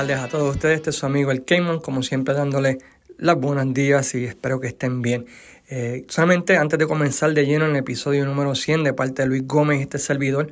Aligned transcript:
tardes 0.00 0.18
a 0.18 0.28
todos 0.28 0.56
ustedes. 0.56 0.76
Este 0.76 0.90
es 0.90 0.96
su 0.96 1.04
amigo 1.04 1.30
el 1.30 1.44
Cayman, 1.44 1.78
como 1.78 2.02
siempre 2.02 2.32
dándole 2.32 2.78
las 3.18 3.36
buenos 3.36 3.74
días 3.74 4.14
y 4.14 4.24
espero 4.24 4.58
que 4.58 4.68
estén 4.68 5.02
bien. 5.02 5.26
Eh, 5.68 6.06
solamente 6.08 6.56
antes 6.56 6.78
de 6.78 6.86
comenzar 6.86 7.34
de 7.34 7.44
lleno 7.44 7.66
en 7.66 7.72
el 7.72 7.76
episodio 7.76 8.24
número 8.24 8.54
100 8.54 8.82
de 8.82 8.94
parte 8.94 9.20
de 9.20 9.28
Luis 9.28 9.46
Gómez 9.46 9.78
y 9.78 9.82
este 9.82 9.98
servidor, 9.98 10.50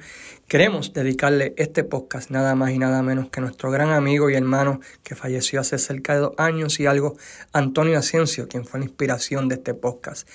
queremos 0.49 0.93
dedicarle 0.93 1.55
este 1.57 1.83
podcast 1.83 2.31
nada 2.31 2.55
más 2.57 2.73
y 2.73 2.79
nada 2.79 3.03
menos 3.03 3.31
que 3.31 3.41
a 3.41 3.43
nuestro 3.43 3.71
gran 3.71 3.89
amigo 3.89 4.29
y 4.29 4.35
hermano 4.35 4.81
que 5.03 5.15
falleció 5.15 5.61
hace 5.61 5.79
cerca 5.79 6.13
de 6.13 6.21
dos 6.21 6.35
años 6.37 6.79
y 6.79 6.85
algo, 6.85 7.17
Antonio 7.55 7.99
Asensio, 7.99 8.49
quien 8.49 8.67
fue 8.67 8.81
la 8.81 8.85
inspiración 8.85 9.49
de 9.49 9.55
este 9.55 9.73
podcast. 9.73 10.29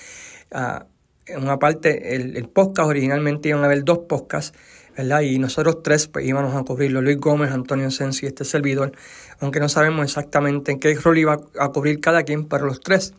Ah, 0.49 0.87
en 1.27 1.43
una 1.43 1.59
parte, 1.59 2.15
el, 2.15 2.35
el 2.35 2.49
podcast 2.49 2.89
originalmente 2.89 3.49
iban 3.49 3.61
a 3.61 3.65
haber 3.65 3.83
dos 3.83 3.99
podcasts 4.09 4.57
¿verdad? 4.95 5.21
Y 5.21 5.39
nosotros 5.39 5.83
tres 5.83 6.07
pues 6.07 6.25
íbamos 6.25 6.55
a 6.55 6.63
cubrirlo, 6.63 7.01
Luis 7.01 7.17
Gómez, 7.17 7.51
Antonio 7.51 7.89
Sensi 7.91 8.25
y 8.25 8.29
este 8.29 8.45
servidor, 8.45 8.91
aunque 9.39 9.59
no 9.59 9.69
sabemos 9.69 10.05
exactamente 10.05 10.71
en 10.71 10.79
qué 10.79 10.93
rol 10.95 11.17
iba 11.17 11.39
a 11.59 11.69
cubrir 11.69 11.99
cada 11.99 12.23
quien, 12.23 12.45
pero 12.45 12.65
los 12.65 12.79
tres 12.79 13.13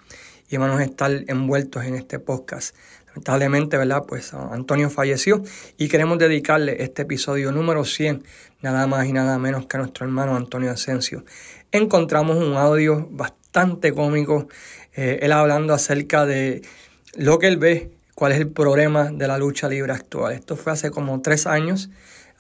íbamos 0.51 0.80
a 0.80 0.84
estar 0.84 1.10
envueltos 1.29 1.84
en 1.84 1.95
este 1.95 2.18
podcast. 2.18 2.74
Lamentablemente, 3.09 3.77
¿verdad? 3.77 4.02
Pues 4.06 4.34
Antonio 4.34 4.90
falleció 4.90 5.43
y 5.79 5.88
queremos 5.88 6.18
dedicarle 6.18 6.82
este 6.82 7.02
episodio 7.02 7.52
número 7.52 7.84
100, 7.84 8.24
nada 8.60 8.87
más 8.87 9.06
y 9.06 9.12
nada 9.12 9.38
menos 9.38 9.66
que 9.66 9.77
a 9.77 9.80
nuestro 9.80 10.04
hermano 10.04 10.37
Antonio 10.37 10.71
Asensio. 10.71 11.24
Encontramos 11.71 12.37
un 12.37 12.56
audio 12.56 13.06
bastante 13.10 13.93
cómico, 13.93 14.49
eh, 14.95 15.21
él 15.23 15.32
hablando 15.32 15.74
acerca 15.74 16.27
de 16.27 16.62
lo 17.16 17.38
que 17.38 17.46
él 17.46 17.56
ve 17.56 17.90
cuál 18.15 18.32
es 18.32 18.38
el 18.38 18.48
problema 18.48 19.10
de 19.10 19.26
la 19.26 19.38
lucha 19.38 19.68
libre 19.68 19.93
actual. 19.93 20.32
Esto 20.32 20.57
fue 20.57 20.73
hace 20.73 20.90
como 20.90 21.20
tres 21.20 21.46
años. 21.46 21.90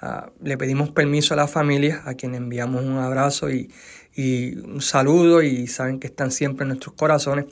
Ah, 0.00 0.30
le 0.42 0.58
pedimos 0.58 0.90
permiso 0.90 1.34
a 1.34 1.36
la 1.36 1.46
familia, 1.46 2.02
a 2.04 2.14
quien 2.14 2.34
enviamos 2.34 2.84
un 2.84 2.98
abrazo 2.98 3.50
y, 3.50 3.70
un 4.16 4.80
saludo 4.80 5.42
y 5.42 5.66
saben 5.66 5.98
que 5.98 6.06
están 6.06 6.30
siempre 6.30 6.62
en 6.62 6.68
nuestros 6.68 6.94
corazones. 6.94 7.46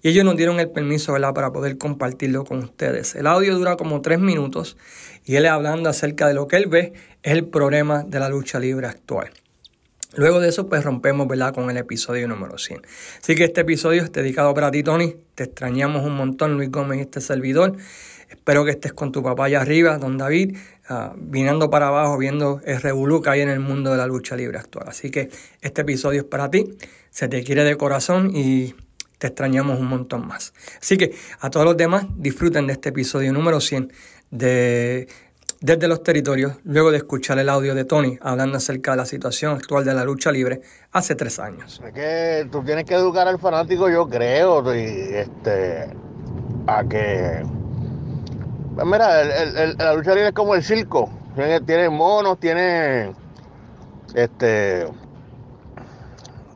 Y 0.00 0.10
ellos 0.10 0.24
nos 0.24 0.36
dieron 0.36 0.60
el 0.60 0.70
permiso 0.70 1.12
¿verdad? 1.12 1.34
para 1.34 1.52
poder 1.52 1.76
compartirlo 1.76 2.44
con 2.44 2.58
ustedes. 2.58 3.16
El 3.16 3.26
audio 3.26 3.56
dura 3.56 3.76
como 3.76 4.00
tres 4.00 4.20
minutos 4.20 4.76
y 5.24 5.34
él 5.34 5.46
hablando 5.46 5.88
acerca 5.88 6.28
de 6.28 6.34
lo 6.34 6.46
que 6.46 6.56
él 6.56 6.66
ve 6.66 6.92
es 7.22 7.32
el 7.32 7.46
problema 7.46 8.04
de 8.04 8.20
la 8.20 8.28
lucha 8.28 8.60
libre 8.60 8.86
actual. 8.86 9.30
Luego 10.16 10.40
de 10.40 10.48
eso, 10.48 10.68
pues 10.68 10.84
rompemos, 10.84 11.26
¿verdad? 11.26 11.54
Con 11.54 11.70
el 11.70 11.76
episodio 11.76 12.28
número 12.28 12.58
100. 12.58 12.82
Así 13.20 13.34
que 13.34 13.44
este 13.44 13.62
episodio 13.62 14.02
es 14.02 14.12
dedicado 14.12 14.54
para 14.54 14.70
ti, 14.70 14.82
Tony. 14.82 15.16
Te 15.34 15.44
extrañamos 15.44 16.04
un 16.04 16.14
montón, 16.14 16.54
Luis 16.54 16.70
Gómez 16.70 16.98
y 16.98 17.00
este 17.02 17.20
servidor. 17.20 17.76
Espero 18.28 18.64
que 18.64 18.72
estés 18.72 18.92
con 18.92 19.12
tu 19.12 19.22
papá 19.22 19.46
allá 19.46 19.60
arriba, 19.60 19.98
don 19.98 20.18
David, 20.18 20.56
uh, 20.90 21.14
viniendo 21.16 21.70
para 21.70 21.88
abajo, 21.88 22.18
viendo 22.18 22.60
el 22.64 22.80
revolú 22.80 23.22
que 23.22 23.30
hay 23.30 23.40
en 23.40 23.48
el 23.48 23.60
mundo 23.60 23.90
de 23.90 23.96
la 23.96 24.06
lucha 24.06 24.36
libre 24.36 24.58
actual. 24.58 24.88
Así 24.88 25.10
que 25.10 25.30
este 25.60 25.82
episodio 25.82 26.22
es 26.22 26.26
para 26.26 26.50
ti. 26.50 26.76
Se 27.10 27.28
te 27.28 27.42
quiere 27.42 27.64
de 27.64 27.76
corazón 27.76 28.30
y 28.34 28.74
te 29.18 29.28
extrañamos 29.28 29.78
un 29.78 29.86
montón 29.86 30.26
más. 30.26 30.52
Así 30.80 30.96
que 30.96 31.14
a 31.40 31.50
todos 31.50 31.64
los 31.64 31.76
demás, 31.76 32.06
disfruten 32.16 32.66
de 32.66 32.74
este 32.74 32.90
episodio 32.90 33.32
número 33.32 33.60
100 33.60 33.92
de 34.30 35.08
desde 35.64 35.88
los 35.88 36.02
territorios 36.02 36.58
luego 36.64 36.90
de 36.90 36.98
escuchar 36.98 37.38
el 37.38 37.48
audio 37.48 37.74
de 37.74 37.86
Tony 37.86 38.18
hablando 38.20 38.58
acerca 38.58 38.90
de 38.90 38.98
la 38.98 39.06
situación 39.06 39.56
actual 39.56 39.82
de 39.82 39.94
la 39.94 40.04
lucha 40.04 40.30
libre 40.30 40.60
hace 40.92 41.14
tres 41.14 41.38
años. 41.38 41.80
Es 41.82 41.92
que 41.94 42.46
tú 42.52 42.62
tienes 42.62 42.84
que 42.84 42.92
educar 42.92 43.26
al 43.26 43.38
fanático, 43.38 43.88
yo 43.88 44.06
creo, 44.06 44.62
y 44.74 45.14
este, 45.14 45.88
a 46.66 46.84
que... 46.84 47.42
Pues 48.74 48.86
mira, 48.86 49.24
la 49.24 49.94
lucha 49.94 50.10
libre 50.10 50.28
es 50.28 50.34
como 50.34 50.54
el 50.54 50.62
circo, 50.62 51.08
tiene, 51.64 51.88
monos, 51.88 52.38
tiene 52.38 53.14
este, 54.14 54.86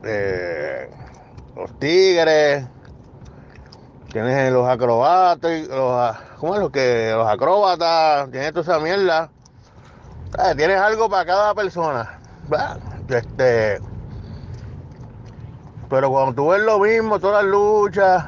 eh, 0.03 0.87
los 1.55 1.79
tigres, 1.79 2.63
Tienes 4.11 4.51
los 4.51 4.67
acrobatas, 4.67 5.67
los, 5.67 6.17
¿cómo 6.39 6.55
es 6.55 6.61
lo 6.61 6.71
que? 6.71 7.11
Los 7.13 7.27
acróbatas, 7.27 8.31
tienes 8.31 8.53
toda 8.53 8.61
esa 8.61 8.79
mierda. 8.79 9.29
Eh, 10.37 10.55
tienes 10.55 10.79
algo 10.79 11.09
para 11.09 11.25
cada 11.25 11.53
persona. 11.53 12.19
Este, 13.07 13.79
pero 15.89 16.09
cuando 16.09 16.33
tú 16.33 16.49
ves 16.49 16.61
lo 16.61 16.79
mismo, 16.79 17.19
todas 17.19 17.43
las 17.43 17.51
luchas, 17.51 18.25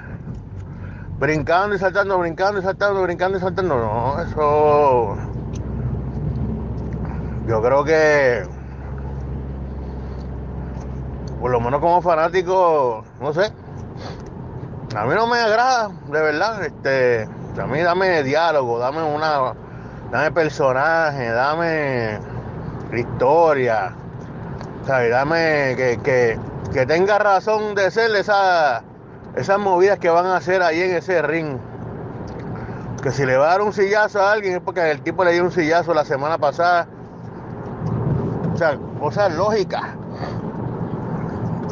brincando 1.19 1.75
y 1.75 1.79
saltando, 1.79 2.17
brincando 2.17 2.59
y 2.59 2.63
saltando, 2.63 3.03
brincando 3.03 3.37
y 3.37 3.41
saltando, 3.41 3.77
no, 3.77 4.21
eso. 4.21 5.15
Yo 7.47 7.61
creo 7.61 7.83
que. 7.83 8.43
Por 11.39 11.49
lo 11.51 11.59
menos 11.59 11.81
como 11.81 12.01
fanático, 12.01 13.03
no 13.19 13.33
sé, 13.33 13.51
a 14.96 15.06
mí 15.06 15.16
no 15.16 15.28
me 15.28 15.38
agrada, 15.38 15.90
de 16.07 16.22
verdad. 16.22 16.66
Este, 16.66 17.28
a 17.59 17.66
mí 17.66 17.81
dame 17.81 18.24
diálogo, 18.24 18.79
dame 18.79 19.03
una, 19.03 19.53
dame 20.12 20.31
personaje, 20.31 21.29
dame 21.29 22.19
historia, 22.94 23.94
dame 24.85 25.75
que, 26.03 26.38
tenga 26.85 27.19
razón 27.19 27.75
de 27.75 27.90
ser 27.90 28.13
esa, 28.16 28.84
esas 29.35 29.59
movidas 29.59 30.00
que 30.00 30.09
van 30.09 30.25
a 30.25 30.38
hacer 30.38 30.62
ahí 30.62 30.81
en 30.81 30.96
ese 30.96 31.22
ring. 31.22 31.58
Que 33.02 33.12
si 33.12 33.25
le 33.25 33.35
va 33.38 33.46
a 33.46 33.52
dar 33.52 33.62
un 33.62 33.73
sillazo 33.73 34.22
a 34.22 34.31
alguien 34.31 34.56
es 34.56 34.62
porque 34.62 34.91
el 34.91 35.02
tipo 35.02 35.23
le 35.23 35.31
dio 35.31 35.44
un 35.44 35.52
sillazo 35.52 35.94
la 35.94 36.06
semana 36.06 36.38
pasada. 36.38 36.88
O 38.53 38.58
sea, 38.58 38.78
cosas 39.00 39.34
lógicas. 39.34 39.81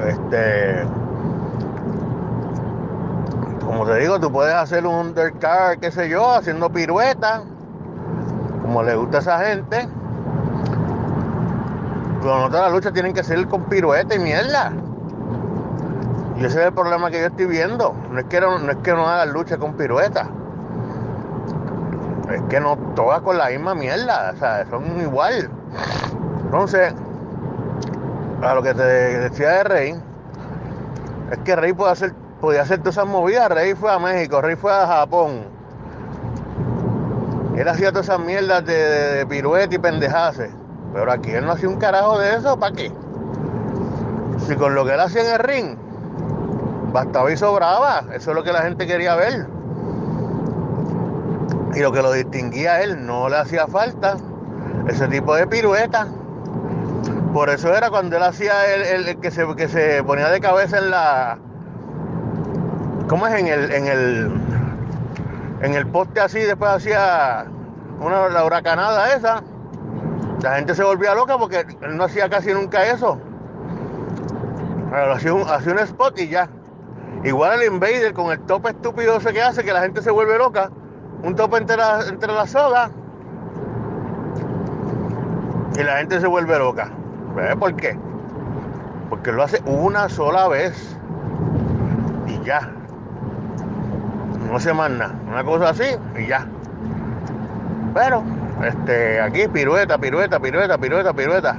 Este 0.07 0.88
como 3.69 3.85
te 3.85 4.00
digo, 4.00 4.19
tú 4.19 4.31
puedes 4.31 4.56
hacer 4.56 4.88
un 4.88 4.96
undercard, 4.96 5.78
qué 5.78 5.91
sé 5.91 6.09
yo, 6.09 6.28
haciendo 6.31 6.72
piruetas, 6.72 7.44
como 8.63 8.81
le 8.81 8.96
gusta 8.96 9.18
a 9.18 9.22
esa 9.22 9.40
gente. 9.46 9.88
Pero 12.19 12.40
no 12.40 12.50
todas 12.50 12.63
las 12.63 12.72
luchas 12.72 12.94
tienen 12.94 13.13
que 13.13 13.24
ser 13.24 13.47
con 13.47 13.66
pirueta 13.66 14.16
y 14.16 14.19
mierda. 14.19 14.72
Y 16.35 16.46
ese 16.46 16.62
es 16.62 16.66
el 16.66 16.74
problema 16.74 17.12
que 17.12 17.19
yo 17.19 17.28
estoy 17.28 17.46
viendo. 17.46 17.94
No 18.09 18.19
es 18.19 18.25
que 18.25 18.41
no, 18.41 18.57
es 18.57 18.78
que 18.78 18.91
no 18.91 19.07
hagan 19.07 19.34
lucha 19.34 19.59
con 19.59 19.75
pirueta. 19.75 20.28
Es 22.34 22.41
que 22.50 22.59
no 22.59 22.75
todas 22.96 23.22
con 23.22 23.38
la 23.38 23.50
misma 23.50 23.75
mierda. 23.75 24.31
O 24.34 24.40
sea, 24.40 24.66
son 24.68 25.00
igual. 25.00 25.47
Entonces, 26.46 26.91
a 28.41 28.56
lo 28.56 28.63
que 28.63 28.74
te 28.74 28.81
decía 28.81 29.50
de 29.50 29.63
Rey, 29.63 29.96
es 31.31 31.38
que 31.46 31.56
Rey 31.56 31.72
puede 31.72 31.91
hacer 31.91 32.16
podía 32.39 32.61
hacer 32.61 32.79
todas 32.79 32.95
esas 32.95 33.07
movidas. 33.07 33.50
Rey 33.50 33.73
fue 33.75 33.91
a 33.91 34.00
México, 34.00 34.41
Rey 34.41 34.55
fue 34.55 34.72
a 34.72 34.88
Japón. 34.88 35.44
Él 37.57 37.67
hacía 37.67 37.91
todas 37.91 38.07
esas 38.07 38.19
mierdas 38.19 38.66
de, 38.66 38.73
de, 38.73 39.25
pirueta 39.25 39.75
y 39.75 39.79
pendejase. 39.79 40.51
Pero 40.94 41.11
aquí 41.11 41.31
él 41.31 41.45
no 41.45 41.51
hacía 41.51 41.69
un 41.69 41.77
carajo 41.77 42.17
de 42.17 42.35
eso, 42.35 42.57
¿para 42.57 42.75
qué? 42.75 42.91
Si 44.47 44.55
con 44.55 44.73
lo 44.73 44.85
que 44.85 44.94
él 44.94 45.00
hacía 45.00 45.22
en 45.22 45.33
el 45.33 45.39
ring 45.39 45.77
bastaba 46.91 47.31
y 47.31 47.38
sobraba, 47.38 48.05
eso 48.13 48.31
es 48.31 48.35
lo 48.35 48.44
que 48.44 48.51
la 48.51 48.61
gente 48.61 48.88
quería 48.88 49.16
ver. 49.16 49.47
Y 51.75 51.80
lo 51.81 51.91
que 51.91 52.01
lo 52.01 52.12
distinguía 52.12 52.75
a 52.75 52.81
él, 52.81 53.06
no 53.06 53.30
le 53.30 53.38
hacía 53.38 53.68
falta 53.68 54.18
ese 54.88 55.07
tipo 55.07 55.36
de 55.36 55.45
pirueta. 55.45 56.07
Por 57.33 57.50
eso 57.50 57.75
era 57.75 57.91
cuando 57.91 58.18
él 58.18 58.24
hacía 58.24 58.74
el, 58.74 59.19
que, 59.19 59.30
se, 59.30 59.45
que 59.56 59.68
se 59.68 60.03
ponía 60.03 60.30
de 60.30 60.39
cabeza 60.39 60.80
en 60.80 60.89
la, 60.89 61.38
¿Cómo 63.09 63.25
es 63.25 63.33
en 63.39 63.47
el, 63.47 63.71
en 63.71 63.88
el, 63.88 64.31
en 65.63 65.73
el 65.73 65.88
poste 65.88 66.19
así? 66.19 66.41
Después 66.41 66.69
hacía 66.69 67.47
una, 68.00 68.29
la 68.29 68.45
huracanada 68.45 69.15
esa. 69.15 69.41
La 70.44 70.57
gente 70.57 70.75
se 70.75 70.83
volvía 70.83 71.15
loca 71.15 71.35
porque 71.39 71.65
él 71.81 71.97
no 71.97 72.03
hacía 72.03 72.29
casi 72.29 72.53
nunca 72.53 72.85
eso. 72.85 73.19
Pero 74.91 75.13
hacía 75.13 75.33
un, 75.33 75.41
hacía 75.41 75.73
un 75.73 75.79
spot 75.79 76.19
y 76.19 76.27
ya. 76.27 76.50
Igual 77.23 77.59
el 77.59 77.73
Invader 77.73 78.13
con 78.13 78.31
el 78.31 78.39
tope 78.41 78.69
estúpido 78.69 79.17
ese 79.17 79.33
que 79.33 79.41
hace 79.41 79.63
que 79.63 79.73
la 79.73 79.81
gente 79.81 80.03
se 80.03 80.12
vuelve 80.12 80.38
loca. 80.38 80.69
Un 81.23 81.35
tope 81.35 81.57
entre 81.57 81.77
la, 81.77 82.01
entre. 82.07 82.31
Y 85.77 85.83
la 85.83 85.97
gente 85.97 86.21
se 86.21 86.27
vuelve 86.27 86.59
loca. 86.59 86.91
¿Por 87.59 87.75
qué? 87.75 87.97
Porque 89.09 89.31
lo 89.31 89.41
hace 89.41 89.63
una 89.65 90.09
sola 90.09 90.47
vez. 90.47 90.95
Y 92.27 92.39
ya 92.44 92.69
no 94.50 94.60
se 94.60 94.74
manda, 94.74 95.12
una 95.28 95.44
cosa 95.44 95.69
así 95.69 95.86
y 96.18 96.28
ya. 96.28 96.46
Pero, 97.94 98.24
este, 98.66 99.22
aquí 99.22 99.48
pirueta, 99.48 99.98
pirueta, 99.98 100.40
pirueta, 100.40 100.78
pirueta, 100.78 101.13
pirueta. 101.13 101.57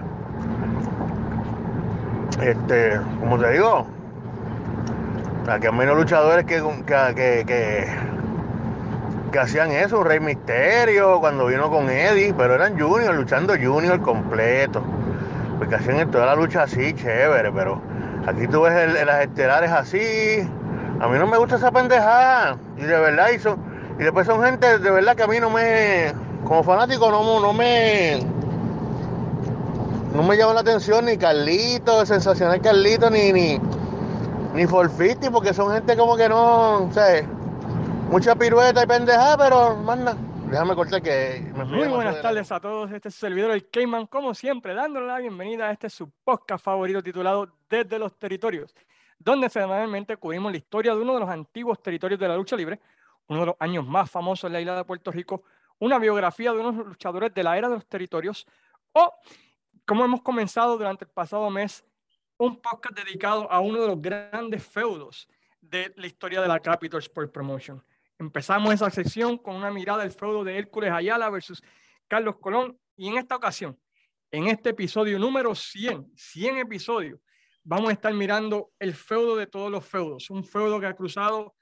Este, 2.42 3.00
como 3.20 3.38
te 3.38 3.52
digo, 3.52 3.86
aquí 5.48 5.66
hay 5.66 5.72
menos 5.72 5.96
luchadores 5.96 6.44
que, 6.46 6.62
que, 6.86 7.44
que, 7.46 7.86
que, 9.30 9.38
hacían 9.38 9.70
eso, 9.70 10.02
Rey 10.02 10.20
Misterio, 10.20 11.20
cuando 11.20 11.46
vino 11.46 11.70
con 11.70 11.88
Eddie, 11.90 12.34
pero 12.34 12.54
eran 12.54 12.78
junior, 12.78 13.14
luchando 13.14 13.54
junior 13.54 14.00
completo. 14.00 14.82
Porque 15.58 15.74
hacían 15.74 16.10
toda 16.10 16.26
la 16.26 16.34
lucha 16.34 16.62
así, 16.62 16.92
chévere, 16.94 17.52
pero 17.52 17.80
aquí 18.26 18.46
tú 18.46 18.62
ves 18.62 18.72
el, 18.72 19.06
las 19.06 19.22
estelares 19.22 19.70
así. 19.70 20.48
A 21.00 21.08
mí 21.08 21.18
no 21.18 21.26
me 21.26 21.36
gusta 21.36 21.56
esa 21.56 21.70
pendejada. 21.70 22.56
Y 22.80 22.84
de 22.84 22.98
verdad, 22.98 23.28
y, 23.30 24.00
y 24.00 24.04
después 24.04 24.26
son 24.26 24.42
gente 24.42 24.78
de 24.78 24.90
verdad 24.90 25.14
que 25.14 25.22
a 25.22 25.26
mí 25.26 25.38
no 25.38 25.50
me. 25.50 26.12
Como 26.44 26.64
fanático, 26.64 27.10
no, 27.10 27.40
no 27.40 27.52
me. 27.52 28.20
No 30.14 30.24
me 30.24 30.36
llama 30.36 30.54
la 30.54 30.60
atención 30.60 31.04
ni 31.04 31.16
Carlito, 31.16 32.04
sensacional 32.04 32.60
Carlito, 32.60 33.10
ni. 33.10 33.32
ni 33.32 33.60
ni 34.54 34.66
Forfiti, 34.66 35.30
porque 35.30 35.54
son 35.54 35.72
gente 35.72 35.96
como 35.96 36.16
que 36.16 36.28
no. 36.28 36.84
O 36.84 36.92
sea, 36.92 37.22
mucha 38.10 38.34
pirueta 38.34 38.82
y 38.82 38.86
pendejada, 38.86 39.36
pero 39.36 39.76
manda. 39.76 40.16
Déjame 40.50 40.74
cortar 40.74 41.00
que... 41.00 41.48
Muy 41.54 41.86
buenas 41.86 42.20
tardes 42.20 42.50
a 42.50 42.58
todos, 42.58 42.90
este 42.90 43.08
es 43.08 43.14
su 43.14 43.20
servidor 43.20 43.52
el 43.52 43.70
Cayman, 43.70 44.06
como 44.06 44.34
siempre, 44.34 44.74
dándole 44.74 45.06
la 45.06 45.18
bienvenida 45.18 45.68
a 45.68 45.70
este 45.70 45.88
su 45.88 46.10
podcast 46.24 46.64
favorito 46.64 47.00
titulado 47.04 47.46
Desde 47.68 48.00
los 48.00 48.18
Territorios, 48.18 48.74
donde 49.20 49.50
semanalmente 49.50 50.16
cubrimos 50.16 50.50
la 50.50 50.58
historia 50.58 50.94
de 50.94 51.02
uno 51.02 51.14
de 51.14 51.20
los 51.20 51.28
antiguos 51.28 51.80
territorios 51.82 52.18
de 52.18 52.26
la 52.26 52.36
lucha 52.36 52.56
libre, 52.56 52.80
uno 53.28 53.40
de 53.40 53.46
los 53.46 53.56
años 53.60 53.86
más 53.86 54.10
famosos 54.10 54.48
en 54.48 54.54
la 54.54 54.60
isla 54.60 54.74
de 54.74 54.84
Puerto 54.84 55.12
Rico, 55.12 55.44
una 55.78 55.98
biografía 55.98 56.52
de 56.52 56.58
unos 56.58 56.86
luchadores 56.86 57.32
de 57.34 57.42
la 57.42 57.56
era 57.56 57.68
de 57.68 57.74
los 57.74 57.86
territorios, 57.86 58.46
o, 58.92 59.14
como 59.86 60.06
hemos 60.06 60.22
comenzado 60.22 60.76
durante 60.78 61.04
el 61.04 61.10
pasado 61.10 61.48
mes, 61.50 61.84
un 62.38 62.56
podcast 62.56 62.96
dedicado 62.96 63.50
a 63.52 63.60
uno 63.60 63.82
de 63.82 63.88
los 63.88 64.00
grandes 64.00 64.66
feudos 64.66 65.28
de 65.60 65.92
la 65.96 66.06
historia 66.06 66.40
de 66.40 66.48
la 66.48 66.58
Capital 66.58 67.00
Sport 67.00 67.30
Promotion. 67.30 67.84
Empezamos 68.18 68.72
esa 68.72 68.88
sección 68.88 69.36
con 69.36 69.54
una 69.54 69.70
mirada 69.70 70.02
al 70.02 70.10
feudo 70.10 70.44
de 70.44 70.56
Hércules 70.56 70.90
Ayala 70.90 71.28
versus 71.28 71.62
Carlos 72.08 72.36
Colón 72.38 72.78
y 72.96 73.08
en 73.08 73.18
esta 73.18 73.36
ocasión, 73.36 73.78
en 74.30 74.46
este 74.46 74.70
episodio 74.70 75.18
número 75.18 75.54
100, 75.54 76.10
100 76.16 76.56
episodios, 76.56 77.20
vamos 77.62 77.90
a 77.90 77.92
estar 77.92 78.12
mirando 78.12 78.72
el 78.78 78.94
feudo 78.94 79.36
de 79.36 79.46
todos 79.46 79.70
los 79.70 79.84
feudos, 79.84 80.30
un 80.30 80.44
feudo 80.44 80.80
que 80.80 80.86
ha 80.86 80.96
cruzado 80.96 81.54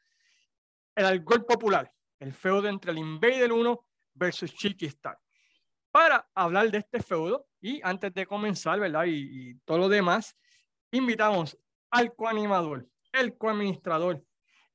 el 0.95 1.06
alcohol 1.06 1.45
popular, 1.45 1.93
el 2.19 2.33
feudo 2.33 2.69
entre 2.69 2.91
el 2.91 2.99
Invader 2.99 3.53
1 3.53 3.87
versus 4.15 4.53
Chiqui 4.55 4.87
Star. 4.87 5.19
Para 5.91 6.29
hablar 6.35 6.71
de 6.71 6.79
este 6.79 7.00
feudo 7.00 7.47
y 7.61 7.81
antes 7.83 8.12
de 8.15 8.27
comenzar, 8.27 8.79
¿verdad? 8.79 9.05
Y, 9.06 9.55
todo 9.65 9.79
lo 9.79 9.89
demás, 9.89 10.37
invitamos 10.91 11.59
al 11.91 12.15
coanimador, 12.15 12.89
el 13.12 13.37
coadministrador 13.37 14.23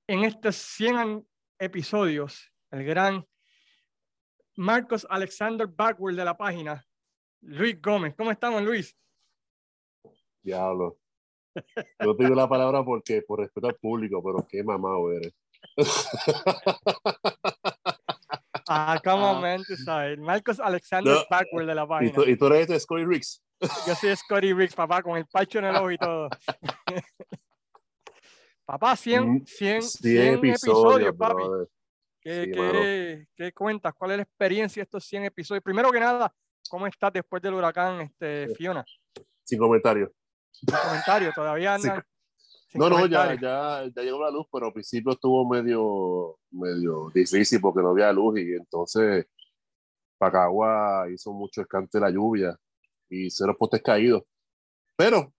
en 0.08 0.24
este 0.24 0.52
100 0.52 1.28
episodios, 1.60 2.52
el 2.72 2.84
gran 2.84 3.26
Marcos 4.56 5.06
Alexander 5.10 5.68
Backward 5.68 6.16
de 6.16 6.26
la 6.26 6.36
página, 6.36 6.86
Luis 7.42 7.82
Gómez. 7.82 8.14
¿Cómo 8.18 8.32
estamos, 8.32 8.62
Luis? 8.64 8.96
Diablo. 10.42 11.03
Yo 12.00 12.16
te 12.16 12.24
digo 12.24 12.36
la 12.36 12.48
palabra 12.48 12.84
porque 12.84 13.22
por 13.22 13.40
respeto 13.40 13.68
al 13.68 13.76
público, 13.76 14.22
pero 14.24 14.46
qué 14.48 14.64
mamado 14.64 15.12
eres. 15.12 15.34
Ah, 18.68 19.00
come 19.04 19.24
on, 19.24 19.42
man, 19.42 19.64
sabes. 19.86 20.18
Marcos 20.18 20.60
Alexander 20.60 21.18
Backward 21.30 21.68
de 21.68 21.76
la 21.76 21.86
página. 21.86 22.12
¿Y 22.26 22.38
tú, 22.38 22.48
eres 22.48 22.68
de 22.68 22.80
Scotty 22.80 23.06
Riggs? 23.06 23.44
Yo 23.86 23.94
soy 23.94 24.16
Scotty 24.16 24.54
Riggs, 24.54 24.74
papá, 24.74 25.02
con 25.02 25.18
el 25.18 25.26
pacho 25.28 25.60
en 25.60 25.66
el 25.66 25.76
ojo 25.76 25.92
y 25.92 25.98
todo. 25.98 26.30
Papá, 28.66 28.96
100, 28.96 29.46
100, 29.46 29.82
100, 29.82 30.34
episodios, 30.36 31.14
papi. 31.18 31.44
¿Qué, 32.22 32.50
qué, 32.54 33.26
¿Qué, 33.36 33.52
cuentas? 33.52 33.94
¿Cuál 33.94 34.12
es 34.12 34.18
la 34.18 34.24
experiencia 34.24 34.80
de 34.80 34.86
estos 34.86 35.04
100 35.04 35.26
episodios? 35.26 35.62
Primero 35.62 35.92
que 35.92 36.00
nada, 36.00 36.34
¿cómo 36.70 36.88
estás 36.88 37.12
después 37.12 37.42
del 37.42 37.56
huracán, 37.56 38.00
este, 38.02 38.48
Fiona? 38.56 38.86
Sin 39.44 39.60
comentarios. 39.60 40.10
Sin 40.54 40.70
comentarios, 40.70 41.36
todavía 41.36 41.76
andan. 41.76 42.04
no, 42.76 42.90
no, 42.90 43.06
ya, 43.06 43.36
ya, 43.36 43.90
ya, 43.96 44.02
llegó 44.02 44.24
la 44.24 44.32
luz, 44.32 44.48
pero 44.52 44.68
al 44.68 44.74
principio 44.74 45.12
estuvo 45.12 45.48
medio, 45.48 46.38
medio 46.52 47.10
difícil 47.14 47.60
porque 47.60 47.82
no 47.82 47.90
había 47.90 48.12
luz 48.14 48.40
y 48.40 48.54
entonces 48.54 49.28
Pacagua 50.18 51.08
hizo 51.14 51.34
mucho 51.34 51.62
escante 51.62 52.00
la 52.00 52.10
lluvia 52.10 52.58
y 53.10 53.30
cero 53.30 53.56
postes 53.58 53.82
caídos. 53.82 54.24
Pero 54.96 55.34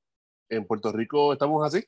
en 0.49 0.67
Puerto 0.67 0.93
Rico 0.93 1.33
estamos 1.33 1.65
así. 1.67 1.85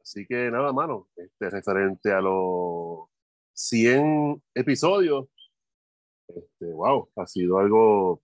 Así 0.00 0.26
que 0.26 0.50
nada, 0.50 0.72
mano, 0.72 1.08
este, 1.16 1.50
referente 1.50 2.12
a 2.12 2.20
los 2.20 3.08
100 3.52 4.42
episodios, 4.54 5.26
este, 6.28 6.72
wow, 6.72 7.10
ha 7.16 7.26
sido 7.26 7.58
algo 7.58 8.22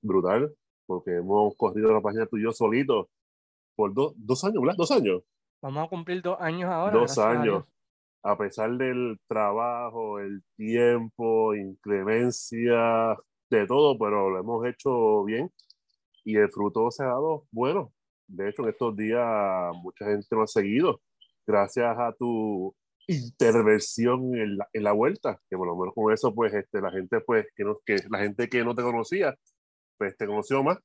brutal, 0.00 0.52
porque 0.86 1.16
hemos 1.16 1.54
corrido 1.56 1.92
la 1.92 2.00
página 2.00 2.26
tuyo 2.26 2.52
solito 2.52 3.08
por 3.74 3.92
dos 3.94 4.44
años, 4.44 4.60
¿verdad? 4.60 4.76
Dos 4.76 4.90
años. 4.90 5.22
Vamos 5.60 5.86
a 5.86 5.88
cumplir 5.88 6.22
dos 6.22 6.36
años 6.40 6.70
ahora. 6.70 6.98
Dos 6.98 7.18
años. 7.18 7.64
A 8.24 8.36
pesar 8.36 8.70
del 8.76 9.18
trabajo, 9.26 10.20
el 10.20 10.42
tiempo, 10.56 11.54
inclemencia, 11.54 13.16
de 13.50 13.66
todo, 13.66 13.98
pero 13.98 14.30
lo 14.30 14.38
hemos 14.38 14.66
hecho 14.66 15.24
bien 15.24 15.50
y 16.24 16.36
el 16.36 16.50
fruto 16.50 16.90
se 16.90 17.04
ha 17.04 17.08
dado 17.08 17.46
bueno. 17.50 17.92
De 18.26 18.48
hecho, 18.48 18.62
en 18.62 18.70
estos 18.70 18.96
días 18.96 19.74
mucha 19.82 20.06
gente 20.06 20.26
lo 20.30 20.42
ha 20.42 20.46
seguido 20.46 21.00
gracias 21.46 21.96
a 21.98 22.12
tu 22.12 22.74
intervención 23.06 24.34
en 24.34 24.56
la, 24.58 24.68
en 24.72 24.84
la, 24.84 24.92
vuelta, 24.92 25.40
que 25.50 25.56
por 25.56 25.66
lo 25.66 25.76
menos 25.76 25.94
con 25.94 26.12
eso, 26.12 26.34
pues, 26.34 26.54
este, 26.54 26.80
la 26.80 26.90
gente, 26.90 27.20
pues, 27.20 27.46
que, 27.54 27.64
no, 27.64 27.78
que 27.84 27.96
la 28.08 28.18
gente 28.20 28.48
que 28.48 28.64
no 28.64 28.74
te 28.74 28.82
conocía, 28.82 29.34
pues, 29.98 30.16
te 30.16 30.26
conoció 30.26 30.62
más. 30.62 30.78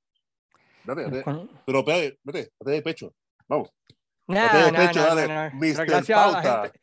Date, 0.87 1.03
date. 1.03 1.49
Pero 1.65 1.83
vete, 1.83 2.17
vete 2.23 2.71
de 2.71 2.81
pecho. 2.81 3.13
Vamos. 3.45 3.69
de 4.25 4.73
pecho, 4.73 5.01
dale. 5.01 5.51
Gracias 5.85 6.17
a, 6.17 6.31
la 6.31 6.41
gente, 6.41 6.79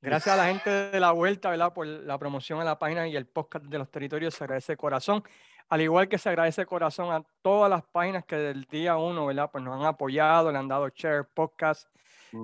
gracias 0.00 0.34
a 0.34 0.36
la 0.36 0.46
gente 0.46 0.70
de 0.70 1.00
la 1.00 1.10
vuelta, 1.10 1.50
¿verdad? 1.50 1.72
Por 1.72 1.86
la 1.88 2.16
promoción 2.18 2.60
a 2.60 2.64
la 2.64 2.78
página 2.78 3.08
y 3.08 3.16
el 3.16 3.26
podcast 3.26 3.64
de 3.64 3.78
los 3.78 3.90
territorios, 3.90 4.34
se 4.34 4.44
agradece 4.44 4.74
de 4.74 4.76
corazón. 4.76 5.24
Al 5.70 5.80
igual 5.80 6.08
que 6.08 6.18
se 6.18 6.28
agradece 6.28 6.62
de 6.62 6.66
corazón 6.66 7.12
a 7.12 7.24
todas 7.42 7.68
las 7.68 7.82
páginas 7.82 8.24
que 8.24 8.36
del 8.36 8.64
día 8.64 8.96
uno, 8.96 9.26
¿verdad? 9.26 9.50
Pues 9.50 9.64
nos 9.64 9.78
han 9.78 9.86
apoyado, 9.86 10.52
le 10.52 10.58
han 10.58 10.68
dado 10.68 10.88
share, 10.90 11.24
podcast, 11.24 11.88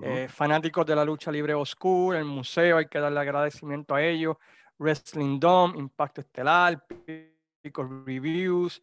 eh, 0.02 0.26
fanáticos 0.28 0.84
de 0.84 0.96
la 0.96 1.04
lucha 1.04 1.30
libre 1.30 1.54
oscura, 1.54 2.18
el 2.18 2.24
museo, 2.24 2.78
hay 2.78 2.86
que 2.86 2.98
darle 2.98 3.20
agradecimiento 3.20 3.94
a 3.94 4.02
ellos. 4.02 4.36
Wrestling 4.80 5.38
Dome, 5.38 5.78
Impacto 5.78 6.22
Estelar, 6.22 6.84
Pico 7.62 7.84
Reviews, 8.04 8.82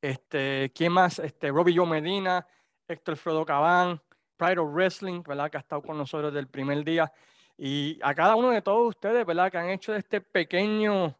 este, 0.00 0.72
¿quién 0.74 0.92
más? 0.92 1.18
Este, 1.18 1.50
Robbie 1.50 1.76
Joe 1.76 1.86
Medina, 1.86 2.46
Héctor 2.88 3.16
Frodo 3.16 3.44
Cabán, 3.44 4.00
Pride 4.36 4.58
of 4.58 4.72
Wrestling, 4.72 5.22
¿verdad? 5.26 5.50
Que 5.50 5.58
ha 5.58 5.60
estado 5.60 5.82
con 5.82 5.98
nosotros 5.98 6.32
desde 6.32 6.40
el 6.40 6.48
primer 6.48 6.84
día. 6.84 7.12
Y 7.56 7.98
a 8.02 8.14
cada 8.14 8.36
uno 8.36 8.50
de 8.50 8.62
todos 8.62 8.88
ustedes, 8.88 9.26
¿verdad? 9.26 9.50
Que 9.50 9.58
han 9.58 9.68
hecho 9.68 9.92
de 9.92 9.98
este 9.98 10.20
pequeño 10.20 11.16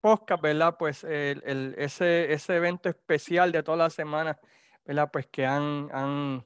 podcast, 0.00 0.42
¿verdad? 0.42 0.76
Pues 0.78 1.04
el, 1.04 1.42
el, 1.44 1.74
ese, 1.76 2.32
ese 2.32 2.56
evento 2.56 2.88
especial 2.88 3.52
de 3.52 3.62
toda 3.62 3.76
la 3.76 3.90
semana, 3.90 4.38
¿verdad? 4.84 5.10
Pues 5.12 5.26
que 5.26 5.44
han, 5.44 5.90
han 5.92 6.44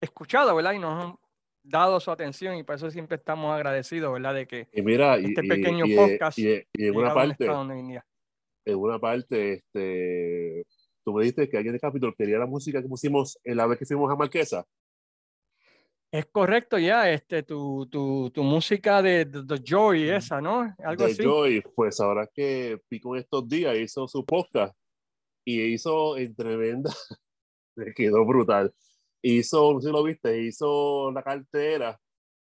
escuchado, 0.00 0.54
¿verdad? 0.54 0.72
Y 0.72 0.78
nos 0.78 1.04
han 1.04 1.18
dado 1.62 1.98
su 2.00 2.10
atención 2.10 2.56
y 2.56 2.62
por 2.62 2.76
eso 2.76 2.90
siempre 2.90 3.16
estamos 3.16 3.52
agradecidos, 3.52 4.12
¿verdad? 4.12 4.34
De 4.34 4.46
que 4.46 4.68
este 4.72 5.42
pequeño 5.42 5.84
podcast 5.96 6.38
y, 6.38 6.64
en 6.74 6.96
una 6.96 7.12
parte, 7.12 7.44
en 7.44 8.78
una 8.78 8.98
parte, 8.98 9.54
este, 9.54 10.64
tú 11.06 11.14
me 11.14 11.22
dijiste 11.22 11.48
que 11.48 11.56
alguien 11.56 11.74
de 11.74 11.80
Capitol 11.80 12.14
quería 12.18 12.38
la 12.38 12.46
música 12.46 12.82
que 12.82 12.88
pusimos 12.88 13.38
en 13.44 13.56
la 13.56 13.66
vez 13.66 13.78
que 13.78 13.86
fuimos 13.86 14.10
a 14.10 14.16
Marquesa. 14.16 14.66
Es 16.10 16.26
correcto, 16.26 16.78
ya, 16.78 17.10
este, 17.10 17.42
tu, 17.42 17.86
tu, 17.86 18.30
tu 18.30 18.42
música 18.42 19.02
de 19.02 19.26
The 19.26 19.62
Joy, 19.62 20.10
esa, 20.10 20.40
¿no? 20.40 20.74
Algo 20.84 21.06
The 21.06 21.14
Joy, 21.14 21.62
pues 21.74 22.00
ahora 22.00 22.28
que 22.32 22.80
Pico 22.88 23.14
en 23.14 23.22
estos 23.22 23.48
días 23.48 23.76
hizo 23.76 24.08
su 24.08 24.24
podcast 24.24 24.76
y 25.44 25.62
hizo 25.62 26.16
en 26.16 26.34
tremenda, 26.34 26.90
le 27.76 27.94
quedó 27.94 28.24
brutal 28.24 28.72
hizo, 29.26 29.72
no 29.72 29.80
sé 29.80 29.88
si 29.88 29.92
lo 29.92 30.02
viste, 30.02 30.42
hizo 30.42 31.10
la 31.10 31.22
cartera 31.22 31.98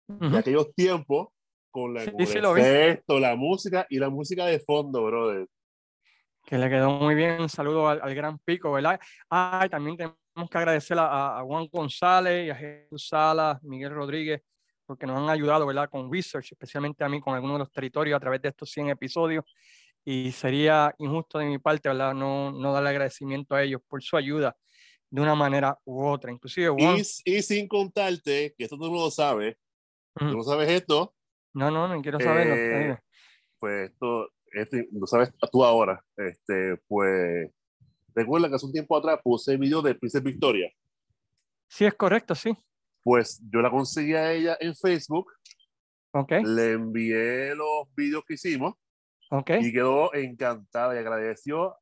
de 0.08 0.38
aquellos 0.38 0.74
tiempos 0.74 1.28
con, 1.70 1.94
la, 1.94 2.04
efecto, 2.04 3.18
la 3.18 3.34
música 3.34 3.86
y 3.88 3.98
la 3.98 4.10
música 4.10 4.46
de 4.46 4.60
fondo, 4.60 5.04
brother. 5.04 5.46
Que 6.44 6.58
le 6.58 6.68
quedó 6.68 6.90
muy 6.90 7.14
bien. 7.14 7.40
Un 7.40 7.48
saludo 7.48 7.88
al, 7.88 8.14
gran 8.14 8.38
pico, 8.38 8.72
¿verdad? 8.72 9.00
Ah, 9.30 9.66
también 9.70 9.96
tenemos 9.96 10.50
que 10.50 10.58
agradecer 10.58 10.98
a, 10.98 11.38
a, 11.38 11.42
Juan 11.42 11.66
González 11.70 12.46
y 12.46 12.50
a 12.50 12.54
Jesús 12.54 13.08
Salas, 13.08 13.62
Miguel 13.62 13.92
Rodríguez, 13.92 14.42
porque 14.84 15.06
nos 15.06 15.18
han 15.18 15.30
ayudado, 15.30 15.66
¿verdad? 15.66 15.88
Con 15.88 16.12
research, 16.12 16.52
especialmente 16.52 17.04
a 17.04 17.08
mí 17.08 17.20
con 17.20 17.34
algunos 17.34 17.56
de 17.56 17.58
los 17.60 17.72
territorios 17.72 18.16
a 18.16 18.20
través 18.20 18.42
de 18.42 18.48
estos 18.48 18.70
100 18.70 18.90
episodios. 18.90 19.44
Y 20.04 20.32
sería 20.32 20.94
injusto 20.98 21.38
de 21.38 21.46
mi 21.46 21.58
parte, 21.58 21.88
¿verdad? 21.88 22.12
No, 22.12 22.50
no 22.50 22.72
darle 22.72 22.90
agradecimiento 22.90 23.54
a 23.54 23.62
ellos 23.62 23.80
por 23.86 24.02
su 24.02 24.16
ayuda 24.16 24.56
de 25.12 25.20
una 25.20 25.34
manera 25.34 25.78
u 25.84 26.04
otra. 26.04 26.32
Inclusive, 26.32 26.74
y, 26.78 27.02
y, 27.24 27.42
sin 27.42 27.68
contarte, 27.68 28.54
que 28.56 28.64
esto 28.64 28.76
tú 28.76 28.90
no 28.90 29.04
lo 29.04 29.10
sabes, 29.10 29.56
tú 30.14 30.24
no 30.24 30.42
sabes 30.42 30.70
esto. 30.70 31.14
No, 31.54 31.70
no, 31.70 31.86
no 31.86 32.00
quiero 32.00 32.18
saberlo. 32.18 32.54
Eh, 32.54 32.98
pues 33.58 33.90
esto, 33.90 34.31
este, 34.52 34.88
lo 34.92 35.06
sabes 35.06 35.32
tú 35.50 35.64
ahora. 35.64 36.04
Este, 36.16 36.76
pues, 36.88 37.50
recuerda 38.14 38.48
que 38.48 38.54
hace 38.54 38.66
un 38.66 38.72
tiempo 38.72 38.96
atrás 38.96 39.20
puse 39.22 39.52
el 39.52 39.58
video 39.58 39.82
de 39.82 39.94
Princess 39.94 40.22
Victoria. 40.22 40.70
Sí, 41.68 41.84
es 41.84 41.94
correcto, 41.94 42.34
sí. 42.34 42.56
Pues 43.02 43.40
yo 43.50 43.60
la 43.60 43.70
conseguí 43.70 44.14
a 44.14 44.32
ella 44.32 44.56
en 44.60 44.74
Facebook. 44.74 45.32
Ok. 46.12 46.32
Le 46.44 46.72
envié 46.72 47.54
los 47.54 47.92
vídeos 47.96 48.22
que 48.26 48.34
hicimos. 48.34 48.74
Ok. 49.30 49.50
Y 49.60 49.72
quedó 49.72 50.14
encantada 50.14 50.94
y 50.94 50.98
agradeció 50.98 51.74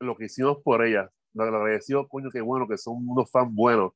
lo 0.00 0.16
que 0.16 0.24
hicimos 0.24 0.58
por 0.64 0.84
ella. 0.84 1.10
Lo 1.34 1.44
agradeció, 1.44 2.08
coño, 2.08 2.30
qué 2.30 2.40
bueno, 2.40 2.66
que 2.66 2.78
son 2.78 3.06
unos 3.06 3.30
fans 3.30 3.52
buenos. 3.52 3.92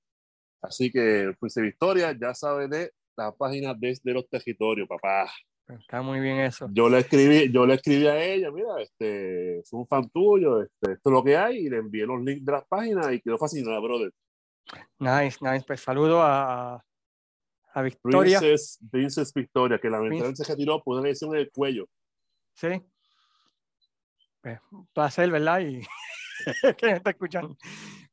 Así 0.62 0.90
que, 0.90 1.34
pues, 1.40 1.54
Victoria, 1.56 2.16
ya 2.18 2.34
sabe 2.34 2.68
de 2.68 2.92
la 3.16 3.32
página 3.32 3.74
desde 3.74 4.12
los 4.12 4.28
territorios, 4.28 4.88
papá. 4.88 5.30
Está 5.68 6.00
muy 6.02 6.20
bien 6.20 6.38
eso. 6.38 6.68
Yo 6.72 6.88
le 6.88 6.98
escribí, 6.98 7.50
yo 7.52 7.66
le 7.66 7.74
escribí 7.74 8.06
a 8.06 8.22
ella, 8.22 8.50
mira, 8.52 8.80
este, 8.80 9.58
es 9.58 9.72
un 9.72 9.86
fan 9.86 10.08
tuyo, 10.10 10.62
este, 10.62 10.92
esto 10.92 11.10
es 11.10 11.12
lo 11.12 11.24
que 11.24 11.36
hay, 11.36 11.58
y 11.66 11.68
le 11.68 11.78
envié 11.78 12.06
los 12.06 12.22
links 12.22 12.44
de 12.44 12.52
las 12.52 12.64
páginas 12.66 13.12
y 13.12 13.20
quedó 13.20 13.36
fascinada, 13.36 13.80
brother. 13.80 14.12
Nice, 14.98 15.38
nice. 15.40 15.64
Pues 15.66 15.80
saludo 15.80 16.22
a, 16.22 16.84
a 17.74 17.82
Victoria. 17.82 18.38
Princess, 18.38 18.78
Princess 18.90 19.32
Victoria, 19.34 19.78
que 19.80 19.90
lamentablemente 19.90 20.44
se 20.44 20.52
retiró 20.52 20.80
por 20.82 20.98
una 21.00 21.08
lesión 21.08 21.34
en 21.34 21.40
el 21.40 21.50
cuello. 21.50 21.86
Sí. 22.54 22.68
Pues, 24.40 24.60
un 24.70 24.86
placer, 24.94 25.30
¿verdad? 25.30 25.60
Y 25.60 25.80
que 26.78 26.86
me 26.86 26.92
está 26.92 27.10
escuchando. 27.10 27.56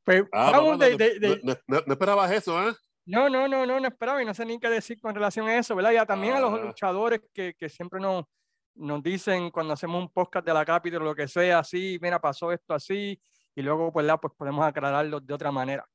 Pues, 0.04 0.24
Ah, 0.32 0.52
vamos 0.52 0.72
papá, 0.80 0.86
de, 0.86 0.92
no, 0.92 0.98
de- 0.98 1.20
de- 1.20 1.42
no- 1.44 1.54
no- 1.68 1.84
no 1.86 1.94
esperabas 1.94 2.32
eso, 2.32 2.68
¿eh? 2.70 2.74
No, 3.06 3.30
no, 3.30 3.48
no, 3.48 3.66
no, 3.66 3.80
no 3.80 3.88
esperaba 3.88 4.22
y 4.22 4.26
no 4.26 4.34
sé 4.34 4.46
ni 4.46 4.60
qué 4.60 4.70
decir 4.70 5.00
con 5.00 5.14
relación 5.14 5.48
a 5.48 5.58
eso, 5.58 5.76
¿verdad? 5.76 5.92
Y 5.92 5.98
a- 5.98 6.06
también 6.06 6.36
a 6.36 6.40
los 6.40 6.54
Ah. 6.54 6.64
luchadores 6.64 7.22
que, 7.34 7.54
que 7.54 7.68
siempre 7.70 8.00
nos, 8.00 8.26
nos 8.76 9.04
dicen 9.04 9.52
cuando 9.52 9.74
hacemos 9.74 10.02
un 10.02 10.10
podcast 10.10 10.46
de 10.46 10.54
la 10.54 10.64
Capitol 10.66 11.02
o 11.02 11.06
lo 11.06 11.16
que 11.16 11.28
sea, 11.28 11.60
así, 11.60 12.00
mira, 12.02 12.20
pasó 12.20 12.52
esto 12.52 12.74
así, 12.74 13.20
y 13.56 13.62
luego, 13.62 13.92
pues, 13.92 14.06
la, 14.06 14.18
pues 14.18 14.34
podemos 14.36 14.66
aclararlo 14.66 15.20
de 15.20 15.34
otra 15.34 15.52
manera. 15.52 15.86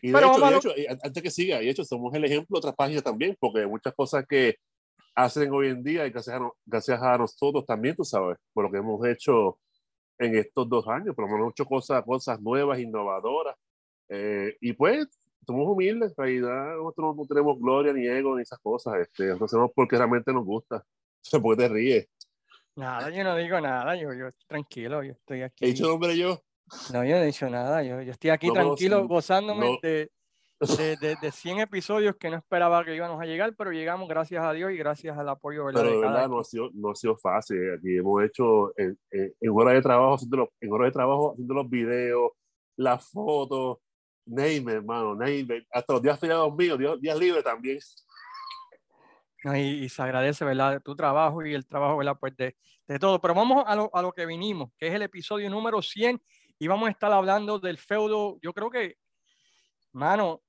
Y 0.00 0.08
de 0.08 0.12
Pero 0.14 0.30
hecho, 0.32 0.40
vamos 0.40 0.64
de 0.64 0.82
hecho, 0.82 0.98
antes 1.02 1.22
que 1.22 1.30
siga, 1.30 1.60
y 1.60 1.64
de 1.66 1.70
hecho, 1.72 1.84
somos 1.84 2.14
el 2.14 2.24
ejemplo 2.24 2.54
de 2.54 2.58
otras 2.58 2.74
páginas 2.76 3.02
también, 3.02 3.36
porque 3.40 3.66
muchas 3.66 3.92
cosas 3.94 4.24
que 4.26 4.56
hacen 5.16 5.52
hoy 5.52 5.68
en 5.68 5.82
día, 5.82 6.06
y 6.06 6.10
gracias 6.10 6.36
a, 6.40 6.50
gracias 6.64 7.02
a 7.02 7.18
nosotros 7.18 7.64
también, 7.66 7.96
tú 7.96 8.04
sabes, 8.04 8.38
por 8.52 8.64
lo 8.64 8.70
que 8.70 8.78
hemos 8.78 9.04
hecho 9.06 9.58
en 10.18 10.36
estos 10.36 10.68
dos 10.68 10.86
años, 10.88 11.14
pero 11.16 11.26
hemos 11.28 11.50
hecho 11.50 11.64
cosas, 11.66 12.02
cosas 12.04 12.40
nuevas, 12.40 12.78
innovadoras, 12.78 13.56
eh, 14.08 14.56
y 14.60 14.72
pues 14.74 15.08
somos 15.44 15.66
humildes, 15.68 16.12
en 16.16 16.24
realidad 16.24 16.76
nosotros 16.76 17.16
no 17.16 17.26
tenemos 17.26 17.58
gloria 17.60 17.92
ni 17.92 18.06
ego 18.06 18.36
ni 18.36 18.42
esas 18.42 18.58
cosas, 18.60 18.94
este, 19.00 19.36
lo 19.36 19.44
hacemos 19.44 19.70
porque 19.74 19.96
realmente 19.96 20.32
nos 20.32 20.44
gusta, 20.44 20.84
porque 21.42 21.62
te 21.62 21.68
ríes. 21.68 22.08
Nada, 22.76 23.08
yo 23.10 23.22
no 23.22 23.36
digo 23.36 23.60
nada, 23.60 23.94
yo, 23.94 24.12
yo 24.12 24.28
estoy 24.28 24.46
tranquilo, 24.48 25.02
yo 25.04 25.12
estoy 25.12 25.42
aquí. 25.44 25.64
He 25.64 25.68
dicho 25.68 25.86
nombre 25.86 26.16
yo, 26.16 26.40
No, 26.92 27.04
yo 27.04 27.16
no 27.16 27.22
he 27.22 27.26
dicho 27.26 27.48
nada, 27.48 27.82
yo, 27.82 28.00
yo 28.02 28.12
estoy 28.12 28.30
aquí 28.30 28.48
No, 28.48 28.54
tranquilo, 28.54 29.02
sí, 29.02 29.06
gozándome 29.08 29.66
no. 29.72 29.78
de, 29.82 30.10
de, 30.78 30.96
de, 30.96 31.16
de 31.20 31.30
100 31.32 31.58
episodios 31.60 32.16
que 32.16 32.30
no 32.30 32.36
esperaba 32.36 32.84
que 32.84 32.96
íbamos 32.96 33.20
a 33.20 33.26
llegar, 33.26 33.54
pero 33.56 33.70
llegamos 33.70 34.08
gracias 34.08 34.42
a 34.44 34.52
Dios 34.52 34.72
y 34.72 34.76
gracias 34.76 35.16
al 35.18 35.28
apoyo 35.28 35.66
¿verdad? 35.66 35.82
pero 35.82 35.94
de 35.94 36.00
verdad 36.00 36.28
no 36.28 36.40
ha 36.40 36.44
sido, 36.44 36.70
no 36.74 36.90
ha 36.90 36.94
sido 36.94 37.16
fácil. 37.16 37.58
eh. 37.58 37.74
Aquí 37.78 37.96
hemos 37.98 38.22
hecho 38.24 38.72
en, 38.78 38.98
en, 39.10 39.34
en 39.40 39.50
horas 39.50 39.74
de 39.74 39.82
trabajo, 39.82 40.14
haciendo 40.14 40.36
los, 40.38 40.48
en 40.60 40.72
horas 40.72 40.88
de 40.88 40.92
trabajo 40.92 41.32
haciendo 41.32 41.54
los 41.54 41.68
videos, 41.68 42.32
las 42.76 43.08
fotos, 43.10 43.78
name 44.26 44.72
hermano, 44.72 45.14
name. 45.14 45.66
Hasta 45.70 45.92
los 45.92 46.02
días 46.02 46.18
feriados 46.18 46.54
míos, 46.54 46.78
días, 46.78 47.00
días 47.00 47.18
libres 47.18 47.44
también. 47.44 47.78
No, 49.44 49.56
y, 49.56 49.84
y 49.84 49.88
se 49.88 50.02
agradece, 50.02 50.44
¿verdad? 50.44 50.80
Tu 50.82 50.96
trabajo 50.96 51.44
y 51.44 51.52
el 51.52 51.66
trabajo, 51.66 51.98
¿verdad? 51.98 52.16
Pues 52.18 52.34
de, 52.36 52.56
de 52.86 52.98
todo. 52.98 53.20
Pero 53.20 53.34
vamos 53.34 53.64
a 53.66 53.76
lo, 53.76 53.90
a 53.94 54.00
lo 54.00 54.12
que 54.12 54.24
vinimos, 54.26 54.70
que 54.78 54.86
es 54.86 54.94
el 54.94 55.02
episodio 55.02 55.50
número 55.50 55.82
100 55.82 56.20
y 56.58 56.66
vamos 56.66 56.88
a 56.88 56.90
estar 56.90 57.12
hablando 57.12 57.58
del 57.58 57.78
feudo, 57.78 58.38
yo 58.40 58.52
creo 58.52 58.70
que, 58.70 58.96
mano, 59.92 60.42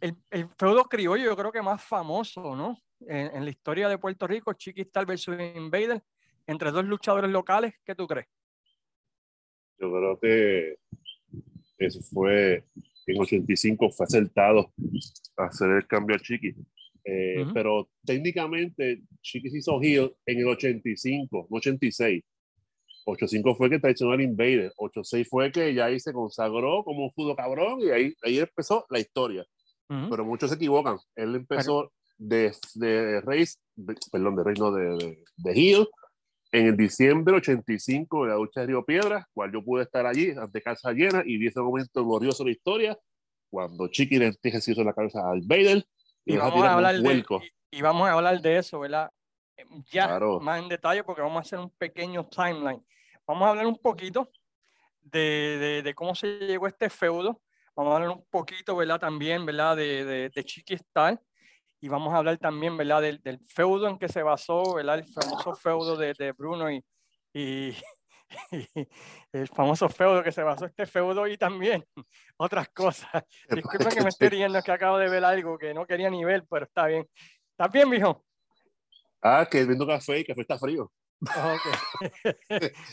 el, 0.00 0.16
el 0.30 0.48
feudo 0.58 0.84
criollo 0.84 1.24
yo 1.24 1.36
creo 1.36 1.52
que 1.52 1.62
más 1.62 1.82
famoso, 1.82 2.56
¿no? 2.56 2.78
En, 3.00 3.36
en 3.36 3.44
la 3.44 3.50
historia 3.50 3.88
de 3.88 3.98
Puerto 3.98 4.26
Rico, 4.26 4.52
Chiquistar 4.54 5.04
versus 5.06 5.36
Invader, 5.38 6.02
entre 6.46 6.70
dos 6.70 6.84
luchadores 6.84 7.30
locales, 7.30 7.74
¿qué 7.84 7.94
tú 7.94 8.06
crees? 8.06 8.26
Yo 9.78 9.92
creo 9.92 10.18
que 10.18 10.78
eso 11.78 12.00
fue 12.02 12.64
en 13.06 13.20
85, 13.20 13.90
fue 13.90 14.04
acertado 14.06 14.72
hacer 15.36 15.70
el 15.70 15.86
cambio 15.86 16.16
a 16.16 16.18
Chiqui. 16.18 16.54
Eh, 17.04 17.42
Ujú. 17.42 17.52
Pero 17.52 17.90
técnicamente 18.04 19.02
Chiqui 19.20 19.50
se 19.50 19.58
hizo 19.58 19.80
heel 19.82 20.14
en 20.26 20.38
el 20.38 20.46
85, 20.48 21.48
no 21.50 21.56
86. 21.56 22.22
85 23.06 23.54
fue 23.56 23.68
que 23.68 23.78
traicionó 23.78 24.12
al 24.12 24.22
Invader. 24.22 24.72
86 24.76 25.28
fue 25.28 25.52
que 25.52 25.74
ya 25.74 25.86
ahí 25.86 26.00
se 26.00 26.12
consagró 26.12 26.82
como 26.84 27.04
un 27.04 27.10
judo 27.10 27.36
cabrón 27.36 27.80
y 27.80 27.90
ahí, 27.90 28.14
ahí 28.22 28.38
empezó 28.38 28.86
la 28.88 28.98
historia. 28.98 29.44
Ujú. 29.90 30.08
Pero 30.10 30.24
muchos 30.24 30.48
se 30.50 30.56
equivocan. 30.56 30.96
Él 31.14 31.34
empezó 31.34 31.92
de, 32.16 32.52
de 32.76 33.20
Reis, 33.20 33.60
de- 33.76 33.96
perdón, 34.10 34.36
de 34.36 34.44
Reis, 34.44 34.58
no, 34.58 34.72
de, 34.72 34.84
de, 34.96 35.18
de 35.36 35.52
heel 35.52 35.86
en 36.54 36.66
el 36.66 36.76
diciembre 36.76 37.34
85 37.34 38.24
de 38.24 38.30
la 38.30 38.36
lucha 38.36 38.60
de 38.60 38.68
Río 38.68 38.84
Piedra, 38.84 39.28
cual 39.34 39.52
yo 39.52 39.62
pude 39.64 39.82
estar 39.82 40.06
allí 40.06 40.30
ante 40.30 40.62
casa 40.62 40.92
llena 40.92 41.22
y 41.26 41.36
vi 41.36 41.48
ese 41.48 41.60
momento 41.60 42.04
glorioso 42.06 42.44
de 42.44 42.50
la 42.50 42.56
historia 42.56 42.98
cuando 43.50 43.88
Chiqui 43.88 44.18
le 44.18 44.32
ejerció 44.40 44.72
en 44.78 44.86
la 44.86 44.92
cabeza 44.92 45.28
al 45.28 45.40
Vader 45.42 45.84
y, 46.24 46.34
y 46.34 46.36
vamos, 46.36 46.64
a 46.64 46.74
hablar 46.74 46.96
de, 46.96 47.24
y, 47.70 47.78
y 47.78 47.82
vamos 47.82 48.08
a 48.08 48.12
hablar 48.12 48.40
de 48.40 48.58
eso, 48.58 48.78
¿verdad? 48.78 49.10
Eh, 49.56 49.64
Ya 49.90 50.06
Claro. 50.06 50.38
más 50.40 50.62
en 50.62 50.68
detalle 50.68 51.02
porque 51.02 51.22
vamos 51.22 51.38
a 51.38 51.40
hacer 51.40 51.58
un 51.58 51.70
pequeño 51.70 52.26
timeline. 52.28 52.84
Vamos 53.26 53.46
a 53.46 53.50
hablar 53.50 53.66
un 53.66 53.78
poquito 53.78 54.30
de, 55.02 55.58
de, 55.58 55.82
de 55.82 55.94
cómo 55.94 56.14
se 56.14 56.38
llegó 56.38 56.66
a 56.66 56.68
este 56.68 56.88
feudo. 56.88 57.40
Vamos 57.74 57.92
a 57.92 57.96
hablar 57.96 58.10
un 58.10 58.24
poquito, 58.30 58.76
¿verdad? 58.76 59.00
También, 59.00 59.44
¿verdad? 59.44 59.76
De, 59.76 60.04
de, 60.04 60.28
de 60.30 60.44
Chiqui 60.44 60.74
Star. 60.74 61.20
Y 61.84 61.88
vamos 61.88 62.14
a 62.14 62.16
hablar 62.16 62.38
también, 62.38 62.78
¿verdad? 62.78 63.02
Del, 63.02 63.20
del 63.22 63.38
feudo 63.40 63.86
en 63.88 63.98
que 63.98 64.08
se 64.08 64.22
basó, 64.22 64.76
¿verdad? 64.76 65.00
El 65.00 65.04
famoso 65.04 65.54
feudo 65.54 65.98
de, 65.98 66.14
de 66.14 66.32
Bruno 66.32 66.72
y, 66.72 66.82
y, 67.34 67.76
y 68.50 68.88
el 69.32 69.48
famoso 69.48 69.90
feudo 69.90 70.22
que 70.22 70.32
se 70.32 70.42
basó 70.42 70.64
este 70.64 70.86
feudo 70.86 71.26
y 71.26 71.36
también 71.36 71.84
otras 72.38 72.70
cosas. 72.70 73.10
Disculpen 73.50 73.90
que 73.90 74.02
me 74.02 74.08
estoy 74.08 74.30
riendo, 74.30 74.56
es 74.56 74.64
que 74.64 74.72
acabo 74.72 74.96
de 74.96 75.10
ver 75.10 75.26
algo 75.26 75.58
que 75.58 75.74
no 75.74 75.86
quería 75.86 76.08
ni 76.08 76.24
ver, 76.24 76.46
pero 76.48 76.64
está 76.64 76.86
bien. 76.86 77.06
¿Estás 77.50 77.70
bien, 77.70 77.90
mijo? 77.90 78.24
Ah, 79.20 79.46
que 79.50 79.66
viendo 79.66 79.86
café 79.86 80.20
y 80.20 80.24
café 80.24 80.40
está 80.40 80.58
frío. 80.58 80.90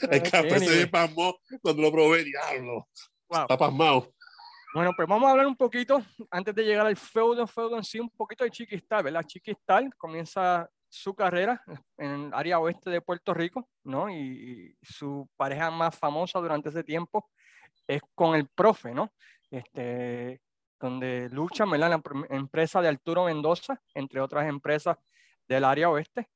El 0.02 0.22
café 0.30 0.60
se 0.60 0.80
me 0.80 0.88
pasmó 0.88 1.40
cuando 1.62 1.82
lo 1.82 1.94
probé, 1.94 2.26
diablo. 2.26 2.90
Wow. 3.30 3.42
Está 3.44 3.58
pasmado. 3.58 4.14
Bueno, 4.74 4.92
pues 4.96 5.08
vamos 5.08 5.28
a 5.28 5.32
hablar 5.32 5.48
un 5.48 5.56
poquito, 5.56 6.02
antes 6.30 6.56
de 6.56 6.64
llegar 6.64 6.86
al 6.88 6.96
feudo, 6.96 7.46
feudo 7.46 7.76
en 7.78 7.84
sí, 7.84 8.00
un 8.00 8.10
poquito 8.10 8.44
de 8.46 8.52
Chiquistar, 8.52 9.04
¿verdad? 9.04 9.24
Chiquistar 9.26 9.84
comienza 9.98 10.70
su 10.88 11.14
carrera 11.14 11.62
en 11.98 12.12
el 12.12 12.34
área 12.34 12.60
oeste 12.60 12.90
de 12.90 13.02
Puerto 13.02 13.34
Rico, 13.34 13.68
¿no? 13.84 14.10
Y, 14.10 14.16
y 14.82 14.86
su 14.86 15.30
pareja 15.36 15.70
más 15.72 15.98
famosa 15.98 16.40
durante 16.40 16.70
ese 16.70 16.84
tiempo 16.84 17.30
es 17.88 18.02
con 18.16 18.36
el 18.36 18.48
profe, 18.48 18.94
¿no? 18.94 19.12
Este, 19.50 20.42
donde 20.80 21.28
luchan, 21.32 21.70
¿verdad? 21.70 21.90
La 21.90 22.00
pr- 22.00 22.28
empresa 22.30 22.82
de 22.82 22.88
Arturo 22.90 23.26
Mendoza, 23.26 23.82
entre 23.94 24.22
otras 24.22 24.48
empresas 24.48 24.98
del 25.48 25.66
área 25.66 25.90
oeste. 25.90 26.30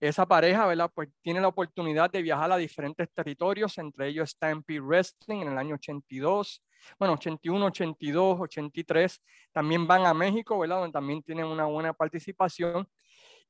Esa 0.00 0.26
pareja, 0.26 0.66
¿verdad? 0.66 0.90
Pues 0.94 1.08
tiene 1.22 1.40
la 1.40 1.48
oportunidad 1.48 2.10
de 2.10 2.22
viajar 2.22 2.52
a 2.52 2.56
diferentes 2.58 3.10
territorios, 3.12 3.78
entre 3.78 4.08
ellos 4.08 4.30
Stampede 4.30 4.80
Wrestling 4.80 5.42
en 5.42 5.48
el 5.52 5.58
año 5.58 5.74
82, 5.76 6.62
bueno, 6.98 7.14
81, 7.14 7.66
82, 7.66 8.40
83, 8.40 9.22
también 9.52 9.86
van 9.86 10.06
a 10.06 10.14
México, 10.14 10.58
¿verdad? 10.58 10.80
Donde 10.80 10.92
también 10.92 11.22
tienen 11.22 11.46
una 11.46 11.64
buena 11.64 11.92
participación 11.92 12.88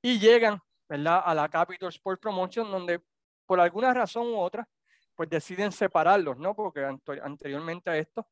y 0.03 0.19
llegan, 0.19 0.61
¿verdad? 0.89 1.23
A 1.25 1.35
la 1.35 1.49
Capital 1.49 1.89
Sports 1.89 2.21
Promotion, 2.21 2.71
donde 2.71 3.01
por 3.47 3.61
alguna 3.61 3.93
razón 3.93 4.29
u 4.29 4.39
otra, 4.39 4.69
pues 5.15 5.29
deciden 5.29 5.73
separarlos, 5.73 6.39
¿no? 6.39 6.55
Porque 6.55 6.87
anteriormente 7.23 7.91
a 7.91 7.97
esto 7.97 8.27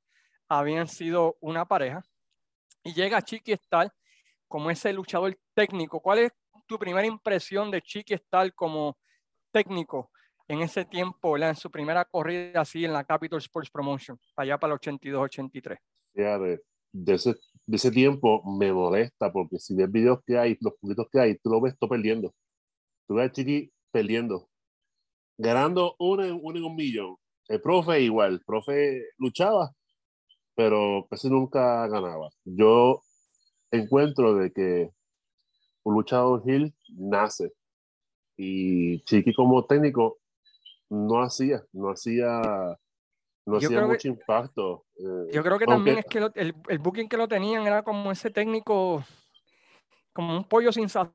habían 0.49 0.88
sido 0.88 1.37
una 1.40 1.64
pareja. 1.67 2.02
Y 2.83 2.95
llega 2.95 3.21
Chiqui 3.21 3.52
Star 3.52 3.93
como 4.47 4.71
ese 4.71 4.93
luchador 4.93 5.38
técnico. 5.55 6.00
¿Cuál 6.00 6.21
es 6.21 6.33
tu 6.67 6.78
primera 6.78 7.07
impresión 7.07 7.71
de 7.71 7.83
Chiqui 7.83 8.14
Star 8.14 8.55
como 8.55 8.97
técnico 9.50 10.11
en 10.49 10.62
ese 10.62 10.85
tiempo, 10.85 11.33
¿verdad? 11.33 11.50
en 11.50 11.57
su 11.57 11.71
primera 11.71 12.05
corrida 12.07 12.62
así 12.62 12.85
en 12.85 12.93
la 12.93 13.05
Capital 13.05 13.38
Sports 13.38 13.71
Promotion, 13.71 14.19
allá 14.35 14.59
para 14.59 14.73
el 14.73 14.81
82-83? 14.81 15.78
Fíjate, 16.14 16.62
de 16.90 17.14
ese, 17.14 17.35
de 17.67 17.76
ese 17.76 17.90
tiempo 17.90 18.43
me 18.59 18.73
molesta 18.73 19.31
porque 19.31 19.59
si 19.59 19.75
ves 19.75 19.90
videos 19.93 20.21
que 20.26 20.38
hay, 20.38 20.57
los 20.61 20.75
poquitos 20.81 21.07
que 21.12 21.21
hay, 21.21 21.38
tú 21.38 21.50
lo 21.50 21.61
ves 21.61 21.78
todo 21.78 21.90
perdiendo. 21.90 22.35
Tú 23.07 23.14
ves 23.14 23.28
a 23.28 23.33
Chiqui 23.33 23.71
perdiendo. 23.90 24.49
Ganando 25.37 25.95
uno 25.99 26.25
en, 26.25 26.38
uno 26.43 26.59
en 26.59 26.64
un 26.64 26.75
millón. 26.75 27.17
El 27.47 27.61
profe 27.61 28.00
igual, 28.00 28.35
el 28.35 28.40
profe 28.45 29.02
luchaba, 29.19 29.71
pero 30.55 31.07
casi 31.11 31.28
nunca 31.31 31.87
ganaba. 31.88 32.31
Yo 32.45 33.02
encuentro 33.71 34.35
de 34.35 34.52
que 34.52 34.90
un 35.85 35.95
luchador 35.95 36.43
Hill 36.47 36.75
nace 36.88 37.52
y 38.37 39.02
Chiqui 39.05 39.35
como 39.35 39.64
técnico 39.67 40.19
no 40.90 41.23
hacía, 41.23 41.62
no 41.73 41.90
hacía 41.90 42.78
no 43.47 43.57
hacía 43.57 43.87
mucho 43.87 44.09
impacto. 44.09 44.85
Eh, 44.97 45.33
yo 45.33 45.42
creo 45.42 45.59
que 45.59 45.66
también 45.66 45.99
es 45.99 46.04
que 46.04 46.18
el, 46.18 46.54
el, 46.68 46.78
booking 46.78 47.09
que 47.09 47.16
lo 47.16 47.26
tenían 47.26 47.66
era 47.66 47.83
como 47.83 48.12
ese 48.12 48.30
técnico, 48.30 49.02
como 50.12 50.37
un 50.37 50.45
pollo 50.45 50.71
sin 50.71 50.88
sazón, 50.88 51.14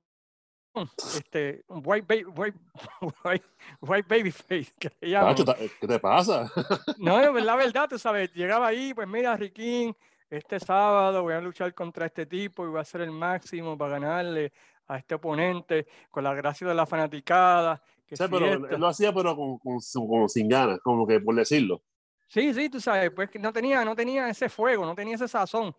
este, 1.15 1.63
un 1.67 1.83
white, 1.85 2.05
baby, 2.07 2.53
white, 3.23 3.45
white, 3.81 4.07
baby 4.09 4.31
face. 4.31 4.73
Que 4.79 4.89
¿Qué 4.99 5.87
te 5.87 5.99
pasa? 5.99 6.51
no, 6.97 7.21
la 7.39 7.55
verdad, 7.55 7.87
tú 7.87 7.99
sabes, 7.99 8.33
llegaba 8.33 8.67
ahí, 8.67 8.93
pues 8.93 9.07
mira, 9.07 9.35
Riquín, 9.37 9.95
este 10.29 10.59
sábado 10.59 11.21
voy 11.21 11.35
a 11.35 11.41
luchar 11.41 11.73
contra 11.75 12.07
este 12.07 12.25
tipo 12.25 12.65
y 12.65 12.69
voy 12.69 12.79
a 12.79 12.81
hacer 12.81 13.01
el 13.01 13.11
máximo 13.11 13.77
para 13.77 13.99
ganarle 13.99 14.51
a 14.87 14.97
este 14.97 15.15
oponente 15.15 15.87
con 16.09 16.23
la 16.23 16.33
gracia 16.33 16.67
de 16.67 16.73
la 16.73 16.87
fanaticada. 16.87 17.81
Pero 18.17 18.77
lo 18.77 18.87
hacía 18.87 19.13
pero 19.13 19.35
con, 19.35 19.57
con, 19.59 20.29
sin 20.29 20.47
ganas, 20.47 20.79
como 20.81 21.05
que 21.07 21.19
por 21.19 21.35
decirlo. 21.35 21.81
Sí, 22.27 22.53
sí, 22.53 22.69
tú 22.69 22.79
sabes, 22.79 23.11
pues 23.11 23.29
que 23.29 23.39
no 23.39 23.53
tenía, 23.53 23.85
no 23.85 23.95
tenía 23.95 24.27
ese 24.29 24.49
fuego, 24.49 24.85
no 24.85 24.95
tenía 24.95 25.15
ese 25.15 25.27
sazón. 25.27 25.75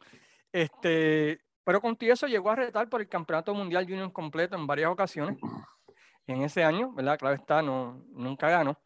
Este, 0.53 1.41
pero 1.65 1.81
contigo 1.81 2.13
eso 2.13 2.27
llegó 2.27 2.51
a 2.51 2.57
retar 2.57 2.89
por 2.89 3.01
el 3.01 3.09
Campeonato 3.09 3.55
Mundial 3.55 3.85
Junior 3.85 4.13
completo 4.13 4.55
en 4.55 4.67
varias 4.67 4.91
ocasiones. 4.91 5.39
En 6.27 6.43
ese 6.43 6.65
año, 6.65 6.93
¿verdad? 6.93 7.19
Claro 7.19 7.35
está, 7.35 7.61
no, 7.61 8.05
nunca 8.13 8.49
ganó. 8.49 8.79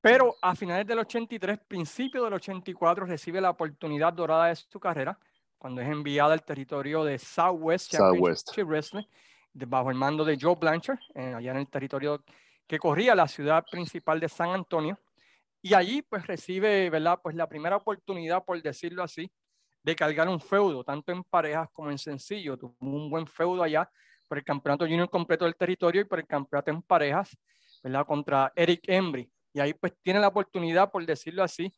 Pero 0.00 0.34
a 0.40 0.54
finales 0.54 0.86
del 0.86 0.98
83, 0.98 1.58
principio 1.68 2.24
del 2.24 2.34
84, 2.34 3.06
recibe 3.06 3.40
la 3.40 3.50
oportunidad 3.50 4.12
dorada 4.12 4.46
de 4.46 4.56
su 4.56 4.80
carrera 4.80 5.18
cuando 5.58 5.82
es 5.82 5.88
enviada 5.88 6.32
al 6.32 6.42
territorio 6.42 7.04
de 7.04 7.18
Southwest 7.18 7.92
Championship 7.92 8.64
Wrestling, 8.64 9.04
bajo 9.52 9.90
el 9.90 9.96
mando 9.96 10.24
de 10.24 10.38
Joe 10.40 10.56
Blanchard, 10.58 10.98
allá 11.14 11.50
en 11.50 11.58
el 11.58 11.68
territorio 11.68 12.24
que 12.70 12.78
corría 12.78 13.16
la 13.16 13.26
ciudad 13.26 13.64
principal 13.68 14.20
de 14.20 14.28
San 14.28 14.50
Antonio. 14.50 14.96
Y 15.60 15.74
allí 15.74 16.02
pues 16.02 16.24
recibe, 16.24 16.88
¿verdad? 16.88 17.18
Pues 17.20 17.34
la 17.34 17.48
primera 17.48 17.74
oportunidad, 17.74 18.44
por 18.44 18.62
decirlo 18.62 19.02
así, 19.02 19.28
de 19.82 19.96
cargar 19.96 20.28
un 20.28 20.40
feudo, 20.40 20.84
tanto 20.84 21.10
en 21.10 21.24
parejas 21.24 21.68
como 21.72 21.90
en 21.90 21.98
sencillo. 21.98 22.56
Tuvo 22.56 22.76
un 22.78 23.10
buen 23.10 23.26
feudo 23.26 23.64
allá 23.64 23.90
por 24.28 24.38
el 24.38 24.44
campeonato 24.44 24.84
junior 24.84 25.10
completo 25.10 25.46
del 25.46 25.56
territorio 25.56 26.02
y 26.02 26.04
por 26.04 26.20
el 26.20 26.28
campeonato 26.28 26.70
en 26.70 26.80
parejas, 26.82 27.36
¿verdad? 27.82 28.06
Contra 28.06 28.52
Eric 28.54 28.82
Embry. 28.86 29.28
Y 29.52 29.58
ahí 29.58 29.74
pues 29.74 29.92
tiene 30.00 30.20
la 30.20 30.28
oportunidad, 30.28 30.92
por 30.92 31.04
decirlo 31.04 31.42
así, 31.42 31.72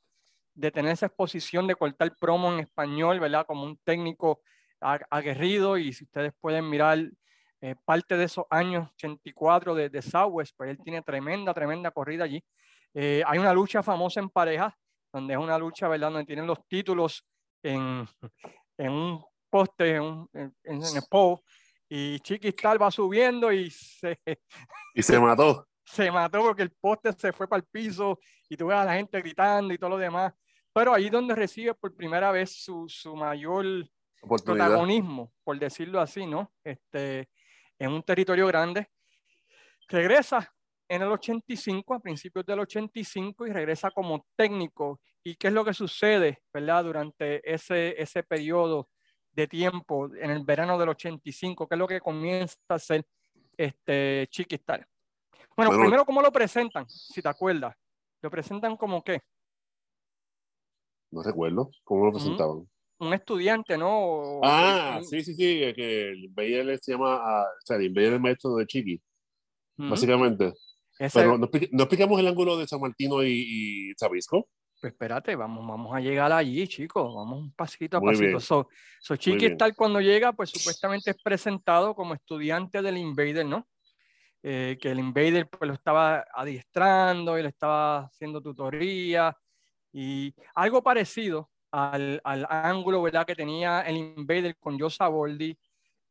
de 0.52 0.70
tener 0.70 0.92
esa 0.92 1.06
exposición 1.06 1.66
de 1.66 1.74
cortar 1.74 2.14
promo 2.20 2.52
en 2.52 2.60
español, 2.60 3.18
¿verdad? 3.18 3.46
Como 3.46 3.64
un 3.64 3.78
técnico 3.78 4.42
aguerrido 4.78 5.78
y 5.78 5.94
si 5.94 6.04
ustedes 6.04 6.34
pueden 6.38 6.68
mirar 6.68 6.98
eh, 7.62 7.76
parte 7.84 8.16
de 8.16 8.24
esos 8.24 8.44
años 8.50 8.90
84 8.94 9.74
de, 9.76 9.88
de 9.88 10.02
Southwest, 10.02 10.52
pues 10.56 10.70
él 10.70 10.78
tiene 10.82 11.00
tremenda, 11.00 11.54
tremenda 11.54 11.92
corrida 11.92 12.24
allí. 12.24 12.44
Eh, 12.92 13.22
hay 13.24 13.38
una 13.38 13.54
lucha 13.54 13.84
famosa 13.84 14.18
en 14.18 14.28
pareja, 14.28 14.76
donde 15.12 15.34
es 15.34 15.38
una 15.38 15.56
lucha, 15.56 15.86
¿verdad? 15.86 16.10
Donde 16.10 16.26
tienen 16.26 16.46
los 16.46 16.66
títulos 16.66 17.24
en, 17.62 18.04
en 18.76 18.92
un 18.92 19.24
poste, 19.48 19.94
en, 19.94 20.28
en, 20.32 20.54
en 20.64 20.82
el 20.82 21.02
pole, 21.08 21.40
y 21.88 22.18
Chiquistal 22.18 22.82
va 22.82 22.90
subiendo 22.90 23.52
y 23.52 23.70
se... 23.70 24.18
Y 24.94 25.02
se 25.02 25.20
mató. 25.20 25.66
Se 25.84 26.10
mató 26.10 26.40
porque 26.40 26.62
el 26.62 26.70
poste 26.70 27.12
se 27.12 27.32
fue 27.32 27.46
para 27.46 27.60
el 27.60 27.66
piso 27.66 28.18
y 28.48 28.56
tú 28.56 28.68
ves 28.68 28.78
a 28.78 28.84
la 28.84 28.94
gente 28.94 29.20
gritando 29.20 29.74
y 29.74 29.78
todo 29.78 29.90
lo 29.90 29.98
demás. 29.98 30.32
Pero 30.72 30.94
ahí 30.94 31.10
donde 31.10 31.34
recibe 31.34 31.74
por 31.74 31.94
primera 31.94 32.30
vez 32.30 32.64
su, 32.64 32.86
su 32.88 33.14
mayor 33.14 33.66
protagonismo, 34.22 35.32
por 35.44 35.58
decirlo 35.58 36.00
así, 36.00 36.24
¿no? 36.24 36.50
Este, 36.64 37.28
en 37.84 37.92
un 37.92 38.02
territorio 38.02 38.46
grande. 38.46 38.88
Regresa 39.88 40.54
en 40.88 41.02
el 41.02 41.08
85, 41.08 41.94
a 41.94 42.00
principios 42.00 42.46
del 42.46 42.60
85, 42.60 43.46
y 43.46 43.50
regresa 43.50 43.90
como 43.90 44.24
técnico. 44.36 45.00
¿Y 45.24 45.34
qué 45.34 45.48
es 45.48 45.52
lo 45.52 45.64
que 45.64 45.74
sucede, 45.74 46.42
verdad, 46.52 46.84
durante 46.84 47.40
ese, 47.52 48.00
ese 48.00 48.22
periodo 48.22 48.88
de 49.32 49.48
tiempo, 49.48 50.14
en 50.14 50.30
el 50.30 50.44
verano 50.44 50.78
del 50.78 50.90
85? 50.90 51.66
¿Qué 51.66 51.74
es 51.74 51.78
lo 51.78 51.88
que 51.88 52.00
comienza 52.00 52.56
a 52.68 52.74
hacer 52.74 53.04
este 53.56 54.28
Chiquistar? 54.30 54.86
Bueno, 55.56 55.72
primero, 55.72 56.04
¿cómo 56.04 56.22
lo 56.22 56.30
presentan? 56.30 56.88
Si 56.88 57.20
te 57.20 57.28
acuerdas. 57.28 57.74
¿Lo 58.22 58.30
presentan 58.30 58.76
como 58.76 59.02
qué? 59.02 59.20
No 61.10 61.22
recuerdo. 61.22 61.70
¿Cómo 61.82 62.06
lo 62.06 62.12
presentaban? 62.12 62.68
Un, 62.98 63.14
estudiante, 63.14 63.76
¿no? 63.76 64.40
Ah, 64.44 65.00
sí, 65.02 65.22
sí, 65.22 65.34
sí. 65.34 65.72
Que 65.74 66.10
el 66.10 66.24
Invader 66.24 66.78
se 66.80 66.92
llama. 66.92 67.16
o 67.16 67.46
sea, 67.64 67.76
el 67.76 67.84
Invader 67.86 68.10
es 68.10 68.14
el 68.14 68.20
maestro 68.20 68.54
de 68.56 68.66
Chiqui. 68.66 69.00
Básicamente. 69.76 70.52
Pero 71.12 71.36
¿no, 71.36 71.46
explicamos 71.46 72.20
el 72.20 72.28
ángulo 72.28 72.56
de 72.56 72.66
San 72.66 72.80
Martino 72.80 73.22
y, 73.24 73.90
y 73.90 73.94
Pues 73.94 74.92
espérate, 74.92 75.34
vamos, 75.34 75.66
vamos 75.66 75.94
a 75.94 76.00
llegar 76.00 76.32
allí, 76.32 76.68
chicos. 76.68 77.12
Vamos 77.14 77.38
un 77.40 77.52
pasito 77.52 77.96
a 77.96 78.00
pasito. 78.00 78.38
So, 78.38 78.68
so 79.00 79.16
Chiqui 79.16 79.56
tal 79.56 79.74
cuando 79.74 80.00
llega, 80.00 80.32
pues 80.32 80.50
supuestamente 80.50 81.10
es 81.10 81.16
presentado 81.22 81.94
como 81.94 82.14
estudiante 82.14 82.82
del 82.82 82.98
Invader, 82.98 83.46
¿no? 83.46 83.66
Eh, 84.44 84.76
que 84.80 84.90
el 84.90 84.98
Invader 84.98 85.48
pues 85.48 85.68
lo 85.68 85.74
estaba 85.74 86.24
adiestrando 86.34 87.38
y 87.38 87.42
le 87.42 87.48
estaba 87.48 88.06
haciendo 88.06 88.40
tutoría 88.40 89.36
y 89.92 90.34
algo 90.54 90.82
parecido 90.82 91.51
al, 91.72 92.20
al 92.22 92.46
ángulo 92.48 93.02
¿verdad? 93.02 93.26
que 93.26 93.34
tenía 93.34 93.80
el 93.80 93.96
Invader 93.96 94.56
con 94.58 94.78
Joe 94.78 94.90
Saboldi 94.90 95.58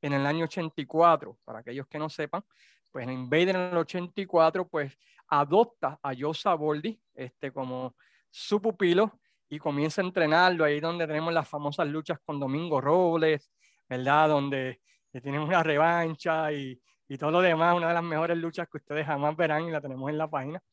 en 0.01 0.13
el 0.13 0.25
año 0.25 0.45
84, 0.45 1.37
para 1.45 1.59
aquellos 1.59 1.87
que 1.87 1.99
no 1.99 2.09
sepan, 2.09 2.43
pues 2.91 3.07
el 3.07 3.13
Invader 3.13 3.49
en 3.49 3.61
el 3.61 3.77
84, 3.77 4.67
pues 4.67 4.97
adopta 5.27 5.99
a 6.01 6.13
Joe 6.17 6.33
Saboldi 6.33 6.99
este, 7.13 7.51
como 7.51 7.95
su 8.29 8.61
pupilo 8.61 9.19
y 9.49 9.59
comienza 9.59 10.01
a 10.01 10.05
entrenarlo 10.05 10.65
ahí 10.65 10.79
donde 10.79 11.05
tenemos 11.05 11.33
las 11.33 11.47
famosas 11.47 11.87
luchas 11.87 12.19
con 12.25 12.39
Domingo 12.39 12.81
Robles, 12.81 13.51
¿verdad? 13.87 14.29
Donde 14.29 14.81
tienen 15.21 15.41
una 15.41 15.61
revancha 15.61 16.51
y, 16.51 16.81
y 17.07 17.17
todo 17.17 17.31
lo 17.31 17.41
demás, 17.41 17.75
una 17.75 17.89
de 17.89 17.93
las 17.93 18.03
mejores 18.03 18.37
luchas 18.37 18.69
que 18.69 18.77
ustedes 18.77 19.05
jamás 19.05 19.35
verán 19.35 19.67
y 19.67 19.71
la 19.71 19.81
tenemos 19.81 20.09
en 20.09 20.17
la 20.17 20.29
página. 20.29 20.63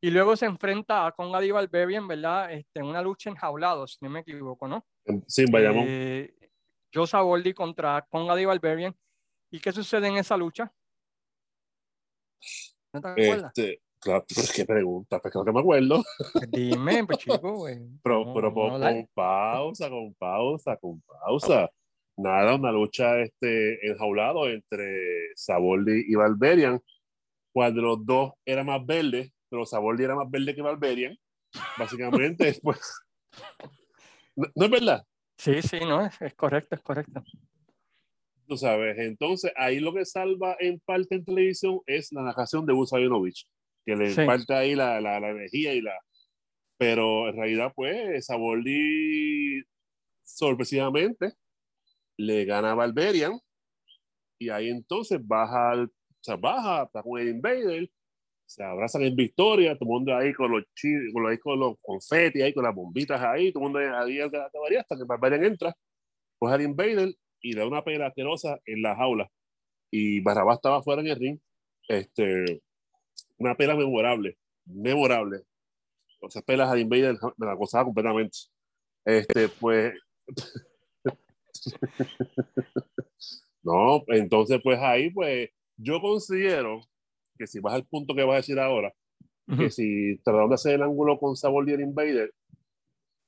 Y 0.00 0.10
luego 0.10 0.36
se 0.36 0.46
enfrenta 0.46 1.06
a 1.06 1.12
Conga 1.12 1.40
Di 1.40 1.50
¿verdad? 1.50 2.52
Este, 2.52 2.80
en 2.80 2.86
una 2.86 3.02
lucha 3.02 3.30
enjaulado, 3.30 3.86
si 3.86 3.98
no 4.00 4.10
me 4.10 4.20
equivoco, 4.20 4.68
¿no? 4.68 4.86
Sí, 5.26 5.44
vayamos. 5.50 5.84
Eh, 5.86 6.34
Joe 6.92 7.06
Saboldi 7.06 7.54
contra 7.54 8.06
Conga 8.08 8.34
Di 8.36 8.44
¿Y 9.50 9.60
qué 9.60 9.72
sucede 9.72 10.08
en 10.08 10.16
esa 10.16 10.36
lucha? 10.36 10.72
¿No 12.92 13.00
te 13.00 13.08
acuerdas? 13.08 13.52
Este, 13.56 13.82
claro, 13.98 14.24
pues, 14.34 14.52
qué 14.52 14.64
pregunta, 14.64 15.18
pues 15.20 15.32
creo 15.32 15.44
que 15.44 15.52
me 15.52 15.60
acuerdo. 15.60 16.02
Dime, 16.50 17.06
pues 17.06 17.18
chico, 17.18 17.52
güey. 17.56 17.78
Pero, 18.02 18.34
pero 18.34 18.54
con, 18.54 19.08
pausa, 19.14 19.88
con 19.88 20.14
pausa, 20.14 20.76
con 20.76 21.00
pausa. 21.02 21.70
Nada, 22.16 22.56
una 22.56 22.72
lucha 22.72 23.20
este, 23.20 23.86
enjaulado 23.86 24.48
entre 24.48 25.34
Saboldi 25.36 26.04
y 26.08 26.14
Valberian, 26.16 26.80
cuando 27.52 27.80
los 27.80 28.04
dos 28.04 28.32
eran 28.44 28.66
más 28.66 28.84
verdes, 28.84 29.32
pero 29.48 29.66
Saboldi 29.66 30.04
era 30.04 30.14
más 30.14 30.30
verde 30.30 30.54
que 30.54 30.62
Valberian, 30.62 31.16
básicamente, 31.78 32.58
pues. 32.62 32.80
¿No, 34.36 34.64
es 34.64 34.70
verdad? 34.70 35.04
Sí, 35.36 35.62
sí, 35.62 35.80
no, 35.80 36.04
es, 36.04 36.20
es 36.20 36.34
correcto, 36.34 36.74
es 36.74 36.82
correcto. 36.82 37.22
Tú 38.46 38.56
sabes, 38.56 38.98
entonces 38.98 39.52
ahí 39.56 39.78
lo 39.78 39.92
que 39.92 40.04
salva 40.04 40.56
en 40.58 40.80
parte 40.80 41.14
en 41.14 41.24
televisión 41.24 41.80
es 41.86 42.12
la 42.12 42.22
narración 42.22 42.64
de 42.64 42.72
Busayonovich, 42.72 43.46
que 43.84 43.94
le 43.94 44.10
sí. 44.10 44.22
ahí 44.48 44.74
la, 44.74 45.00
la, 45.00 45.20
la, 45.20 45.30
energía 45.30 45.74
y 45.74 45.82
la... 45.82 45.94
Pero 46.78 47.28
en 47.28 47.36
realidad, 47.36 47.72
pues, 47.74 48.26
Saboldi 48.26 49.62
sorpresivamente 50.22 51.32
le 52.16 52.44
gana 52.44 52.72
a 52.72 52.74
Valberian 52.74 53.38
y 54.38 54.50
ahí 54.50 54.68
entonces 54.68 55.18
baja, 55.20 55.82
o 55.82 55.88
sea, 56.20 56.36
baja, 56.36 56.84
está 56.84 57.02
con 57.02 57.20
el 57.20 57.28
Invader, 57.28 57.90
se 58.48 58.64
abrazan 58.64 59.02
en 59.02 59.14
victoria, 59.14 59.74
todo 59.74 59.84
el 59.84 59.90
mundo 59.90 60.16
ahí 60.16 60.32
con 60.32 60.50
los 60.50 60.64
con 61.12 61.22
los, 61.22 61.38
con 61.38 61.60
los 61.60 61.76
confetis 61.82 62.42
ahí, 62.42 62.54
con 62.54 62.64
las 62.64 62.74
bombitas 62.74 63.20
ahí, 63.20 63.52
todo 63.52 63.66
el 63.66 63.72
mundo 63.72 63.78
ahí 63.78 64.20
hasta 64.20 64.96
que 64.96 65.04
Valberian 65.04 65.44
entra, 65.44 65.76
coge 66.38 66.54
al 66.54 66.62
Invader 66.62 67.14
y 67.42 67.52
le 67.52 67.60
da 67.60 67.66
una 67.66 67.84
pela 67.84 68.06
asquerosa 68.06 68.58
en 68.64 68.80
la 68.80 68.96
jaula. 68.96 69.30
Y 69.90 70.20
Barrabás 70.20 70.56
estaba 70.56 70.82
fuera 70.82 71.02
en 71.02 71.08
el 71.08 71.16
ring. 71.16 71.38
Este, 71.88 72.62
una 73.36 73.54
pela 73.54 73.76
memorable, 73.76 74.38
memorable. 74.64 75.42
O 76.20 76.30
sea, 76.30 76.40
pelas 76.40 76.70
a 76.70 76.78
Invader 76.78 77.18
me 77.36 77.46
la 77.46 77.54
gozaba 77.54 77.84
completamente. 77.84 78.38
Este, 79.04 79.48
pues. 79.60 79.92
no, 83.62 84.04
entonces, 84.08 84.58
pues 84.62 84.78
ahí, 84.80 85.10
pues, 85.10 85.50
yo 85.76 86.00
considero 86.00 86.80
que 87.38 87.46
si 87.46 87.60
vas 87.60 87.74
al 87.74 87.86
punto 87.86 88.14
que 88.14 88.24
vas 88.24 88.34
a 88.34 88.36
decir 88.38 88.58
ahora, 88.58 88.92
uh 89.46 89.52
-huh. 89.52 89.58
que 89.58 89.70
si 89.70 90.18
trataron 90.24 90.50
de 90.50 90.54
hacer 90.56 90.74
el 90.74 90.82
ángulo 90.82 91.18
con 91.18 91.36
Sabor 91.36 91.68
y 91.68 91.72
el 91.72 91.80
Invader, 91.80 92.34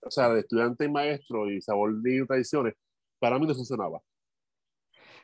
o 0.02 0.10
sea, 0.10 0.30
de 0.30 0.40
estudiante 0.40 0.84
y 0.84 0.88
maestro 0.90 1.50
y 1.50 1.60
Sabor 1.60 1.92
y 2.04 2.26
tradiciones, 2.26 2.74
para 3.18 3.38
mí 3.38 3.46
no 3.46 3.54
funcionaba. 3.54 4.00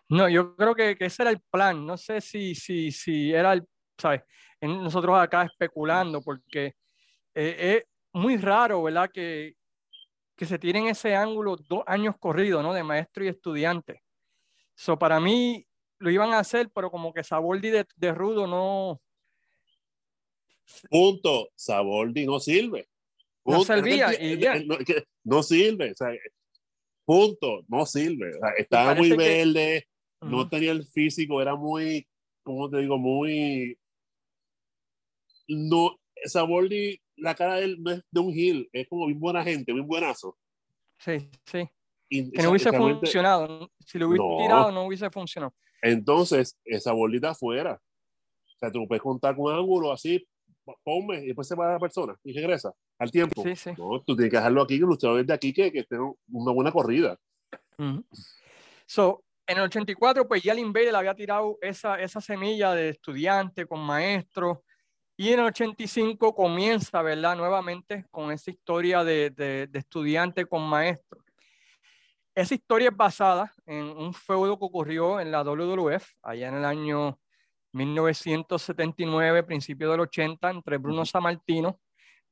No, 0.09 0.29
yo 0.29 0.55
creo 0.55 0.75
que, 0.75 0.97
que, 0.97 1.07
ese 1.07 1.23
era 1.23 1.31
el 1.31 1.41
plan. 1.51 1.85
No 1.85 1.97
sé 1.97 2.21
si, 2.21 2.55
si, 2.55 2.93
si 2.93 3.33
era 3.33 3.55
el, 3.55 3.67
¿sabes? 3.99 4.23
Nosotros 4.61 5.19
acá 5.19 5.43
especulando, 5.43 6.23
porque 6.23 6.67
eh, 7.35 7.57
eh, 7.59 7.85
muy 8.13 8.37
raro, 8.37 8.83
¿verdad? 8.83 9.11
Que, 9.13 9.55
que 10.37 10.47
se 10.47 10.59
tienen 10.59 10.87
ese 10.87 11.15
ángulo 11.15 11.57
dos 11.57 11.83
años 11.87 12.15
corridos, 12.19 12.63
¿no? 12.63 12.73
De 12.73 12.85
maestro 12.85 13.25
y 13.25 13.29
estudiante. 13.29 14.03
So, 14.75 14.99
para 14.99 15.19
mí 15.19 15.66
lo 15.99 16.11
iban 16.11 16.33
a 16.33 16.39
hacer, 16.39 16.71
pero 16.75 16.91
como 16.91 17.13
que 17.13 17.25
Saboldi 17.25 17.71
de, 17.71 17.87
de 17.97 18.13
Rudo 18.13 18.47
no... 18.47 19.01
Punto. 20.91 21.49
Saboldi 21.55 22.27
no 22.27 22.41
sirve. 22.41 22.89
No 23.45 23.65
servía. 23.65 24.21
y 24.21 24.39
ya. 24.39 24.57
No, 24.65 24.77
no, 25.25 25.43
sirve. 25.43 25.93
O 25.93 25.95
sea, 25.95 26.09
punto. 27.05 27.65
No 27.69 27.87
sirve. 27.87 28.31
O 28.37 28.41
sea, 28.41 28.51
estaba 28.59 28.95
muy 28.95 29.17
verde, 29.17 29.87
que... 30.21 30.27
no 30.29 30.49
tenía 30.49 30.73
el 30.73 30.85
físico, 30.85 31.41
era 31.41 31.55
muy, 31.55 32.07
¿cómo 32.43 32.69
te 32.69 32.79
digo? 32.79 32.99
Muy... 32.99 33.79
No, 35.49 35.97
Saboldi, 36.25 37.01
la 37.17 37.35
cara 37.35 37.57
de 37.57 37.65
él 37.65 37.77
no 37.81 37.93
es 37.93 38.03
de 38.11 38.21
un 38.21 38.33
heel, 38.33 38.69
es 38.73 38.89
como 38.89 39.05
muy 39.05 39.15
buena 39.15 39.45
gente, 39.45 39.73
muy 39.73 39.83
buenazo. 39.83 40.37
Sí, 40.99 41.31
sí. 41.45 41.69
Y, 42.09 42.31
que 42.31 42.43
no 42.43 42.51
hubiese 42.51 42.73
funcionado. 42.73 43.71
Si 43.85 43.99
lo 43.99 44.09
hubiese 44.09 44.25
no. 44.25 44.39
tirado, 44.39 44.73
no 44.73 44.85
hubiese 44.85 45.11
funcionado. 45.11 45.55
Entonces, 45.83 46.59
esa 46.65 46.93
bolita 46.93 47.31
afuera. 47.31 47.81
O 48.55 48.59
sea, 48.59 48.71
tú 48.71 48.87
puedes 48.89 49.03
contar 49.03 49.37
con 49.37 49.53
un 49.53 49.59
ángulo 49.59 49.93
así, 49.93 50.27
ponme, 50.83 51.23
y 51.23 51.27
después 51.27 51.47
se 51.47 51.55
va 51.55 51.73
la 51.73 51.79
persona 51.79 52.17
y 52.25 52.33
regresa 52.33 52.73
al 52.99 53.11
tiempo. 53.11 53.43
Sí, 53.43 53.55
sí. 53.55 53.71
No, 53.77 54.03
tú 54.03 54.17
tienes 54.17 54.31
que 54.31 54.37
dejarlo 54.39 54.63
aquí, 54.63 54.79
que 54.79 54.87
luchador 54.87 55.25
de 55.25 55.35
aquí 55.35 55.53
que, 55.53 55.71
que 55.71 55.81
esté 55.81 55.97
una 55.99 56.53
buena 56.53 56.73
corrida. 56.73 57.19
Uh 57.79 57.85
-huh. 57.85 58.05
So, 58.87 59.23
en 59.47 59.59
el 59.59 59.65
84, 59.65 60.27
pues 60.27 60.43
ya 60.43 60.53
el 60.53 60.59
Invader 60.59 60.97
había 60.97 61.15
tirado 61.15 61.59
esa, 61.61 62.01
esa 62.01 62.21
semilla 62.21 62.73
de 62.73 62.91
estudiante 62.91 63.67
con 63.67 63.81
maestro. 63.81 64.65
Y 65.19 65.31
en 65.31 65.41
el 65.41 65.47
85 65.47 66.35
comienza, 66.35 67.01
¿verdad? 67.01 67.37
Nuevamente 67.37 68.05
con 68.11 68.33
esa 68.33 68.51
historia 68.51 69.05
de, 69.05 69.31
de, 69.31 69.67
de 69.67 69.79
estudiante 69.79 70.47
con 70.47 70.63
maestro. 70.63 71.23
Esa 72.37 72.55
historia 72.55 72.91
es 72.91 72.97
basada 72.97 73.51
en 73.65 73.83
un 73.83 74.13
feudo 74.13 74.59
que 74.59 74.65
ocurrió 74.67 75.19
en 75.21 75.31
la 75.31 75.43
WWF, 75.43 76.07
allá 76.23 76.49
en 76.49 76.57
el 76.57 76.67
año 76.67 77.19
1979, 77.73 79.43
principio 79.43 79.91
del 79.91 80.01
80, 80.01 80.51
entre 80.51 80.77
Bruno 80.77 81.07
Sammartino 81.07 81.81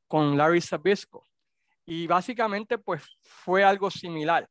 con 0.07 0.37
Larry 0.37 0.61
Sabisco. 0.61 1.27
Y 1.87 2.07
básicamente, 2.07 2.77
pues 2.77 3.03
fue 3.23 3.65
algo 3.65 3.91
similar. 3.91 4.47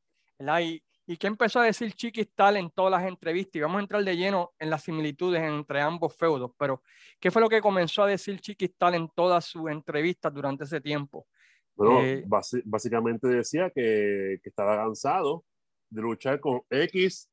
Y, 0.59 0.83
y 1.05 1.17
que 1.17 1.27
empezó 1.27 1.59
a 1.59 1.65
decir 1.65 1.93
Chiquistal 1.93 2.57
en 2.57 2.71
todas 2.71 2.99
las 2.99 3.07
entrevistas. 3.07 3.57
Y 3.57 3.61
vamos 3.61 3.77
a 3.77 3.81
entrar 3.81 4.03
de 4.03 4.17
lleno 4.17 4.53
en 4.57 4.71
las 4.71 4.81
similitudes 4.81 5.43
entre 5.43 5.81
ambos 5.81 6.15
feudos. 6.15 6.49
Pero, 6.57 6.81
¿qué 7.19 7.29
fue 7.29 7.43
lo 7.43 7.49
que 7.49 7.61
comenzó 7.61 8.01
a 8.01 8.07
decir 8.07 8.39
Chiquistal 8.39 8.95
en 8.95 9.07
todas 9.09 9.45
sus 9.45 9.69
entrevistas 9.69 10.33
durante 10.33 10.63
ese 10.63 10.81
tiempo? 10.81 11.27
Bueno, 11.75 12.03
eh, 12.03 12.23
básicamente 12.65 13.27
decía 13.27 13.71
que, 13.73 14.38
que, 14.43 14.49
estaba 14.49 14.77
cansado 14.77 15.43
de 15.89 16.01
luchar 16.01 16.39
con 16.39 16.62
X, 16.69 17.29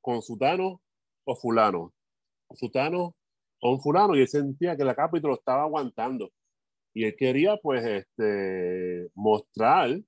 con 0.00 0.20
Sutano 0.22 0.80
o 1.24 1.36
Fulano. 1.36 1.94
Sutano 2.54 3.14
o 3.60 3.72
un 3.72 3.80
Fulano, 3.80 4.14
y 4.16 4.20
él 4.20 4.28
sentía 4.28 4.76
que 4.76 4.84
la 4.84 4.94
Capitol 4.94 5.30
lo 5.30 5.36
estaba 5.36 5.62
aguantando. 5.62 6.30
Y 6.94 7.04
él 7.04 7.14
quería, 7.16 7.56
pues, 7.56 7.84
este, 7.84 9.08
mostrar 9.14 10.00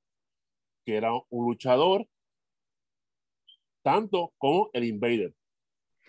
que 0.85 0.97
era 0.97 1.13
un 1.29 1.47
luchador 1.47 2.07
tanto 3.83 4.33
como 4.39 4.71
el 4.73 4.85
Invader. 4.85 5.35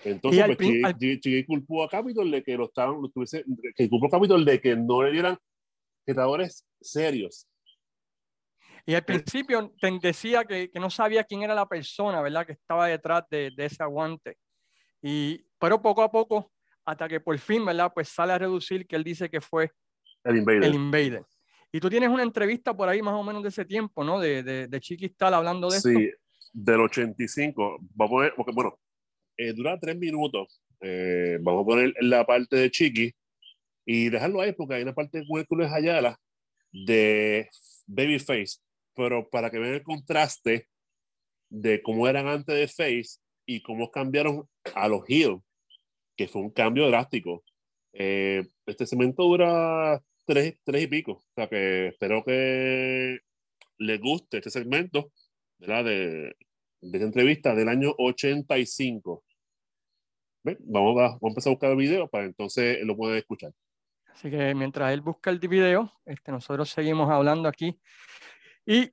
Entonces, 0.04 0.44
pues, 0.58 0.84
al... 0.84 0.98
Chiqui 0.98 1.46
culpó 1.46 1.84
a 1.84 1.90
Capitol 1.90 2.30
de 2.32 2.44
que 2.44 2.58
lo 2.58 2.66
estaban, 2.66 3.02
lo 3.02 3.10
tuviese, 3.10 3.44
que 3.76 3.90
culpó 3.90 4.08
a 4.08 4.10
Capitol 4.10 4.44
de 4.44 4.60
que 4.60 4.76
no 4.76 5.04
le 5.04 5.12
dieran 5.12 5.38
retadores 6.06 6.66
serios. 6.80 7.48
Y 8.86 8.94
al 8.94 9.04
principio 9.04 9.74
te 9.80 10.00
decía 10.02 10.46
que, 10.46 10.70
que, 10.72 10.80
no 10.80 10.90
sabía 10.90 11.24
quién 11.24 11.44
era 11.44 11.54
la 11.54 11.68
persona, 11.68 12.22
¿verdad? 12.22 12.46
Que 12.46 12.54
estaba 12.54 12.88
detrás 12.88 13.24
de, 13.30 13.52
de, 13.56 13.66
ese 13.66 13.84
aguante. 13.84 14.38
Y, 15.02 15.46
pero 15.60 15.82
poco 15.82 16.02
a 16.04 16.12
poco, 16.12 16.52
hasta 16.86 17.08
que 17.08 17.20
por 17.20 17.38
fin, 17.38 17.66
¿verdad? 17.66 17.92
Pues 17.94 18.10
sale 18.10 18.34
a 18.34 18.38
reducir 18.38 18.88
que 18.88 18.96
él 18.96 19.04
dice 19.04 19.30
que 19.30 19.42
fue 19.42 19.72
el 20.24 20.38
Invader. 20.38 20.64
El 20.64 20.76
invader. 20.76 21.26
Y 21.72 21.80
tú 21.80 21.90
tienes 21.90 22.10
una 22.10 22.24
entrevista 22.24 22.76
por 22.76 22.90
ahí 22.90 23.02
más 23.02 23.14
o 23.14 23.24
menos 23.24 23.44
de 23.44 23.50
ese 23.50 23.66
tiempo, 23.66 24.04
¿no? 24.04 24.20
De, 24.20 24.44
de, 24.44 24.68
de 24.68 24.82
Chiquistal 24.82 25.34
hablando 25.34 25.70
de 25.70 25.80
sí, 25.80 25.90
esto. 25.90 26.00
Sí, 26.00 26.50
del 26.54 26.82
85. 26.82 27.80
Vamos 27.96 28.20
a 28.20 28.24
ver, 28.24 28.34
porque 28.36 28.52
bueno, 28.54 28.78
eh, 29.38 29.54
dura 29.54 29.80
tres 29.80 29.98
minutos. 29.98 30.62
Eh, 30.82 31.38
vamos 31.42 31.64
a 31.64 31.66
poner 31.66 31.94
la 32.02 32.26
parte 32.26 32.58
de 32.58 32.72
Chiqui 32.72 33.14
y 33.86 34.10
dejarlo 34.10 34.42
ahí 34.42 34.52
porque 34.52 34.76
hay 34.76 34.84
una 34.84 34.94
parte 34.94 35.20
de 35.20 35.26
Hércules 35.30 35.72
Ayala 35.72 36.20
de 36.72 37.50
Babyface 37.88 38.58
pero 38.96 39.30
para 39.30 39.50
que 39.50 39.60
vean 39.60 39.76
el 39.76 39.84
contraste 39.84 40.68
de 41.50 41.82
cómo 41.82 42.08
eran 42.08 42.28
antes 42.28 42.56
de 42.56 42.68
Face 42.68 43.20
y 43.46 43.62
cómo 43.62 43.92
cambiaron 43.92 44.48
a 44.76 44.88
los 44.88 45.10
Hill, 45.10 45.42
que 46.16 46.28
fue 46.28 46.42
un 46.42 46.52
cambio 46.52 46.88
drástico. 46.88 47.44
Eh, 47.94 48.48
este 48.66 48.88
cemento 48.88 49.24
dura 49.24 50.02
tres, 50.26 50.58
tres 50.64 50.84
y 50.84 50.88
pico, 50.88 51.12
o 51.12 51.34
sea 51.36 51.48
que 51.48 51.88
espero 51.90 52.24
que 52.24 53.20
les 53.78 54.00
guste 54.00 54.38
este 54.38 54.50
segmento 54.50 55.12
¿verdad? 55.62 55.86
De, 55.86 56.36
de 56.82 56.98
esta 56.98 57.06
entrevista 57.06 57.56
del 57.56 57.70
año 57.70 57.94
85. 57.98 59.24
¿Ven? 60.44 60.58
Vamos, 60.62 61.00
a, 61.00 61.04
vamos 61.04 61.24
a 61.24 61.28
empezar 61.28 61.52
a 61.52 61.54
buscar 61.54 61.72
el 61.72 61.78
video 61.78 62.08
para 62.08 62.26
entonces 62.26 62.80
lo 62.84 62.98
puedan 62.98 63.18
escuchar. 63.18 63.54
Así 64.08 64.30
que 64.30 64.54
mientras 64.56 64.92
él 64.92 65.02
busca 65.02 65.30
el 65.30 65.40
video, 65.40 65.94
este, 66.06 66.32
nosotros 66.32 66.70
seguimos 66.70 67.10
hablando 67.10 67.48
aquí 67.48 67.80
y 68.66 68.92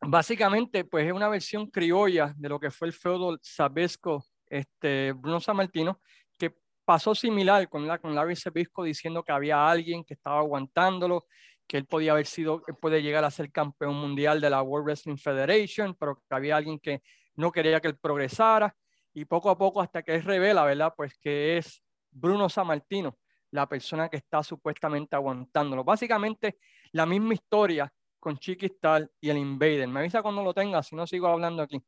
básicamente, 0.00 0.84
pues 0.84 1.06
es 1.06 1.12
una 1.12 1.28
versión 1.28 1.68
criolla 1.68 2.34
de 2.36 2.48
lo 2.48 2.60
que 2.60 2.70
fue 2.70 2.88
el 2.88 2.94
feudo 2.94 3.38
Sabesco, 3.42 4.24
este, 4.46 5.12
Bruno 5.12 5.40
Sammartino, 5.40 6.00
que 6.38 6.54
pasó 6.84 7.14
similar 7.14 7.68
con, 7.68 7.86
la, 7.86 7.98
con 7.98 8.14
Larry 8.14 8.36
Sabesco 8.36 8.84
diciendo 8.84 9.22
que 9.22 9.32
había 9.32 9.68
alguien 9.68 10.04
que 10.04 10.14
estaba 10.14 10.38
aguantándolo, 10.38 11.26
que 11.66 11.78
él 11.78 11.86
podía 11.86 12.12
haber 12.12 12.26
sido, 12.26 12.62
puede 12.80 13.02
llegar 13.02 13.24
a 13.24 13.30
ser 13.30 13.50
campeón 13.50 13.94
mundial 13.94 14.40
de 14.40 14.50
la 14.50 14.62
World 14.62 14.86
Wrestling 14.86 15.16
Federation, 15.16 15.94
pero 15.94 16.16
que 16.16 16.34
había 16.34 16.56
alguien 16.56 16.78
que 16.78 17.02
no 17.36 17.50
quería 17.50 17.80
que 17.80 17.88
él 17.88 17.98
progresara. 17.98 18.74
Y 19.14 19.24
poco 19.24 19.48
a 19.48 19.56
poco, 19.56 19.80
hasta 19.80 20.02
que 20.02 20.16
él 20.16 20.22
revela, 20.22 20.64
¿verdad? 20.64 20.92
Pues 20.96 21.16
que 21.18 21.56
es 21.56 21.82
Bruno 22.10 22.48
Sammartino, 22.48 23.16
la 23.52 23.68
persona 23.68 24.08
que 24.08 24.16
está 24.16 24.42
supuestamente 24.42 25.14
aguantándolo. 25.14 25.84
Básicamente, 25.84 26.58
la 26.92 27.06
misma 27.06 27.34
historia 27.34 27.92
con 28.24 28.38
Chiquistal 28.38 29.12
y 29.20 29.28
el 29.28 29.36
Invader. 29.36 29.86
Me 29.86 30.00
avisa 30.00 30.22
cuando 30.22 30.42
lo 30.42 30.54
tenga, 30.54 30.82
si 30.82 30.96
no 30.96 31.06
sigo 31.06 31.26
hablando 31.28 31.62
aquí. 31.62 31.78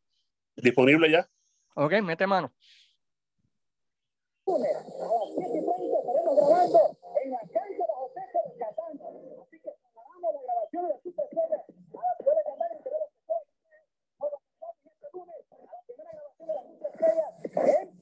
¿Disponible 0.55 1.11
ya? 1.11 1.27
Ok, 1.75 1.94
mete 2.03 2.27
mano. 2.27 2.53
grabando 6.37 6.79
en 7.25 7.31
la 7.31 7.40
cancha 7.40 7.85
de 7.88 7.94
José 7.96 8.20
de 8.20 8.59
Catán. 8.59 9.01
Así 9.40 9.57
que 9.61 9.70
paramos 9.94 10.35
la 10.35 10.42
grabación 10.42 10.83
de 10.85 10.90
la 10.90 10.99
Superserie 11.01 11.57
a 11.57 12.05
la 12.05 12.16
ciudad 12.20 12.37
de 12.37 12.44
Catán 12.44 12.68
en 12.77 12.83
Quevedo 12.85 13.07
lunes 15.16 15.40
a 15.51 15.57
la 15.57 15.81
primera 15.88 16.11
grabación 16.12 16.49
de 16.49 16.55
la 16.55 16.64
Superserie 16.68 17.25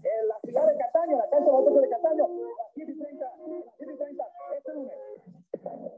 en 0.03 0.29
la 0.29 0.39
ciudad 0.43 0.67
de 0.67 0.77
Cataño, 0.77 1.19
la 1.19 1.31
cancha 1.31 1.47
de 1.47 1.51
José 1.55 1.81
de 1.81 1.89
Cataño, 1.89 2.25
a 2.25 2.29
las 2.29 2.75
7 2.75 2.91
y 2.91 2.99
30, 2.99 3.25
a 3.25 3.37
las 3.39 3.77
7 3.79 3.93
y 3.95 3.97
30 3.97 4.25
este 4.59 4.73
lunes. 4.75 5.94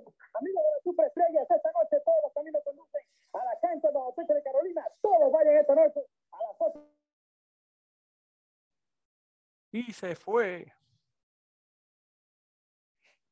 Amigos 0.87 0.97
de 0.97 1.03
la 1.03 1.11
Superestrella, 1.13 1.43
esta 1.43 1.73
noche 1.73 2.01
todos 2.05 2.19
los 2.23 2.33
caminos 2.33 2.63
conducen 2.65 3.03
a 3.33 3.39
la 3.45 3.61
cancha 3.61 3.89
de 3.89 3.99
José 3.99 4.23
de 4.35 4.43
Carolina. 4.43 4.87
Todos 5.03 5.33
vayan 5.33 5.57
esta 5.57 5.75
noche 5.75 6.01
a 6.33 6.37
las 6.37 6.57
8. 6.59 6.87
Y 9.73 9.93
se 9.93 10.15
fue. 10.15 10.73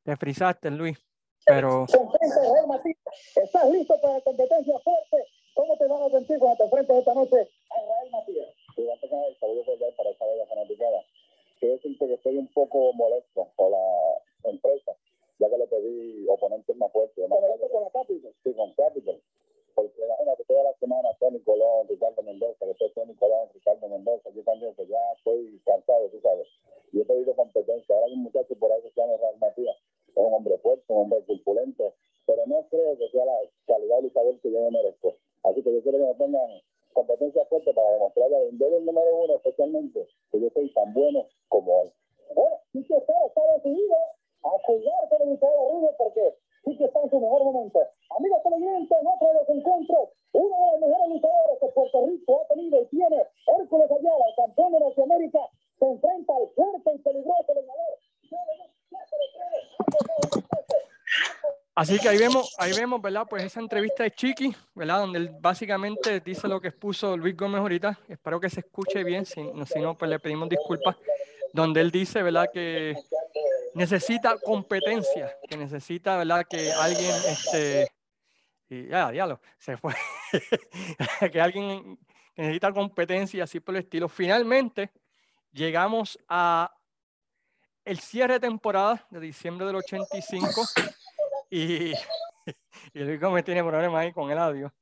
Te 0.02 0.16
frisaste, 0.16 0.70
Luis. 0.70 0.98
Pero. 1.46 1.84
¿Estás 1.84 3.70
listo 3.70 4.00
para 4.00 4.14
la 4.14 4.20
competencia 4.22 4.78
fuerte? 4.80 5.26
¿Cómo 5.54 5.76
te 5.76 5.86
vas 5.86 6.00
a 6.02 6.10
sentir 6.10 6.38
cuando 6.38 6.56
te 6.56 6.64
enfrentes 6.64 6.96
esta 6.96 7.14
noche 7.14 7.36
a 7.36 7.82
Israel 7.82 8.10
Matías? 8.10 8.48
Saludo 9.40 9.64
cordial 9.64 9.94
para 9.96 10.10
esa 10.10 10.24
bella 10.24 10.46
fanaticada. 10.46 11.04
Quiero 11.60 11.74
decirte 11.76 12.06
que 12.06 12.14
estoy 12.14 12.36
un 12.36 12.48
poco 12.48 12.92
molesto 12.94 13.48
por 13.56 13.70
la 13.70 14.50
empresa, 14.50 14.92
ya 15.38 15.50
que 15.50 15.58
le 15.58 15.66
pedí 15.66 16.26
oponentes 16.28 16.76
más 16.76 16.92
fuertes. 16.92 17.28
¿Con 17.28 17.44
esto 17.44 17.68
con 17.70 17.82
la 17.82 17.90
Capitol? 17.90 18.34
Sí, 18.42 18.54
con 18.54 18.72
Capitol. 18.74 19.20
Porque 19.74 20.04
imagínate 20.04 20.44
toda 20.44 20.62
la 20.62 20.74
semana 20.78 21.08
Tony 21.18 21.40
Colón, 21.40 21.88
Ricardo 21.88 22.22
Mendoza, 22.22 22.66
después 22.66 22.94
Tony 22.94 23.14
Colón, 23.16 23.48
Ricardo 23.52 23.88
Mendoza, 23.88 24.30
yo 24.30 24.42
también, 24.44 24.74
pues 24.74 24.88
ya 24.88 25.00
estoy 25.16 25.60
cansado, 25.64 26.08
tú 26.10 26.20
sabes. 26.20 26.46
Y 26.92 27.00
he 27.00 27.04
pedido 27.04 27.34
competencia. 27.34 27.94
Ahora 27.94 28.06
hay 28.06 28.12
un 28.12 28.22
muchacho 28.22 28.54
por 28.54 28.70
ahí 28.70 28.82
que 28.82 28.90
se 28.90 29.00
llama 29.00 29.14
Israel 29.14 29.36
Matías 29.40 29.76
es 30.14 30.24
un 30.24 30.32
hombre 30.32 30.58
fuerte, 30.58 30.84
un 30.88 31.02
hombre 31.02 31.24
corpulento, 31.26 31.94
pero 32.26 32.46
no 32.46 32.66
creo 32.70 32.96
que 32.96 33.08
sea 33.10 33.24
la 33.24 33.38
calidad 33.66 34.00
de 34.00 34.08
Isabel 34.08 34.40
que 34.40 34.50
yo 34.50 34.62
me 34.62 34.70
merezco. 34.70 35.16
Así 35.42 35.62
que 35.62 35.72
yo 35.72 35.82
quiero 35.82 35.98
que 35.98 36.04
me 36.04 36.14
pongan 36.14 36.62
competencia 36.92 37.44
fuerte 37.46 37.74
para 37.74 37.90
demostrar 37.90 38.32
a 38.32 38.38
el 38.38 38.56
número 38.56 39.16
uno 39.24 39.34
especialmente 39.36 40.06
que 40.30 40.40
yo 40.40 40.48
soy 40.50 40.72
tan 40.72 40.94
bueno 40.94 41.26
como 41.48 41.82
él. 41.82 41.92
Bueno, 42.34 42.60
sí 42.72 42.84
que 42.84 42.96
está, 42.96 43.12
está 43.26 43.42
decidido 43.56 43.96
a 44.44 44.50
jugar 44.66 45.08
televisor 45.08 45.48
arriba 45.48 45.90
porque 45.96 46.36
sí 46.64 46.76
que 46.76 46.84
está 46.84 47.00
en 47.00 47.10
su 47.10 47.20
mejor 47.20 47.44
momento. 47.44 47.80
Amigos 48.16 48.42
televidentes, 48.42 48.98
en 49.00 49.06
otro 49.06 49.28
de 49.28 49.34
los 49.34 49.48
encuentros, 49.48 50.08
uno 50.32 50.56
de 50.56 50.70
los 50.72 50.80
mejores 50.80 51.08
luchadores 51.08 51.58
que 51.60 51.68
Puerto 51.68 52.06
Rico 52.06 52.42
ha 52.42 52.54
tenido 52.54 52.82
y 52.82 52.86
tiene, 52.86 53.18
Hércules 53.46 53.90
Ayala, 53.90 54.24
el 54.28 54.36
campeón 54.36 54.72
de 54.72 54.80
Norteamérica, 54.80 55.40
se 55.78 55.86
enfrenta 55.86 56.32
al 56.36 56.48
fuerte 56.54 56.90
y 56.94 56.98
peligroso 56.98 57.54
vengador. 57.54 57.98
Así 61.76 61.98
que 61.98 62.08
ahí 62.08 62.18
vemos, 62.18 62.54
ahí 62.58 62.72
vemos, 62.72 63.02
¿verdad? 63.02 63.26
Pues 63.28 63.42
esa 63.42 63.58
entrevista 63.58 64.04
de 64.04 64.12
Chiqui, 64.12 64.54
¿verdad? 64.76 65.00
Donde 65.00 65.18
él 65.18 65.30
básicamente 65.40 66.20
dice 66.20 66.46
lo 66.46 66.60
que 66.60 66.68
expuso 66.68 67.16
Luis 67.16 67.36
Gómez 67.36 67.60
ahorita. 67.60 67.98
Espero 68.08 68.38
que 68.38 68.48
se 68.48 68.60
escuche 68.60 69.02
bien, 69.02 69.26
si 69.26 69.42
si 69.66 69.80
no 69.80 69.98
pues 69.98 70.08
le 70.08 70.20
pedimos 70.20 70.48
disculpas. 70.48 70.96
Donde 71.52 71.80
él 71.80 71.90
dice, 71.90 72.22
¿verdad? 72.22 72.48
Que 72.52 72.94
necesita 73.74 74.36
competencia, 74.38 75.36
que 75.48 75.56
necesita, 75.56 76.16
¿verdad? 76.16 76.46
Que 76.48 76.72
alguien, 76.72 77.12
este, 77.28 77.88
y 78.68 78.88
ya, 78.88 79.10
diablo, 79.10 79.40
se 79.58 79.76
fue. 79.76 79.94
que 81.32 81.40
alguien 81.40 81.98
necesita 82.36 82.72
competencia 82.72 83.44
así 83.44 83.60
por 83.60 83.76
el 83.76 83.82
estilo. 83.82 84.08
Finalmente, 84.08 84.90
llegamos 85.52 86.18
a 86.28 86.74
el 87.84 88.00
cierre 88.00 88.34
de 88.34 88.40
temporada 88.40 89.06
de 89.10 89.20
diciembre 89.20 89.66
del 89.66 89.76
85 89.76 90.62
y, 91.50 91.92
y 91.92 91.94
Luis 92.94 93.20
Gómez 93.20 93.44
tiene 93.44 93.62
problemas 93.62 94.00
ahí 94.00 94.12
con 94.12 94.30
el 94.30 94.38
audio. 94.38 94.72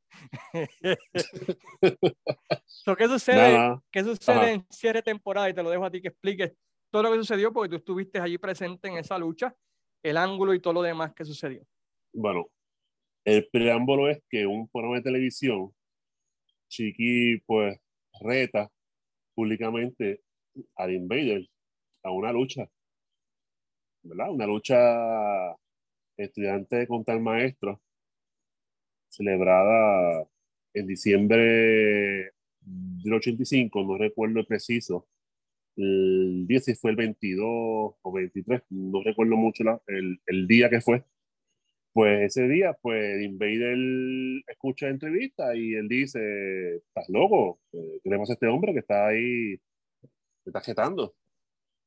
so, 2.67 2.95
¿Qué 2.95 3.09
sucede. 3.09 3.81
¿qué 3.91 4.05
sucede 4.05 4.53
en 4.53 4.65
cierre 4.71 4.99
de 4.99 5.03
temporada? 5.03 5.49
Y 5.49 5.55
te 5.55 5.63
lo 5.63 5.71
dejo 5.71 5.85
a 5.85 5.91
ti 5.91 6.01
que 6.01 6.09
expliques 6.09 6.53
todo 6.93 7.05
lo 7.05 7.11
que 7.11 7.17
sucedió 7.17 7.53
porque 7.55 7.71
tú 7.71 7.77
estuviste 7.77 8.21
allí 8.21 8.37
presente 8.37 8.87
en 8.87 8.99
esa 8.99 9.17
lucha, 9.19 9.57
el 10.03 10.19
ángulo 10.19 10.53
y 10.53 10.61
todo 10.61 10.75
lo 10.75 10.83
demás 10.83 11.15
que 11.15 11.25
sucedió. 11.25 11.67
Bueno, 12.13 12.49
el 13.25 13.49
preámbulo 13.49 14.11
es 14.11 14.23
que 14.29 14.47
un 14.47 14.69
programa 14.69 14.97
de 14.97 15.03
televisión, 15.03 15.75
Chiqui, 16.69 17.39
pues, 17.47 17.79
reta 18.21 18.71
públicamente 19.35 20.21
al 20.77 20.93
Invader 20.93 21.49
a 22.03 22.11
una 22.11 22.31
lucha, 22.31 22.69
¿verdad? 24.03 24.31
Una 24.31 24.47
lucha 24.47 25.57
estudiante 26.19 26.87
contra 26.87 27.15
el 27.15 27.23
maestro, 27.23 27.81
celebrada 29.09 30.29
en 30.75 30.87
diciembre 30.87 32.33
del 32.61 33.15
85, 33.15 33.83
no 33.83 33.97
recuerdo 33.97 34.41
el 34.41 34.47
preciso, 34.47 35.09
el 35.77 36.47
día 36.47 36.61
si 36.61 36.75
fue 36.75 36.91
el 36.93 36.97
22 36.97 37.47
o 38.03 38.13
23, 38.13 38.63
no 38.71 39.03
recuerdo 39.05 39.37
mucho 39.37 39.65
la- 39.65 39.83
el, 39.89 40.21
el 40.27 40.47
día 40.47 40.71
que 40.71 40.81
fue. 40.81 41.05
Pues 41.95 42.23
ese 42.37 42.49
día, 42.49 42.75
pues 42.83 43.23
Invader 43.23 43.77
escucha 44.49 44.87
la 44.87 44.93
entrevista 44.93 45.55
y 45.57 45.75
él 45.75 45.89
dice, 45.89 46.77
estás 46.77 47.07
loco, 47.09 47.61
Eh, 47.73 48.01
tenemos 48.05 48.31
a 48.31 48.35
este 48.35 48.47
hombre 48.49 48.73
que 48.73 48.81
está 48.81 49.09
ahí, 49.09 49.57
te 50.45 50.51
está 50.51 50.61
jetando. 50.63 51.15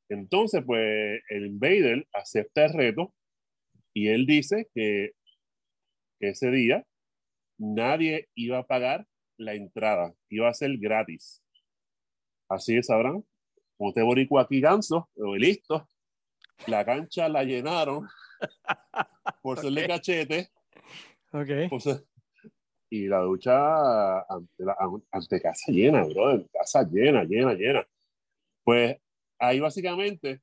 Entonces, 0.10 0.64
pues 0.66 1.22
el 1.30 1.48
Invader 1.48 2.08
acepta 2.14 2.66
el 2.66 2.74
reto 2.74 3.14
y 3.94 4.10
él 4.10 4.26
dice 4.28 4.68
que, 4.76 5.12
que 6.20 6.30
ese 6.30 6.52
día 6.52 6.86
nadie 7.60 8.30
iba 8.36 8.60
a 8.60 8.68
pagar 8.68 9.08
la 9.38 9.54
entrada, 9.56 10.14
iba 10.30 10.50
a 10.50 10.54
ser 10.54 10.78
gratis. 10.78 11.42
Así 12.50 12.78
es, 12.78 12.88
sabrán. 12.88 13.24
Como 13.78 13.90
usted 13.90 14.04
boricua 14.04 14.44
aquí 14.44 14.62
ganso, 14.62 15.10
o 15.18 15.36
listo, 15.36 15.88
la 16.68 16.86
cancha 16.86 17.28
la 17.30 17.44
llenaron 17.44 18.08
por 19.42 19.60
serle 19.60 19.84
Ok. 19.84 19.88
cachete 19.88 20.50
Ok. 21.34 21.70
por 21.70 21.82
ser- 21.82 22.04
y 22.90 23.08
la 23.08 23.20
ducha 23.20 24.22
ante, 24.22 24.64
la- 24.64 24.78
ante 25.12 25.42
casa 25.42 25.72
llena, 25.72 26.04
bro, 26.06 26.46
casa 26.54 26.88
llena, 26.90 27.24
llena, 27.26 27.54
llena. 27.54 27.86
Pues 28.64 28.98
ahí 29.40 29.60
básicamente 29.60 30.42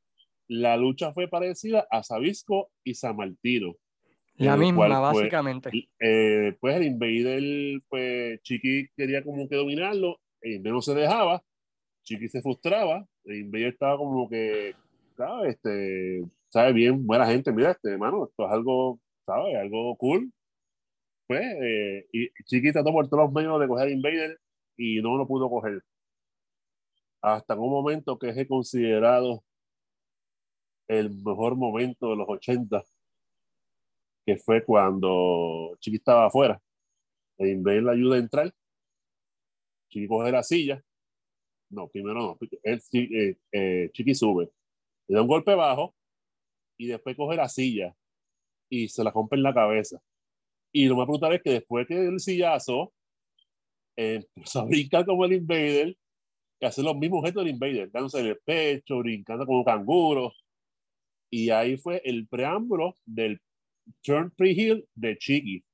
la 0.49 0.77
lucha 0.77 1.13
fue 1.15 1.29
parecida 1.29 1.87
a 1.91 2.03
Sabisco 2.03 2.71
y 2.85 2.95
San 2.95 3.17
Martino. 3.17 3.75
La 4.35 4.57
misma, 4.57 4.77
cual, 4.77 4.91
pues, 4.91 5.03
básicamente. 5.23 5.89
eh, 6.01 6.57
pues 6.61 6.77
el 6.77 6.83
Invader, 6.85 7.81
pues 7.89 8.43
Chiqui 8.43 8.89
quería 8.97 9.23
como 9.23 9.49
que 9.49 9.57
dominarlo, 9.57 10.21
el 10.41 10.63
no 10.63 10.83
se 10.83 10.95
dejaba, 10.95 11.43
Chiqui 12.03 12.29
se 12.29 12.43
frustraba, 12.43 13.07
Invader 13.25 13.69
estaba 13.69 13.97
como 13.99 14.29
que, 14.29 14.75
¿sabes? 15.17 15.57
Este, 15.57 16.25
¿sabes? 16.49 16.75
Bien, 16.75 17.07
buena 17.07 17.27
gente, 17.27 17.53
mira, 17.53 17.73
este, 17.73 17.91
hermano, 17.93 18.25
esto 18.27 18.47
es 18.47 18.53
algo, 18.53 19.01
¿sabes? 19.27 19.57
Algo 19.57 19.97
cool. 19.97 20.33
Pues, 21.27 21.43
eh, 21.63 22.07
y 22.13 22.29
Chiqui 22.45 22.73
trató 22.73 22.93
todos 22.93 23.25
los 23.25 23.33
medios 23.33 23.61
de 23.61 23.69
coger 23.69 23.91
Invader 23.91 24.39
y 24.77 25.01
no 25.03 25.17
lo 25.17 25.27
pudo 25.27 25.49
coger. 25.51 25.83
Hasta 27.23 27.55
en 27.55 27.61
un 27.61 27.71
momento 27.71 28.19
que 28.19 28.31
es 28.31 28.49
considerado 28.49 29.43
el 30.89 31.11
mejor 31.25 31.57
momento 31.57 32.11
de 32.11 32.17
los 32.17 32.29
80 32.29 32.83
que 34.27 34.37
fue 34.37 34.65
cuando 34.65 35.77
Chiqui 35.81 35.97
estaba 35.97 36.27
afuera. 36.27 36.61
El 37.39 37.51
Invader 37.51 37.83
le 37.85 37.93
ayuda 37.93 38.17
a 38.17 38.19
entrar. 38.19 38.53
Chiqui 39.91 40.07
coge 40.09 40.33
la 40.33 40.43
silla. 40.43 40.83
No, 41.73 41.89
primero 41.89 42.15
no. 42.15 42.39
Él, 42.63 42.83
eh, 42.93 43.37
eh, 43.51 43.91
Chiqui 43.93 44.15
sube. 44.15 44.51
Le 45.09 45.17
da 45.17 45.23
un 45.23 45.29
golpe 45.29 45.55
bajo 45.55 45.95
y 46.79 46.89
después 46.89 47.17
coge 47.17 47.37
la 47.37 47.49
silla 47.49 47.97
y 48.71 48.89
se 48.89 49.03
la 49.03 49.11
rompe 49.11 49.37
en 49.37 49.43
la 49.43 49.55
cabeza. 49.55 50.01
Y 50.73 50.87
lo 50.87 50.97
más 50.97 51.07
brutal 51.07 51.35
es 51.35 51.43
que 51.43 51.51
después 51.51 51.87
que 51.87 51.95
el 51.95 52.21
sillazo 52.21 52.93
eh, 53.97 54.25
empezó 54.37 54.61
a 54.61 54.65
brincar 54.65 55.05
como 55.05 55.25
el 55.25 55.33
Invader 55.33 55.97
y 56.61 56.67
hacer 56.67 56.85
los 56.85 56.97
mismos 56.97 57.25
gestos 57.25 57.45
del 57.45 57.55
Invader, 57.55 57.91
dándose 57.91 58.21
en 58.21 58.27
el 58.27 58.39
pecho, 58.45 58.99
brincando 58.99 59.47
como 59.47 59.65
canguro. 59.65 60.33
Y 61.31 61.51
ahí 61.51 61.79
fue 61.79 62.03
el 62.05 62.29
preámbulo 62.29 62.99
del 63.07 63.41
Turn 64.03 64.31
Free 64.37 64.53
Hill 64.53 64.87
de 64.95 65.17
Chiqui. 65.17 65.65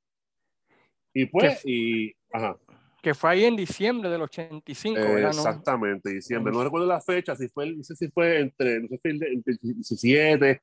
Y 1.15 1.27
pues, 1.27 1.65
y, 1.67 2.15
ajá, 2.33 2.59
Que 3.03 3.15
fue 3.15 3.31
ahí 3.31 3.45
en 3.45 3.57
diciembre 3.57 4.11
del 4.11 4.23
85, 4.23 4.99
¿verdad? 5.01 5.33
¿No? 5.33 5.39
exactamente, 5.39 6.11
diciembre. 6.11 6.53
No 6.53 6.65
recuerdo 6.65 6.87
la 6.87 7.01
fecha, 7.01 7.37
si 7.37 7.49
fue, 7.49 7.71
no 7.73 7.85
sé 7.85 7.95
si 7.95 8.09
fue 8.09 8.41
entre, 8.41 8.81
no 8.81 8.89
sé 8.89 9.01
si 9.03 9.09
entre 9.11 9.31
el 9.31 9.59
17 9.63 10.63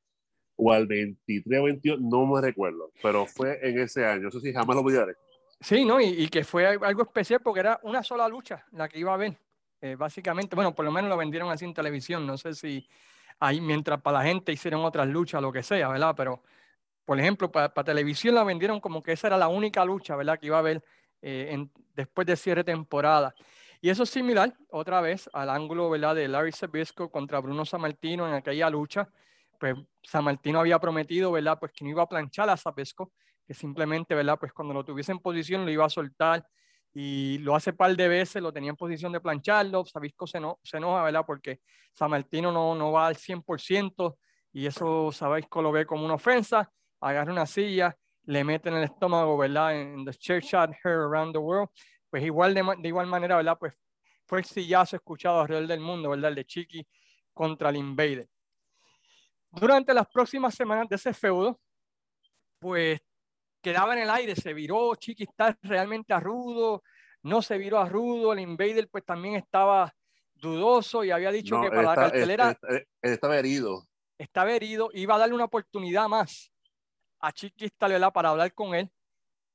o 0.57 0.71
al 0.71 0.87
23 0.87 1.59
o 1.59 1.63
22, 1.63 2.01
no 2.01 2.25
me 2.25 2.41
recuerdo, 2.41 2.91
pero 3.01 3.25
fue 3.25 3.59
en 3.61 3.79
ese 3.79 4.05
año, 4.05 4.29
eso 4.29 4.39
sí, 4.39 4.53
jamás 4.53 4.75
lo 4.75 4.81
olvidaré. 4.81 5.15
Sí, 5.59 5.85
¿no? 5.85 5.99
Y, 6.01 6.05
y 6.05 6.27
que 6.27 6.43
fue 6.43 6.65
algo 6.65 7.03
especial 7.03 7.39
porque 7.41 7.61
era 7.61 7.79
una 7.83 8.03
sola 8.03 8.27
lucha 8.27 8.65
la 8.71 8.89
que 8.89 8.99
iba 8.99 9.11
a 9.11 9.15
haber. 9.15 9.37
Eh, 9.81 9.95
básicamente, 9.95 10.55
bueno, 10.55 10.73
por 10.73 10.83
lo 10.85 10.91
menos 10.91 11.09
lo 11.09 11.17
vendieron 11.17 11.49
así 11.51 11.65
en 11.65 11.73
televisión. 11.73 12.25
No 12.25 12.37
sé 12.37 12.55
si 12.55 12.87
ahí, 13.39 13.61
mientras 13.61 14.01
para 14.01 14.19
la 14.19 14.25
gente 14.25 14.51
hicieron 14.51 14.83
otras 14.83 15.07
luchas, 15.07 15.41
lo 15.41 15.51
que 15.51 15.63
sea, 15.63 15.89
¿verdad? 15.89 16.15
Pero, 16.17 16.41
por 17.05 17.19
ejemplo, 17.19 17.51
para, 17.51 17.69
televisión 17.83 18.35
la 18.35 18.43
vendieron 18.43 18.79
como 18.79 19.03
que 19.03 19.11
esa 19.11 19.27
era 19.27 19.37
la 19.37 19.47
única 19.47 19.85
lucha, 19.85 20.15
¿verdad? 20.15 20.39
Que 20.39 20.47
iba 20.47 20.57
a 20.57 20.59
haber 20.59 20.83
eh, 21.27 21.67
después 21.95 22.27
de 22.27 22.35
cierre 22.35 22.63
temporada. 22.63 23.33
Y 23.81 23.89
eso 23.89 24.03
es 24.03 24.09
similar, 24.11 24.55
otra 24.69 25.01
vez, 25.01 25.27
al 25.33 25.49
ángulo, 25.49 25.89
¿verdad? 25.89 26.13
De 26.13 26.27
Larry 26.27 26.51
Sabisco 26.51 27.09
contra 27.09 27.39
Bruno 27.39 27.65
Sammartino 27.65 28.27
en 28.27 28.35
aquella 28.35 28.69
lucha. 28.69 29.09
Pues 29.59 29.75
Sammartino 30.03 30.59
había 30.59 30.77
prometido, 30.77 31.31
¿verdad? 31.31 31.57
Pues 31.59 31.71
que 31.71 31.83
no 31.83 31.89
iba 31.89 32.03
a 32.03 32.07
planchar 32.07 32.47
a 32.49 32.57
Sabisco, 32.57 33.11
que 33.47 33.55
simplemente, 33.55 34.13
¿verdad? 34.13 34.37
Pues 34.39 34.53
cuando 34.53 34.73
lo 34.73 34.85
tuviese 34.85 35.13
en 35.13 35.19
posición 35.19 35.65
lo 35.65 35.71
iba 35.71 35.85
a 35.85 35.89
soltar 35.89 36.45
y 36.93 37.39
lo 37.39 37.55
hace 37.55 37.73
par 37.73 37.95
de 37.95 38.07
veces, 38.07 38.41
lo 38.41 38.53
tenía 38.53 38.69
en 38.69 38.75
posición 38.75 39.11
de 39.11 39.19
plancharlo, 39.19 39.83
Sabisco 39.83 40.27
se, 40.27 40.39
no, 40.39 40.59
se 40.63 40.77
enoja, 40.77 41.03
¿verdad? 41.03 41.23
Porque 41.25 41.61
San 41.91 42.11
Martino 42.11 42.51
no, 42.51 42.75
no 42.75 42.91
va 42.91 43.07
al 43.07 43.15
100% 43.15 44.15
y 44.53 44.67
eso 44.67 45.11
Sabisco 45.11 45.63
lo 45.63 45.71
ve 45.71 45.87
como 45.87 46.05
una 46.05 46.13
ofensa, 46.13 46.71
agarra 47.01 47.31
una 47.31 47.47
silla, 47.47 47.97
le 48.25 48.43
mete 48.43 48.69
en 48.69 48.75
el 48.75 48.83
estómago, 48.83 49.37
¿verdad? 49.37 49.79
En 49.79 50.05
the 50.05 50.13
chair 50.13 50.41
shot 50.41 50.71
her 50.83 50.93
around 51.01 51.33
the 51.33 51.39
world, 51.39 51.69
pues 52.09 52.23
igual 52.23 52.53
de, 52.53 52.63
de 52.79 52.87
igual 52.87 53.07
manera, 53.07 53.35
¿verdad? 53.37 53.57
Pues 53.59 53.73
fue 54.25 54.39
el 54.39 54.45
sillazo 54.45 54.95
escuchado 54.95 55.41
alrededor 55.41 55.67
del 55.67 55.79
mundo, 55.79 56.09
¿verdad? 56.09 56.29
El 56.29 56.35
de 56.35 56.45
Chiqui 56.45 56.87
contra 57.33 57.69
el 57.69 57.75
Invader. 57.77 58.27
Durante 59.51 59.93
las 59.93 60.07
próximas 60.07 60.53
semanas 60.55 60.87
de 60.89 60.95
ese 60.97 61.13
feudo, 61.13 61.59
pues 62.59 62.99
quedaba 63.61 63.93
en 63.93 63.99
el 64.03 64.09
aire, 64.09 64.35
se 64.35 64.53
viró, 64.53 64.95
Chiqui 64.95 65.23
está 65.23 65.57
realmente 65.61 66.13
a 66.13 66.19
rudo, 66.19 66.83
no 67.23 67.41
se 67.41 67.57
viró 67.57 67.79
a 67.79 67.87
rudo, 67.87 68.33
el 68.33 68.39
Invader 68.39 68.87
pues 68.89 69.05
también 69.05 69.35
estaba 69.35 69.93
dudoso 70.35 71.03
y 71.03 71.11
había 71.11 71.31
dicho 71.31 71.55
No, 71.55 71.61
que 71.63 71.69
para 71.69 71.81
la 71.83 71.89
está- 71.91 72.01
cartelera 72.01 72.57
él- 72.69 72.87
él 73.01 73.13
estaba 73.13 73.37
herido. 73.37 73.83
estaba 74.17 74.51
herido, 74.51 74.89
iba 74.93 75.15
a 75.15 75.19
darle 75.19 75.35
una 75.35 75.45
oportunidad 75.45 76.07
más 76.09 76.51
a 77.25 77.31
Chiqui 77.31 77.67
Staliola 77.69 78.11
para 78.11 78.29
hablar 78.29 78.53
con 78.53 78.75
él 78.75 78.91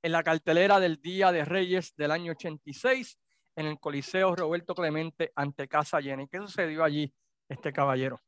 en 0.03 0.11
la 0.13 0.25
cartelera 0.25 0.81
del 0.81 1.01
Día 1.01 1.31
de 1.31 1.45
Reyes 1.45 1.95
del 1.95 2.11
año 2.11 2.33
86 2.33 3.17
en 3.55 3.67
el 3.67 3.79
Coliseo 3.79 4.35
Roberto 4.35 4.75
Clemente 4.75 5.31
ante 5.37 5.69
Casa 5.69 6.01
Llena. 6.01 6.25
¿Y 6.25 6.29
qué 6.29 6.39
sucedió 6.39 6.83
allí, 6.83 7.15
este 7.49 7.73
caballero? 7.73 8.21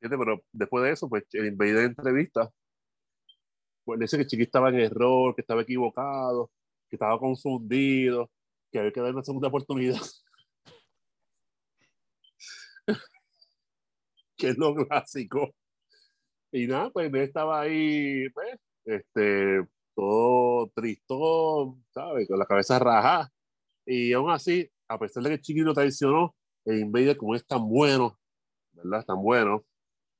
Pero 0.00 0.42
después 0.52 0.84
de 0.84 0.90
eso, 0.90 1.08
pues 1.08 1.24
el 1.32 1.46
Invader 1.46 1.76
de 1.76 1.84
entrevista, 1.84 2.52
pues 3.84 3.98
dice 3.98 4.18
que 4.18 4.26
Chiqui 4.26 4.42
estaba 4.42 4.68
en 4.68 4.80
error, 4.80 5.34
que 5.34 5.40
estaba 5.40 5.62
equivocado, 5.62 6.50
que 6.90 6.96
estaba 6.96 7.18
confundido, 7.18 8.30
que 8.70 8.78
había 8.78 8.92
que 8.92 9.00
dar 9.00 9.14
una 9.14 9.24
segunda 9.24 9.48
oportunidad. 9.48 10.02
que 14.36 14.48
es 14.50 14.58
lo 14.58 14.74
clásico. 14.74 15.54
Y 16.52 16.66
nada, 16.66 16.90
pues 16.90 17.12
él 17.12 17.16
estaba 17.16 17.60
ahí, 17.60 18.28
pues, 18.30 18.58
este, 18.84 19.66
todo 19.94 20.70
tristón, 20.74 21.84
¿sabes? 21.92 22.26
Con 22.28 22.38
la 22.38 22.46
cabeza 22.46 22.78
rajada. 22.78 23.30
Y 23.86 24.12
aún 24.12 24.30
así, 24.30 24.70
a 24.88 24.98
pesar 24.98 25.22
de 25.22 25.30
que 25.30 25.40
Chiqui 25.40 25.60
lo 25.60 25.74
traicionó, 25.74 26.34
el 26.64 26.80
Invader, 26.80 27.16
como 27.16 27.34
es 27.34 27.46
tan 27.46 27.68
bueno, 27.68 28.18
¿verdad? 28.72 29.04
Tan 29.04 29.22
bueno, 29.22 29.64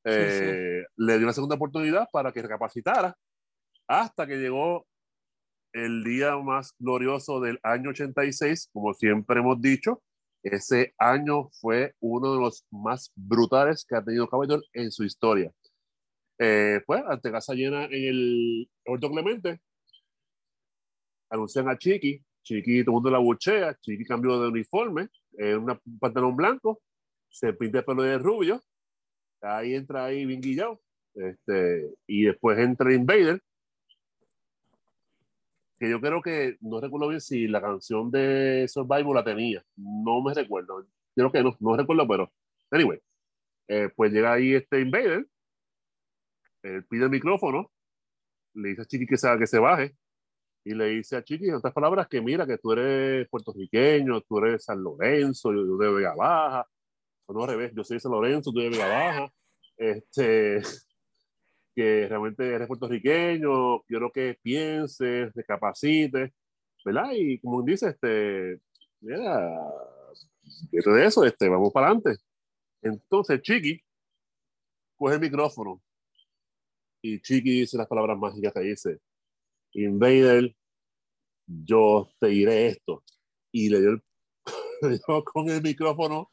eh, 0.04 0.84
le 0.96 1.18
dio 1.18 1.26
una 1.26 1.32
segunda 1.32 1.56
oportunidad 1.56 2.08
para 2.12 2.32
que 2.32 2.42
recapacitara 2.42 3.16
hasta 3.86 4.26
que 4.26 4.36
llegó 4.36 4.86
el 5.72 6.02
día 6.04 6.36
más 6.36 6.74
glorioso 6.78 7.40
del 7.40 7.58
año 7.62 7.90
86, 7.90 8.70
como 8.72 8.94
siempre 8.94 9.40
hemos 9.40 9.60
dicho, 9.60 10.02
ese 10.42 10.94
año 10.98 11.50
fue 11.60 11.94
uno 12.00 12.34
de 12.34 12.40
los 12.40 12.64
más 12.70 13.12
brutales 13.14 13.84
que 13.86 13.96
ha 13.96 14.04
tenido 14.04 14.28
Caballero 14.28 14.62
en 14.72 14.90
su 14.90 15.04
historia. 15.04 15.52
Eh, 16.38 16.80
pues, 16.86 17.02
ante 17.08 17.32
casa 17.32 17.54
llena 17.54 17.84
en 17.86 17.92
el 17.92 18.70
Puerto 18.84 19.10
Clemente, 19.10 19.60
anuncian 21.30 21.68
a 21.68 21.76
Chiqui, 21.76 22.22
Chiqui 22.42 22.84
todo 22.84 22.92
el 22.92 22.94
mundo 22.94 23.10
la 23.10 23.18
buchea, 23.18 23.76
Chiqui 23.80 24.04
cambió 24.04 24.40
de 24.40 24.48
uniforme, 24.48 25.08
en 25.36 25.58
un 25.58 25.80
pantalón 25.98 26.36
blanco, 26.36 26.80
se 27.28 27.52
pinta 27.52 27.78
el 27.78 27.84
pelo 27.84 28.02
de 28.02 28.18
rubio, 28.18 28.62
ahí 29.42 29.74
entra 29.74 30.06
ahí 30.06 30.24
bien 30.24 30.40
guillado, 30.40 30.80
este, 31.14 31.92
y 32.06 32.24
después 32.24 32.58
entra 32.58 32.94
Invader, 32.94 33.42
que 35.78 35.90
yo 35.90 36.00
creo 36.00 36.22
que, 36.22 36.56
no 36.60 36.80
recuerdo 36.80 37.08
bien 37.08 37.20
si 37.20 37.46
la 37.46 37.60
canción 37.60 38.10
de 38.10 38.66
Survival 38.68 39.14
la 39.14 39.24
tenía, 39.24 39.64
no 39.76 40.22
me 40.22 40.34
recuerdo, 40.34 40.86
creo 41.14 41.32
que 41.32 41.42
no, 41.42 41.56
no 41.60 41.76
recuerdo, 41.76 42.06
pero, 42.06 42.32
anyway, 42.70 43.00
eh, 43.68 43.90
pues 43.94 44.12
llega 44.12 44.32
ahí 44.32 44.54
este 44.54 44.80
Invader, 44.80 45.26
él 46.62 46.84
pide 46.86 47.04
el 47.04 47.10
micrófono, 47.10 47.70
le 48.54 48.70
dice 48.70 48.82
a 48.82 48.84
Chiqui 48.84 49.06
que 49.06 49.16
se, 49.16 49.38
que 49.38 49.46
se 49.46 49.58
baje, 49.58 49.96
y 50.64 50.74
le 50.74 50.86
dice 50.86 51.16
a 51.16 51.24
Chiqui 51.24 51.48
en 51.48 51.54
otras 51.54 51.72
palabras 51.72 52.08
que 52.08 52.20
mira 52.20 52.46
que 52.46 52.58
tú 52.58 52.72
eres 52.72 53.28
puertorriqueño, 53.28 54.20
tú 54.22 54.38
eres 54.38 54.64
San 54.64 54.82
Lorenzo, 54.82 55.52
yo, 55.52 55.76
de 55.76 55.92
Vega 55.92 56.14
Baja, 56.14 56.66
o 57.26 57.32
no 57.32 57.42
al 57.44 57.50
revés, 57.50 57.72
yo 57.74 57.84
soy 57.84 58.00
San 58.00 58.12
Lorenzo, 58.12 58.52
tú 58.52 58.60
de 58.60 58.70
Vega 58.70 58.88
Baja, 58.88 59.32
este, 59.76 60.62
que 61.74 62.06
realmente 62.08 62.54
eres 62.54 62.66
puertorriqueño, 62.66 63.82
quiero 63.82 64.10
que 64.12 64.38
pienses, 64.42 65.32
te 65.32 65.44
capacites, 65.44 66.32
¿verdad? 66.84 67.10
Y 67.14 67.38
como 67.40 67.62
dice, 67.62 67.90
este, 67.90 68.60
mira, 69.00 69.50
de 70.70 71.06
eso, 71.06 71.24
este, 71.24 71.48
vamos 71.48 71.72
para 71.72 71.88
adelante. 71.88 72.16
Entonces 72.82 73.40
Chiqui 73.42 73.80
coge 74.96 75.14
el 75.14 75.20
micrófono 75.20 75.82
y 77.02 77.20
Chiqui 77.20 77.60
dice 77.60 77.76
las 77.76 77.86
palabras 77.86 78.18
mágicas 78.18 78.52
que 78.52 78.60
dice, 78.60 78.98
Invader, 79.72 80.54
yo 81.46 82.08
te 82.18 82.28
diré 82.28 82.66
esto. 82.68 83.02
Y 83.52 83.68
le 83.68 83.80
dio, 83.80 83.90
el, 83.90 84.02
le 84.82 84.88
dio 84.90 85.24
con 85.24 85.48
el 85.48 85.62
micrófono, 85.62 86.30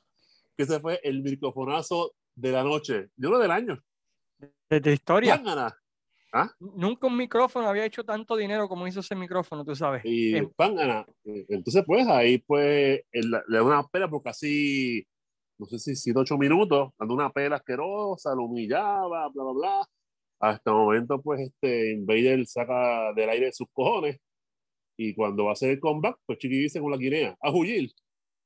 que 0.58 0.64
ese 0.64 0.80
fue 0.80 1.00
el 1.04 1.22
microfonazo 1.22 2.14
de 2.36 2.52
la 2.52 2.64
noche, 2.64 3.10
yo 3.16 3.30
no 3.30 3.38
del 3.40 3.52
año. 3.52 3.82
Desde 4.70 4.94
historia. 4.94 5.38
Pángana. 5.38 5.78
¿Ah? 6.34 6.52
Nunca 6.60 7.08
un 7.08 7.16
micrófono 7.16 7.70
había 7.70 7.86
hecho 7.86 8.04
tanto 8.04 8.36
dinero 8.36 8.68
como 8.68 8.86
hizo 8.86 9.00
ese 9.00 9.16
micrófono, 9.16 9.64
tú 9.64 9.74
sabes. 9.74 10.02
Y 10.04 10.36
En- 10.36 10.50
Pángana. 10.52 11.06
Entonces, 11.24 11.82
pues 11.88 12.06
ahí, 12.08 12.40
pues, 12.40 13.02
le 13.14 13.58
da 13.58 13.64
una 13.64 13.84
pela 13.88 14.10
por 14.10 14.22
casi, 14.22 15.08
no 15.58 15.66
sé 15.66 15.80
si 15.80 15.96
7, 15.96 16.20
8 16.20 16.38
minutos, 16.38 16.92
dando 17.00 17.14
una 17.14 17.32
pela 17.32 17.56
asquerosa, 17.56 18.36
lo 18.36 18.44
humillaba, 18.44 19.30
bla, 19.30 19.44
bla, 19.44 19.54
bla. 19.54 19.88
Hasta 20.40 20.72
el 20.72 20.78
momento, 20.78 21.22
pues, 21.22 21.42
este 21.42 21.92
Invader 21.94 22.46
saca 22.46 23.14
del 23.14 23.30
aire 23.30 23.52
sus 23.54 23.68
cojones. 23.72 24.18
Y 24.98 25.14
cuando 25.14 25.46
va 25.46 25.50
a 25.52 25.54
hacer 25.54 25.72
el 25.72 25.80
comeback, 25.80 26.18
pues 26.26 26.40
Chiqui 26.40 26.58
dice 26.58 26.80
con 26.80 26.92
la 26.92 26.98
guinea, 26.98 27.36
a 27.42 27.52
huir. 27.52 27.92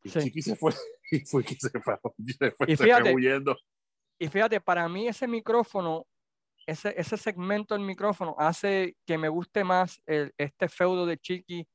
Y 0.04 0.10
Sí. 0.10 0.20
Chiqui 0.22 0.42
se 0.42 0.56
fue, 0.56 0.72
y 1.12 1.20
fue 1.26 1.44
que 1.44 1.56
se 1.56 1.70
fue, 1.82 1.96
se 2.40 2.52
fue, 2.52 2.68
Y 2.68 2.72
se 2.72 2.78
fue 2.78 2.86
fíjate, 2.88 3.14
huyendo. 3.14 3.56
Y 4.20 4.28
fíjate, 4.28 4.60
para 4.62 4.88
mí 4.90 5.08
ese 5.08 5.28
micrófono, 5.28 6.06
ese, 6.66 6.94
ese 7.00 7.18
segmento 7.18 7.74
del 7.76 7.84
micrófono 7.84 8.36
hace 8.38 8.96
que 9.06 9.18
me 9.18 9.30
guste 9.30 9.64
más 9.64 10.02
el- 10.06 10.34
este 10.38 10.68
feudo 10.70 11.06
de 11.06 11.18
Chiqui 11.18 11.68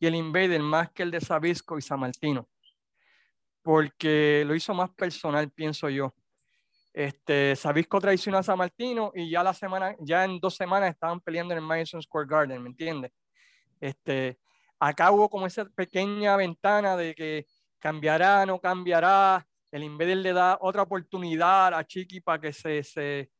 y 0.00 0.06
el 0.06 0.14
Invader 0.14 0.60
más 0.62 0.90
que 0.92 1.02
el 1.04 1.10
de 1.10 1.20
Sabisco 1.20 1.78
y 1.78 1.82
Samartino. 1.82 2.48
Porque 3.62 4.44
lo 4.46 4.54
hizo 4.54 4.74
más 4.74 4.90
personal, 4.90 5.50
pienso 5.50 5.88
yo. 5.88 6.14
Este, 6.92 7.56
Sabisco 7.56 8.00
traicionó 8.00 8.38
a 8.38 8.42
Samartino 8.42 9.12
y 9.14 9.30
ya 9.30 9.42
la 9.42 9.54
semana, 9.54 9.96
ya 10.00 10.24
en 10.24 10.38
dos 10.38 10.54
semanas 10.54 10.90
estaban 10.90 11.20
peleando 11.20 11.54
en 11.54 11.58
el 11.58 11.64
Madison 11.64 12.02
Square 12.02 12.28
Garden, 12.28 12.62
¿me 12.62 12.68
entiendes? 12.68 13.12
Este, 13.80 14.38
acá 14.78 15.10
hubo 15.10 15.28
como 15.30 15.46
esa 15.46 15.64
pequeña 15.64 16.36
ventana 16.36 16.96
de 16.96 17.14
que 17.14 17.46
cambiará, 17.78 18.44
no 18.44 18.60
cambiará, 18.60 19.46
el 19.70 19.84
Invader 19.84 20.18
le 20.18 20.32
da 20.34 20.58
otra 20.60 20.82
oportunidad 20.82 21.72
a 21.74 21.84
Chiqui 21.84 22.20
para 22.20 22.40
que 22.40 22.52
se, 22.52 22.82
se 22.82 23.30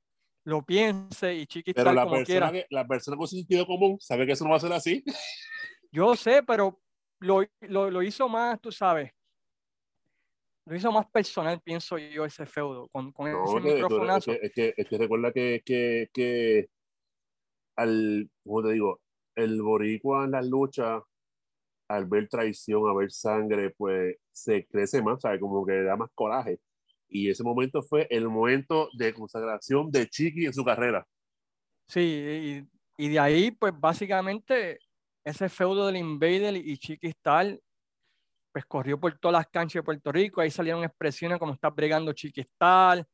lo 0.44 0.64
piense 0.64 1.34
y 1.34 1.46
Chiqui 1.46 1.74
Pero 1.74 1.92
la 1.92 2.04
como 2.04 2.16
persona, 2.16 2.50
quiera. 2.50 2.52
que, 2.52 2.66
la 2.70 2.86
persona 2.86 3.16
con 3.18 3.28
sentido 3.28 3.66
común 3.66 3.98
sabe 4.00 4.26
que 4.26 4.32
eso 4.32 4.44
no 4.44 4.50
va 4.50 4.56
a 4.56 4.60
ser 4.60 4.72
así. 4.72 5.04
Yo 5.90 6.16
sé, 6.16 6.42
pero 6.42 6.80
lo, 7.20 7.44
lo, 7.60 7.90
lo 7.90 8.02
hizo 8.02 8.28
más, 8.30 8.58
tú 8.62 8.72
sabes, 8.72 9.12
lo 10.64 10.76
hizo 10.76 10.92
más 10.92 11.06
personal, 11.10 11.60
pienso 11.60 11.98
yo, 11.98 12.24
ese 12.24 12.46
feudo, 12.46 12.88
con, 12.88 13.12
con 13.12 13.30
No, 13.30 13.44
ese 13.44 13.68
es, 13.68 13.74
microfonazo. 13.74 14.32
que, 14.32 14.38
es, 14.42 14.52
que, 14.52 14.74
es 14.76 14.88
que 14.88 14.98
recuerda 14.98 15.32
que, 15.32 15.62
que, 15.64 16.08
que 16.12 16.68
al, 17.76 18.30
¿cómo 18.44 18.62
te 18.62 18.72
digo? 18.72 19.00
El 19.34 19.60
boricua 19.62 20.24
en 20.24 20.32
las 20.32 20.46
luchas, 20.46 21.02
al 21.88 22.06
ver 22.06 22.28
traición, 22.28 22.88
a 22.88 22.94
ver 22.94 23.10
sangre, 23.10 23.70
pues 23.70 24.16
se 24.30 24.66
crece 24.66 25.02
más, 25.02 25.20
¿sabes? 25.20 25.40
Como 25.40 25.66
que 25.66 25.82
da 25.82 25.96
más 25.96 26.10
coraje. 26.14 26.60
Y 27.08 27.28
ese 27.28 27.42
momento 27.42 27.82
fue 27.82 28.06
el 28.10 28.28
momento 28.28 28.88
de 28.96 29.12
consagración 29.12 29.90
de 29.90 30.08
Chiqui 30.08 30.46
en 30.46 30.54
su 30.54 30.64
carrera. 30.64 31.06
Sí, 31.88 32.64
y, 32.98 33.04
y 33.04 33.08
de 33.10 33.18
ahí, 33.18 33.50
pues 33.50 33.72
básicamente, 33.78 34.78
ese 35.24 35.48
feudo 35.48 35.86
del 35.86 35.96
Invader 35.96 36.56
y 36.56 36.78
Chiqui 36.78 37.08
Star, 37.08 37.58
pues 38.52 38.64
corrió 38.66 39.00
por 39.00 39.18
todas 39.18 39.32
las 39.40 39.48
canchas 39.48 39.80
de 39.80 39.82
Puerto 39.82 40.12
Rico, 40.12 40.40
ahí 40.40 40.50
salieron 40.50 40.84
expresiones 40.84 41.38
como 41.38 41.54
está 41.54 41.70
bregando 41.70 42.12
Chiqui 42.12 42.42
Star, 42.42 43.04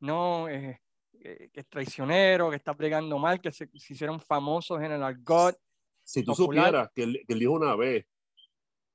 ¿no? 0.00 0.48
Eh, 0.48 0.80
eh, 1.20 1.50
que 1.52 1.60
es 1.60 1.68
traicionero, 1.68 2.50
que 2.50 2.56
está 2.56 2.72
bregando 2.72 3.18
mal, 3.18 3.40
que 3.40 3.52
se, 3.52 3.68
se 3.74 3.92
hicieron 3.92 4.20
famosos 4.20 4.80
en 4.80 4.92
el 4.92 5.02
argot. 5.02 5.56
Si 6.02 6.22
tú 6.24 6.32
Popular. 6.34 6.64
supieras 6.66 6.90
que 6.94 7.02
él, 7.02 7.22
que 7.26 7.34
él 7.34 7.40
dijo 7.40 7.52
una 7.52 7.74
vez 7.76 8.06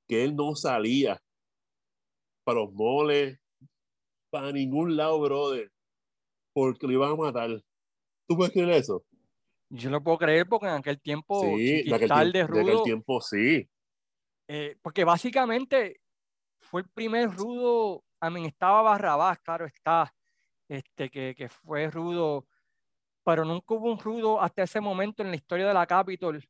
que 0.08 0.24
él 0.24 0.36
no 0.36 0.56
salía 0.56 1.22
para 2.44 2.62
los 2.62 2.74
moles, 2.74 3.40
para 4.30 4.52
ningún 4.52 4.96
lado, 4.98 5.20
brother, 5.20 5.72
porque 6.54 6.88
lo 6.88 6.94
iban 6.94 7.12
a 7.12 7.16
matar. 7.16 7.50
¿Tú 8.28 8.36
puedes 8.38 8.52
creer 8.54 8.70
eso? 8.72 9.04
Yo 9.70 9.90
lo 9.90 10.02
puedo 10.04 10.18
creer 10.18 10.48
porque 10.48 10.68
en 10.68 10.74
aquel 10.74 11.00
tiempo 11.00 11.40
Sí, 11.42 11.84
de 11.84 11.96
aquel, 11.96 12.10
Chiquistal 12.10 12.32
tiemp- 12.34 12.48
de 12.48 12.54
de 12.54 12.60
aquel 12.62 12.74
Rudo, 12.74 12.84
tiempo 12.84 13.22
sí. 13.22 13.70
Eh, 14.54 14.76
porque 14.82 15.06
básicamente 15.06 16.02
fue 16.60 16.82
el 16.82 16.90
primer 16.90 17.32
Rudo, 17.32 18.04
a 18.20 18.30
mí 18.30 18.46
estaba 18.46 18.82
Barrabás, 18.82 19.40
claro 19.40 19.66
está, 19.66 20.14
este, 20.68 21.10
que, 21.10 21.34
que 21.38 21.48
fue 21.48 21.90
Rudo, 21.90 22.46
pero 23.24 23.46
nunca 23.46 23.74
hubo 23.74 23.90
un 23.90 23.98
Rudo 23.98 24.42
hasta 24.42 24.64
ese 24.64 24.82
momento 24.82 25.24
en 25.24 25.30
la 25.30 25.38
historia 25.38 25.70
de 25.70 25.74
la 25.74 25.88
Capitol 25.88 26.46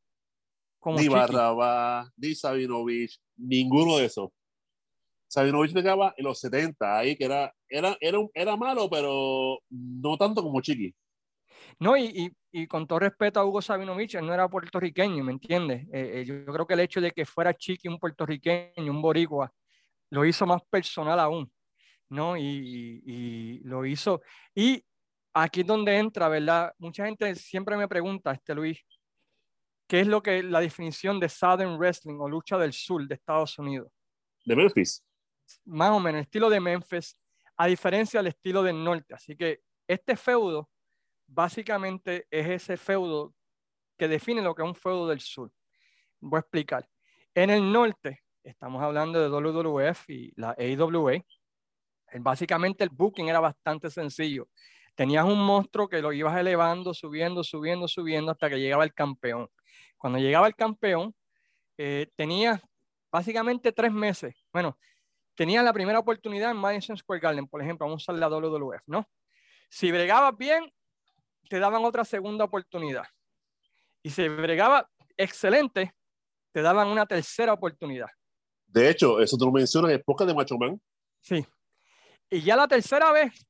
como 0.79 0.97
Ni 0.97 1.03
Chiqui. 1.03 1.13
Barrabás, 1.13 2.11
ni 2.17 2.33
Sabinovich, 2.33 3.19
ninguno 3.35 3.97
de 3.97 4.05
esos. 4.05 4.31
Sabinovich 5.27 5.71
llegaba 5.71 6.15
en 6.17 6.25
los 6.25 6.39
70, 6.39 6.97
ahí 6.97 7.15
que 7.15 7.25
era, 7.25 7.53
era, 7.69 7.95
era, 8.01 8.17
era 8.33 8.57
malo, 8.57 8.89
pero 8.89 9.59
no 9.69 10.17
tanto 10.17 10.41
como 10.41 10.59
Chiqui. 10.59 10.91
No, 11.79 11.95
y, 11.97 12.03
y, 12.05 12.31
y 12.63 12.67
con 12.67 12.87
todo 12.87 12.99
respeto 12.99 13.39
a 13.39 13.45
Hugo 13.45 13.61
Sabinovich, 13.61 14.15
él 14.15 14.25
no 14.25 14.33
era 14.33 14.47
puertorriqueño, 14.47 15.23
¿me 15.23 15.31
entiendes? 15.31 15.83
Eh, 15.93 16.21
eh, 16.21 16.25
yo, 16.25 16.35
yo 16.35 16.53
creo 16.53 16.67
que 16.67 16.73
el 16.73 16.79
hecho 16.81 17.01
de 17.01 17.11
que 17.11 17.25
fuera 17.25 17.53
Chiqui 17.53 17.87
un 17.87 17.99
puertorriqueño, 17.99 18.91
un 18.91 19.01
boricua, 19.01 19.51
lo 20.09 20.25
hizo 20.25 20.45
más 20.45 20.61
personal 20.69 21.19
aún, 21.19 21.51
¿no? 22.09 22.35
Y, 22.37 22.41
y- 22.43 23.01
y 23.05 23.59
lo 23.63 23.85
hizo. 23.85 24.21
Y 24.53 24.83
aquí 25.33 25.61
es 25.61 25.67
donde 25.67 25.97
entra, 25.97 26.27
¿verdad? 26.27 26.73
Mucha 26.77 27.05
gente 27.05 27.33
siempre 27.35 27.77
me 27.77 27.87
pregunta, 27.87 28.31
este 28.33 28.53
Luis, 28.53 28.79
¿qué 29.87 30.01
es 30.01 30.07
lo 30.07 30.21
que 30.21 30.43
la 30.43 30.59
definición 30.59 31.19
de 31.19 31.29
Southern 31.29 31.77
Wrestling 31.77 32.17
o 32.19 32.27
lucha 32.29 32.57
del 32.57 32.73
sur 32.73 33.07
de 33.07 33.15
Estados 33.15 33.57
Unidos? 33.57 33.91
De 34.45 34.55
Memphis. 34.55 35.03
más 35.65 35.91
o 35.91 35.99
menos 35.99 36.19
el 36.19 36.23
estilo 36.23 36.49
de 36.49 36.59
Memphis, 36.59 37.17
a 37.57 37.67
diferencia 37.67 38.19
del 38.19 38.27
estilo 38.27 38.63
del 38.63 38.83
norte. 38.83 39.13
Así 39.13 39.35
que 39.35 39.61
este 39.87 40.15
feudo 40.15 40.69
básicamente 41.31 42.27
es 42.29 42.47
ese 42.47 42.77
feudo 42.77 43.33
que 43.97 44.07
define 44.07 44.41
lo 44.41 44.53
que 44.53 44.63
es 44.63 44.67
un 44.67 44.75
feudo 44.75 45.07
del 45.07 45.21
sur. 45.21 45.51
Voy 46.19 46.37
a 46.37 46.41
explicar. 46.41 46.87
En 47.33 47.49
el 47.49 47.71
norte, 47.71 48.21
estamos 48.43 48.81
hablando 48.83 49.19
de 49.19 49.29
WWF 49.29 50.09
y 50.09 50.33
la 50.35 50.55
AWA. 50.57 51.23
Básicamente 52.19 52.83
el 52.83 52.89
booking 52.89 53.29
era 53.29 53.39
bastante 53.39 53.89
sencillo. 53.89 54.49
Tenías 54.95 55.23
un 55.23 55.39
monstruo 55.39 55.87
que 55.87 56.01
lo 56.01 56.11
ibas 56.11 56.37
elevando, 56.37 56.93
subiendo, 56.93 57.43
subiendo, 57.43 57.87
subiendo 57.87 58.31
hasta 58.31 58.49
que 58.49 58.59
llegaba 58.59 58.83
el 58.83 58.93
campeón. 58.93 59.47
Cuando 59.97 60.19
llegaba 60.19 60.47
el 60.47 60.55
campeón, 60.55 61.15
eh, 61.77 62.07
tenías 62.15 62.61
básicamente 63.09 63.71
tres 63.71 63.93
meses. 63.93 64.35
Bueno, 64.51 64.77
tenías 65.35 65.63
la 65.63 65.71
primera 65.71 65.99
oportunidad 65.99 66.51
en 66.51 66.57
Madison 66.57 66.97
Square 66.97 67.21
Garden, 67.21 67.47
por 67.47 67.61
ejemplo, 67.61 67.85
vamos 67.85 68.01
a 68.01 68.11
usar 68.11 68.19
la 68.19 68.27
WWF, 68.27 68.83
¿no? 68.87 69.07
Si 69.69 69.89
bregabas 69.91 70.35
bien, 70.37 70.71
te 71.49 71.59
daban 71.59 71.83
otra 71.83 72.05
segunda 72.05 72.45
oportunidad. 72.45 73.05
Y 74.03 74.09
si 74.09 74.27
bregaba 74.27 74.89
excelente, 75.17 75.93
te 76.51 76.61
daban 76.61 76.87
una 76.87 77.05
tercera 77.05 77.53
oportunidad. 77.53 78.09
De 78.67 78.89
hecho, 78.89 79.19
eso 79.19 79.37
te 79.37 79.45
lo 79.45 79.51
mencionas 79.51 79.91
en 79.91 79.97
época 79.97 80.25
de 80.25 80.33
Macho 80.33 80.57
Man. 80.57 80.81
Sí. 81.21 81.45
Y 82.29 82.41
ya 82.41 82.55
la 82.55 82.67
tercera 82.67 83.11
vez, 83.11 83.45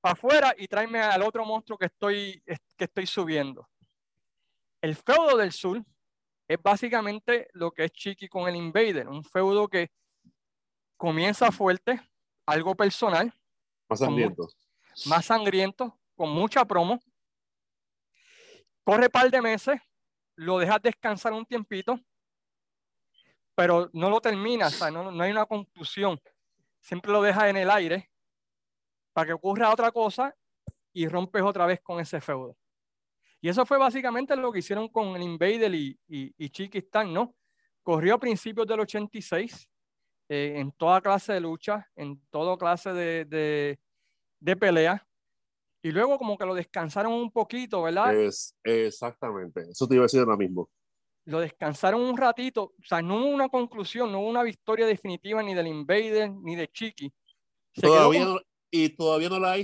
para 0.00 0.14
afuera 0.14 0.54
y 0.56 0.66
tráeme 0.66 1.00
al 1.00 1.22
otro 1.22 1.44
monstruo 1.44 1.76
que 1.76 1.86
estoy, 1.86 2.42
que 2.44 2.84
estoy 2.84 3.06
subiendo. 3.06 3.68
El 4.80 4.96
feudo 4.96 5.36
del 5.36 5.52
sur 5.52 5.82
es 6.48 6.62
básicamente 6.62 7.48
lo 7.52 7.70
que 7.70 7.84
es 7.84 7.92
Chiqui 7.92 8.28
con 8.28 8.48
el 8.48 8.56
Invader, 8.56 9.08
un 9.08 9.22
feudo 9.22 9.68
que 9.68 9.90
comienza 10.96 11.52
fuerte, 11.52 12.00
algo 12.46 12.74
personal. 12.74 13.32
Más 13.88 13.98
sangriento. 13.98 14.48
Más 15.06 15.26
sangriento, 15.26 15.98
con 16.18 16.30
mucha 16.30 16.64
promo. 16.64 17.00
Corre 18.82 19.08
par 19.08 19.30
de 19.30 19.40
meses, 19.40 19.80
lo 20.34 20.58
dejas 20.58 20.82
descansar 20.82 21.32
un 21.32 21.46
tiempito, 21.46 21.98
pero 23.54 23.88
no 23.92 24.10
lo 24.10 24.20
terminas, 24.20 24.82
o 24.82 24.90
no, 24.90 25.12
no 25.12 25.22
hay 25.22 25.30
una 25.30 25.46
conclusión. 25.46 26.20
Siempre 26.80 27.12
lo 27.12 27.22
dejas 27.22 27.44
en 27.44 27.58
el 27.58 27.70
aire 27.70 28.10
para 29.12 29.28
que 29.28 29.32
ocurra 29.32 29.70
otra 29.70 29.92
cosa 29.92 30.34
y 30.92 31.06
rompes 31.06 31.42
otra 31.42 31.66
vez 31.66 31.80
con 31.80 32.00
ese 32.00 32.20
feudo. 32.20 32.56
Y 33.40 33.48
eso 33.48 33.64
fue 33.64 33.78
básicamente 33.78 34.34
lo 34.34 34.50
que 34.50 34.58
hicieron 34.58 34.88
con 34.88 35.14
el 35.14 35.22
Invader 35.22 35.72
y, 35.72 35.96
y, 36.08 36.34
y 36.36 36.50
Chiquistán, 36.50 37.12
¿no? 37.12 37.36
Corrió 37.84 38.16
a 38.16 38.18
principios 38.18 38.66
del 38.66 38.80
86 38.80 39.68
eh, 40.28 40.54
en 40.56 40.72
toda 40.72 41.00
clase 41.00 41.34
de 41.34 41.40
lucha, 41.40 41.88
en 41.94 42.20
toda 42.30 42.58
clase 42.58 42.92
de, 42.92 43.24
de, 43.26 43.78
de 44.40 44.56
pelea. 44.56 45.07
Y 45.88 45.90
luego 45.90 46.18
como 46.18 46.36
que 46.36 46.44
lo 46.44 46.54
descansaron 46.54 47.14
un 47.14 47.30
poquito, 47.30 47.80
¿verdad? 47.80 48.14
Es, 48.14 48.54
exactamente, 48.62 49.62
eso 49.70 49.88
te 49.88 49.94
iba 49.94 50.02
a 50.02 50.04
decir 50.04 50.20
ahora 50.20 50.36
mismo. 50.36 50.68
Lo 51.24 51.40
descansaron 51.40 52.02
un 52.02 52.14
ratito, 52.14 52.74
o 52.78 52.84
sea, 52.84 53.00
no 53.00 53.16
hubo 53.16 53.28
una 53.28 53.48
conclusión, 53.48 54.12
no 54.12 54.20
hubo 54.20 54.28
una 54.28 54.42
victoria 54.42 54.84
definitiva 54.84 55.42
ni 55.42 55.54
del 55.54 55.68
Invader 55.68 56.30
ni 56.30 56.56
de 56.56 56.68
Chiqui. 56.68 57.10
Se 57.72 57.80
todavía 57.80 58.26
no, 58.26 58.38
y 58.70 58.90
todavía 58.90 59.30
no 59.30 59.38
la 59.38 59.52
hay. 59.52 59.62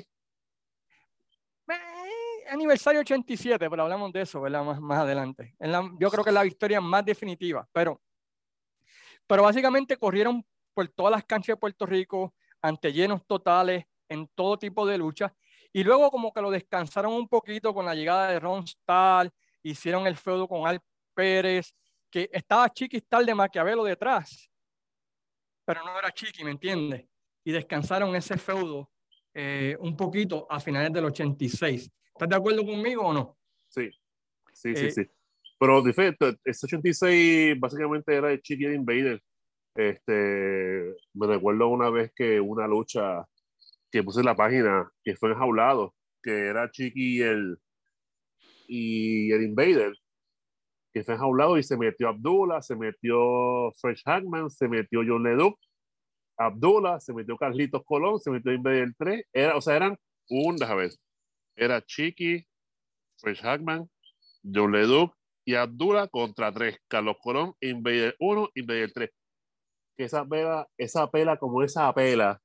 Eh, 1.68 2.49
aniversario 2.49 3.03
87, 3.03 3.68
pero 3.68 3.83
hablamos 3.83 4.11
de 4.11 4.22
eso, 4.22 4.41
¿verdad? 4.41 4.64
Más, 4.64 4.81
más 4.81 5.01
adelante. 5.01 5.55
En 5.59 5.72
la, 5.72 5.93
yo 6.01 6.11
creo 6.11 6.25
que 6.25 6.31
es 6.31 6.35
la 6.35 6.43
victoria 6.43 6.81
más 6.81 7.05
definitiva, 7.05 7.68
pero, 7.70 8.01
pero 9.27 9.43
básicamente 9.43 9.99
corrieron 9.99 10.43
por 10.72 10.89
todas 10.89 11.11
las 11.11 11.25
canchas 11.27 11.49
de 11.49 11.61
Puerto 11.61 11.85
Rico, 11.85 12.33
ante 12.62 12.95
llenos 12.95 13.27
totales, 13.27 13.85
en 14.09 14.27
todo 14.35 14.59
tipo 14.59 14.87
de 14.87 14.97
luchas. 14.97 15.33
Y 15.77 15.83
luego 15.83 16.09
como 16.09 16.33
que 16.33 16.41
lo 16.41 16.53
descansaron 16.53 17.12
un 17.12 17.29
poquito 17.29 17.75
con 17.75 17.85
la 17.85 17.97
llegada 17.97 18.31
de 18.31 18.39
Ron 18.39 18.64
Stahl, 18.64 19.33
hicieron 19.61 20.07
el 20.07 20.16
feudo 20.16 20.47
con 20.47 20.68
Al 20.68 20.81
Pérez, 21.12 21.75
que 22.09 22.31
estaba 22.33 22.70
Chiqui 22.70 23.01
Stahl 23.01 23.27
de 23.27 23.35
Maquiavelo 23.35 23.83
detrás, 23.83 24.49
pero 25.64 25.83
no 25.85 25.99
era 25.99 26.12
Chiqui, 26.12 26.45
¿me 26.45 26.53
entiendes? 26.53 27.05
Y 27.43 27.51
descansaron 27.51 28.14
ese 28.14 28.39
feudo 28.39 28.89
eh, 29.35 29.77
un 29.81 29.97
poquito 29.97 30.47
a 30.49 30.61
finales 30.61 30.93
del 30.93 31.07
86. 31.07 31.91
¿Estás 32.07 32.29
de 32.29 32.37
acuerdo 32.37 32.64
conmigo 32.64 33.09
o 33.09 33.12
no? 33.12 33.37
Sí, 33.66 33.91
sí, 34.53 34.68
eh, 34.68 34.77
sí, 34.77 34.91
sí. 34.93 35.11
Pero 35.59 35.83
de 35.83 35.91
ese 36.45 36.66
86 36.66 37.59
básicamente 37.59 38.14
era 38.14 38.31
el 38.31 38.41
Chiqui 38.41 38.66
de 38.66 38.77
Invader. 38.77 39.20
Este, 39.75 40.95
me 41.14 41.27
recuerdo 41.27 41.66
una 41.66 41.91
vez 41.91 42.12
que 42.14 42.41
una 42.41 42.68
lucha 42.68 43.27
que 43.95 44.03
puse 44.03 44.18
en 44.18 44.26
la 44.26 44.34
página, 44.34 44.90
que 45.05 45.14
fue 45.14 45.30
enjaulado, 45.30 45.95
que 46.20 46.49
era 46.49 46.68
Chiqui 46.68 47.18
y 47.18 47.22
el, 47.22 47.59
y 48.66 49.30
el 49.30 49.45
Invader, 49.45 49.95
que 50.92 51.05
fue 51.05 51.14
enjaulado 51.14 51.57
y 51.59 51.62
se 51.62 51.76
metió 51.76 52.09
Abdullah, 52.09 52.61
se 52.61 52.74
metió 52.74 53.70
Fresh 53.80 54.03
Hackman, 54.05 54.51
se 54.51 54.66
metió 54.66 55.03
John 55.07 55.22
Leduc, 55.22 55.57
Abdullah, 56.36 56.99
se 56.99 57.14
metió 57.14 57.36
Carlitos 57.36 57.84
Colón, 57.84 58.18
se 58.18 58.32
metió 58.32 58.53
Invader 58.53 58.92
3, 58.99 59.26
era, 59.32 59.57
o 59.57 59.61
sea, 59.61 59.76
eran 59.76 59.97
un, 60.28 60.57
déjame 60.57 60.82
ver, 60.82 60.90
era 61.55 61.80
Chiqui, 61.80 62.45
Fresh 63.20 63.42
Hackman, 63.42 63.88
John 64.42 64.72
Leduc 64.72 65.14
y 65.45 65.55
Abdullah 65.55 66.09
contra 66.09 66.53
tres, 66.53 66.78
Carlos 66.88 67.14
Colón, 67.22 67.55
Invader 67.61 68.16
1, 68.18 68.51
Invader 68.57 68.92
3. 68.92 69.11
Que 69.97 70.05
esa 70.05 70.26
pela, 70.26 70.66
esa 70.76 71.09
pela 71.09 71.36
como 71.36 71.62
esa 71.62 71.95
pela, 71.95 72.42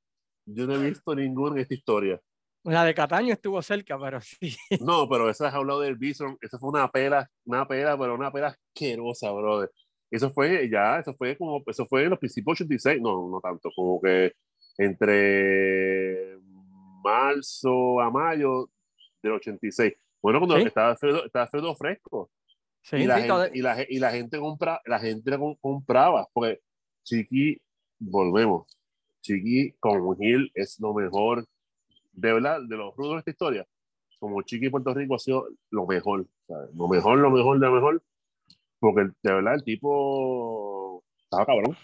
yo 0.54 0.68
no 0.68 0.76
he 0.76 0.90
visto 0.90 1.16
ninguna 1.16 1.56
en 1.56 1.62
esta 1.62 1.74
historia. 1.74 2.22
La 2.64 2.84
de 2.84 2.94
Cataño 2.94 3.34
estuvo 3.34 3.62
cerca, 3.62 3.98
pero 4.00 4.20
sí. 4.22 4.56
No, 4.82 5.08
pero 5.08 5.30
esa 5.30 5.48
es 5.48 5.54
hablado 5.54 5.82
del 5.82 5.96
Bison. 5.96 6.38
Esa 6.42 6.60
fue 6.60 6.70
una 6.70 6.90
pela, 6.92 7.30
una 7.46 7.68
pela, 7.68 7.98
pero 7.98 8.16
una 8.16 8.32
pela 8.32 8.48
asquerosa, 8.48 9.32
brother. 9.32 9.72
Eso 10.12 10.30
fue 10.32 10.70
ya, 10.70 11.00
eso 11.00 11.14
fue 11.14 11.38
como, 11.38 11.62
eso 11.68 11.86
fue 11.86 12.04
en 12.04 12.10
los 12.10 12.20
principios 12.20 12.60
86, 12.62 13.00
no, 13.02 13.30
no 13.30 13.40
tanto, 13.40 13.70
como 13.76 14.02
que 14.02 14.34
entre 14.78 16.38
marzo 17.04 18.02
a 18.02 18.10
mayo 18.10 18.70
del 19.22 19.34
86. 19.34 19.94
Bueno, 20.22 20.40
cuando 20.40 20.58
¿Sí? 20.58 20.64
estaba, 20.64 20.96
Fredo, 20.98 21.26
estaba 21.26 21.48
Fredo 21.48 21.76
fresco. 21.76 22.32
Sí, 22.82 22.98
y, 22.98 23.06
la 23.06 23.18
sí, 23.18 23.28
gente, 23.28 23.52
y, 23.54 23.62
la, 23.62 23.86
y 23.88 24.00
la 24.00 24.12
gente 24.12 24.40
compra, 24.40 24.82
la 24.86 25.00
gente 25.00 25.38
compraba, 25.62 26.28
porque 26.34 26.60
Chiqui, 27.04 27.62
volvemos, 28.00 28.66
Chiqui 29.22 29.74
como 29.80 30.16
Gil 30.16 30.52
es 30.56 30.80
lo 30.80 30.94
mejor, 30.94 31.46
de 32.12 32.34
verdad, 32.34 32.60
de 32.68 32.78
los 32.78 32.96
rudos 32.96 33.14
de 33.14 33.20
esta 33.20 33.32
historia, 33.32 33.68
como 34.20 34.42
Chiqui 34.42 34.70
Puerto 34.70 34.94
Rico 34.94 35.16
ha 35.16 35.20
sido 35.20 35.48
lo 35.70 35.86
mejor, 35.86 36.28
¿sabes? 36.48 36.70
lo 36.76 36.88
mejor, 36.88 37.20
lo 37.20 37.32
mejor, 37.32 37.60
lo 37.60 37.72
mejor, 37.72 38.04
porque 38.80 39.02
de 39.22 39.34
verdad 39.34 39.56
el 39.56 39.64
tipo 39.64 41.04
estaba 41.24 41.46
cabrón. 41.46 41.78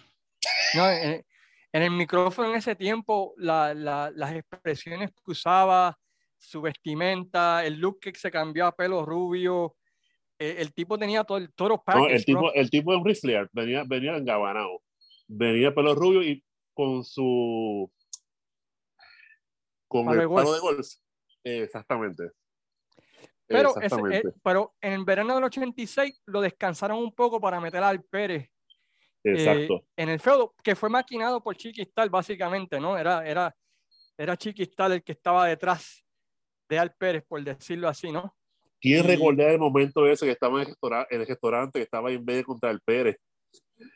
No, 0.76 0.90
en, 0.90 1.26
en 1.72 1.82
el 1.82 1.92
micrófono 1.92 2.50
en 2.50 2.56
ese 2.56 2.76
tiempo, 2.76 3.34
la, 3.38 3.74
la, 3.74 4.12
las 4.16 4.34
expresiones 4.34 5.12
que 5.12 5.32
usaba, 5.32 5.98
su 6.38 6.62
vestimenta, 6.62 7.66
el 7.66 7.80
look 7.80 8.00
que 8.00 8.14
se 8.16 8.32
cambió 8.32 8.66
a 8.68 8.76
pelo 8.76 9.06
rubio, 9.06 9.76
eh, 10.38 10.58
el 10.60 10.74
tipo 10.74 10.98
tenía 10.98 11.24
todo 11.24 11.38
el 11.38 11.54
toro 11.54 11.82
no, 11.88 12.08
el 12.08 12.26
tipo, 12.26 12.54
el 12.54 12.70
tipo 12.70 12.94
es 12.94 13.00
un 13.00 13.06
riflear, 13.06 13.50
venía, 13.54 13.84
venía 13.86 14.18
engabanado, 14.18 14.82
venía 15.28 15.74
pelo 15.74 15.96
rubio 15.96 16.22
y 16.22 16.44
con 16.76 17.04
su 17.04 17.92
con 19.88 20.10
el 20.10 20.30
palo 20.30 20.54
de 20.54 20.60
golf. 20.60 20.88
Exactamente. 21.44 22.32
Pero, 23.48 23.70
Exactamente. 23.70 24.18
Ese, 24.18 24.28
eh, 24.28 24.32
pero 24.44 24.76
en 24.82 24.94
el 24.94 25.06
verano 25.06 25.36
del 25.36 25.44
86 25.46 26.22
lo 26.26 26.42
descansaron 26.42 26.98
un 26.98 27.14
poco 27.14 27.40
para 27.40 27.60
meter 27.60 27.84
al 27.84 28.04
Pérez 28.04 28.50
Exacto. 29.26 29.76
Eh, 29.76 30.04
en 30.04 30.10
el 30.10 30.20
feudo, 30.20 30.54
que 30.64 30.76
fue 30.76 30.90
maquinado 30.90 31.42
por 31.42 31.56
Chiquistal, 31.56 32.10
básicamente, 32.10 32.80
¿no? 32.80 32.98
Era, 32.98 33.28
era, 33.28 33.56
era 34.18 34.38
Chiquistal 34.38 34.94
el 34.94 35.04
que 35.04 35.14
estaba 35.14 35.48
detrás 35.48 36.04
de 36.70 36.80
Al 36.80 36.94
Pérez, 36.94 37.24
por 37.28 37.44
decirlo 37.44 37.88
así, 37.88 38.12
¿no? 38.12 38.36
¿Quién 38.80 39.04
y... 39.04 39.08
recordar 39.08 39.50
el 39.50 39.60
momento 39.60 40.06
ese 40.06 40.26
que 40.26 40.34
estaba 40.34 40.62
en 40.62 40.62
el, 40.62 40.68
restaurante, 40.68 41.16
en 41.16 41.22
el 41.22 41.28
restaurante, 41.28 41.80
que 41.80 41.84
estaba 41.84 42.12
en 42.12 42.24
vez 42.24 42.38
de 42.38 42.44
contra 42.44 42.70
el 42.70 42.82
Pérez? 42.82 43.18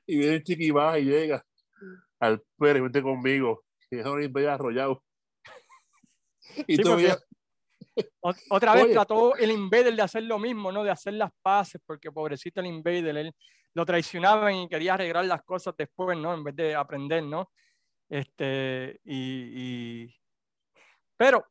Y 0.08 0.18
viene 0.18 0.42
Chiqui 0.42 0.66
y 0.66 0.72
baja 0.72 1.00
y 1.00 1.06
llega 1.06 1.46
al 2.20 2.42
Pérez, 2.58 2.84
vente 2.84 3.02
conmigo. 3.02 3.64
Y 3.90 4.00
es 4.00 4.06
ahora 4.06 4.24
en 4.24 4.34
vez 4.34 4.48
arrollado. 4.48 5.04
Y 6.68 6.78
sí, 6.78 6.82
todavía... 6.82 7.18
Otra 8.50 8.74
vez 8.74 8.86
Oye. 8.86 8.94
trató 8.94 9.36
el 9.36 9.52
Invader 9.52 9.96
de 9.96 10.02
hacer 10.02 10.24
lo 10.24 10.40
mismo, 10.40 10.72
¿no? 10.72 10.84
De 10.84 10.92
hacer 10.92 11.14
las 11.14 11.32
paces, 11.42 11.82
porque 11.86 12.12
pobrecito 12.12 12.60
el 12.60 12.68
Invader, 12.68 13.18
él 13.18 13.36
lo 13.74 13.86
traicionaban 13.86 14.56
y 14.56 14.70
quería 14.70 14.94
arreglar 14.94 15.26
las 15.26 15.44
cosas 15.44 15.76
después, 15.78 16.18
¿no? 16.18 16.34
En 16.34 16.44
vez 16.44 16.56
de 16.56 16.76
aprender, 16.76 17.24
¿no? 17.24 17.52
Este, 18.10 19.00
y, 19.04 20.04
y... 20.06 20.16
Pero, 21.18 21.46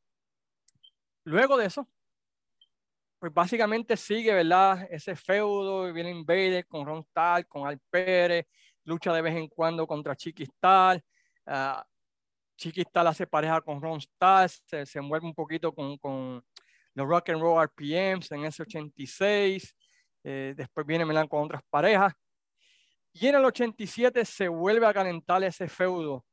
luego 1.25 1.57
de 1.57 1.67
eso, 1.67 1.89
pues 3.19 3.33
básicamente 3.33 3.97
sigue, 3.97 4.33
¿verdad? 4.33 4.87
Ese 4.91 5.17
feudo, 5.17 5.93
viene 5.93 6.11
Invader 6.11 6.67
con 6.67 6.87
Ron 6.87 7.07
Tal, 7.13 7.47
con 7.47 7.67
Al 7.67 7.79
Pérez, 7.91 8.47
lucha 8.89 9.13
de 9.13 9.23
vez 9.23 9.37
en 9.37 9.49
cuando 9.49 9.87
contra 9.87 10.17
Chiquistal. 10.17 11.03
Uh, 11.47 11.83
Chiquistal 12.57 13.07
hace 13.07 13.27
pareja 13.27 13.61
con 13.61 13.81
Ron 13.81 14.01
Stahl, 14.01 14.49
se, 14.49 14.85
se 14.85 15.01
mueve 15.01 15.27
un 15.27 15.35
poquito 15.35 15.73
con, 15.73 15.97
con, 15.99 16.43
los 16.95 17.07
Rock 17.07 17.29
and 17.29 17.41
Roll 17.41 17.65
RPMs 17.65 18.33
en 18.33 18.45
ese 18.45 18.63
86. 18.63 19.77
Eh, 20.25 20.55
después 20.57 20.85
viene 20.85 21.05
Melan 21.05 21.29
con 21.29 21.45
otras 21.45 21.63
parejas. 21.71 22.13
Y 23.13 23.29
en 23.29 23.37
el 23.37 23.45
87 23.45 24.25
se 24.25 24.49
vuelve 24.49 24.85
a 24.85 24.93
calentar 24.93 25.43
ese 25.45 25.69
feudo 25.69 26.25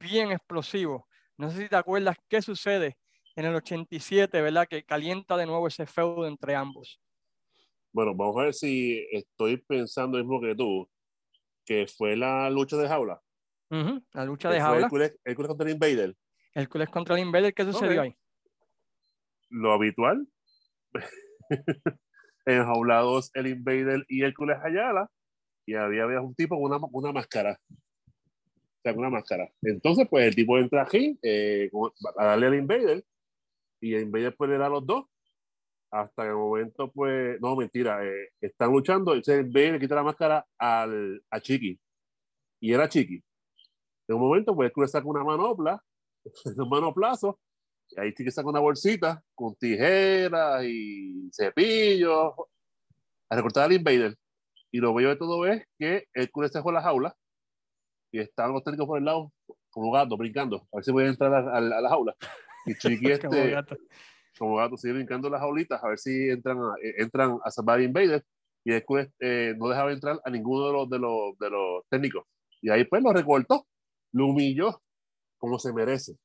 bien 0.00 0.32
explosivo. 0.32 1.06
No 1.36 1.50
sé 1.50 1.62
si 1.62 1.68
te 1.68 1.76
acuerdas 1.76 2.16
qué 2.28 2.42
sucede 2.42 2.98
en 3.36 3.44
el 3.44 3.54
87, 3.54 4.40
¿verdad? 4.40 4.66
Que 4.66 4.82
calienta 4.82 5.36
de 5.36 5.46
nuevo 5.46 5.68
ese 5.68 5.86
feudo 5.86 6.26
entre 6.26 6.56
ambos. 6.56 7.00
Bueno, 7.92 8.12
vamos 8.14 8.36
a 8.38 8.44
ver 8.44 8.54
si 8.54 9.06
estoy 9.12 9.56
pensando 9.58 10.18
lo 10.18 10.24
mismo 10.24 10.40
que 10.40 10.54
tú, 10.56 10.88
que 11.66 11.86
fue 11.86 12.16
la 12.16 12.48
lucha 12.48 12.76
de 12.76 12.88
jaula. 12.88 13.20
La 13.68 14.24
lucha 14.24 14.48
de 14.48 14.60
jaula. 14.60 14.84
Hércules, 14.84 15.18
Hércules 15.24 15.48
contra 15.48 15.66
el 15.66 15.74
Invader. 15.74 16.16
Hércules 16.54 16.88
contra 16.88 17.16
el 17.16 17.22
Invader, 17.22 17.52
¿qué 17.52 17.64
sucedió 17.64 18.02
ahí? 18.02 18.16
Lo 19.50 19.72
habitual. 19.72 20.26
Enjaulados 22.46 23.30
el 23.34 23.48
Invader 23.48 24.06
y 24.08 24.22
Hércules 24.22 24.56
Ayala. 24.62 25.10
Y 25.66 25.74
había, 25.74 26.04
había 26.04 26.20
un 26.20 26.34
tipo 26.34 26.54
con 26.56 26.72
una, 26.72 26.78
una 26.92 27.12
máscara. 27.12 27.58
O 27.68 28.80
sea, 28.82 28.94
con 28.94 29.00
una 29.00 29.10
máscara. 29.10 29.50
Entonces, 29.62 30.06
pues 30.08 30.28
el 30.28 30.36
tipo 30.36 30.56
entra 30.58 30.82
aquí 30.82 31.18
eh, 31.22 31.68
a 32.16 32.24
darle 32.24 32.46
al 32.46 32.54
Invader. 32.54 33.04
Y 33.80 33.94
el 33.94 34.02
Invader 34.02 34.34
pues 34.36 34.48
le 34.48 34.58
da 34.58 34.66
a 34.66 34.70
los 34.70 34.86
dos. 34.86 35.06
Hasta 35.90 36.26
el 36.26 36.34
momento, 36.34 36.90
pues, 36.92 37.40
no, 37.40 37.56
mentira, 37.56 38.04
eh, 38.04 38.30
están 38.40 38.70
luchando. 38.72 39.12
Entonces 39.12 39.38
el 39.40 39.46
Invader 39.46 39.72
le 39.74 39.80
quita 39.80 39.94
la 39.94 40.02
máscara 40.02 40.46
al, 40.58 41.22
a 41.30 41.40
Chiqui. 41.40 41.78
Y 42.60 42.72
era 42.72 42.88
Chiqui. 42.88 43.22
De 44.08 44.14
un 44.14 44.20
momento, 44.20 44.54
pues 44.54 44.66
Hércules 44.68 44.90
saca 44.90 45.06
una 45.06 45.24
manopla, 45.24 45.82
un 46.56 46.68
manoplazo, 46.68 47.38
y 47.90 48.00
ahí 48.00 48.12
Chiqui 48.14 48.30
saca 48.30 48.48
una 48.48 48.60
bolsita 48.60 49.22
con 49.34 49.54
tijeras 49.56 50.64
y 50.64 51.30
cepillos 51.32 52.32
a 53.30 53.36
recortar 53.36 53.64
al 53.64 53.72
Invader. 53.72 54.16
Y 54.72 54.78
lo 54.78 54.92
bello 54.92 55.08
de 55.10 55.16
todo 55.16 55.46
es 55.46 55.64
que 55.78 56.06
Hércules 56.12 56.50
se 56.52 56.58
dejó 56.58 56.72
la 56.72 56.82
jaula 56.82 57.16
y 58.12 58.18
están 58.20 58.52
los 58.52 58.62
técnicos 58.64 58.86
por 58.88 58.98
el 58.98 59.04
lado 59.04 59.32
como 59.70 59.92
gatos 59.92 60.18
brincando. 60.18 60.66
A 60.72 60.76
ver 60.76 60.84
si 60.84 60.92
pueden 60.92 61.10
entrar 61.10 61.32
a, 61.32 61.38
a- 61.38 61.56
a 61.58 61.60
la 61.60 61.88
jaula. 61.88 62.14
Y 62.66 62.74
Chiqui 62.78 63.10
este, 63.12 63.50
gato. 63.50 63.76
Como 64.38 64.56
gato 64.56 64.76
sigue 64.76 64.94
brincando 64.94 65.28
las 65.30 65.40
jaulitas 65.40 65.82
a 65.82 65.88
ver 65.88 65.98
si 65.98 66.28
entran 66.30 66.58
a, 66.58 66.74
eh, 66.82 66.94
entran 66.98 67.38
a 67.44 67.50
salvar 67.50 67.78
al 67.78 67.84
Invader. 67.84 68.24
Y 68.64 68.72
Hércules 68.72 69.08
eh, 69.20 69.54
no 69.56 69.68
dejaba 69.68 69.92
entrar 69.92 70.20
a 70.24 70.30
ninguno 70.30 70.66
de 70.66 70.72
los, 70.72 70.90
de, 70.90 70.98
los, 70.98 71.38
de 71.38 71.50
los 71.50 71.84
técnicos. 71.88 72.24
Y 72.60 72.68
ahí 72.70 72.84
pues 72.84 73.02
lo 73.02 73.12
recortó, 73.12 73.66
lo 74.12 74.26
humilló 74.26 74.82
como 75.38 75.58
se 75.58 75.72
merece. 75.72 76.16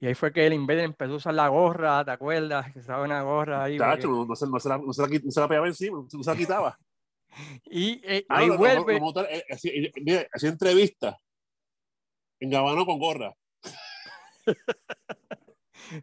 Y 0.00 0.06
ahí 0.06 0.14
fue 0.14 0.30
que 0.32 0.46
el 0.46 0.52
Invader 0.52 0.84
empezó 0.84 1.14
a 1.14 1.16
usar 1.16 1.34
la 1.34 1.48
gorra, 1.48 2.04
¿te 2.04 2.10
acuerdas? 2.10 2.70
Que 2.72 2.80
usaba 2.80 3.04
una 3.04 3.22
gorra 3.22 3.64
ahí. 3.64 3.78
Chacho, 3.78 4.08
porque- 4.08 4.08
no, 4.08 4.26
no 4.26 4.36
se, 4.36 4.46
no, 4.46 4.60
se 4.60 4.68
la, 4.68 4.76
no, 4.78 4.92
se 4.92 5.02
la, 5.02 5.08
no 5.08 5.30
se 5.30 5.40
la 5.40 5.48
pegaba 5.48 5.66
encima, 5.66 5.98
no 6.12 6.22
se 6.22 6.30
la 6.30 6.36
quitaba. 6.36 6.78
Y 7.64 8.00
eh, 8.04 8.24
Ah, 8.28 8.38
ahí 8.38 8.46
lo- 8.48 8.58
vuelve. 8.58 9.00
montaron, 9.00 9.28
eh, 9.32 9.42
así, 9.50 9.68
eh, 9.68 9.90
mira, 10.04 10.24
hacía 10.32 10.50
entrevistas 10.50 11.16
en 12.40 12.50
Gabano 12.50 12.84
con 12.86 12.98
gorra. 12.98 13.34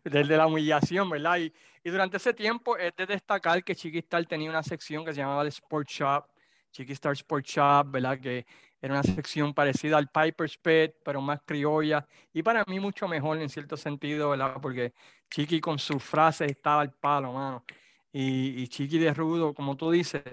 desde 0.03 0.37
la 0.37 0.47
humillación, 0.47 1.09
¿verdad? 1.09 1.39
Y, 1.39 1.53
y 1.83 1.89
durante 1.89 2.17
ese 2.17 2.33
tiempo 2.33 2.77
es 2.77 2.95
de 2.95 3.05
destacar 3.05 3.63
que 3.63 3.75
Chiquistar 3.75 4.25
tenía 4.25 4.49
una 4.49 4.63
sección 4.63 5.03
que 5.03 5.13
se 5.13 5.21
llamaba 5.21 5.41
el 5.41 5.47
Sport 5.47 5.87
Shop, 5.87 6.25
Chiquistar 6.71 7.13
Sport 7.13 7.45
Shop, 7.45 7.91
¿verdad? 7.91 8.19
Que 8.19 8.45
era 8.81 8.93
una 8.93 9.03
sección 9.03 9.53
parecida 9.53 9.97
al 9.97 10.09
Piper's 10.09 10.57
Pit, 10.57 10.93
pero 11.03 11.21
más 11.21 11.39
criolla 11.45 12.07
y 12.33 12.41
para 12.41 12.63
mí 12.65 12.79
mucho 12.79 13.07
mejor 13.07 13.39
en 13.39 13.49
cierto 13.49 13.77
sentido, 13.77 14.31
¿verdad? 14.31 14.57
Porque 14.61 14.93
Chiqui 15.29 15.59
con 15.59 15.77
sus 15.77 16.03
frases 16.03 16.51
estaba 16.51 16.81
al 16.81 16.91
palo, 16.91 17.33
mano. 17.33 17.63
Y, 18.11 18.61
y 18.61 18.67
Chiqui 18.67 18.97
de 18.97 19.13
rudo, 19.13 19.53
como 19.53 19.77
tú 19.77 19.91
dices, 19.91 20.23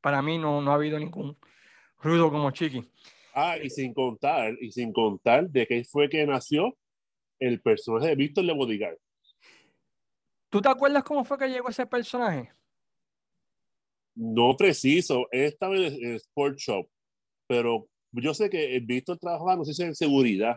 para 0.00 0.22
mí 0.22 0.38
no, 0.38 0.62
no 0.62 0.70
ha 0.70 0.74
habido 0.74 0.98
ningún 0.98 1.36
rudo 2.00 2.30
como 2.30 2.50
Chiqui. 2.50 2.88
Ah, 3.34 3.56
y 3.62 3.68
sin 3.68 3.92
contar, 3.92 4.54
y 4.60 4.72
sin 4.72 4.92
contar 4.92 5.48
de 5.48 5.66
qué 5.66 5.84
fue 5.84 6.08
que 6.08 6.26
nació 6.26 6.76
el 7.40 7.60
personaje 7.60 8.08
de 8.08 8.14
Víctor 8.16 8.44
Le 8.44 8.52
Bodyguard. 8.52 8.98
¿Tú 10.50 10.60
te 10.62 10.68
acuerdas 10.68 11.04
cómo 11.04 11.24
fue 11.24 11.38
que 11.38 11.48
llegó 11.48 11.68
ese 11.68 11.86
personaje? 11.86 12.52
No 14.14 14.56
preciso, 14.56 15.28
estaba 15.30 15.76
en 15.76 15.84
el, 15.84 16.16
Sport 16.16 16.58
Shop, 16.58 16.88
pero 17.46 17.88
yo 18.12 18.34
sé 18.34 18.50
que 18.50 18.74
el 18.74 18.84
Víctor 18.84 19.18
trabajaba, 19.18 19.56
no 19.56 19.64
sé 19.64 19.74
si 19.74 19.82
en 19.82 19.94
seguridad, 19.94 20.56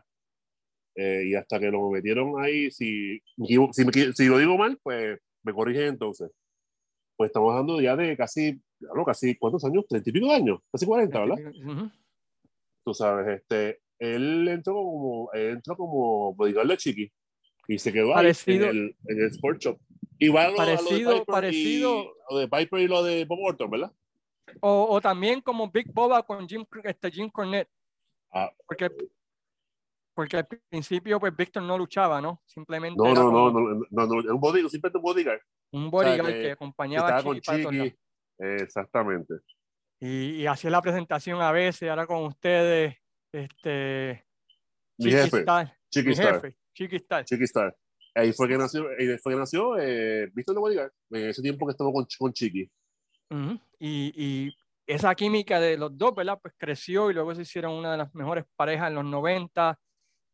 eh, 0.95 1.25
y 1.27 1.36
hasta 1.36 1.59
que 1.59 1.69
lo 1.69 1.89
metieron 1.89 2.41
ahí, 2.41 2.71
si, 2.71 3.19
si, 3.71 3.86
me- 3.86 4.13
si 4.13 4.25
lo 4.25 4.38
digo 4.39 4.57
mal, 4.57 4.79
pues 4.82 5.19
me 5.43 5.53
corrigen 5.53 5.84
entonces. 5.89 6.32
Pues 7.15 7.29
estamos 7.29 7.51
hablando 7.51 7.79
ya 7.82 7.95
de 7.95 8.17
casi, 8.17 8.59
claro, 8.79 9.05
casi, 9.05 9.38
¿cuántos 9.38 9.63
años? 9.63 9.86
¿Treinta 9.88 10.09
y 10.09 10.13
pico 10.13 10.27
de 10.27 10.34
años? 10.34 10.59
Casi 10.71 10.86
40, 10.86 11.19
¿verdad? 11.19 11.38
Ujú. 11.63 11.91
Tú 12.84 12.93
sabes, 12.95 13.41
este, 13.41 13.80
él 14.02 14.47
entró 14.47 14.74
como, 14.74 15.32
él 15.34 15.49
entró 15.52 15.76
como 15.78 16.34
bodyguard 16.34 16.68
de 16.68 16.78
Chiqui 16.78 17.12
y 17.68 17.78
se 17.78 17.93
quedó 17.93 18.08
ahí 18.10 18.26
Parecido- 18.26 18.66
en 18.70 18.70
el, 18.78 18.95
en 19.08 19.20
el 19.20 19.26
Sport 19.28 19.60
Shop. 19.62 19.78
Igual 20.18 20.47
a 20.47 20.49
lo, 20.52 20.54
a 20.54 20.66
lo 20.66 20.72
de 20.72 20.78
Parecido- 20.78 21.12
Piper 21.20 21.26
parecido- 21.26 22.04
y, 22.04 22.34
lo 22.34 22.38
de 22.39 22.47
Piper 22.47 22.80
y 22.82 22.88
lo 22.88 23.04
de 23.04 23.26
Bob 23.26 23.39
Orton, 23.43 23.70
¿verdad? 23.70 23.91
O, 24.60 24.88
o 24.89 25.02
también 25.02 25.39
como 25.41 25.70
Big 25.72 25.91
Boba 25.93 26.24
con 26.24 26.47
Jim, 26.47 26.66
este 26.84 27.10
Jim 27.12 27.30
Cornette, 27.30 27.70
Ah, 28.34 28.49
porque, 28.66 28.89
porque 30.16 30.38
al 30.38 30.47
principio 30.47 31.20
pues 31.20 31.36
Víctor 31.36 31.64
no 31.64 31.78
luchaba, 31.78 32.22
¿no? 32.22 32.41
Simplemente 32.45 32.97
no, 32.97 33.14
no, 33.14 33.32
no, 33.32 33.52
no, 33.52 33.86
no, 33.89 34.06
no, 34.08 34.34
un 34.36 34.39
bodyguard, 34.39 34.70
simplemente 34.72 34.97
un 34.97 35.04
bodyguard. 35.04 35.41
un 35.74 35.89
bodyguard 35.91 36.28
que- 36.28 36.34
que, 36.34 36.41
que 36.43 36.52
acompañaba 36.52 37.08
a 37.08 37.18
estaba 37.20 37.24
con 37.24 37.39
Chiqui 37.41 37.64
Chiqui. 37.64 37.95
exactamente. 38.39 39.34
Y, 39.99 40.41
y 40.41 40.47
hacía 40.47 40.70
la 40.72 40.82
presentación 40.82 41.41
a 41.41 41.52
veces, 41.52 41.89
ahora 41.89 42.08
con 42.08 42.24
ustedes, 42.26 42.95
este, 43.32 44.25
Mi 44.97 45.11
jefe, 45.11 45.39
Star, 45.39 45.77
Chiqui 45.89 46.07
mi 46.07 46.13
Star, 46.13 46.34
jefe, 46.41 46.55
Chiqui 46.73 46.95
Star. 46.97 47.25
Chiqui 47.25 47.43
Star. 47.45 47.77
Ahí 48.13 48.34
fue 48.34 48.47
que 48.49 48.57
nació, 48.57 48.88
ahí 48.99 49.17
fue 49.17 49.34
que 49.34 49.39
nació 49.39 49.77
eh, 49.79 50.29
Víctor 50.34 50.55
de 50.55 50.61
Bodyguard, 50.61 50.91
en 51.11 51.29
ese 51.29 51.41
tiempo 51.41 51.65
que 51.65 51.71
estuvo 51.71 51.93
con, 51.93 52.05
con 52.19 52.34
Chiqui. 52.34 52.69
Ujú. 53.29 53.57
y, 53.79 54.11
y 54.15 54.53
esa 54.86 55.15
química 55.15 55.59
de 55.61 55.77
los 55.77 55.97
dos, 55.97 56.13
¿verdad? 56.13 56.38
Pues 56.41 56.53
creció 56.57 57.09
y 57.09 57.13
luego 57.13 57.34
se 57.34 57.43
hicieron 57.43 57.71
una 57.73 57.93
de 57.93 57.97
las 57.99 58.13
mejores 58.13 58.43
parejas 58.57 58.89
en 58.89 58.95
los 58.95 59.05
90 59.05 59.79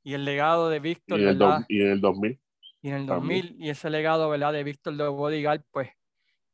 y 0.03 0.13
el 0.15 0.25
legado 0.25 0.69
de 0.69 0.77
Y 0.77 0.79
Víctor, 0.79 1.19
en, 1.19 1.27
el 1.27 1.37
¿verdad? 1.37 1.57
dos- 1.59 1.65
y 1.69 1.81
en 1.81 1.87
el 1.91 2.01
2000. 2.01 2.39
Y 2.81 2.89
en 2.89 2.95
el 2.95 3.05
también. 3.05 3.41
2000 3.45 3.63
y 3.63 3.69
ese 3.69 3.89
legado, 3.91 4.29
¿verdad? 4.29 4.53
De 4.53 4.63
Víctor 4.63 4.95
de 4.97 5.07
Bodyguard, 5.07 5.61
pues 5.69 5.89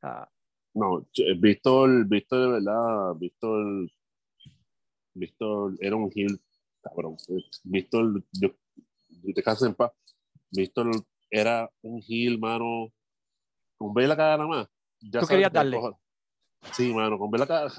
ah, 0.02 0.28
No, 0.74 1.08
Víctor, 1.38 2.06
Víctor 2.08 2.40
de 2.42 2.48
verdad, 2.48 3.14
Víctor, 3.16 3.88
Víctor 5.14 5.76
era 5.80 5.96
un 5.96 6.12
heel, 6.14 6.40
cabrón. 6.82 7.18
Víctor, 7.64 8.24
yo, 8.34 8.50
yo 9.24 9.34
te 9.34 9.44
casas 9.44 9.68
en 9.70 9.76
paz. 9.76 9.92
Víctor 10.52 10.92
era 11.30 11.70
un 11.82 12.02
heel, 12.08 12.40
mano. 12.40 12.92
Con 13.78 13.94
ver 13.94 14.08
la 14.08 14.16
cara 14.16 14.38
nada 14.38 14.48
más. 14.48 14.68
Ya 15.02 15.20
Tú 15.20 15.28
querías 15.28 15.50
que- 15.52 15.56
darle. 15.56 15.80
Sí, 16.74 16.94
mano, 16.94 17.18
con 17.20 17.30
ver 17.30 17.40
la 17.42 17.48
cara. 17.48 17.72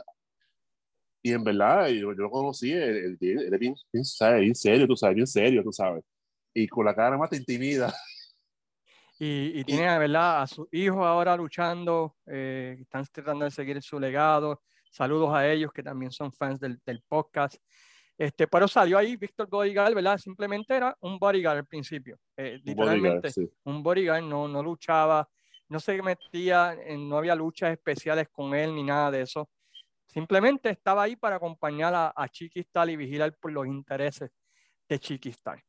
Y 1.22 1.32
en 1.32 1.42
verdad, 1.42 1.88
yo, 1.88 2.12
yo 2.12 2.22
lo 2.22 2.30
conocí, 2.30 2.70
él, 2.70 3.16
era 3.18 3.56
bien, 3.56 3.74
bien, 3.90 4.04
bien 4.42 4.54
serio, 4.54 4.86
tú 4.86 4.94
sabes, 4.94 5.14
bien 5.14 5.26
serio, 5.26 5.62
tú 5.62 5.72
sabes. 5.72 6.04
Y 6.52 6.68
con 6.68 6.84
la 6.84 6.94
cara 6.94 7.10
nada 7.10 7.18
más 7.20 7.30
te 7.30 7.36
intimida. 7.38 7.90
y, 9.18 9.58
y 9.60 9.64
tiene, 9.64 9.98
¿verdad? 9.98 10.42
A 10.42 10.46
sus 10.46 10.68
hijos 10.70 10.98
ahora 11.02 11.34
luchando, 11.34 12.14
eh, 12.26 12.76
están 12.78 13.06
tratando 13.10 13.46
de 13.46 13.50
seguir 13.50 13.80
su 13.82 13.98
legado. 13.98 14.62
Saludos 14.94 15.34
a 15.34 15.50
ellos 15.50 15.72
que 15.72 15.82
también 15.82 16.12
son 16.12 16.32
fans 16.32 16.60
del, 16.60 16.78
del 16.86 17.02
podcast. 17.02 17.56
Este, 18.16 18.46
pero 18.46 18.68
salió 18.68 18.96
ahí 18.96 19.16
Víctor 19.16 19.48
Bodyguard, 19.48 19.92
¿verdad? 19.92 20.18
Simplemente 20.18 20.76
era 20.76 20.96
un 21.00 21.18
bodyguard 21.18 21.58
al 21.58 21.66
principio. 21.66 22.16
eh, 22.36 22.60
bodyguard, 22.64 22.94
literalmente, 22.94 23.30
sí. 23.32 23.50
un 23.64 23.82
bodyguard, 23.82 24.22
no, 24.22 24.46
no 24.46 24.62
luchaba, 24.62 25.28
no 25.68 25.80
se 25.80 26.00
metía, 26.00 26.78
no 26.96 27.18
había 27.18 27.34
luchas 27.34 27.72
especiales 27.72 28.28
con 28.30 28.54
él 28.54 28.72
ni 28.72 28.84
nada 28.84 29.10
de 29.10 29.22
eso. 29.22 29.50
Simplemente 30.06 30.70
estaba 30.70 31.02
ahí 31.02 31.16
para 31.16 31.36
acompañar 31.36 31.92
a, 31.92 32.12
a 32.14 32.28
Chiquistar 32.28 32.88
y 32.88 32.94
vigilar 32.94 33.36
por 33.36 33.50
los 33.50 33.66
intereses 33.66 34.30
de 34.88 35.00
Chiquistar. 35.00 35.60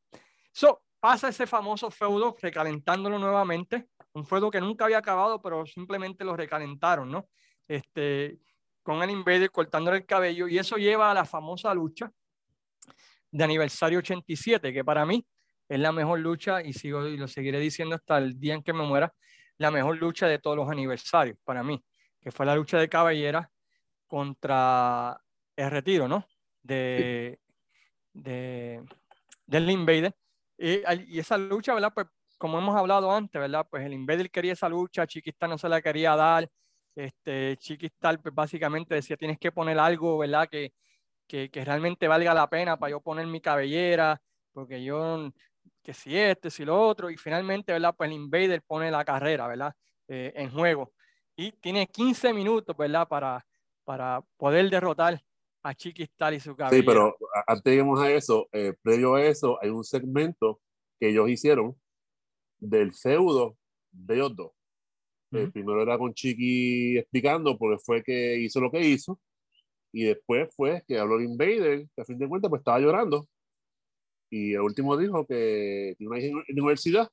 So, 0.52 0.84
pasa 1.00 1.30
ese 1.30 1.48
famoso 1.48 1.90
feudo, 1.90 2.36
recalentándolo 2.40 3.18
nuevamente, 3.18 3.88
un 4.12 4.24
feudo 4.24 4.52
que 4.52 4.60
nunca 4.60 4.84
había 4.84 4.98
acabado, 4.98 5.42
pero 5.42 5.66
simplemente 5.66 6.24
lo 6.24 6.36
recalentaron, 6.36 7.10
¿no? 7.10 7.28
Este, 7.66 8.38
con 8.86 9.02
el 9.02 9.10
Invader 9.10 9.50
cortándole 9.50 9.96
el 9.96 10.06
cabello, 10.06 10.46
y 10.46 10.58
eso 10.58 10.76
lleva 10.76 11.10
a 11.10 11.14
la 11.14 11.24
famosa 11.24 11.74
lucha 11.74 12.08
de 13.32 13.42
aniversario 13.42 13.98
87, 13.98 14.72
que 14.72 14.84
para 14.84 15.04
mí 15.04 15.26
es 15.68 15.80
la 15.80 15.90
mejor 15.90 16.20
lucha, 16.20 16.62
y, 16.62 16.72
sigo, 16.72 17.04
y 17.04 17.16
lo 17.16 17.26
seguiré 17.26 17.58
diciendo 17.58 17.96
hasta 17.96 18.18
el 18.18 18.38
día 18.38 18.54
en 18.54 18.62
que 18.62 18.72
me 18.72 18.84
muera, 18.84 19.12
la 19.58 19.72
mejor 19.72 19.96
lucha 19.96 20.28
de 20.28 20.38
todos 20.38 20.56
los 20.56 20.70
aniversarios, 20.70 21.36
para 21.42 21.64
mí, 21.64 21.84
que 22.20 22.30
fue 22.30 22.46
la 22.46 22.54
lucha 22.54 22.78
de 22.78 22.88
cabellera 22.88 23.50
contra 24.06 25.20
el 25.56 25.68
retiro, 25.68 26.06
¿no? 26.06 26.24
De, 26.62 27.40
de, 28.12 28.84
del 29.46 29.68
Invader. 29.68 30.14
Y, 30.56 31.18
esa 31.18 31.36
lucha, 31.36 31.74
¿verdad? 31.74 31.92
Pues 31.92 32.06
como 32.38 32.56
hemos 32.56 32.76
hablado 32.76 33.10
antes, 33.10 33.40
¿verdad? 33.40 33.66
Pues 33.68 33.84
el 33.84 33.94
Invader 33.94 34.30
quería 34.30 34.52
esa 34.52 34.68
lucha, 34.68 35.08
Chiquistar 35.08 35.48
no 35.48 35.58
se 35.58 35.68
la 35.68 35.82
quería 35.82 36.14
dar. 36.14 36.48
Este, 36.96 37.56
Chiquistar 37.58 38.20
pues 38.20 38.34
básicamente 38.34 38.96
decía, 38.96 39.16
tienes 39.16 39.38
que 39.38 39.52
poner 39.52 39.78
algo, 39.78 40.18
¿verdad? 40.18 40.48
Que, 40.48 40.72
que, 41.28 41.50
que 41.50 41.64
realmente 41.64 42.08
valga 42.08 42.34
la 42.34 42.48
pena 42.48 42.78
para 42.78 42.90
yo 42.90 43.00
poner 43.00 43.26
mi 43.26 43.40
cabellera, 43.40 44.20
porque 44.52 44.82
yo 44.82 45.30
que 45.82 45.94
si 45.94 46.16
este, 46.16 46.50
si 46.50 46.64
lo 46.64 46.80
otro, 46.80 47.10
y 47.10 47.16
finalmente, 47.16 47.72
¿verdad? 47.72 47.94
Pues 47.96 48.08
el 48.08 48.16
Invader 48.16 48.60
pone 48.62 48.90
la 48.90 49.04
carrera, 49.04 49.46
¿verdad? 49.46 49.72
Eh, 50.08 50.32
en 50.34 50.50
juego. 50.50 50.92
Y 51.36 51.52
tiene 51.52 51.86
15 51.86 52.32
minutos, 52.32 52.76
¿verdad? 52.76 53.06
Para, 53.06 53.46
para 53.84 54.20
poder 54.36 54.68
derrotar 54.68 55.22
a 55.62 55.74
Chiquistal 55.74 56.34
y 56.34 56.40
su 56.40 56.56
cabello. 56.56 56.80
Sí, 56.80 56.86
pero 56.86 57.16
antes 57.46 57.64
de 57.64 57.82
llegar 57.82 58.04
a 58.04 58.10
eso, 58.10 58.48
eh, 58.52 58.74
previo 58.82 59.14
a 59.14 59.22
eso, 59.22 59.58
hay 59.62 59.70
un 59.70 59.84
segmento 59.84 60.60
que 60.98 61.10
ellos 61.10 61.28
hicieron 61.28 61.76
del 62.58 62.92
feudo 62.92 63.56
de 63.92 64.14
ellos 64.14 64.34
dos. 64.34 64.55
El 65.42 65.52
primero 65.52 65.82
era 65.82 65.98
con 65.98 66.14
Chiqui 66.14 66.98
explicando 66.98 67.56
porque 67.58 67.82
fue 67.84 68.02
que 68.02 68.38
hizo 68.38 68.60
lo 68.60 68.70
que 68.70 68.80
hizo. 68.80 69.20
Y 69.92 70.04
después 70.04 70.54
fue 70.54 70.84
que 70.86 70.98
habló 70.98 71.16
el 71.18 71.24
Invader, 71.24 71.86
que 71.94 72.02
a 72.02 72.04
fin 72.04 72.18
de 72.18 72.28
cuentas 72.28 72.50
pues 72.50 72.60
estaba 72.60 72.80
llorando. 72.80 73.28
Y 74.30 74.54
el 74.54 74.60
último 74.60 74.96
dijo 74.96 75.26
que 75.26 75.94
tiene 75.98 76.32
una 76.32 76.44
universidad 76.48 77.08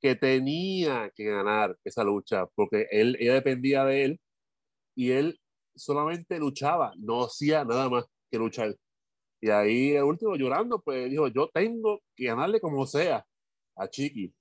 que 0.00 0.14
tenía 0.16 1.10
que 1.14 1.24
ganar 1.24 1.76
esa 1.84 2.04
lucha 2.04 2.46
porque 2.54 2.86
él, 2.90 3.16
ella 3.18 3.34
dependía 3.34 3.84
de 3.84 4.04
él 4.04 4.20
y 4.94 5.10
él 5.12 5.40
solamente 5.74 6.38
luchaba, 6.38 6.92
no 6.98 7.24
hacía 7.24 7.64
nada 7.64 7.88
más 7.88 8.04
que 8.30 8.38
luchar. 8.38 8.76
Y 9.40 9.50
ahí 9.50 9.92
el 9.92 10.04
último 10.04 10.36
llorando, 10.36 10.80
pues 10.80 11.10
dijo, 11.10 11.28
yo 11.28 11.48
tengo 11.52 12.00
que 12.16 12.26
ganarle 12.26 12.60
como 12.60 12.86
sea 12.86 13.24
a 13.76 13.88
Chiqui. 13.88 14.34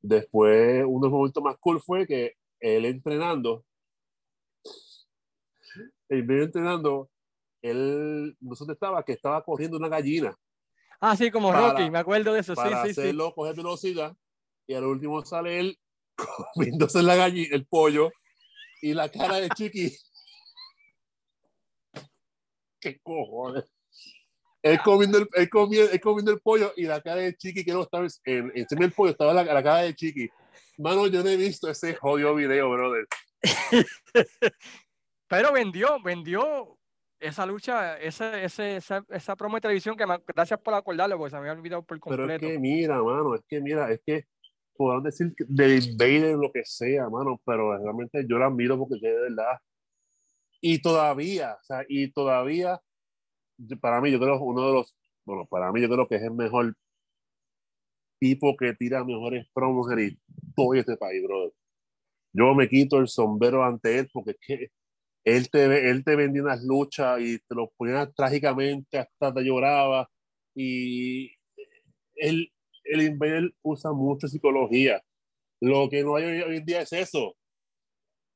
Después, 0.00 0.84
uno 0.86 1.06
de 1.06 1.10
los 1.10 1.12
momentos 1.12 1.42
más 1.42 1.56
cool 1.58 1.80
fue 1.80 2.06
que 2.06 2.34
él 2.62 2.86
entrenando, 2.86 3.64
el 6.08 6.24
medio 6.24 6.44
entrenando, 6.44 7.10
él, 7.60 8.36
no 8.40 8.54
sé 8.54 8.60
dónde 8.60 8.74
estaba, 8.74 9.04
que 9.04 9.12
estaba 9.12 9.44
corriendo 9.44 9.76
una 9.76 9.88
gallina. 9.88 10.34
Ah, 11.00 11.16
sí, 11.16 11.30
como 11.32 11.52
Rocky, 11.52 11.90
me 11.90 11.98
acuerdo 11.98 12.32
de 12.32 12.40
eso, 12.40 12.54
para 12.54 12.84
sí, 12.84 12.94
sí, 12.94 13.00
hacerlo, 13.00 13.26
sí. 13.28 13.32
coger 13.34 13.56
velocidad, 13.56 14.16
y 14.68 14.74
al 14.74 14.84
último 14.84 15.24
sale 15.24 15.58
él 15.58 15.78
comiéndose 16.54 17.02
la 17.02 17.16
gallina, 17.16 17.56
el 17.56 17.66
pollo, 17.66 18.12
y 18.80 18.94
la 18.94 19.10
cara 19.10 19.40
de 19.40 19.48
Chiqui. 19.48 19.96
¿Qué 22.80 23.00
cojones? 23.00 23.64
Él 24.62 24.78
comiendo, 24.84 25.18
el, 25.18 25.28
él, 25.34 25.50
comiendo, 25.50 25.90
él 25.90 26.00
comiendo 26.00 26.30
el 26.30 26.40
pollo 26.40 26.72
y 26.76 26.84
la 26.84 27.00
cara 27.00 27.22
de 27.22 27.36
Chiqui, 27.36 27.64
que 27.64 27.72
no 27.72 27.82
estaba 27.82 28.06
en, 28.24 28.52
encima 28.54 28.82
del 28.82 28.92
pollo, 28.92 29.10
estaba 29.10 29.34
la, 29.34 29.42
la 29.42 29.62
cara 29.62 29.78
de 29.78 29.96
Chiqui. 29.96 30.30
Mano, 30.78 31.06
yo 31.06 31.22
no 31.22 31.28
he 31.28 31.36
visto 31.36 31.68
ese 31.68 31.94
jodido 31.94 32.34
video, 32.34 32.70
brother. 32.70 33.06
Pero 35.28 35.52
vendió, 35.52 36.00
vendió 36.02 36.78
esa 37.18 37.46
lucha, 37.46 37.98
ese, 37.98 38.44
ese, 38.44 38.76
esa, 38.76 39.04
esa 39.08 39.36
promo 39.36 39.56
de 39.56 39.62
televisión 39.62 39.96
que 39.96 40.06
me, 40.06 40.18
gracias 40.26 40.60
por 40.60 40.74
acordarlo, 40.74 41.16
porque 41.16 41.30
se 41.30 41.36
me 41.36 41.40
había 41.40 41.52
olvidado 41.52 41.82
por 41.82 41.98
completo. 42.00 42.26
Pero 42.26 42.46
es 42.48 42.52
que 42.52 42.58
mira, 42.58 43.02
mano, 43.02 43.34
es 43.34 43.42
que 43.48 43.60
mira, 43.60 43.90
es 43.90 44.00
que 44.04 44.24
podrán 44.76 45.02
decir 45.02 45.32
de 45.38 45.76
Invader 45.76 46.36
lo 46.36 46.50
que 46.50 46.64
sea, 46.64 47.08
mano, 47.08 47.40
pero 47.44 47.78
realmente 47.78 48.24
yo 48.28 48.38
la 48.38 48.46
admiro 48.46 48.78
porque 48.78 48.96
es 48.96 49.02
de 49.02 49.12
verdad. 49.12 49.58
Y 50.60 50.80
todavía, 50.80 51.56
o 51.60 51.64
sea, 51.64 51.84
y 51.88 52.10
todavía, 52.12 52.80
para 53.80 54.00
mí, 54.00 54.10
yo 54.10 54.18
creo 54.18 54.40
uno 54.40 54.66
de 54.66 54.72
los, 54.74 54.96
bueno, 55.24 55.46
para 55.46 55.72
mí 55.72 55.80
yo 55.80 55.88
creo 55.88 56.08
que 56.08 56.16
es 56.16 56.22
el 56.22 56.32
mejor 56.32 56.74
tipo 58.22 58.56
que 58.56 58.72
tira 58.74 59.02
mejores 59.02 59.48
promos 59.52 59.90
en 59.90 60.16
todo 60.54 60.74
este 60.74 60.96
país, 60.96 61.20
brother. 61.24 61.52
Yo 62.32 62.54
me 62.54 62.68
quito 62.68 62.98
el 62.98 63.08
sombrero 63.08 63.64
ante 63.64 63.98
él 63.98 64.08
porque 64.12 64.30
es 64.30 64.36
que 64.40 64.68
él 65.24 65.50
te, 65.50 65.90
él 65.90 66.04
te 66.04 66.14
vendía 66.14 66.42
unas 66.42 66.62
luchas 66.62 67.20
y 67.20 67.38
te 67.40 67.54
lo 67.56 67.72
ponía 67.76 68.08
trágicamente, 68.12 68.98
hasta 68.98 69.34
te 69.34 69.42
lloraba. 69.42 70.08
Y 70.54 71.32
él, 72.14 72.52
el 72.84 73.02
Invader 73.02 73.52
usa 73.62 73.92
mucho 73.92 74.28
psicología. 74.28 75.02
Lo 75.60 75.88
que 75.90 76.04
no 76.04 76.14
hay 76.14 76.42
hoy 76.42 76.58
en 76.58 76.64
día 76.64 76.82
es 76.82 76.92
eso. 76.92 77.34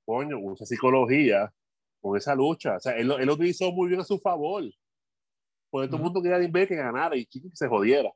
Coño, 0.04 0.36
usa 0.40 0.66
psicología 0.66 1.52
con 2.00 2.16
esa 2.16 2.34
lucha. 2.34 2.76
O 2.76 2.80
sea, 2.80 2.96
él, 2.96 3.12
él 3.20 3.26
lo 3.26 3.34
utilizó 3.34 3.70
muy 3.70 3.88
bien 3.88 4.00
a 4.00 4.04
su 4.04 4.18
favor. 4.18 4.64
Porque 5.70 5.86
todo 5.86 5.98
el 5.98 6.02
mundo 6.02 6.20
quería 6.20 6.42
Invader 6.42 6.68
que 6.68 6.74
ganara 6.74 7.16
y 7.16 7.24
Chiqui 7.24 7.50
que 7.50 7.56
se 7.56 7.68
jodiera. 7.68 8.10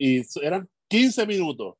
Y 0.00 0.22
eran 0.42 0.66
15 0.88 1.26
minutos. 1.26 1.74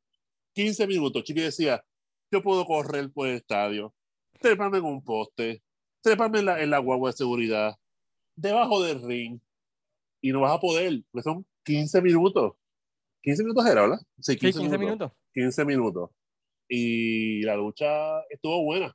15 0.55 0.87
minutos. 0.87 1.25
Chiqui 1.25 1.41
decía, 1.41 1.83
yo 2.31 2.43
puedo 2.43 2.67
correr 2.67 3.11
por 3.11 3.27
el 3.27 3.37
estadio, 3.37 3.95
treparme 4.39 4.77
en 4.77 4.85
un 4.85 5.03
poste, 5.03 5.63
treparme 6.03 6.41
en 6.41 6.45
la, 6.45 6.63
en 6.63 6.69
la 6.69 6.79
guagua 6.79 7.11
de 7.11 7.17
seguridad, 7.17 7.77
debajo 8.37 8.83
del 8.83 9.03
ring, 9.03 9.41
y 10.21 10.33
no 10.33 10.43
vas 10.43 10.53
a 10.53 10.61
poder, 10.61 11.03
porque 11.11 11.23
son 11.23 11.47
15 11.65 12.03
minutos. 12.03 12.53
15 13.23 13.43
minutos 13.43 13.67
era, 13.67 13.83
¿verdad? 13.83 14.01
Sí, 14.19 14.37
15, 14.37 14.53
sí, 14.53 14.59
15 14.65 14.79
minutos. 14.79 14.79
minutos. 14.79 15.13
15 15.33 15.65
minutos. 15.65 16.11
Y 16.69 17.43
la 17.43 17.57
lucha 17.57 18.21
estuvo 18.29 18.63
buena. 18.65 18.95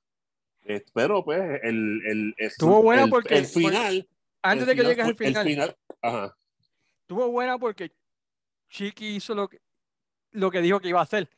Pero 0.93 1.25
pues 1.25 1.41
el, 1.63 2.01
el, 2.05 2.35
estuvo 2.37 2.83
buena 2.83 3.05
el, 3.05 3.09
porque 3.09 3.37
el 3.39 3.45
final. 3.45 4.07
Antes 4.43 4.67
de 4.67 4.75
que 4.75 4.83
llegues 4.83 5.05
al 5.05 5.15
final. 5.15 5.47
El 5.47 5.53
final 5.53 5.77
ajá. 6.01 6.37
Estuvo 7.01 7.31
buena 7.31 7.57
porque 7.57 7.91
Chiqui 8.69 9.15
hizo 9.15 9.35
lo 9.35 9.47
que, 9.47 9.61
lo 10.31 10.51
que 10.51 10.61
dijo 10.61 10.79
que 10.79 10.89
iba 10.89 10.99
a 10.99 11.03
hacer. 11.03 11.29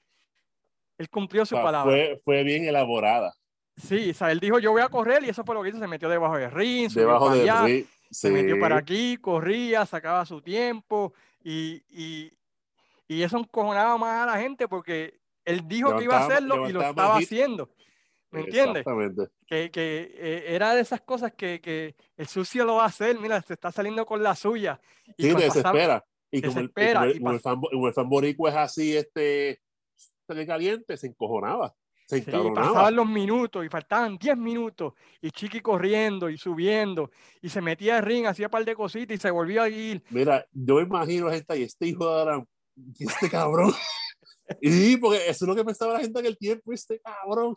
Él 0.97 1.09
cumplió 1.09 1.45
su 1.45 1.55
o 1.55 1.57
sea, 1.57 1.65
palabra. 1.65 1.91
Fue, 1.91 2.21
fue 2.23 2.43
bien 2.43 2.65
elaborada. 2.65 3.33
Sí, 3.75 4.09
o 4.09 4.13
sea, 4.13 4.31
él 4.31 4.39
dijo 4.39 4.57
yo 4.57 4.71
voy 4.71 4.81
a 4.81 4.89
correr 4.89 5.23
y 5.23 5.29
eso 5.29 5.43
fue 5.43 5.53
lo 5.53 5.61
que 5.61 5.69
hizo, 5.69 5.79
se 5.79 5.87
metió 5.87 6.09
debajo 6.09 6.37
del 6.37 6.49
ring, 6.51 6.91
debajo 6.91 7.29
del 7.29 7.41
allá, 7.41 7.65
ring, 7.65 7.85
se 8.09 8.27
sí. 8.27 8.33
metió 8.33 8.59
para 8.59 8.77
aquí, 8.77 9.17
corría, 9.17 9.85
sacaba 9.85 10.25
su 10.25 10.41
tiempo 10.41 11.13
y, 11.43 11.83
y, 11.89 12.31
y 13.07 13.21
eso 13.21 13.37
encojonaba 13.37 13.95
más 13.99 14.23
a 14.23 14.31
la 14.33 14.41
gente 14.41 14.67
porque 14.67 15.19
él 15.45 15.67
dijo 15.67 15.95
que 15.95 16.05
iba 16.05 16.17
a 16.17 16.25
hacerlo 16.25 16.67
y 16.67 16.73
lo 16.73 16.81
estaba 16.81 17.17
haciendo. 17.17 17.69
¿Me 18.31 18.41
entiendes? 18.41 18.81
Exactamente. 18.81 19.31
Que, 19.45 19.71
que 19.71 20.11
eh, 20.15 20.43
era 20.49 20.75
de 20.75 20.81
esas 20.81 21.01
cosas 21.01 21.31
que, 21.31 21.61
que, 21.61 21.95
el 22.17 22.27
sucio 22.27 22.65
lo 22.65 22.75
va 22.75 22.83
a 22.83 22.87
hacer, 22.87 23.17
mira, 23.19 23.41
se 23.41 23.53
está 23.53 23.71
saliendo 23.71 24.05
con 24.05 24.21
la 24.21 24.35
suya. 24.35 24.81
Y 25.15 25.23
sí, 25.23 25.35
desespera. 25.35 26.03
Y 26.31 26.41
como, 26.41 26.59
el, 26.59 26.71
como, 26.71 27.03
el, 27.03 27.19
como, 27.19 27.31
el 27.31 27.39
fan, 27.39 27.61
como 27.61 27.87
el 27.87 27.93
fan 27.93 28.09
boricua 28.09 28.49
es 28.49 28.55
así, 28.57 28.97
este, 28.97 29.61
caliente, 30.45 30.97
se 30.97 31.07
encojonaba. 31.07 31.73
Se 32.07 32.21
sí, 32.21 32.31
pasaban 32.31 32.95
los 32.95 33.07
minutos 33.07 33.65
y 33.65 33.69
faltaban 33.69 34.17
10 34.17 34.37
minutos 34.37 34.93
y 35.21 35.29
Chiqui 35.29 35.59
corriendo 35.59 36.29
y 36.29 36.37
subiendo 36.37 37.11
y 37.41 37.49
se 37.49 37.59
metía 37.59 37.97
al 37.97 38.03
ring, 38.03 38.25
hacía 38.25 38.47
un 38.47 38.51
par 38.51 38.63
de 38.63 38.75
cositas 38.75 39.17
y 39.17 39.19
se 39.19 39.29
volvía 39.29 39.63
a 39.63 39.69
ir. 39.69 40.01
Mira, 40.09 40.47
yo 40.53 40.75
me 40.75 40.83
imagino 40.83 41.27
a 41.27 41.33
gente 41.33 41.59
y 41.59 41.63
este 41.63 41.87
hijo 41.87 42.09
de 42.09 42.21
Aram, 42.21 42.45
este 42.97 43.29
cabrón. 43.29 43.73
y 44.61 44.95
porque 44.95 45.27
eso 45.27 45.43
es 45.43 45.49
lo 45.49 45.55
que 45.55 45.65
pensaba 45.65 45.95
la 45.95 45.99
gente 45.99 46.17
en 46.21 46.27
el 46.27 46.37
tiempo, 46.37 46.71
este 46.71 47.01
cabrón. 47.01 47.55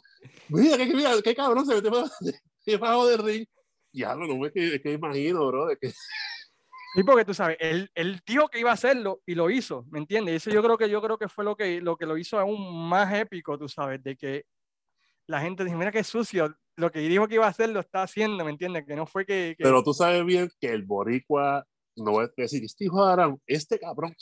Mira, 0.48 0.76
qué, 0.76 0.86
mira, 0.86 1.12
qué 1.22 1.32
cabrón 1.32 1.64
se 1.64 1.76
mete 1.76 1.90
debajo 2.66 3.06
del 3.06 3.22
ring. 3.22 3.46
Ya 3.92 4.16
no, 4.16 4.26
no 4.26 4.36
me 4.36 4.50
que, 4.50 4.80
que 4.80 4.92
imagino, 4.92 5.46
bro. 5.46 5.66
De 5.66 5.76
que... 5.76 5.92
Sí, 6.94 7.04
porque 7.04 7.24
tú 7.24 7.34
sabes, 7.34 7.56
él, 7.60 7.90
él 7.94 8.20
dijo 8.26 8.48
que 8.48 8.58
iba 8.58 8.70
a 8.70 8.74
hacerlo 8.74 9.20
y 9.24 9.34
lo 9.34 9.48
hizo, 9.48 9.84
¿me 9.90 10.00
entiendes? 10.00 10.32
Y 10.32 10.36
eso 10.36 10.50
yo 10.50 10.62
creo 10.62 10.76
que 10.76 10.90
yo 10.90 11.00
creo 11.00 11.18
que 11.18 11.28
fue 11.28 11.44
lo 11.44 11.56
que, 11.56 11.80
lo 11.80 11.96
que 11.96 12.06
lo 12.06 12.18
hizo 12.18 12.38
aún 12.38 12.88
más 12.88 13.12
épico, 13.14 13.56
tú 13.56 13.68
sabes, 13.68 14.02
de 14.02 14.16
que 14.16 14.44
la 15.26 15.40
gente 15.40 15.64
dijo, 15.64 15.78
mira 15.78 15.92
qué 15.92 16.02
sucio, 16.02 16.52
lo 16.76 16.90
que 16.90 16.98
dijo 17.00 17.28
que 17.28 17.36
iba 17.36 17.46
a 17.46 17.50
hacer 17.50 17.68
lo 17.68 17.80
está 17.80 18.02
haciendo, 18.02 18.44
¿me 18.44 18.50
entiendes? 18.50 18.84
Que 18.86 18.96
no 18.96 19.06
fue 19.06 19.24
que... 19.24 19.54
que... 19.56 19.62
Pero 19.62 19.84
tú 19.84 19.94
sabes 19.94 20.24
bien 20.24 20.50
que 20.60 20.68
el 20.68 20.82
boricua 20.82 21.64
no 21.96 22.22
es 22.22 22.34
decir, 22.36 22.64
este 22.64 22.84
hijo 22.84 23.04
de 23.04 23.12
Aram, 23.12 23.38
este 23.46 23.78
cabrón, 23.78 24.14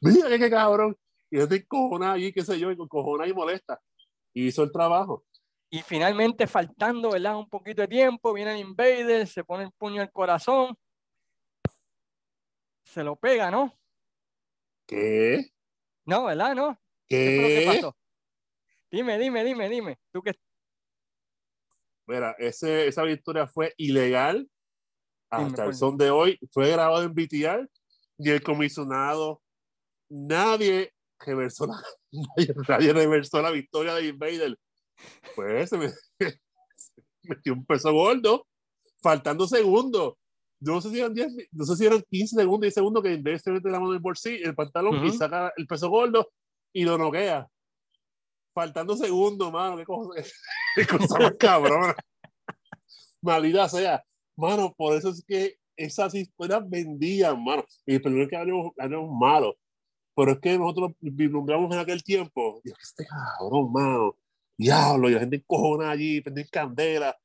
mira 0.00 0.28
qué, 0.28 0.38
qué 0.38 0.50
cabrón, 0.50 0.96
y 1.30 1.38
este 1.38 1.66
cojona 1.66 2.12
ahí, 2.12 2.32
qué 2.32 2.44
sé 2.44 2.58
yo, 2.58 2.70
y 2.70 2.76
cojona 2.76 3.26
y 3.26 3.32
molesta, 3.32 3.80
y 4.32 4.46
hizo 4.46 4.62
el 4.62 4.72
trabajo. 4.72 5.24
Y 5.70 5.82
finalmente, 5.82 6.46
faltando, 6.46 7.10
¿verdad? 7.10 7.36
Un 7.36 7.48
poquito 7.48 7.82
de 7.82 7.88
tiempo, 7.88 8.32
viene 8.32 8.52
el 8.52 8.60
Invader, 8.60 9.26
se 9.26 9.42
pone 9.42 9.64
el 9.64 9.72
puño 9.72 10.00
al 10.02 10.12
corazón, 10.12 10.76
se 12.84 13.02
lo 13.02 13.16
pega, 13.16 13.50
¿no? 13.50 13.76
¿Qué? 14.86 15.52
No, 16.04 16.26
¿verdad? 16.26 16.54
¿No? 16.54 16.78
¿Qué? 17.08 17.16
¿Qué 17.16 17.36
fue 17.36 17.42
lo 17.42 17.48
que 17.48 17.76
pasó? 17.76 17.96
Dime, 18.90 19.18
dime, 19.18 19.44
dime, 19.44 19.68
dime. 19.68 19.98
¿Tú 20.12 20.22
qué? 20.22 20.32
Mira, 22.06 22.36
ese, 22.38 22.86
esa 22.86 23.02
victoria 23.02 23.46
fue 23.46 23.74
ilegal 23.78 24.48
hasta 25.30 25.62
Dime, 25.62 25.68
el 25.68 25.74
son 25.74 25.96
de 25.96 26.10
hoy. 26.10 26.38
Fue 26.52 26.70
grabado 26.70 27.02
en 27.02 27.14
BTR 27.14 27.68
y 28.18 28.30
el 28.30 28.42
comisionado, 28.42 29.42
nadie 30.08 30.92
reversó 31.18 31.66
la, 31.66 31.82
nadie 32.68 32.92
reversó 32.92 33.42
la 33.42 33.50
victoria 33.50 33.94
de 33.94 34.06
Invader. 34.06 34.58
Pues 35.34 35.70
se, 35.70 35.78
me, 35.78 35.88
se 36.76 36.92
metió 37.22 37.54
un 37.54 37.64
peso 37.64 37.92
gordo, 37.92 38.46
faltando 39.02 39.46
segundos. 39.46 40.14
No 40.60 40.80
sé 40.80 40.90
si 40.90 40.98
eran 40.98 41.14
10, 41.14 41.32
no 41.52 41.64
sé 41.64 41.76
si 41.76 41.86
eran 41.86 42.02
15 42.10 42.36
segundos, 42.36 42.60
10 42.62 42.74
segundos 42.74 43.02
que 43.02 43.12
Invader 43.12 43.40
se 43.40 43.50
mete 43.50 43.68
la 43.70 43.78
mano 43.78 43.92
en 43.92 43.96
el 43.96 44.02
bolsillo, 44.02 44.48
el 44.48 44.54
pantalón 44.54 44.96
Ujú. 44.96 45.06
y 45.06 45.12
saca 45.12 45.52
el 45.56 45.66
peso 45.66 45.90
gordo 45.90 46.30
y 46.72 46.84
lo 46.84 46.96
noquea. 46.96 47.46
Faltando 48.54 48.96
segundos, 48.96 49.52
mano, 49.52 49.76
qué 49.76 49.84
cosa, 49.84 50.22
qué 50.76 50.86
cosa 50.86 51.18
más 51.18 51.34
cabrona. 51.38 51.94
Maldita 53.20 53.68
sea. 53.68 54.04
Mano, 54.36 54.74
por 54.76 54.96
eso 54.96 55.10
es 55.10 55.24
que 55.26 55.56
esas 55.76 56.14
historias 56.14 56.62
vendían, 56.68 57.42
mano. 57.42 57.64
Y 57.86 57.98
perdón 57.98 58.28
que 58.28 58.36
hablemos, 58.36 58.72
hablemos 58.78 59.10
malo. 59.18 59.56
Pero 60.16 60.32
es 60.32 60.38
que 60.38 60.56
nosotros 60.56 60.92
vislumbramos 61.00 61.72
en 61.72 61.80
aquel 61.80 62.02
tiempo, 62.02 62.60
Dios, 62.62 62.78
este 62.80 63.04
cabrón, 63.04 63.72
mano, 63.72 64.16
diablo, 64.56 65.10
y 65.10 65.14
la 65.14 65.20
gente 65.20 65.36
encojona 65.36 65.90
allí, 65.90 66.20
prende 66.20 66.48
candela. 66.48 67.16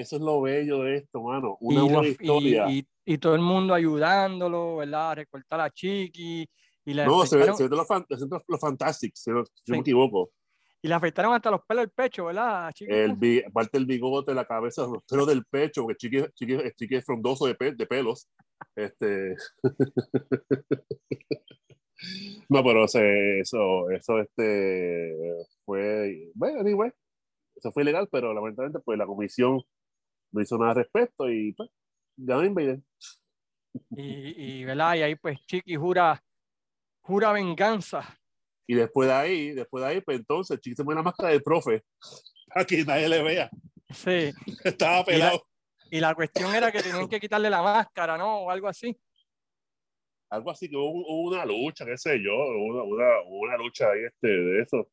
Eso 0.00 0.16
es 0.16 0.22
lo 0.22 0.40
bello 0.42 0.80
de 0.82 0.96
esto, 0.96 1.22
mano. 1.22 1.56
Una 1.60 1.78
y, 1.80 1.82
buena 1.82 1.96
los- 1.98 2.06
y- 2.06 2.10
historia. 2.10 2.70
y- 2.70 2.86
y 3.04 3.18
todo 3.18 3.34
el 3.34 3.40
mundo 3.40 3.72
ayudándolo, 3.74 4.76
¿verdad? 4.76 5.10
A 5.12 5.14
recortar 5.14 5.60
a 5.60 5.70
Chiqui. 5.70 6.48
Y 6.84 6.94
le, 6.94 7.04
no, 7.06 7.24
se 7.26 7.36
ve, 7.36 7.52
se 7.54 7.68
ve 7.68 7.76
los, 7.76 7.86
fan- 7.86 8.06
los 8.08 8.60
Fantastics, 8.60 9.20
si 9.22 9.30
no, 9.30 9.44
Sí. 9.44 9.72
me 9.72 9.78
equivoco. 9.78 10.30
y 10.82 10.88
le 10.88 10.94
afectaron 10.94 11.32
hasta 11.34 11.50
los 11.50 11.62
pelos 11.66 11.82
del 11.82 11.90
pecho, 11.90 12.26
¿verdad? 12.26 12.70
Chiqui? 12.72 12.92
El, 12.92 13.14
bi- 13.16 13.42
aparte 13.42 13.76
el 13.78 13.86
bigote, 13.86 14.32
la 14.34 14.44
cabeza, 14.44 14.82
los 14.86 15.02
pelos 15.04 15.26
del 15.26 15.44
pecho, 15.46 15.82
porque 15.82 15.96
Chiqui, 15.96 16.24
Chiqui, 16.34 16.58
Chiqui 16.76 16.94
es 16.96 17.04
frondoso 17.04 17.46
de, 17.46 17.54
pe- 17.56 17.72
de 17.74 17.86
pelos. 17.86 18.28
Este... 18.76 19.34
no, 22.48 22.62
pero 22.62 22.84
o 22.84 22.88
sea, 22.88 23.02
eso, 23.40 23.90
eso 23.90 24.20
este, 24.20 25.14
fue, 25.64 26.30
bueno, 26.34 26.60
anyway, 26.60 26.90
eso 27.56 27.72
fue 27.72 27.82
ilegal, 27.82 28.08
pero 28.10 28.32
lamentablemente 28.34 28.80
pues 28.84 28.98
la 28.98 29.06
comisión 29.06 29.60
no 30.36 30.42
hizo 30.42 30.58
nada 30.58 30.70
al 30.70 30.76
respecto 30.76 31.28
y 31.30 31.52
pues, 31.52 31.70
ganó 32.16 32.44
Invader. 32.44 32.80
Y, 33.90 34.60
y, 34.60 34.64
¿verdad? 34.64 34.94
y 34.94 35.02
ahí 35.02 35.16
pues 35.16 35.38
Chiqui 35.46 35.76
jura, 35.76 36.22
jura 37.00 37.32
venganza. 37.32 38.18
Y 38.66 38.74
después 38.74 39.08
de 39.08 39.14
ahí, 39.14 39.52
después 39.52 39.82
de 39.84 39.90
ahí, 39.90 40.00
pues 40.00 40.18
entonces 40.18 40.60
Chiqui 40.60 40.76
se 40.76 40.84
pone 40.84 40.96
la 40.96 41.02
máscara 41.02 41.30
del 41.30 41.42
profe, 41.42 41.84
para 42.48 42.64
que 42.64 42.84
nadie 42.84 43.08
le 43.08 43.22
vea. 43.22 43.50
Sí. 43.90 44.32
Estaba 44.64 45.04
pelado. 45.04 45.42
Y 45.90 46.00
la 46.00 46.14
cuestión 46.14 46.54
era 46.54 46.72
que 46.72 46.82
tenían 46.82 47.08
que 47.08 47.20
quitarle 47.20 47.48
la 47.48 47.62
máscara, 47.62 48.18
¿no? 48.18 48.40
O 48.40 48.50
algo 48.50 48.66
así. 48.66 48.98
algo 50.30 50.50
así 50.50 50.68
que 50.68 50.76
hubo, 50.76 50.90
hubo 50.90 51.30
una 51.30 51.46
lucha, 51.46 51.86
qué 51.86 51.96
sé 51.96 52.20
yo, 52.22 52.34
una, 52.34 52.82
una, 52.82 53.22
una 53.28 53.56
lucha 53.56 53.90
ahí 53.90 54.04
este, 54.04 54.26
de 54.26 54.62
eso. 54.62 54.88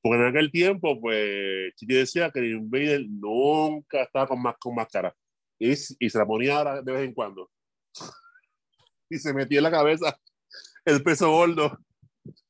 Porque 0.00 0.18
en 0.18 0.26
aquel 0.26 0.50
tiempo, 0.50 1.00
pues, 1.00 1.74
Chiqui 1.76 1.94
decía 1.94 2.30
que 2.30 2.40
el 2.40 2.52
Invader 2.52 3.04
nunca 3.08 4.02
estaba 4.02 4.28
con, 4.28 4.40
más, 4.40 4.56
con 4.58 4.74
máscara. 4.74 5.14
Y, 5.58 5.74
se 5.76 6.18
la 6.18 6.26
ponía 6.26 6.56
ahora 6.56 6.82
de 6.82 6.92
vez 6.92 7.04
en 7.04 7.14
cuando. 7.14 7.50
Y 9.10 9.18
se 9.18 9.32
metía 9.32 9.58
en 9.58 9.64
la 9.64 9.70
cabeza 9.70 10.20
el 10.84 11.02
peso 11.02 11.30
gordo. 11.30 11.78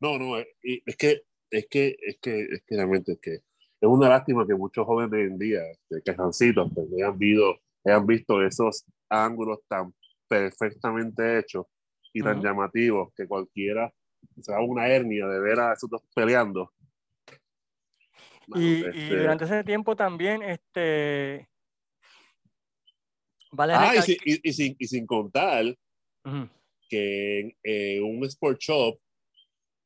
No, 0.00 0.18
no, 0.18 0.38
es, 0.38 0.46
y 0.62 0.82
es 0.84 0.96
que, 0.96 1.22
es 1.50 1.66
que, 1.70 1.96
es 1.98 2.18
que, 2.20 2.42
es 2.42 2.62
que 2.66 2.76
realmente 2.76 3.12
es 3.12 3.20
que 3.20 3.42
es 3.84 3.88
una 3.88 4.08
lástima 4.08 4.46
que 4.46 4.54
muchos 4.54 4.84
jóvenes 4.84 5.10
de 5.10 5.18
hoy 5.18 5.24
en 5.24 5.38
día, 5.38 5.60
este, 5.70 6.02
quejancitos, 6.02 6.70
pues, 6.74 6.86
hayan 6.94 7.18
visto, 7.18 7.60
hayan 7.84 8.06
visto 8.06 8.42
esos 8.42 8.84
ángulos 9.08 9.60
tan 9.66 9.94
perfectamente 10.28 11.38
hechos 11.38 11.66
y 12.14 12.22
tan 12.22 12.36
Ujú. 12.38 12.44
llamativos 12.46 13.12
que 13.14 13.26
cualquiera 13.26 13.92
se 14.40 14.52
da 14.52 14.60
una 14.62 14.86
hernia 14.88 15.26
de 15.26 15.40
ver 15.40 15.58
a 15.60 15.72
esos 15.74 15.90
dos 15.90 16.00
peleando. 16.14 16.72
Y, 18.46 18.80
y 18.80 18.84
este, 18.84 19.18
durante 19.20 19.44
ese 19.44 19.64
tiempo 19.64 19.96
también, 19.96 20.42
este. 20.42 21.48
Vale 23.50 23.72
ah, 23.74 23.94
y, 23.96 24.02
sin, 24.02 24.16
y- 24.24 24.48
y 24.48 24.52
sin, 24.52 24.76
y 24.78 24.86
sin 24.86 25.06
contar 25.06 25.64
Ujú, 26.24 26.48
que 26.88 27.40
en 27.40 27.56
eh, 27.62 28.00
un 28.00 28.24
Sport 28.24 28.60
Shop 28.60 28.98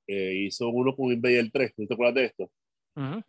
eh, 0.07 0.35
hizo 0.47 0.69
uno 0.69 0.95
con 0.95 1.13
Invader 1.13 1.51
3, 1.53 1.73
¿no 1.77 1.87
te 1.87 1.95
acuerdas 1.95 2.15
de 2.15 2.25
esto? 2.27 2.51
ujú. 2.97 3.23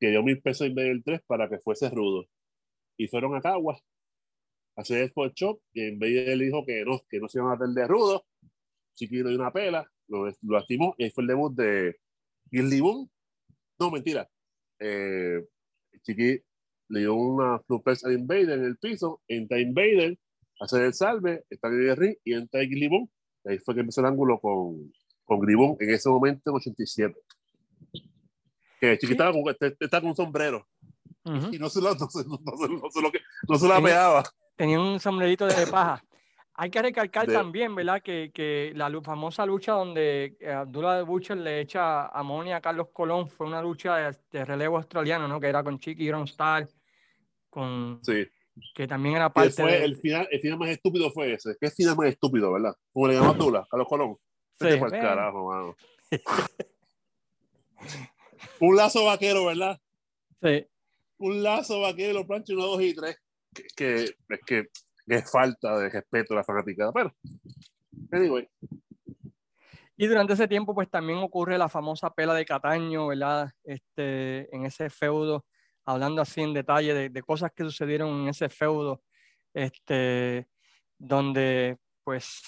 Que 0.00 0.08
dio 0.10 0.22
mil 0.22 0.40
pesos 0.42 0.62
a 0.62 0.68
Invader 0.68 1.02
3 1.04 1.22
para 1.26 1.48
que 1.48 1.58
fuese 1.58 1.88
rudo. 1.90 2.26
Y 2.96 3.08
fueron 3.08 3.34
a 3.34 3.40
Caguas 3.40 3.80
a 4.76 4.80
hacer 4.82 4.98
el 4.98 5.04
Sport 5.06 5.34
Shop 5.34 5.60
y 5.72 5.86
Invader 5.86 6.38
dijo 6.38 6.64
que 6.66 6.84
no, 6.84 7.00
que 7.08 7.20
no 7.20 7.28
se 7.28 7.38
iban 7.38 7.52
a 7.52 7.54
hacer 7.54 7.68
de 7.68 7.86
rudo. 7.86 8.24
Chiquito 8.94 9.28
dio 9.28 9.38
una 9.38 9.52
pela, 9.52 9.86
lo, 10.08 10.26
lo 10.26 10.32
lastimó 10.42 10.94
y 10.98 11.04
ahí 11.04 11.10
fue 11.10 11.22
el 11.24 11.28
debut 11.28 11.54
de 11.54 11.96
Gilly 12.50 12.80
Boom. 12.80 13.10
No, 13.78 13.90
mentira. 13.90 14.28
Eh, 14.78 15.44
Chiqui 16.02 16.40
le 16.88 17.00
dio 17.00 17.14
una 17.14 17.60
suplex 17.66 18.04
a 18.04 18.12
Invader 18.12 18.58
en 18.58 18.64
el 18.64 18.76
piso, 18.76 19.22
entra 19.26 19.58
Invader, 19.58 20.18
hace 20.60 20.84
el 20.84 20.94
salve, 20.94 21.44
está 21.50 21.68
en 21.68 21.88
el 21.88 21.96
ring 21.96 22.16
y 22.24 22.34
entra 22.34 22.60
Gilly 22.60 22.88
Boom. 22.88 23.10
Y 23.44 23.50
ahí 23.52 23.58
fue 23.58 23.74
que 23.74 23.80
empezó 23.80 24.00
el 24.00 24.06
ángulo 24.08 24.38
con, 24.40 24.92
con 25.24 25.40
Gribón 25.40 25.76
en 25.80 25.90
ese 25.90 26.08
momento 26.08 26.50
en 26.50 26.56
87. 26.56 27.14
Que 28.80 28.98
Chiqui 28.98 29.12
estaba, 29.12 29.32
con, 29.32 29.48
este- 29.48 29.76
estaba 29.80 30.00
con 30.02 30.10
un 30.10 30.16
sombrero 30.16 30.66
Ujú. 31.24 31.54
y 31.54 31.58
no 31.58 31.68
se, 31.70 31.80
lo, 31.80 31.94
no, 31.94 32.08
se, 32.10 32.24
no, 32.26 32.36
se, 32.38 32.68
no 32.68 32.90
se 32.90 33.00
lo, 33.02 33.10
que- 33.12 33.20
no 33.48 33.58
se 33.58 33.68
la 33.68 33.82
pegaba. 33.82 34.22
Tenía 34.56 34.80
un 34.80 35.00
sombrerito 35.00 35.46
de 35.46 35.66
paja. 35.66 36.04
Hay 36.56 36.70
que 36.70 36.80
recalcar 36.82 37.26
De- 37.26 37.34
también, 37.34 37.74
¿verdad? 37.74 38.00
Que, 38.00 38.30
que 38.32 38.72
la 38.76 38.88
famosa 39.02 39.44
lucha 39.44 39.72
donde 39.72 40.36
eh, 40.38 40.52
Abdullah 40.52 40.96
de 40.96 41.02
Butcher 41.02 41.36
le 41.36 41.60
echa 41.60 42.06
amonia 42.06 42.56
a 42.56 42.60
Carlos 42.60 42.88
Colón 42.92 43.28
fue 43.28 43.46
una 43.48 43.60
lucha 43.60 43.96
de, 43.96 44.16
de 44.30 44.44
relevo 44.44 44.76
australiano, 44.76 45.26
¿no? 45.26 45.40
Que 45.40 45.48
era 45.48 45.64
con 45.64 45.80
Chiqui 45.80 46.08
Star, 46.26 46.68
con, 47.50 47.98
Sí. 48.04 48.28
que 48.72 48.86
también 48.86 49.16
era 49.16 49.32
parte 49.32 49.50
fue 49.62 49.72
de... 49.80 49.84
el, 49.84 49.96
final, 49.96 50.28
el 50.30 50.40
final 50.40 50.58
más 50.58 50.68
estúpido 50.68 51.10
fue 51.10 51.32
ese. 51.32 51.56
¿Qué 51.60 51.70
final 51.70 51.96
más 51.96 52.06
estúpido, 52.08 52.52
verdad? 52.52 52.76
Como 52.92 53.08
le 53.08 53.14
llamó 53.14 53.34
Tula, 53.36 53.66
Carlos 53.68 53.88
Colón. 53.88 54.16
Sí, 54.60 54.76
pa'l 54.78 54.90
ven. 54.92 55.00
carajo, 55.02 55.48
mano. 55.50 55.76
Un 58.60 58.76
lazo 58.76 59.04
vaquero, 59.04 59.46
¿verdad? 59.46 59.80
Sí. 60.42 60.66
Un 61.18 61.42
lazo 61.42 61.80
vaquero, 61.80 62.26
plancha 62.26 62.52
1, 62.52 62.62
2 62.64 62.82
y 62.82 62.94
3. 62.94 63.16
Que, 63.54 63.64
que, 63.76 63.94
es 64.04 64.40
que, 64.46 64.68
que 65.06 65.16
es 65.16 65.30
falta 65.30 65.78
de 65.78 65.88
respeto 65.90 66.34
a 66.34 66.38
la 66.38 66.44
fanaticada. 66.44 66.92
Pero, 66.92 67.14
anyway. 68.12 68.48
Y 69.96 70.06
durante 70.06 70.32
ese 70.32 70.48
tiempo, 70.48 70.74
pues 70.74 70.90
también 70.90 71.18
ocurre 71.18 71.56
la 71.56 71.68
famosa 71.68 72.10
pela 72.10 72.34
de 72.34 72.44
Cataño, 72.44 73.08
¿verdad? 73.08 73.52
Este, 73.62 74.54
en 74.54 74.66
ese 74.66 74.90
feudo, 74.90 75.44
hablando 75.84 76.22
así 76.22 76.40
en 76.42 76.52
detalle 76.52 76.94
de, 76.94 77.08
de 77.10 77.22
cosas 77.22 77.52
que 77.52 77.62
sucedieron 77.62 78.22
en 78.22 78.28
ese 78.28 78.48
feudo, 78.48 79.02
este, 79.52 80.48
donde 80.98 81.78
pues 82.02 82.42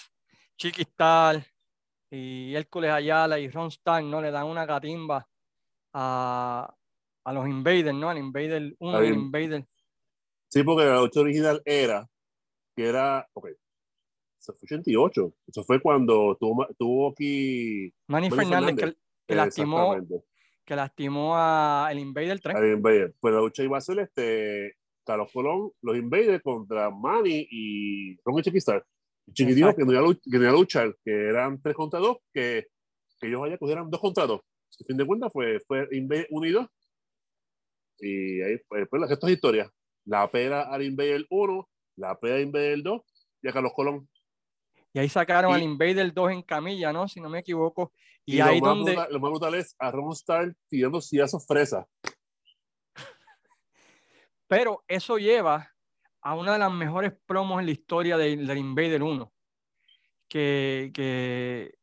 Chiquistal 0.57 1.47
y 2.11 2.55
Hércules 2.55 2.91
Ayala 2.91 3.39
y 3.39 3.49
Ron 3.49 3.69
Stark, 3.69 4.05
¿no? 4.05 4.21
Le 4.21 4.31
dan 4.31 4.47
una 4.47 4.67
catimba 4.67 5.27
a, 5.93 6.75
a 7.25 7.33
los 7.33 7.47
Invaders, 7.47 7.95
¿no? 7.95 8.11
Al 8.11 8.19
Invader 8.19 8.75
1 8.79 8.97
Al 8.97 9.07
Invader. 9.07 9.67
Sí, 10.49 10.63
porque 10.63 10.85
la 10.85 11.01
lucha 11.01 11.21
original 11.21 11.61
era 11.65 12.09
que 12.77 12.87
era. 12.87 13.29
Ok. 13.33 13.49
Eso 14.39 14.53
fue 14.53 14.67
88. 14.67 15.35
Eso 15.49 15.65
fue 15.65 15.81
cuando 15.81 16.37
tuvo, 16.39 16.67
tuvo 16.79 17.11
aquí. 17.11 17.93
Manny 18.07 18.29
Manny 18.29 18.31
Fernández, 18.31 18.75
que, 18.75 18.81
Fernández. 18.81 18.99
que 19.27 19.35
lastimó, 19.35 19.95
Exactamente. 19.95 20.27
que 20.65 20.77
lastimó 20.77 21.37
a 21.37 21.89
el 21.91 21.99
Invader 21.99 22.41
3. 22.41 22.57
al 22.57 22.73
Invader. 22.73 23.15
Pues 23.19 23.35
la 23.35 23.41
lucha 23.41 23.63
iba 23.65 23.79
a 23.79 23.81
ser 23.81 23.99
este, 24.01 24.77
Carlos 25.05 25.31
Colón, 25.33 25.73
los 25.83 25.97
Invaders 25.97 26.43
contra 26.43 26.91
Manny 26.91 27.49
y 27.51 28.17
Ron 28.25 28.39
y 28.39 28.43
Chiquistar. 28.43 28.85
Chiqui 29.33 29.55
dijo 29.55 29.75
que 29.75 29.85
no, 29.85 29.93
iba 29.93 30.01
a 30.51 30.53
luchar, 30.53 30.95
que 31.05 31.11
que 31.11 31.29
eran 31.29 31.61
tres 31.61 31.75
contra 31.75 31.99
dos, 31.99 32.19
que, 32.33 32.67
que 33.19 33.27
ellos 33.27 33.43
allá 33.43 33.59
cogieran 33.59 33.91
dos 33.91 34.01
contra 34.01 34.27
dos. 34.27 34.41
A 34.41 34.85
fin 34.85 34.97
de 34.97 35.07
cuentas 35.07 35.33
fue, 35.33 35.59
fue 35.61 35.89
Invader 35.93 36.27
1 36.31 36.47
y 36.47 36.51
2. 36.53 36.67
Y 37.99 38.43
ahí 38.43 38.59
pues, 38.69 38.87
pues, 38.89 39.11
estas 39.11 39.31
historias. 39.31 39.71
La 40.05 40.31
pera 40.31 40.63
al 40.63 40.83
Invader 40.83 41.27
1, 41.31 41.69
la 41.97 42.19
pera 42.19 42.37
al 42.37 42.43
Invader 42.43 42.83
2 42.83 43.03
y 43.43 43.49
a 43.49 43.53
Carlos 43.53 43.73
Colón. 43.75 44.09
Y 44.93 44.99
ahí 44.99 45.09
sacaron 45.09 45.51
Y- 45.53 45.55
al 45.55 45.63
Invader 45.63 46.13
2 46.13 46.31
en 46.33 46.43
camilla, 46.43 46.93
¿no? 46.93 47.07
Si 47.09 47.21
no 47.21 47.29
me 47.29 47.41
equivoco. 47.41 47.93
Y, 48.25 48.37
Y, 48.37 48.41
ahí 48.41 48.61
lo, 48.61 48.67
más 48.67 48.77
donde, 48.77 48.93
brutal, 48.93 49.13
lo 49.13 49.21
más 49.21 49.31
brutal 49.31 49.55
es 49.55 49.77
a 49.79 49.91
Ron 49.91 50.13
Stark 50.13 50.57
tirando 50.69 51.01
sillazos 51.01 51.47
fresas. 51.47 51.85
pero 54.49 54.85
eso 54.89 55.19
lleva 55.19 55.73
a 56.23 56.35
una 56.35 56.55
de 56.55 56.59
las 56.59 56.73
mejores 56.73 57.13
promos 57.27 57.61
en 57.61 57.67
la 57.67 57.73
historia 57.73 58.17
de- 58.17 58.37
del 58.37 58.59
Invader 58.59 59.03
1, 59.03 59.33
que, 60.29 60.91
que, 60.95 61.75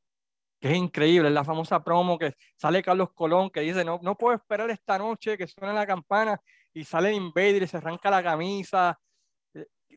que 0.59 0.71
es 0.71 0.77
increíble, 0.77 1.29
es 1.29 1.33
la 1.33 1.45
famosa 1.45 1.83
promo 1.83 2.17
que 2.17 2.33
sale 2.57 2.81
Carlos 2.83 3.13
Colón, 3.13 3.49
que 3.49 3.61
dice, 3.61 3.85
no, 3.85 3.99
no 4.01 4.17
puedo 4.17 4.35
esperar 4.35 4.69
esta 4.69 4.97
noche 4.97 5.37
que 5.37 5.47
suene 5.47 5.73
la 5.73 5.87
campana, 5.87 6.39
y 6.73 6.83
sale 6.83 7.09
el 7.09 7.15
Invader 7.15 7.63
y 7.63 7.67
se 7.67 7.77
arranca 7.77 8.09
la 8.09 8.23
camisa. 8.23 8.99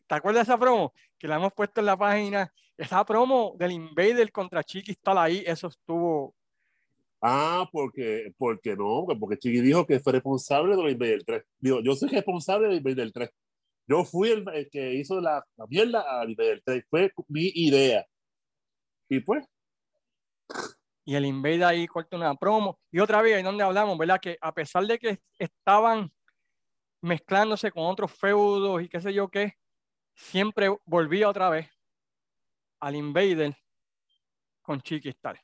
¿Te 0.07 0.15
acuerdas 0.15 0.47
de 0.47 0.53
esa 0.53 0.59
promo? 0.59 0.93
Que 1.17 1.27
la 1.27 1.35
hemos 1.35 1.53
puesto 1.53 1.81
en 1.81 1.85
la 1.85 1.97
página. 1.97 2.51
Esa 2.77 3.05
promo 3.05 3.55
del 3.57 3.73
Invader 3.73 4.31
contra 4.31 4.63
Chiqui 4.63 4.91
está 4.91 5.21
ahí, 5.21 5.43
eso 5.45 5.67
estuvo 5.67 6.35
Ah, 7.21 7.67
porque, 7.71 8.31
porque 8.37 8.75
no, 8.75 9.05
porque 9.19 9.37
Chiqui 9.37 9.61
dijo 9.61 9.85
que 9.87 9.99
fue 9.99 10.13
responsable 10.13 10.75
de 10.75 10.83
los 10.83 10.91
Invader 10.91 11.23
3. 11.25 11.43
Digo, 11.59 11.81
yo 11.81 11.95
soy 11.95 12.09
responsable 12.09 12.67
de 12.67 12.75
Invader 12.75 13.11
3. 13.11 13.29
Yo 13.87 14.03
fui 14.05 14.29
el, 14.29 14.45
el 14.53 14.69
que 14.69 14.93
hizo 14.93 15.19
la, 15.19 15.43
la 15.55 15.65
mierda 15.67 16.05
a 16.07 16.25
Invader 16.25 16.61
3. 16.63 16.83
Fue 16.89 17.11
mi 17.27 17.51
idea. 17.55 18.05
Y 19.09 19.19
pues, 19.21 19.45
y 21.05 21.15
el 21.15 21.25
Invader 21.25 21.63
ahí 21.63 21.87
corta 21.87 22.17
una 22.17 22.35
promo. 22.35 22.79
Y 22.91 22.99
otra 22.99 23.21
vez, 23.21 23.35
ahí 23.35 23.41
donde 23.41 23.63
hablamos, 23.63 23.97
¿verdad? 23.97 24.19
Que 24.21 24.37
a 24.41 24.53
pesar 24.53 24.85
de 24.85 24.99
que 24.99 25.19
estaban 25.39 26.11
mezclándose 27.01 27.71
con 27.71 27.85
otros 27.85 28.11
feudos 28.11 28.83
y 28.83 28.89
qué 28.89 28.99
sé 28.99 29.13
yo 29.13 29.29
qué, 29.29 29.53
siempre 30.21 30.75
volvía 30.85 31.29
otra 31.29 31.49
vez. 31.49 31.69
al 32.79 32.95
Invader 32.95 33.57
con 34.61 34.79
Chiquistal. 34.81 35.35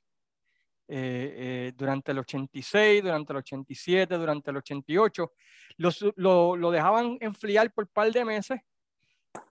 Eh, 0.87 1.33
eh, 1.67 1.73
durante 1.75 2.11
el 2.11 2.19
86, 2.19 3.01
durante 3.01 3.33
el 3.33 3.37
87, 3.37 4.15
durante 4.19 4.51
el 4.51 4.57
88, 4.57 5.31
los- 5.77 6.05
lo, 6.15 6.55
lo 6.55 6.69
dejaban 6.69 7.17
enfriar 7.21 7.73
por 7.73 7.85
un 7.85 7.89
par 7.91 8.11
de 8.11 8.23
meses 8.23 8.59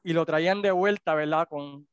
y 0.05 0.13
lo 0.13 0.25
traían 0.25 0.63
de 0.63 0.71
vuelta, 0.71 1.13
¿verdad? 1.17 1.49
Con, 1.49 1.89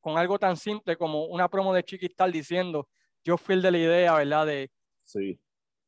con 0.00 0.16
algo 0.16 0.38
tan 0.38 0.56
simple 0.56 0.96
como 0.96 1.24
una 1.24 1.48
promo 1.48 1.74
de 1.74 1.82
Chiquistal 1.82 2.30
diciendo, 2.30 2.88
yo 3.24 3.36
fui 3.36 3.56
el 3.56 3.62
de 3.62 3.70
la 3.72 3.78
idea, 3.78 4.14
¿verdad? 4.14 4.46
De, 4.46 4.70
Sí. 5.02 5.40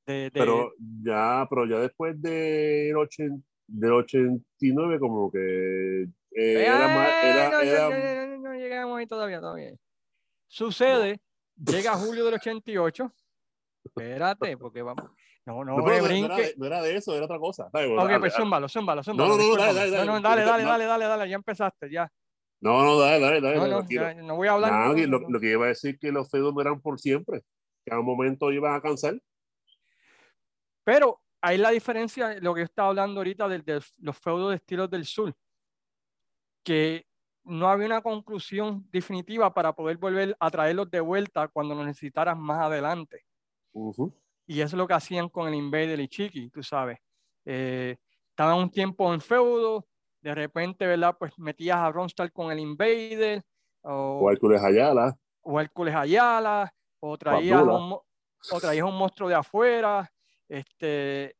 de, 0.05 0.15
de- 0.15 0.31
Pero 0.33 0.73
ya, 1.01 1.47
pero 1.49 1.65
ya 1.67 1.79
después 1.79 2.21
del, 2.21 2.97
ochen- 2.97 3.45
del 3.69 3.93
89, 3.93 4.99
como 4.99 5.31
que 5.31 6.07
eh, 6.35 6.64
era 6.66 6.89
más. 6.89 7.09
Eh, 7.09 7.30
Era, 7.30 7.45
no, 7.51 7.51
no, 7.53 7.61
era- 7.61 7.89
no, 7.89 7.91
no, 7.91 8.37
no, 8.39 8.49
no 8.51 8.55
llegamos 8.55 8.99
ahí 8.99 9.07
todavía, 9.07 9.41
todavía. 9.41 9.72
Sucede, 10.47 11.20
llega 11.57 11.93
julio 11.97 12.24
del 12.24 12.35
88. 12.35 13.12
Espérate, 13.85 14.57
porque 14.57 14.82
vamos. 14.82 15.11
No, 15.47 15.62
no, 15.62 15.76
No, 15.76 15.76
no, 15.76 15.87
no 15.87 15.93
era 15.93 16.03
brinque. 16.03 16.35
de, 16.43 16.55
no 16.57 16.66
era 16.66 16.80
de 16.80 16.97
eso, 16.97 17.14
era 17.14 17.26
otra 17.26 17.39
cosa. 17.39 17.68
Dale, 17.72 17.89
Ok, 17.93 17.97
dale, 18.07 18.18
pues 18.20 18.35
zúmbalo, 18.35 18.66
zúmbalo, 18.68 19.03
zúmbalo. 19.03 19.28
no, 19.30 19.37
no, 19.37 19.39
discúlpame. 19.43 19.74
dale, 19.74 19.91
dale, 19.91 20.07
No, 20.07 20.12
no, 20.14 20.20
dale. 20.20 20.43
dale, 20.43 20.51
dale, 20.51 20.62
No. 20.64 20.68
dale, 20.70 20.85
dale, 20.87 21.05
dale, 21.05 21.28
ya 21.30 21.37
empezaste, 21.37 21.91
ya. 21.91 22.11
No, 22.61 22.82
no, 22.82 22.99
dale, 22.99 23.20
dale, 23.20 23.41
dale. 23.43 23.57
No, 23.57 23.66
no, 23.66 23.87
ya, 23.89 24.14
no 24.14 24.37
voy 24.37 24.49
a 24.49 24.53
hablar. 24.53 24.72
Nada, 24.72 24.87
no, 24.89 24.95
no, 24.95 25.07
lo, 25.07 25.20
no. 25.20 25.28
lo 25.28 25.41
que 25.41 25.51
iba 25.51 25.64
a 25.66 25.68
decir 25.68 25.99
que 25.99 26.11
los 26.11 26.30
feudos 26.30 26.55
no 26.55 26.61
eran 26.62 26.80
por 26.80 26.99
siempre. 26.99 27.43
Que 27.85 27.93
a 27.93 27.99
un 27.99 28.07
momento 28.07 28.51
iban 28.51 28.74
a 28.74 28.80
cansar. 28.80 29.20
Pero 30.82 31.20
ahí 31.43 31.59
la 31.59 31.70
diferencia, 31.70 32.39
lo 32.41 32.55
que 32.55 32.61
yo 32.61 32.64
estaba 32.64 32.89
hablando 32.89 33.20
ahorita 33.20 33.47
de, 33.49 33.59
de 33.59 33.82
los 33.99 34.18
feudos 34.18 34.51
de 34.51 34.57
estilos 34.57 34.89
del 34.91 35.05
sur, 35.05 35.35
que 36.65 37.07
no 37.45 37.69
había 37.69 37.87
una 37.87 38.01
conclusión 38.01 38.89
definitiva 38.91 39.53
para 39.53 39.73
poder 39.75 39.99
volver 39.99 40.35
a 40.41 40.51
traerlos 40.51 40.91
de 40.91 41.01
vuelta 41.01 41.47
cuando 41.49 41.75
los 41.75 41.87
necesitaras 41.87 42.37
más 42.37 42.61
adelante. 42.61 43.25
Ujú. 43.73 44.12
Y 44.47 44.61
eso 44.61 44.77
es 44.77 44.79
lo 44.79 44.87
que 44.87 44.95
hacían 44.95 45.29
con 45.29 45.47
el 45.49 45.55
Invader 45.55 46.01
y 46.01 46.09
Chiqui, 46.09 46.51
tú 46.51 46.62
sabes. 46.62 46.99
Eh, 47.45 47.97
estaban 48.31 48.59
un 48.59 48.71
tiempo 48.71 49.12
en 49.12 49.21
feudo, 49.21 49.87
de 50.21 50.35
repente, 50.35 50.87
¿verdad? 50.87 51.15
Pues 51.19 51.39
metías 51.39 51.77
a 51.77 51.93
Ronstar 51.93 52.33
con 52.33 52.51
el 52.51 52.59
Invader, 52.59 53.43
o, 53.83 54.21
O 54.23 54.31
Hércules 54.31 54.62
Ayala. 54.62 55.15
o 55.43 55.61
Hércules 55.61 55.95
Ayala, 55.95 56.75
o 57.01 57.19
traías, 57.19 57.62
un, 57.62 57.93
o 58.53 58.61
traías 58.61 58.87
un 58.87 58.97
monstruo 58.97 59.29
de 59.29 59.35
afuera, 59.35 60.11
este, 60.49 61.37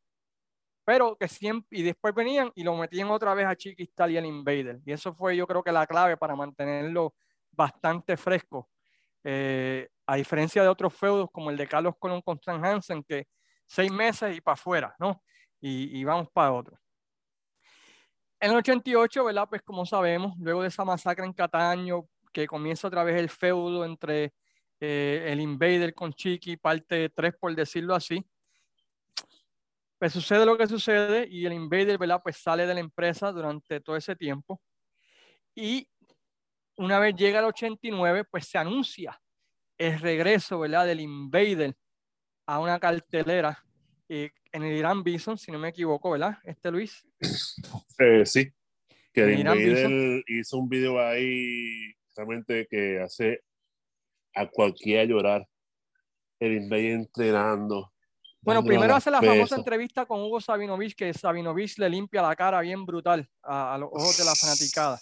pero 0.85 1.17
que 1.17 1.29
siempre, 1.29 1.79
y 1.79 1.83
después 1.83 2.15
venían 2.15 2.53
y 2.55 2.63
lo 2.63 2.77
metían 2.77 3.11
otra 3.11 3.35
vez 3.35 3.47
a 3.47 3.57
Chiquistal 3.57 4.11
y 4.11 4.19
al 4.19 4.27
Invader. 4.27 4.81
Y 4.85 4.93
eso 4.93 5.15
fue 5.15 5.37
yo 5.37 5.47
creo 5.47 5.63
que 5.63 5.73
la 5.73 5.87
clave 5.87 6.17
para 6.17 6.37
mantenerlo 6.37 7.15
bastante 7.53 8.17
fresco. 8.17 8.69
Eh, 9.23 9.89
a 10.07 10.17
diferencia 10.17 10.63
de 10.63 10.69
otros 10.69 10.95
feudos 10.95 11.31
como 11.33 11.51
el 11.51 11.57
de 11.57 11.67
Carlos 11.67 11.95
Colón 11.99 12.21
con 12.23 12.37
Stan 12.37 12.63
Hansen, 12.65 13.03
que 13.03 13.27
seis 13.67 13.91
meses 13.91 14.37
y 14.37 14.41
para 14.41 14.55
afuera, 14.55 14.95
¿no? 14.99 15.23
Y, 15.61 15.99
y 15.99 16.05
vamos 16.05 16.29
para 16.33 16.53
otro. 16.53 16.79
En 18.39 18.51
el 18.51 18.59
88, 18.59 19.25
¿verdad? 19.25 19.49
Pues 19.49 19.63
como 19.63 19.87
sabemos, 19.87 20.35
luego 20.39 20.63
de 20.63 20.69
esa 20.69 20.85
masacre 20.85 21.25
en 21.25 21.33
Cataño, 21.33 22.07
que 22.35 22.47
comienza 22.47 22.89
otra 22.89 23.05
vez 23.05 23.19
el 23.19 23.31
feudo 23.31 23.87
entre 23.87 24.35
eh, 24.81 25.25
el 25.29 25.41
Invader 25.41 25.95
con 25.95 26.13
Chiqui, 26.13 26.59
parte 26.59 27.09
3 27.09 27.35
por 27.41 27.55
decirlo 27.55 27.95
así, 27.95 28.27
pues 29.99 30.13
sucede 30.13 30.45
lo 30.45 30.57
que 30.59 30.67
sucede 30.67 31.27
y 31.29 31.47
el 31.47 31.53
Invader, 31.53 31.99
¿verdad? 31.99 32.21
Pues 32.23 32.37
sale 32.37 32.67
de 32.67 32.75
la 32.75 32.81
empresa 32.81 33.33
durante 33.33 33.81
todo 33.81 33.97
ese 33.97 34.17
tiempo. 34.17 34.61
Y 35.55 35.89
una 36.77 36.99
vez 36.99 37.15
llega 37.15 37.39
el 37.39 37.47
89, 37.47 38.25
pues 38.31 38.47
se 38.47 38.59
anuncia 38.59 39.21
el 39.79 39.99
regreso, 40.01 40.59
¿verdad? 40.59 40.87
Del 40.87 41.01
Invader 41.01 41.75
a 42.47 42.59
una 42.59 42.79
cartelera 42.79 43.65
eh, 44.09 44.31
en 44.53 44.63
el 44.63 44.77
Irán 44.77 45.03
Bison, 45.03 45.39
si 45.39 45.51
no 45.51 45.59
me 45.59 45.69
equivoco, 45.69 46.11
¿verdad? 46.11 46.39
Este 46.45 46.71
Luis. 46.71 47.07
Eh, 47.99 48.27
sí. 48.27 48.51
Que 49.13 49.23
el 49.23 49.39
Invader 49.39 50.25
hizo 50.27 50.59
un 50.59 50.69
video 50.69 51.01
ahí 51.01 51.95
realmente 52.17 52.67
que 52.69 53.01
hace 53.01 53.41
a 54.35 54.47
cualquiera 54.49 55.05
llorar. 55.05 55.47
El 56.41 56.55
Invader 56.55 56.93
entrenando. 56.93 57.94
Bueno, 58.45 58.63
primero 58.63 58.95
hace 58.95 59.11
la 59.11 59.23
famosa 59.23 59.57
entrevista 59.57 60.05
con 60.05 60.21
Hugo 60.21 60.41
Sabinovich, 60.41 60.95
que 60.95 61.15
Sabinovich 61.15 61.79
le 61.79 61.89
limpia 61.89 62.21
la 62.21 62.37
cara 62.37 62.61
bien 62.61 62.85
brutal 62.85 63.27
a, 63.43 63.75
a 63.75 63.79
los 63.79 63.89
ojos 63.91 64.19
de 64.19 64.25
la 64.25 64.35
fanaticada. 64.35 65.01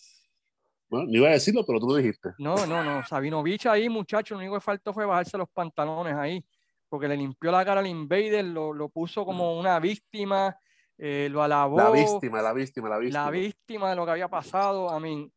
Bueno, 0.88 1.06
no 1.06 1.16
iba 1.16 1.28
a 1.28 1.32
decirlo, 1.32 1.64
pero 1.66 1.80
tú 1.80 1.88
lo 1.88 1.96
dijiste. 1.96 2.30
No, 2.38 2.66
no, 2.66 2.84
no. 2.84 3.04
Sabinovich 3.04 3.66
ahí, 3.66 3.88
muchacho, 3.88 4.34
lo 4.34 4.40
único 4.40 4.54
que 4.54 4.60
faltó 4.60 4.92
fue 4.92 5.06
bajarse 5.06 5.38
los 5.38 5.48
pantalones 5.48 6.14
ahí, 6.14 6.44
porque 6.88 7.08
le 7.08 7.16
limpió 7.16 7.50
la 7.50 7.64
cara 7.64 7.80
al 7.80 7.86
Invader, 7.86 8.44
lo, 8.44 8.72
lo 8.72 8.88
puso 8.90 9.24
como 9.24 9.58
una 9.58 9.80
víctima, 9.80 10.56
eh, 10.98 11.28
lo 11.30 11.42
alabó. 11.42 11.78
La 11.78 11.90
víctima, 11.90 12.42
la 12.42 12.52
víctima, 12.52 12.88
la 12.88 12.98
víctima. 12.98 13.24
la 13.24 13.30
víctima 13.30 13.90
de 13.90 13.96
lo 13.96 14.04
que 14.04 14.10
había 14.12 14.28
pasado. 14.28 14.90
A 14.90 15.00
mí, 15.00 15.32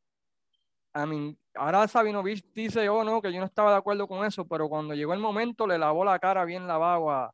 a 0.93 1.05
mí, 1.05 1.35
ahora 1.55 1.87
Sabinovich 1.87 2.45
dice, 2.53 2.87
oh 2.89 3.03
no, 3.03 3.21
que 3.21 3.31
yo 3.31 3.39
no 3.39 3.45
estaba 3.45 3.71
de 3.71 3.77
acuerdo 3.77 4.07
con 4.07 4.25
eso, 4.25 4.45
pero 4.45 4.69
cuando 4.69 4.93
llegó 4.93 5.13
el 5.13 5.19
momento 5.19 5.65
le 5.65 5.77
lavó 5.77 6.03
la 6.03 6.19
cara 6.19 6.45
bien 6.45 6.67
lavado 6.67 7.09
a, 7.09 7.33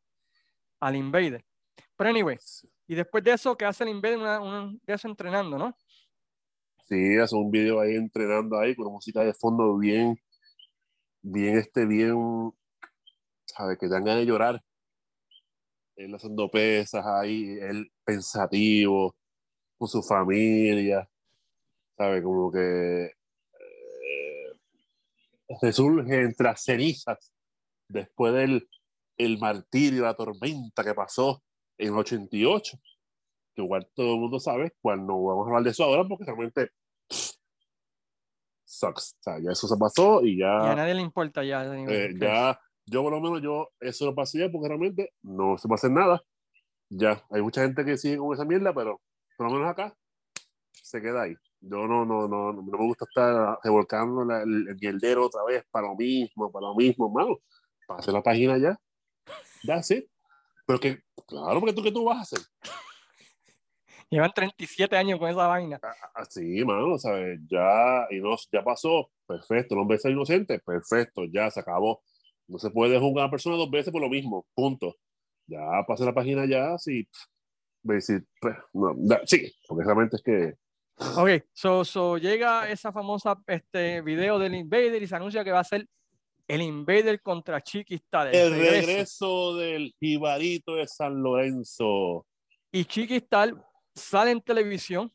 al 0.82 0.96
Invader. 0.96 1.44
Pero 1.96 2.10
anyway, 2.10 2.36
y 2.88 2.94
después 2.96 3.22
de 3.22 3.32
eso, 3.32 3.56
¿qué 3.56 3.64
hace 3.64 3.84
el 3.84 3.90
Invader? 3.90 4.18
Una, 4.18 4.40
un- 4.40 4.80
de 4.84 4.94
eso 4.94 5.08
entrenando, 5.08 5.56
¿no? 5.56 5.76
Sí, 6.88 7.16
hace 7.18 7.36
un 7.36 7.50
video 7.50 7.80
ahí 7.80 7.94
entrenando 7.94 8.58
ahí 8.58 8.74
con 8.74 8.92
música 8.92 9.22
de 9.22 9.32
fondo 9.32 9.78
bien, 9.78 10.18
bien, 11.22 11.56
este, 11.56 11.86
bien, 11.86 12.52
¿sabes? 13.46 13.78
Que 13.78 13.86
te 13.86 13.92
dan 13.92 14.04
ganas 14.04 14.20
de 14.20 14.26
llorar. 14.26 14.62
Él 15.96 16.14
haciendo 16.14 16.50
pesas 16.50 17.04
ahí, 17.06 17.58
él 17.60 17.92
pensativo, 18.04 19.14
con 19.78 19.88
su 19.88 20.02
familia, 20.02 21.08
¿sabes? 21.96 22.22
Como 22.24 22.50
que 22.50 23.04
eh, 23.04 24.52
resurge 25.62 26.22
entre 26.22 26.44
las 26.44 26.62
cenizas 26.64 27.32
después 27.88 28.34
del 28.34 28.68
el 29.24 29.38
martirio, 29.38 30.02
la 30.02 30.14
tormenta 30.14 30.84
que 30.84 30.94
pasó 30.94 31.42
en 31.78 31.88
el 31.92 31.98
88 31.98 32.78
que 33.54 33.60
igual 33.62 33.86
todo 33.94 34.14
el 34.14 34.20
mundo 34.20 34.40
sabe, 34.40 34.72
cual 34.80 35.06
no 35.06 35.22
vamos 35.24 35.44
a 35.44 35.48
hablar 35.50 35.62
de 35.64 35.70
eso 35.70 35.84
ahora 35.84 36.04
porque 36.08 36.24
realmente 36.24 36.70
sucks. 38.64 39.16
O 39.20 39.22
sea, 39.22 39.38
ya 39.40 39.50
eso 39.52 39.68
se 39.68 39.76
pasó 39.76 40.22
y 40.22 40.38
Y 40.38 40.42
a 40.42 40.62
ya, 40.62 40.74
nadie 40.74 40.94
le 40.94 41.02
importa 41.02 41.44
ya. 41.44 41.64
eh, 41.86 42.14
ya, 42.18 42.58
yo 42.86 43.02
por 43.02 43.12
lo 43.12 43.20
menos 43.20 43.42
yo 43.42 43.68
eso 43.80 44.06
lo 44.06 44.14
pasé 44.14 44.38
ya 44.40 44.50
porque 44.50 44.68
realmente 44.68 45.12
no 45.22 45.58
se 45.58 45.68
va 45.68 45.74
a 45.74 45.76
hacer 45.76 45.90
nada. 45.90 46.22
Ya, 46.88 47.22
hay 47.30 47.42
mucha 47.42 47.62
gente 47.62 47.84
que 47.84 47.96
sigue 47.96 48.18
con 48.18 48.34
esa 48.34 48.44
mierda, 48.44 48.72
pero 48.74 49.00
por 49.36 49.48
lo 49.48 49.54
menos 49.54 49.70
acá 49.70 49.94
se 50.72 51.00
queda 51.00 51.22
ahí. 51.22 51.34
Yo 51.60 51.86
no, 51.86 52.04
no, 52.04 52.26
no, 52.28 52.52
no 52.52 52.62
me 52.62 52.76
gusta 52.78 53.04
estar 53.04 53.58
revolcando 53.62 54.24
la- 54.24 54.42
el, 54.42 54.68
el 54.68 54.76
mierdero 54.80 55.26
otra 55.26 55.44
vez 55.44 55.64
para 55.70 55.88
lo 55.88 55.94
mismo, 55.94 56.50
para 56.50 56.66
lo 56.68 56.74
mismo, 56.74 57.06
hermano. 57.06 57.38
Pase 57.86 58.10
la 58.12 58.22
página 58.22 58.58
ya. 58.58 58.78
Ya 59.64 59.82
sí. 59.82 60.06
Pero 60.66 60.80
que, 60.80 61.00
claro, 61.26 61.60
porque 61.60 61.74
tú, 61.74 61.82
¿qué 61.82 61.92
tú 61.92 62.04
vas 62.04 62.18
a 62.18 62.22
hacer? 62.22 62.40
Llevan 64.10 64.32
37 64.34 64.96
años 64.96 65.18
con 65.18 65.30
esa 65.30 65.46
vaina. 65.46 65.80
Así, 66.14 66.64
mano, 66.64 66.98
¿sabes? 66.98 67.40
Ya, 67.48 68.06
y 68.10 68.20
no, 68.20 68.36
ya 68.52 68.62
pasó, 68.62 69.10
perfecto, 69.26 69.74
hombre 69.74 69.96
está 69.96 70.10
inocente, 70.10 70.58
perfecto, 70.58 71.24
ya 71.24 71.50
se 71.50 71.60
acabó. 71.60 72.02
No 72.46 72.58
se 72.58 72.70
puede 72.70 72.98
juzgar 72.98 73.22
a 73.22 73.24
una 73.24 73.30
persona 73.30 73.56
dos 73.56 73.70
veces 73.70 73.90
por 73.90 74.02
lo 74.02 74.10
mismo, 74.10 74.46
punto. 74.54 74.96
Ya 75.46 75.60
pasé 75.86 76.04
la 76.04 76.12
página 76.12 76.44
ya, 76.44 76.76
sí, 76.76 77.08
pues, 77.82 78.06
no, 78.74 78.94
sí, 79.24 79.50
porque 79.66 79.84
realmente 79.84 80.16
es 80.16 80.22
que, 80.22 80.54
Ok, 81.16 81.44
so, 81.52 81.84
so 81.84 82.16
llega 82.18 82.70
esa 82.70 82.92
famosa 82.92 83.36
este, 83.46 84.02
video 84.02 84.38
del 84.38 84.54
Invader 84.54 85.02
y 85.02 85.06
se 85.06 85.16
anuncia 85.16 85.42
que 85.42 85.50
va 85.50 85.60
a 85.60 85.64
ser 85.64 85.86
el 86.48 86.62
Invader 86.62 87.20
contra 87.22 87.60
Chiquistal. 87.60 88.28
el 88.28 88.34
el 88.34 88.50
regreso. 88.50 88.86
regreso 88.86 89.56
del 89.56 89.94
jibarito 89.98 90.74
de 90.74 90.86
San 90.86 91.22
Lorenzo. 91.22 92.26
Y 92.70 92.84
Chiquistal 92.84 93.62
sale 93.94 94.30
en 94.30 94.40
televisión 94.40 95.12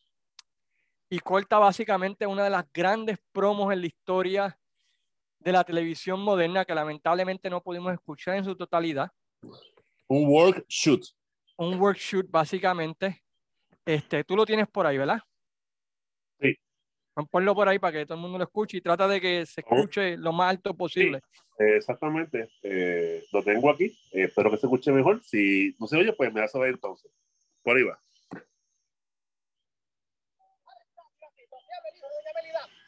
y 1.09 1.19
corta 1.19 1.57
básicamente 1.57 2.25
una 2.27 2.43
de 2.43 2.49
las 2.49 2.65
grandes 2.73 3.17
promos 3.31 3.71
en 3.73 3.81
la 3.81 3.87
historia 3.87 4.59
de 5.39 5.51
la 5.51 5.63
televisión 5.63 6.19
moderna 6.19 6.65
que 6.65 6.75
lamentablemente 6.75 7.49
no 7.49 7.61
pudimos 7.61 7.93
escuchar 7.93 8.35
en 8.35 8.43
su 8.43 8.55
totalidad. 8.55 9.09
Un 10.07 10.27
work 10.27 10.65
shoot. 10.67 11.03
Un 11.57 11.79
workshoot 11.79 12.29
básicamente. 12.29 13.23
Este, 13.85 14.23
tú 14.23 14.35
lo 14.35 14.45
tienes 14.45 14.67
por 14.67 14.85
ahí, 14.85 14.97
¿verdad? 14.97 15.21
Sí. 17.17 17.27
Ponlo 17.31 17.55
por 17.55 17.67
ahí 17.67 17.79
para 17.79 17.99
que 17.99 18.05
todo 18.05 18.15
el 18.15 18.21
mundo 18.21 18.37
lo 18.37 18.43
escuche 18.43 18.77
y 18.77 18.81
trata 18.81 19.07
de 19.07 19.19
que 19.19 19.45
se 19.45 19.61
escuche 19.61 20.17
lo 20.17 20.31
más 20.31 20.51
alto 20.51 20.73
posible. 20.73 21.21
Eh, 21.59 21.77
exactamente, 21.77 22.49
eh, 22.61 23.25
lo 23.31 23.43
tengo 23.43 23.71
aquí, 23.71 23.85
eh, 24.11 24.25
espero 24.25 24.51
que 24.51 24.57
se 24.57 24.67
escuche 24.67 24.91
mejor. 24.91 25.23
Si 25.23 25.75
no 25.79 25.87
se 25.87 25.97
oye, 25.97 26.13
pues 26.13 26.31
me 26.31 26.41
da 26.41 26.47
saber 26.47 26.69
entonces. 26.69 27.11
Por 27.63 27.77
ahí 27.77 27.83
va. 27.83 27.99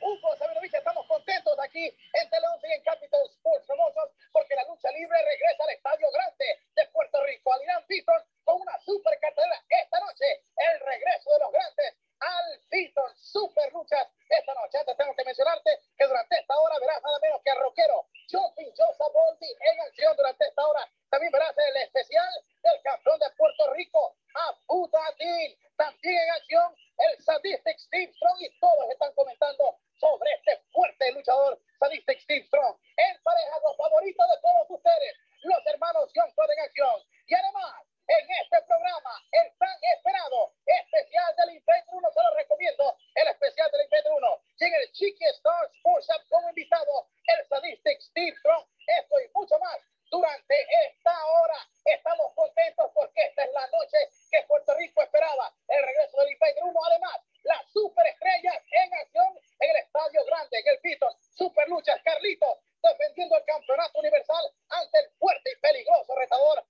Hugo 0.02 0.36
Sabinovich, 0.38 0.74
estamos 0.74 1.06
contentos 1.08 1.54
aquí 1.60 1.86
en 1.86 2.30
Teleón 2.30 2.58
y 2.64 2.74
en 2.74 2.82
Capital 2.84 3.20
Sports 3.30 3.68
famosos 3.68 4.10
porque 4.32 4.56
la 4.56 4.64
lucha 4.64 4.90
libre 4.92 5.18
regresa 5.22 5.64
al 5.64 5.76
Estadio 5.76 6.08
Grande 6.10 6.46
de 6.76 6.84
Puerto 6.94 7.20
Rico. 7.26 7.54
Al 7.54 7.62
Irán 7.64 7.84
Bison 7.88 8.22
con 8.44 8.62
una 8.62 8.80
super 8.80 9.20
cartelera 9.20 9.62
esta 9.70 10.00
noche. 10.00 10.26
El 10.56 10.80
regreso 10.80 11.30
de 11.30 11.40
los 11.40 11.52
grandes 11.52 12.09
al 12.20 12.61
Bison. 12.70 13.11
Super 13.15 13.72
luchas 13.74 14.07
esta 14.30 14.53
noche. 14.53 14.78
Antes 14.78 14.97
tengo 14.97 15.15
que 15.15 15.26
mencionarte 15.26 15.70
que 15.97 16.07
durante 16.07 16.36
esta 16.36 16.55
hora 16.57 16.80
verás 16.80 17.01
nada 17.01 17.20
menos 17.22 17.41
que 17.43 17.51
a 17.51 17.55
Rockero, 17.55 18.05
Joe 18.32 18.74
Josa 18.78 19.05
Boldi 19.13 19.47
en 19.47 19.80
acción 19.82 20.15
durante 20.15 20.45
esta 20.45 20.65
hora. 20.65 20.88
También 21.09 21.32
verás 21.32 21.55
el 21.57 21.78
especial 21.78 22.30
del 22.63 22.82
campeón 22.84 23.20
de 23.20 23.30
Puerto 23.38 23.74
Rico, 23.74 24.15
Abu 24.34 24.88
Dhabi. 24.89 25.57
También 25.78 26.22
en 26.22 26.32
acción 26.32 26.76
el 26.99 27.24
Sadistic 27.24 27.78
Steve 27.80 28.13
Strong 28.13 28.41
y 28.41 28.59
todos 28.59 28.89
están 28.91 29.13
comentando 29.13 29.80
sobre 29.99 30.32
este 30.34 30.61
fuerte 30.72 31.11
luchador 31.13 31.59
Sadistic 31.80 32.20
Steve 32.20 32.45
Strong. 32.45 32.76
En 32.97 33.24
pareja, 33.24 33.55
los 33.63 33.78
favoritos 33.78 34.28
de 34.28 34.41
todos 34.41 34.70
ustedes, 34.70 35.15
los 35.43 35.65
hermanos 35.65 36.11
John 36.13 36.32
Todd 36.36 36.51
en 36.51 36.59
acción. 36.59 37.01
Y 37.28 37.34
además, 37.36 37.89
en 38.10 38.26
este 38.41 38.57
programa, 38.66 39.14
el 39.32 39.53
tan 39.57 39.78
esperado 39.95 40.51
especial 40.66 41.36
del 41.38 41.55
Invader 41.55 41.84
1, 41.91 42.12
se 42.12 42.24
lo 42.24 42.36
recomiendo, 42.36 42.97
el 43.14 43.28
especial 43.28 43.70
del 43.72 43.84
Invader 43.84 44.12
1. 44.12 44.41
Y 44.57 44.66
en 44.66 44.74
el 44.74 44.91
Chiqui 44.93 45.26
Star 45.38 45.70
Sports 45.76 46.10
como 46.30 46.49
invitado, 46.49 47.07
el 47.28 47.45
Sadistic 47.47 48.01
Steve 48.01 48.36
Strong. 48.38 48.66
Esto 48.88 49.16
y 49.22 49.30
mucho 49.36 49.60
más 49.60 49.78
durante 50.10 50.55
esta 50.89 51.14
hora. 51.26 51.60
Estamos 51.86 52.34
contentos 52.34 52.89
porque 52.95 53.22
esta 53.22 53.43
es 53.43 53.53
la 53.53 53.68
noche 53.68 53.97
que 54.32 54.41
Puerto 54.47 54.74
Rico 54.76 55.03
esperaba. 55.03 55.53
El 55.68 55.84
regreso 55.84 56.18
del 56.18 56.32
Invader 56.32 56.64
1, 56.64 56.80
además, 56.88 57.18
las 57.43 57.62
superestrellas 57.72 58.57
en 58.72 58.93
acción 58.93 59.38
en 59.60 59.70
el 59.70 59.76
Estadio 59.78 60.26
Grande, 60.26 60.57
en 60.57 60.68
el 60.68 60.80
Piton. 60.80 61.14
Super 61.38 61.70
luchas, 61.70 62.01
Carlitos, 62.03 62.57
defendiendo 62.82 63.38
el 63.38 63.45
campeonato 63.45 63.99
universal 63.99 64.51
ante 64.70 64.97
el 64.97 65.10
fuerte 65.20 65.51
y 65.51 65.60
peligroso 65.60 66.16
retador 66.16 66.66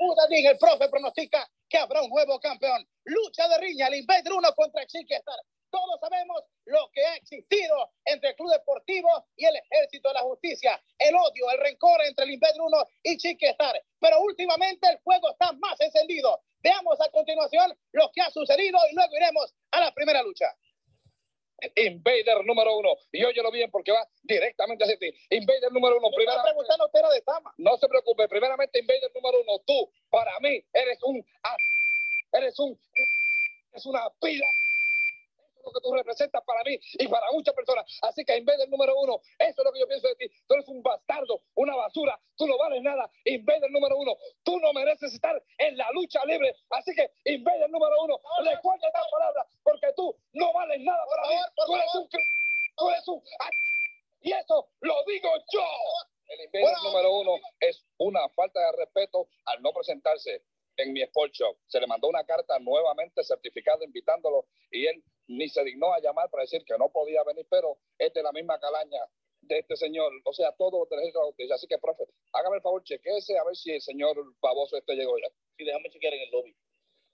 Abu 0.00 0.14
Dhabi. 0.14 0.46
El 0.46 0.58
profe 0.58 0.88
pronostica 0.88 1.46
que 1.68 1.78
habrá 1.78 2.02
un 2.02 2.10
nuevo 2.10 2.40
campeón. 2.40 2.86
Lucha 3.04 3.46
de 3.48 3.58
riña, 3.58 3.88
el 3.88 3.96
Invader 3.96 4.32
1 4.32 4.54
contra 4.54 4.86
Chiquestar. 4.86 5.36
Todos 5.70 6.00
sabemos 6.00 6.42
lo 6.64 6.90
que 6.92 7.04
ha 7.04 7.14
existido 7.16 7.92
entre 8.04 8.30
el 8.30 8.34
Club 8.34 8.50
Deportivo 8.50 9.08
y 9.36 9.44
el 9.44 9.54
Ejército 9.56 10.08
de 10.08 10.14
la 10.14 10.22
Justicia. 10.22 10.82
El 10.98 11.14
odio, 11.14 11.50
el 11.52 11.60
rencor 11.60 12.00
entre 12.02 12.24
el 12.24 12.32
Invader 12.32 12.60
1 12.60 12.84
y 13.04 13.16
Chiquestar. 13.18 13.80
Pero 14.00 14.20
últimamente 14.20 14.88
el 14.88 14.98
fuego 15.00 15.30
está 15.30 15.52
más 15.52 15.80
encendido. 15.80 16.40
Veamos 16.62 17.00
a 17.00 17.10
continuación 17.10 17.72
lo 17.92 18.10
que 18.12 18.22
ha 18.22 18.30
sucedido 18.30 18.78
y 18.90 18.94
luego 18.94 19.16
iremos 19.16 19.54
a 19.70 19.80
la 19.80 19.92
primera 19.92 20.22
lucha. 20.22 20.46
Invader 21.76 22.44
número 22.44 22.76
uno. 22.76 22.90
Y 23.12 23.24
óyelo 23.24 23.50
bien 23.50 23.70
porque 23.70 23.92
va 23.92 24.06
directamente 24.22 24.84
hacia 24.84 24.98
ti. 24.98 25.12
Invader 25.30 25.72
número 25.72 25.98
uno. 25.98 26.08
Primero 26.14 26.42
preguntando 26.42 26.86
usted 26.86 26.98
era 27.00 27.10
de 27.10 27.22
Sama. 27.22 27.52
No 27.58 27.76
se 27.76 27.88
preocupe. 27.88 28.28
Primeramente, 28.28 28.78
Invader 28.78 29.10
número 29.14 29.40
uno. 29.40 29.58
Tú, 29.66 29.90
para 30.10 30.38
mí, 30.40 30.62
eres 30.72 30.98
un. 31.02 31.24
Eres 32.32 32.58
un. 32.58 32.78
Es 33.72 33.86
una 33.86 34.02
pila. 34.20 34.46
Lo 35.64 35.72
que 35.72 35.80
tú 35.80 35.94
representas 35.94 36.42
para 36.44 36.62
mí 36.64 36.78
y 36.98 37.08
para 37.08 37.30
muchas 37.32 37.54
personas. 37.54 37.84
Así 38.02 38.24
que 38.24 38.36
Invader 38.36 38.68
número 38.68 38.94
uno. 38.98 39.20
Eso 39.38 39.62
es 39.62 39.64
lo 39.64 39.72
que 39.72 39.80
yo 39.80 39.88
pienso 39.88 40.08
de 40.08 40.14
ti. 40.16 40.28
Tú 40.46 40.54
eres 40.54 40.68
un 40.68 40.82
bastardo, 40.82 41.42
una 41.54 41.76
basura. 41.76 42.18
Tú 42.36 42.46
no 42.46 42.56
vales 42.58 42.82
nada. 42.82 43.10
Invader 43.24 43.70
número 43.70 43.96
uno. 43.96 44.16
Tú 44.42 44.58
no 44.60 44.72
mereces 44.72 45.12
estar 45.14 45.42
en 45.58 45.76
la 45.76 45.90
lucha 45.92 46.24
libre. 46.24 46.54
Así 46.70 46.94
que 46.94 47.10
Invader 47.24 47.70
número 47.70 47.94
uno. 48.02 48.20
Recuerda 48.44 48.86
esta 48.86 49.02
palabra 49.10 49.46
porque 49.62 49.88
tú 49.96 50.14
no 50.32 50.52
vales 50.52 50.80
nada 50.80 51.04
para 51.10 51.28
mí. 51.28 51.36
Tú 51.66 51.76
eres 51.76 51.94
un. 51.94 52.08
Tú 52.76 52.90
eres 52.90 53.08
un. 53.08 53.22
Y 54.22 54.32
eso 54.32 54.68
lo 54.80 54.94
digo 55.06 55.28
yo. 55.52 55.64
El 56.28 56.40
Invader 56.44 56.76
número 56.84 57.12
uno 57.12 57.32
es 57.58 57.84
una 57.98 58.28
falta 58.30 58.60
de 58.60 58.72
respeto 58.78 59.28
al 59.46 59.60
no 59.62 59.72
presentarse 59.72 60.42
en 60.76 60.92
mi 60.92 61.02
Sport 61.02 61.32
Show. 61.32 61.56
Se 61.66 61.80
le 61.80 61.86
mandó 61.86 62.08
una 62.08 62.24
carta 62.24 62.58
nuevamente 62.58 63.22
certificada 63.24 63.84
invitándolo 63.84 64.46
y 64.70 64.86
él 64.86 65.02
ni 65.30 65.48
se 65.48 65.62
dignó 65.62 65.92
a 65.94 66.00
llamar 66.00 66.28
para 66.28 66.42
decir 66.42 66.64
que 66.64 66.76
no 66.76 66.88
podía 66.90 67.22
venir, 67.24 67.46
pero 67.48 67.78
es 67.98 68.12
de 68.12 68.22
la 68.22 68.32
misma 68.32 68.58
calaña 68.58 69.00
de 69.42 69.58
este 69.58 69.76
señor, 69.76 70.12
o 70.24 70.32
sea, 70.32 70.52
todo 70.56 70.86
del 70.86 70.98
ejército 70.98 71.34
de. 71.38 71.54
Así 71.54 71.66
que, 71.66 71.78
profe, 71.78 72.04
hágame 72.32 72.56
el 72.56 72.62
favor, 72.62 72.82
chequeese 72.82 73.38
a 73.38 73.44
ver 73.44 73.56
si 73.56 73.72
el 73.72 73.80
señor 73.80 74.16
baboso 74.40 74.76
este 74.76 74.94
llegó 74.94 75.16
ya. 75.18 75.28
Y 75.56 75.64
déjame 75.64 75.88
chequear 75.90 76.14
en 76.14 76.22
el 76.22 76.30
lobby. 76.30 76.56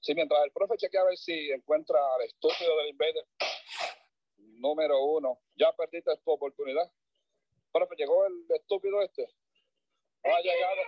Sí, 0.01 0.15
mientras 0.15 0.43
el 0.45 0.53
profe 0.53 0.77
chequea 0.77 1.03
a 1.03 1.05
ver 1.05 1.17
si 1.17 1.51
encuentra 1.51 1.99
al 2.15 2.23
estúpido 2.23 2.77
del 2.79 2.89
invader. 2.89 3.27
Número 4.37 5.03
uno. 5.03 5.41
Ya 5.55 5.73
perdiste 5.73 6.11
tu 6.25 6.31
oportunidad. 6.31 6.91
Profe, 7.71 7.95
llegó 7.97 8.27
el 8.27 8.47
estúpido 8.49 9.03
este. 9.03 9.29
No 10.25 10.35
ha 10.35 10.41
llegado. 10.41 10.83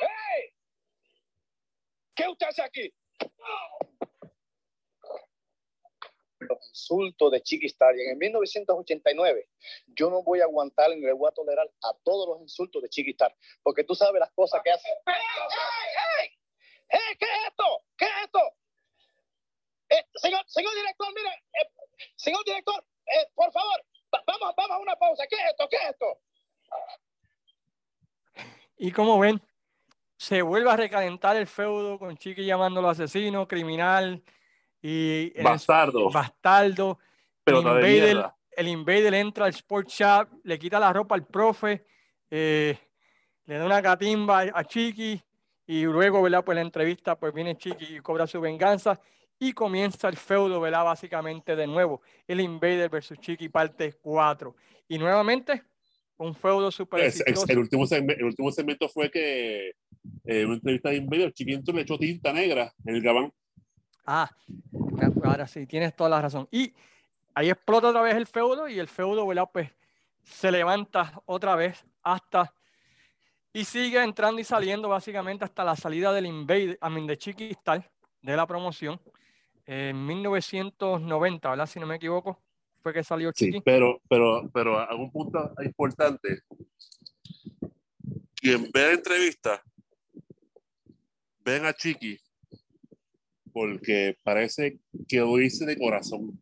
¡Hey! 0.00 0.52
¿Qué 2.14 2.28
usted 2.28 2.46
hace 2.46 2.62
aquí? 2.62 2.92
Los 6.50 6.68
insultos 6.68 7.30
de 7.30 7.40
Chiquistar. 7.42 7.96
Y 7.96 8.02
en 8.08 8.18
1989, 8.18 9.48
yo 9.86 10.10
no 10.10 10.22
voy 10.22 10.40
a 10.40 10.44
aguantar 10.44 10.90
ni 10.90 11.00
le 11.00 11.12
voy 11.12 11.28
a 11.28 11.32
tolerar 11.32 11.70
a 11.82 11.92
todos 12.04 12.28
los 12.28 12.40
insultos 12.42 12.82
de 12.82 12.88
Chiquistar. 12.88 13.34
Porque 13.62 13.84
tú 13.84 13.94
sabes 13.94 14.18
las 14.20 14.30
cosas 14.32 14.60
que 14.62 14.70
hace. 14.72 14.88
¡Ey, 15.06 15.14
ey, 15.14 16.24
ey! 16.26 16.38
¡Ey, 16.88 17.16
qué 17.18 17.24
es 17.24 17.48
esto! 17.48 17.64
¿Qué 17.96 18.04
es 18.04 18.10
esto? 18.24 18.40
Eh, 19.90 20.04
señor, 20.14 20.42
señor 20.46 20.74
director, 20.74 21.08
mire, 21.14 21.28
eh, 21.30 21.70
señor 22.16 22.44
director, 22.44 22.84
eh, 23.06 23.28
por 23.34 23.50
favor, 23.52 23.84
va- 24.14 24.22
vamos, 24.26 24.54
vamos 24.56 24.76
a 24.76 24.78
una 24.80 24.96
pausa. 24.96 25.24
¿Qué 25.28 25.36
es 25.36 25.42
esto? 25.50 25.68
¿Qué 25.68 25.76
es 25.76 25.82
esto? 25.90 26.18
Y 28.76 28.92
como 28.92 29.18
ven, 29.18 29.40
se 30.16 30.42
vuelve 30.42 30.70
a 30.70 30.76
recalentar 30.76 31.36
el 31.36 31.46
feudo 31.46 31.98
con 31.98 32.16
Chiqui 32.16 32.44
llamándolo 32.44 32.88
asesino, 32.88 33.46
criminal 33.48 34.22
y 34.82 35.32
en 35.34 35.38
el- 35.38 35.44
Bastardo. 35.44 36.10
bastardo. 36.10 36.98
Pelota 37.44 37.74
de 37.74 37.96
Invader, 37.96 38.30
el 38.56 38.68
Invader 38.68 39.14
entra 39.14 39.44
al 39.46 39.50
Sport 39.52 39.88
Shop, 39.88 40.28
le 40.44 40.58
quita 40.58 40.78
la 40.78 40.92
ropa 40.92 41.14
al 41.14 41.26
profe, 41.26 41.84
eh, 42.30 42.78
le 43.46 43.58
da 43.58 43.64
una 43.66 43.82
catimba 43.82 44.40
a 44.54 44.64
Chiqui 44.64 45.20
y 45.66 45.82
luego, 45.84 46.22
¿verdad? 46.22 46.44
Pues 46.44 46.54
la 46.56 46.62
entrevista, 46.62 47.18
pues 47.18 47.32
viene 47.32 47.56
Chiqui 47.56 47.96
y 47.96 48.00
cobra 48.00 48.26
su 48.26 48.40
venganza 48.40 49.00
y 49.38 49.52
comienza 49.52 50.08
el 50.08 50.16
feudo, 50.16 50.60
¿verdad? 50.60 50.84
Básicamente 50.84 51.56
de 51.56 51.66
nuevo, 51.66 52.02
el 52.28 52.40
Invader 52.40 52.90
versus 52.90 53.18
Chiqui 53.18 53.48
parte 53.48 53.94
4. 54.02 54.54
Y 54.88 54.98
nuevamente, 54.98 55.62
un 56.18 56.34
feudo 56.34 56.70
súper 56.70 57.00
Es- 57.00 57.14
es- 57.14 57.20
exitoso. 57.22 57.46
el, 57.52 57.58
último 57.58 57.86
segmento, 57.86 58.20
el 58.20 58.26
último 58.26 58.52
segmento 58.52 58.88
fue 58.88 59.10
que 59.10 59.70
eh, 60.26 60.44
una 60.44 60.54
entrevista 60.54 60.90
de 60.90 60.96
Invader, 60.96 61.32
Chiquito 61.32 61.72
le 61.72 61.82
echó 61.82 61.98
tinta 61.98 62.32
negra 62.32 62.72
en 62.84 62.94
el 62.94 63.02
gabán. 63.02 63.32
Ah, 64.06 64.30
ahora 65.24 65.46
sí, 65.46 65.66
tienes 65.66 65.94
toda 65.94 66.10
la 66.10 66.20
razón. 66.22 66.48
Y 66.50 66.72
ahí 67.34 67.50
explota 67.50 67.88
otra 67.88 68.02
vez 68.02 68.14
el 68.16 68.26
feudo 68.26 68.68
y 68.68 68.78
el 68.78 68.88
feudo, 68.88 69.26
¿verdad? 69.26 69.48
Pues 69.52 69.70
se 70.22 70.50
levanta 70.50 71.20
otra 71.26 71.56
vez 71.56 71.84
hasta 72.02 72.52
y 73.52 73.64
sigue 73.64 74.02
entrando 74.02 74.40
y 74.40 74.44
saliendo 74.44 74.88
básicamente 74.88 75.44
hasta 75.44 75.64
la 75.64 75.74
salida 75.76 76.12
del 76.12 76.26
Invader, 76.26 76.78
I 76.82 76.90
mean, 76.90 77.06
de 77.06 77.18
Chiquistar, 77.18 77.90
de 78.22 78.36
la 78.36 78.46
promoción. 78.46 79.00
En 79.66 80.04
1990, 80.06 81.50
¿verdad? 81.50 81.66
Si 81.66 81.78
no 81.80 81.86
me 81.86 81.96
equivoco, 81.96 82.40
fue 82.82 82.92
que 82.92 83.04
salió 83.04 83.30
Sí, 83.34 83.46
Chiqui. 83.46 83.60
pero, 83.60 84.00
pero, 84.08 84.48
pero 84.52 84.78
a 84.78 84.94
un 84.94 85.10
punto 85.10 85.52
importante. 85.64 86.42
Quien 88.36 88.70
ve 88.72 88.86
la 88.86 88.92
entrevista, 88.92 89.62
ven 91.44 91.66
a 91.66 91.72
Chiqui, 91.74 92.18
porque 93.52 94.16
parece 94.22 94.78
que 95.08 95.18
lo 95.18 95.36
dice 95.36 95.64
de 95.66 95.76
corazón 95.78 96.40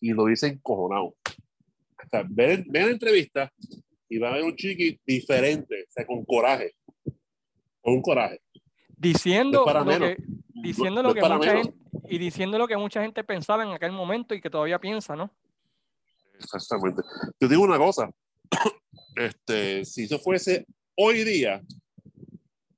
y 0.00 0.12
lo 0.12 0.26
dice 0.26 0.48
encojonado. 0.48 1.14
Sea, 2.10 2.24
ven, 2.28 2.66
ven 2.68 2.86
la 2.86 2.92
entrevista 2.92 3.52
y 4.08 4.18
va 4.18 4.30
a 4.30 4.34
ver 4.34 4.44
un 4.44 4.54
Chiqui 4.54 5.00
diferente, 5.06 5.84
o 5.88 5.90
sea, 5.90 6.06
con 6.06 6.24
coraje. 6.24 6.74
Con 7.80 7.94
un 7.94 8.02
coraje. 8.02 8.40
Diciendo 8.96 9.64
No 9.66 9.82
lo 9.82 9.98
que, 9.98 10.16
diciendo 10.54 11.02
No- 11.02 11.08
lo 11.08 11.14
no 11.14 11.14
que 11.14 11.34
mucha 11.34 11.56
gente, 11.56 11.74
y 12.08 12.18
diciendo 12.18 12.58
lo 12.58 12.68
que 12.68 12.76
mucha 12.76 13.02
gente 13.02 13.24
pensaba 13.24 13.64
en 13.64 13.70
aquel 13.70 13.92
momento 13.92 14.34
y 14.34 14.40
que 14.40 14.50
todavía 14.50 14.78
piensa, 14.78 15.16
¿no? 15.16 15.30
Exactamente. 16.38 17.02
Te 17.38 17.48
digo 17.48 17.62
una 17.62 17.78
cosa. 17.78 18.10
Este, 19.16 19.84
si 19.84 20.04
eso 20.04 20.18
fuese 20.18 20.66
hoy 20.96 21.22
día, 21.22 21.62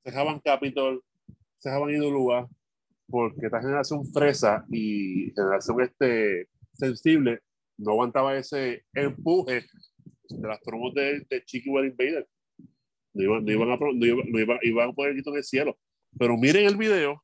se 0.03 0.11
dejaban 0.11 0.39
Capitol, 0.41 1.03
se 1.57 1.71
dejaban 1.71 1.89
Idolúa, 1.89 2.47
porque 3.09 3.47
esta 3.47 3.61
generación 3.61 4.05
fresa 4.13 4.65
y 4.71 5.33
generación 5.35 5.81
este, 5.83 6.49
sensible 6.73 7.41
no 7.79 7.93
aguantaba 7.93 8.37
ese 8.37 8.85
empuje 8.95 9.65
de 10.29 10.49
las 10.49 10.61
promos 10.61 10.95
de, 10.95 11.25
de 11.29 11.45
Chiqui 11.45 11.71
Well 11.71 11.87
Invader. 11.87 12.27
No 13.15 13.23
iban, 13.23 13.45
no 13.45 13.53
iban 13.53 13.71
a, 13.71 13.77
no 13.77 14.07
iban, 14.07 14.31
no 14.31 14.39
iban- 14.39 14.59
iban 14.63 14.91
a 14.91 14.93
poner 14.93 15.11
el 15.11 15.17
grito 15.17 15.31
en 15.31 15.37
el 15.37 15.45
cielo. 15.45 15.79
Pero 16.19 16.37
miren 16.37 16.67
el 16.67 16.77
video 16.77 17.23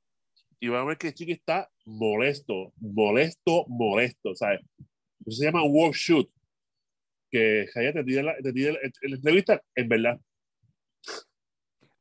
y 0.61 0.69
van 0.69 0.83
a 0.83 0.85
ver 0.85 0.99
que 0.99 1.13
Chiqui 1.13 1.33
está 1.33 1.69
molesto, 1.85 2.73
molesto, 2.77 3.65
molesto. 3.69 4.35
¿sabes? 4.35 4.61
Eso 5.27 5.37
se 5.39 5.45
llama 5.47 5.65
work 5.65 5.95
shoot. 5.95 6.29
que 7.31 7.67
Jaya 7.73 7.93
te 7.95 8.05
tire 8.05 8.23
la, 8.23 8.37
te 8.37 8.53
tire 8.53 8.73
la, 8.73 8.79
la 8.83 9.17
entrevista, 9.17 9.63
en 9.75 9.89
verdad. 9.89 10.21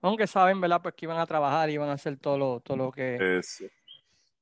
Aunque 0.02 0.28
saben, 0.28 0.60
¿verdad? 0.60 0.82
Pues 0.82 0.96
que 0.96 1.06
iban 1.06 1.20
a 1.20 1.26
trabajar, 1.26 1.70
iban 1.70 1.90
a 1.90 1.94
hacer 1.94 2.18
todo 2.18 2.38
lo, 2.38 2.60
todo 2.60 2.78
lo 2.78 2.92
que... 2.92 3.38
Es, 3.40 3.64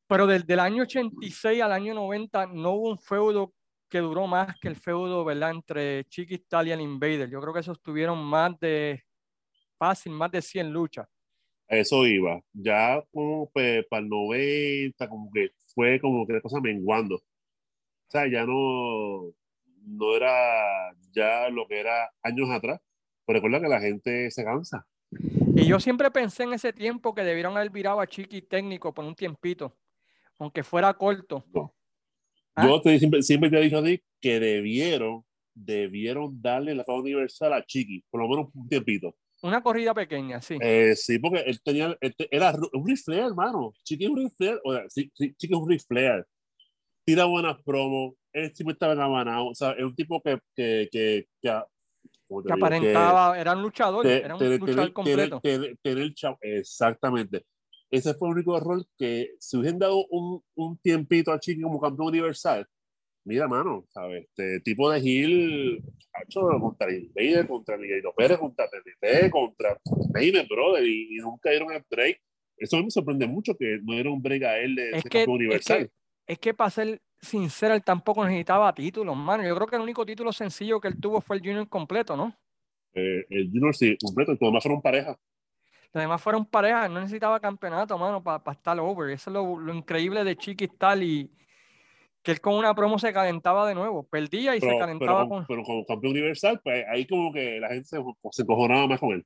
Pero 0.07 0.25
desde 0.25 0.53
el 0.53 0.59
año 0.59 0.83
86 0.83 1.61
al 1.61 1.71
año 1.71 1.93
90 1.93 2.47
no 2.47 2.71
hubo 2.71 2.89
un 2.89 2.97
feudo 2.97 3.53
que 3.89 3.99
duró 3.99 4.27
más 4.27 4.57
que 4.59 4.67
el 4.67 4.75
feudo, 4.75 5.25
¿verdad? 5.25 5.51
Entre 5.51 6.05
Chiquistal 6.05 6.67
y 6.67 6.71
el 6.71 6.81
Invader. 6.81 7.29
Yo 7.29 7.41
creo 7.41 7.53
que 7.53 7.59
esos 7.59 7.81
tuvieron 7.81 8.23
más 8.23 8.57
de, 8.59 9.03
fácil, 9.77 10.11
más 10.11 10.31
de 10.31 10.41
100 10.41 10.71
luchas. 10.71 11.07
eso 11.67 12.05
iba. 12.05 12.39
Ya 12.53 13.03
como 13.11 13.49
pues, 13.51 13.85
para 13.87 14.03
el 14.03 14.09
90, 14.09 15.09
como 15.09 15.31
que 15.31 15.49
fue 15.73 15.99
como 15.99 16.27
que 16.27 16.33
la 16.33 16.41
cosa 16.41 16.59
menguando. 16.61 17.15
O 17.15 18.11
sea, 18.11 18.27
ya 18.27 18.45
no, 18.45 19.33
no 19.85 20.15
era 20.15 20.93
ya 21.11 21.49
lo 21.49 21.67
que 21.67 21.79
era 21.79 22.11
años 22.21 22.49
atrás. 22.51 22.79
Pero 23.25 23.37
recuerda 23.37 23.61
que 23.61 23.69
la 23.69 23.79
gente 23.79 24.31
se 24.31 24.43
cansa. 24.43 24.85
Y 25.59 25.67
yo 25.67 25.79
siempre 25.79 26.09
pensé 26.11 26.43
en 26.43 26.53
ese 26.53 26.73
tiempo 26.73 27.13
que 27.13 27.23
debieron 27.23 27.55
haber 27.57 27.69
virado 27.69 27.99
a 27.99 28.07
Chiqui 28.07 28.41
técnico 28.41 28.93
por 28.93 29.05
un 29.05 29.15
tiempito, 29.15 29.75
aunque 30.37 30.63
fuera 30.63 30.93
corto. 30.93 31.45
No. 31.53 31.73
¿Ah? 32.55 32.67
Yo 32.67 32.81
te, 32.81 32.97
siempre, 32.97 33.21
siempre 33.21 33.49
te 33.49 33.57
he 33.57 33.61
dicho 33.63 33.77
a 33.77 33.83
ti 33.83 34.01
que 34.21 34.39
debieron, 34.39 35.23
debieron 35.53 36.41
darle 36.41 36.75
la 36.75 36.83
fama 36.83 36.99
universal 36.99 37.53
a 37.53 37.63
Chiqui, 37.65 38.03
por 38.09 38.21
lo 38.21 38.27
menos 38.27 38.47
un 38.53 38.67
tiempito. 38.67 39.15
Una 39.41 39.61
corrida 39.63 39.93
pequeña, 39.93 40.41
sí. 40.41 40.57
Eh, 40.61 40.95
sí, 40.95 41.17
porque 41.19 41.39
él 41.41 41.61
tenía, 41.61 41.97
él 42.01 42.15
te- 42.15 42.27
era 42.35 42.53
un 42.73 42.85
riflear, 42.87 43.27
hermano. 43.27 43.71
Chiqui 43.83 44.03
es 44.05 44.09
un 44.09 44.17
riflear, 44.17 44.59
o 44.63 44.73
sea, 44.73 44.83
sí, 44.89 45.11
sí, 45.13 45.33
Chiqui 45.35 45.53
es 45.53 45.59
un 45.59 45.69
riflear. 45.69 46.27
Tira 47.05 47.25
buenas 47.25 47.61
promos, 47.63 48.15
él 48.33 48.53
siempre 48.53 48.73
estaba 48.73 48.93
engamanado, 48.93 49.47
o 49.47 49.55
sea, 49.55 49.71
es 49.71 49.83
un 49.83 49.95
tipo 49.95 50.21
que, 50.21 50.37
que, 50.55 50.89
que, 50.91 51.27
que, 51.41 51.49
ah, 51.49 51.65
¿cómo 51.65 51.69
te 51.69 51.78
Que? 52.29 52.47
Que- 52.47 52.53
aparentaba, 52.53 53.39
era 53.39 53.53
un 53.55 53.61
luchador, 53.63 54.03
te- 54.05 54.23
era 54.23 54.35
un 54.35 54.39
te- 54.39 54.57
luchador 54.57 54.93
completo. 54.93 55.41
tener 55.41 55.75
el 55.83 56.13
chavo- 56.13 56.37
exactamente. 56.41 57.43
Ese 57.91 58.13
fue 58.13 58.29
el 58.29 58.35
único 58.35 58.55
error 58.55 58.85
que 58.97 59.31
si 59.39 59.57
hubiesen 59.57 59.79
dado 59.79 60.05
un, 60.11 60.41
un 60.55 60.77
tiempito 60.77 61.31
a 61.31 61.39
Chiqui 61.39 61.61
como 61.61 61.81
campeón 61.81 62.09
universal, 62.09 62.67
mira, 63.25 63.47
mano, 63.47 63.83
¿sabes? 63.89 64.25
Este 64.25 64.59
tipo 64.59 64.91
de 64.91 65.01
Gil, 65.01 65.83
hecho 66.23 66.41
contra 66.61 66.87
el 66.87 67.05
Invader, 67.05 67.47
contra 67.47 67.77
Miguelito 67.77 68.13
Pérez, 68.15 68.37
contra 68.37 68.67
TNT, 68.69 69.31
contra 69.31 69.75
Neyme, 70.13 70.45
brother, 70.47 70.85
y, 70.85 71.15
y 71.15 71.17
nunca 71.17 71.49
dieron 71.49 71.71
el 71.73 71.83
break. 71.89 72.21
Eso 72.57 72.77
me 72.83 72.91
sorprende 72.91 73.25
mucho 73.25 73.55
que 73.57 73.79
no 73.83 73.93
dieron 73.93 74.13
un 74.13 74.21
break 74.21 74.43
a 74.43 74.59
él 74.59 74.75
de 74.75 74.89
Es 74.91 75.01
ser 75.01 75.03
que, 75.03 75.09
campeón 75.19 75.35
es 75.35 75.39
universal. 75.39 75.87
que, 76.27 76.33
es 76.33 76.39
que 76.39 76.53
para 76.53 76.69
ser 76.69 77.01
sincero, 77.21 77.73
él 77.73 77.83
tampoco 77.83 78.23
necesitaba 78.25 78.73
títulos, 78.73 79.15
mano. 79.15 79.43
Yo 79.45 79.55
creo 79.55 79.67
que 79.67 79.75
el 79.75 79.81
único 79.81 80.05
título 80.05 80.31
sencillo 80.31 80.79
que 80.79 80.87
él 80.87 80.99
tuvo 80.99 81.21
fue 81.21 81.37
el 81.37 81.41
Junior 81.41 81.67
completo, 81.67 82.15
¿no? 82.15 82.33
Eh, 82.93 83.25
el 83.29 83.49
Junior 83.51 83.75
sí, 83.75 83.97
completo, 84.01 84.31
y 84.31 84.37
los 84.39 84.47
demás 84.49 84.63
fueron 84.63 84.81
pareja. 84.81 85.17
Los 85.93 86.01
demás 86.03 86.21
fueron 86.21 86.45
parejas, 86.45 86.89
no 86.89 86.99
necesitaba 86.99 87.39
campeonato, 87.39 87.97
mano, 87.97 88.21
para 88.23 88.51
estar 88.51 88.79
over. 88.79 89.09
Eso 89.09 89.29
es 89.29 89.33
lo, 89.33 89.59
lo 89.59 89.73
increíble 89.73 90.23
de 90.23 90.35
Chiquistal 90.35 91.01
y 91.03 91.31
que 92.21 92.31
él 92.31 92.41
con 92.41 92.55
una 92.55 92.75
promo 92.75 92.99
se 92.99 93.11
calentaba 93.11 93.67
de 93.67 93.73
nuevo. 93.75 94.03
Perdía 94.03 94.55
y 94.55 94.59
se 94.59 94.67
Pero, 94.67 94.77
pero, 94.77 94.85
calentaba 94.85 95.19
como- 95.23 95.29
con... 95.35 95.45
pero 95.47 95.63
como 95.63 95.85
campeón 95.85 96.11
universal, 96.11 96.59
pues 96.63 96.85
ahí 96.89 97.05
como 97.07 97.31
que 97.33 97.59
la 97.59 97.69
gente 97.69 97.85
se, 97.85 97.97
se 98.31 98.41
encojonaba 98.43 98.87
más 98.87 98.99
con 98.99 99.11
él. 99.11 99.25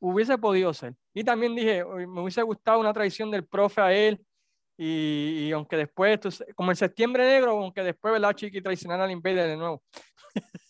Hubiese 0.00 0.36
podido 0.36 0.74
ser. 0.74 0.94
Y 1.14 1.22
también 1.24 1.54
dije, 1.54 1.84
"Uy, 1.84 2.06
me 2.06 2.20
hubiese 2.22 2.42
gustado 2.42 2.80
una 2.80 2.92
traición 2.92 3.30
del 3.30 3.46
profe 3.46 3.80
a 3.80 3.92
él. 3.92 4.20
Y, 4.78 5.46
y 5.48 5.52
aunque 5.52 5.76
después, 5.76 6.18
como 6.54 6.70
en 6.70 6.76
septiembre 6.76 7.24
negro, 7.24 7.52
aunque 7.52 7.82
después, 7.82 8.12
¿verdad, 8.12 8.34
Chiqui 8.34 8.62
traicionara 8.62 9.04
al 9.04 9.10
Invader 9.10 9.48
de 9.48 9.56
nuevo. 9.56 9.82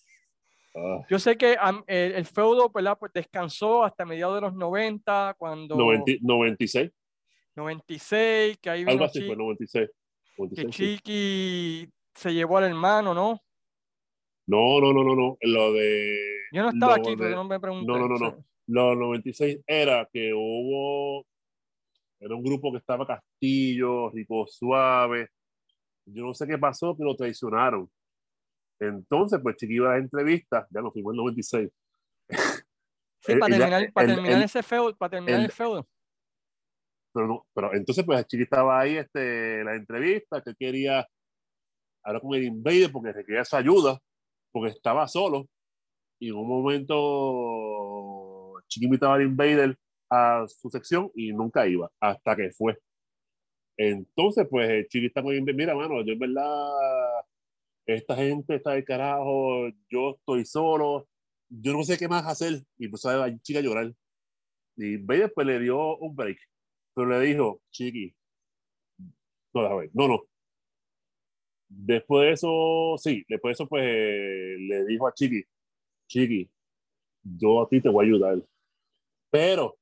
Ah. 0.75 1.05
Yo 1.11 1.19
sé 1.19 1.37
que 1.37 1.53
el, 1.87 2.13
el 2.13 2.25
feudo, 2.25 2.71
¿verdad? 2.71 2.97
Pues 2.99 3.13
descansó 3.13 3.85
hasta 3.85 4.07
mediados 4.07 4.37
de 4.37 4.41
los 4.41 4.55
90, 4.55 5.35
cuando 5.39 5.77
90 5.77 6.13
96, 6.23 6.91
96, 7.55 8.57
que 8.57 8.71
ahí 8.71 8.81
algo 8.81 8.93
vino 8.93 9.05
así 9.05 9.21
Chi- 9.21 9.27
fue, 9.27 9.37
96. 9.37 9.91
que 9.91 10.33
96 10.39 10.75
sí. 10.75 10.97
Chiqui 10.97 11.91
se 12.15 12.33
llevó 12.33 12.57
al 12.57 12.65
hermano, 12.65 13.13
¿no? 13.13 13.39
No, 14.47 14.81
no, 14.81 14.95
no, 14.95 15.05
no, 15.05 15.15
no. 15.15 15.37
Lo 15.43 15.73
de. 15.75 16.17
Yo 16.53 16.63
no 16.63 16.71
estaba 16.71 16.95
aquí, 16.95 17.11
de- 17.11 17.17
pero 17.19 17.37
no 17.37 17.45
me 17.45 17.61
pregunté. 17.61 17.87
no, 17.87 17.99
no, 17.99 18.09
no, 18.09 18.17
no. 18.19 18.45
Lo 18.67 18.95
96 18.95 19.59
era 19.67 20.09
que 20.11 20.33
hubo. 20.33 21.27
Era 22.25 22.37
un 22.37 22.43
grupo 22.45 22.71
que 22.71 22.79
estaba 22.79 23.07
Castillo, 23.07 24.11
Rico 24.11 24.47
Suave. 24.47 25.29
Yo 26.07 26.25
no 26.25 26.35
sé 26.35 26.47
qué 26.47 26.57
pasó, 26.59 26.97
que 26.97 27.03
lo 27.05 27.17
traicionaron. 27.17 27.91
Entonces, 28.81 29.41
pues 29.43 29.57
Chiqui 29.57 29.75
iba 29.77 29.91
a 29.91 29.95
las 29.95 30.03
entrevistas, 30.05 30.67
ya 30.71 30.81
nos 30.81 30.93
fuimos 30.93 31.13
en 31.13 31.17
96. 31.19 31.71
Sí, 33.21 33.37
para 33.37 33.57
terminar, 33.57 33.93
para 33.93 34.07
el- 34.09 34.15
terminar 34.15 34.39
el- 34.39 34.45
ese 34.45 34.63
feudo, 34.63 34.97
para 34.97 35.11
terminar 35.11 35.39
el, 35.41 35.47
el- 35.47 35.53
feudo. 35.53 35.87
Pero, 37.15 37.27
no, 37.27 37.47
pero 37.53 37.75
entonces, 37.75 38.05
pues 38.05 38.27
Chiqui 38.27 38.45
estaba 38.45 38.81
ahí, 38.81 38.97
este, 38.97 39.63
la 39.65 39.75
entrevista, 39.75 40.41
que 40.43 40.55
quería 40.55 41.07
hablar 42.05 42.23
con 42.23 42.35
el 42.35 42.45
Invader 42.45 42.91
porque 42.91 43.13
requería 43.13 43.45
su 43.45 43.57
ayuda, 43.57 43.99
porque 44.53 44.71
estaba 44.71 45.07
solo. 45.09 45.47
Y 46.21 46.29
en 46.31 46.37
un 46.37 46.49
momento, 46.49 48.55
Chiqui 48.69 48.87
invitaba 48.87 49.17
al 49.17 49.23
Invader 49.23 49.77
a 50.13 50.47
su 50.49 50.69
sección 50.71 51.11
y 51.15 51.33
nunca 51.33 51.67
iba, 51.67 51.91
hasta 52.01 52.37
que 52.37 52.51
fue. 52.53 52.79
Entonces, 53.77 54.47
pues 54.51 54.87
Chiqui 54.89 55.07
está 55.07 55.21
el 55.21 55.39
Invader, 55.39 55.55
mira, 55.57 55.75
mano, 55.75 56.05
yo 56.05 56.13
en 56.13 56.19
verdad, 56.19 56.71
esta 57.87 58.17
gente 58.17 58.57
está 58.57 58.73
de 58.73 58.85
carajo, 58.85 59.69
yo 59.91 60.17
estoy 60.19 60.45
solo, 60.45 61.09
yo 61.49 61.73
no 61.73 61.83
sé 61.85 61.99
qué 61.99 62.09
más 62.09 62.27
hacer. 62.27 62.63
Y 62.79 62.89
pues 62.89 63.05
a 63.07 63.17
la 63.17 63.39
chica 63.41 63.61
a 63.61 63.63
llorar. 63.63 63.93
Y 64.77 64.95
Invader 64.97 65.33
pues 65.35 65.47
le 65.47 65.61
dio 65.61 65.97
un 65.99 66.15
break 66.15 66.39
pero 66.95 67.09
le 67.09 67.21
dijo, 67.21 67.63
Chiqui, 67.71 68.15
no, 69.55 69.63
déjame 69.63 69.91
no, 69.95 70.09
no. 70.09 70.23
Después 71.69 72.27
de 72.27 72.33
eso, 72.33 72.97
sí, 72.99 73.25
después 73.29 73.51
de 73.51 73.55
eso, 73.55 73.69
pues 73.69 73.85
eh, 73.87 74.57
le 74.59 74.85
dijo 74.87 75.09
a 75.09 75.15
Chiqui, 75.15 75.43
Chiqui, 76.07 76.51
yo 77.23 77.63
a 77.63 77.69
ti 77.69 77.81
te 77.81 77.89
voy 77.89 78.05
a 78.05 78.09
ayudar, 78.09 78.43
pero, 79.31 79.79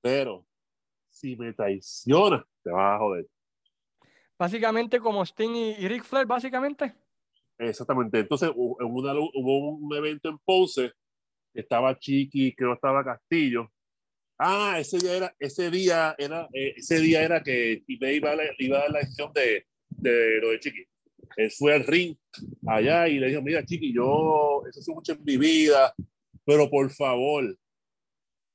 pero, 0.00 0.46
si 1.10 1.36
me 1.36 1.52
traicionas, 1.52 2.44
te 2.62 2.70
vas 2.70 2.96
a 2.96 2.98
joder. 2.98 3.26
Básicamente 4.38 5.00
como 5.00 5.24
Sting 5.24 5.50
y, 5.54 5.70
y 5.72 5.88
Ric 5.88 6.04
Flair, 6.04 6.26
básicamente. 6.26 6.94
Exactamente. 7.58 8.20
Entonces 8.20 8.50
hu- 8.50 8.76
en 8.80 8.86
una 8.86 9.12
hubo 9.14 9.70
un 9.76 9.94
evento 9.96 10.28
en 10.28 10.38
Ponce, 10.38 10.92
estaba 11.52 11.98
Chiqui, 11.98 12.54
que 12.54 12.64
no 12.64 12.74
estaba 12.74 13.04
Castillo. 13.04 13.68
Ah, 14.38 14.76
ese 14.78 14.98
día 14.98 15.16
era, 15.16 15.34
ese 15.40 15.68
día 15.70 16.14
era, 16.16 16.48
eh, 16.52 16.74
ese 16.76 17.00
día 17.00 17.24
era 17.24 17.42
que 17.42 17.82
Ibe 17.88 18.14
iba 18.14 18.30
a, 18.30 18.36
la- 18.36 18.44
iba 18.58 18.76
a 18.78 18.80
dar 18.82 18.90
la 18.92 18.98
decisión 19.00 19.32
de, 19.32 19.66
de 19.88 20.40
lo 20.40 20.50
de 20.50 20.60
Chiqui. 20.60 20.84
Él 21.36 21.50
fue 21.50 21.74
al 21.74 21.84
ring 21.84 22.16
allá 22.68 23.08
y 23.08 23.18
le 23.18 23.28
dijo, 23.28 23.42
mira 23.42 23.64
Chiqui, 23.64 23.92
yo, 23.92 24.62
eso 24.70 24.78
es 24.78 24.88
mucho 24.88 25.12
en 25.14 25.24
mi 25.24 25.36
vida, 25.36 25.92
pero 26.44 26.70
por 26.70 26.88
favor, 26.90 27.58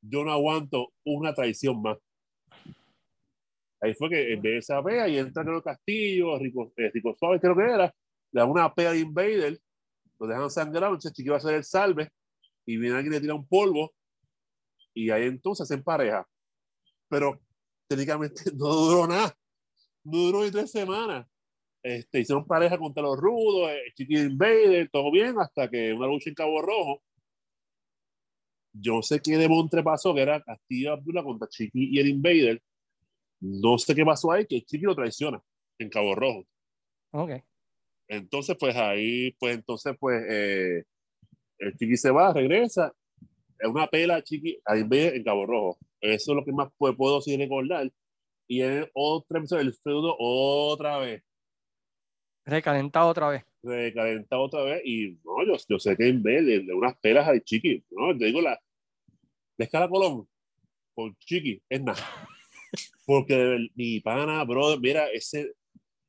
yo 0.03 0.23
no 0.23 0.31
aguanto 0.31 0.93
una 1.05 1.33
traición 1.33 1.81
más. 1.81 1.97
Ahí 3.81 3.93
fue 3.95 4.09
que 4.09 4.33
en 4.33 4.41
vez 4.41 4.53
de 4.53 4.57
esa 4.59 4.83
pea 4.83 5.07
y 5.07 5.17
entra 5.17 5.43
creo 5.43 5.61
Castillo, 5.61 6.37
Rico, 6.39 6.71
eh, 6.77 6.89
Rico 6.93 7.15
Suárez 7.17 7.41
creo 7.41 7.55
que 7.55 7.63
era, 7.63 7.93
le 8.31 8.41
dan 8.41 8.49
una 8.49 8.73
pea 8.73 8.91
de 8.91 8.99
Invader, 8.99 9.59
lo 10.19 10.27
dejan 10.27 10.49
sangrado, 10.49 10.93
entonces 10.93 11.13
Chiqui 11.13 11.29
va 11.29 11.35
a 11.35 11.37
hacer 11.39 11.55
el 11.55 11.63
salve 11.63 12.09
y 12.65 12.77
viene 12.77 12.95
alguien 12.95 13.13
y 13.13 13.15
le 13.17 13.21
tira 13.21 13.33
un 13.33 13.47
polvo 13.47 13.93
y 14.93 15.09
ahí 15.09 15.23
entonces 15.23 15.67
se 15.67 15.77
pareja. 15.79 16.25
Pero 17.09 17.39
técnicamente 17.87 18.43
no 18.55 18.67
duró 18.67 19.07
nada, 19.07 19.35
no 20.03 20.17
duró 20.17 20.43
ni 20.43 20.51
tres 20.51 20.71
semanas. 20.71 21.27
Este, 21.81 22.21
hicieron 22.21 22.47
pareja 22.47 22.77
contra 22.77 23.03
los 23.03 23.19
rudos, 23.19 23.69
eh, 23.71 23.91
Chiqui 23.95 24.17
Invader, 24.17 24.89
todo 24.89 25.11
bien, 25.11 25.35
hasta 25.39 25.69
que 25.69 25.93
una 25.93 26.07
lucha 26.07 26.29
en 26.29 26.35
Cabo 26.35 26.61
Rojo. 26.61 27.01
Yo 28.73 29.01
sé 29.01 29.21
qué 29.21 29.37
de 29.37 29.47
Montre 29.47 29.83
pasó, 29.83 30.13
que 30.13 30.21
era 30.21 30.41
Castillo 30.41 30.93
Abdullah 30.93 31.23
contra 31.23 31.47
Chiqui 31.47 31.89
y 31.91 31.99
el 31.99 32.09
Invader. 32.09 32.61
No 33.39 33.77
sé 33.77 33.93
qué 33.93 34.03
pasó 34.03 34.31
ahí, 34.31 34.45
que 34.45 34.63
Chiqui 34.63 34.85
lo 34.85 34.95
traiciona 34.95 35.41
en 35.77 35.89
Cabo 35.89 36.15
Rojo. 36.15 36.45
Ok. 37.11 37.31
Entonces, 38.07 38.57
pues 38.59 38.75
ahí, 38.75 39.31
pues 39.39 39.55
entonces, 39.55 39.95
pues 39.99 40.23
eh, 40.27 40.83
el 41.59 41.77
Chiqui 41.77 41.97
se 41.97 42.11
va, 42.11 42.33
regresa. 42.33 42.91
Es 43.59 43.69
una 43.69 43.87
pela 43.87 44.23
Chiqui 44.23 44.59
a 44.65 44.77
Invader 44.77 45.15
en 45.15 45.23
Cabo 45.23 45.45
Rojo. 45.45 45.77
Eso 46.01 46.31
es 46.31 46.35
lo 46.35 46.43
que 46.43 46.51
más 46.51 46.69
puedo, 46.77 46.97
puedo 46.97 47.21
sí 47.21 47.37
recordar. 47.37 47.91
Y 48.47 48.61
en 48.61 48.89
otra 48.93 49.39
episodio 49.39 49.63
del 49.63 49.73
feudo, 49.75 50.15
otra 50.17 50.97
vez, 50.97 51.23
Recalentado 52.45 53.07
otra 53.07 53.29
vez. 53.29 53.45
recalentado 53.61 54.41
otra 54.43 54.63
vez. 54.63 54.81
Y 54.85 55.17
no, 55.23 55.45
yo, 55.45 55.57
yo 55.67 55.79
sé 55.79 55.95
que 55.95 56.07
en 56.09 56.21
vez 56.21 56.45
de, 56.45 56.59
de 56.61 56.73
unas 56.73 56.97
pelas 56.97 57.27
al 57.27 57.41
Chiqui, 57.43 57.83
no, 57.91 58.17
te 58.17 58.25
digo, 58.25 58.41
la, 58.41 58.59
la 59.57 59.65
escala 59.65 59.87
Colón 59.87 60.27
con 60.93 61.15
Chiqui 61.17 61.61
es 61.69 61.81
nada. 61.81 62.03
Porque 63.05 63.69
mi 63.75 63.99
pana, 63.99 64.43
bro, 64.43 64.77
mira, 64.79 65.07
ese, 65.07 65.53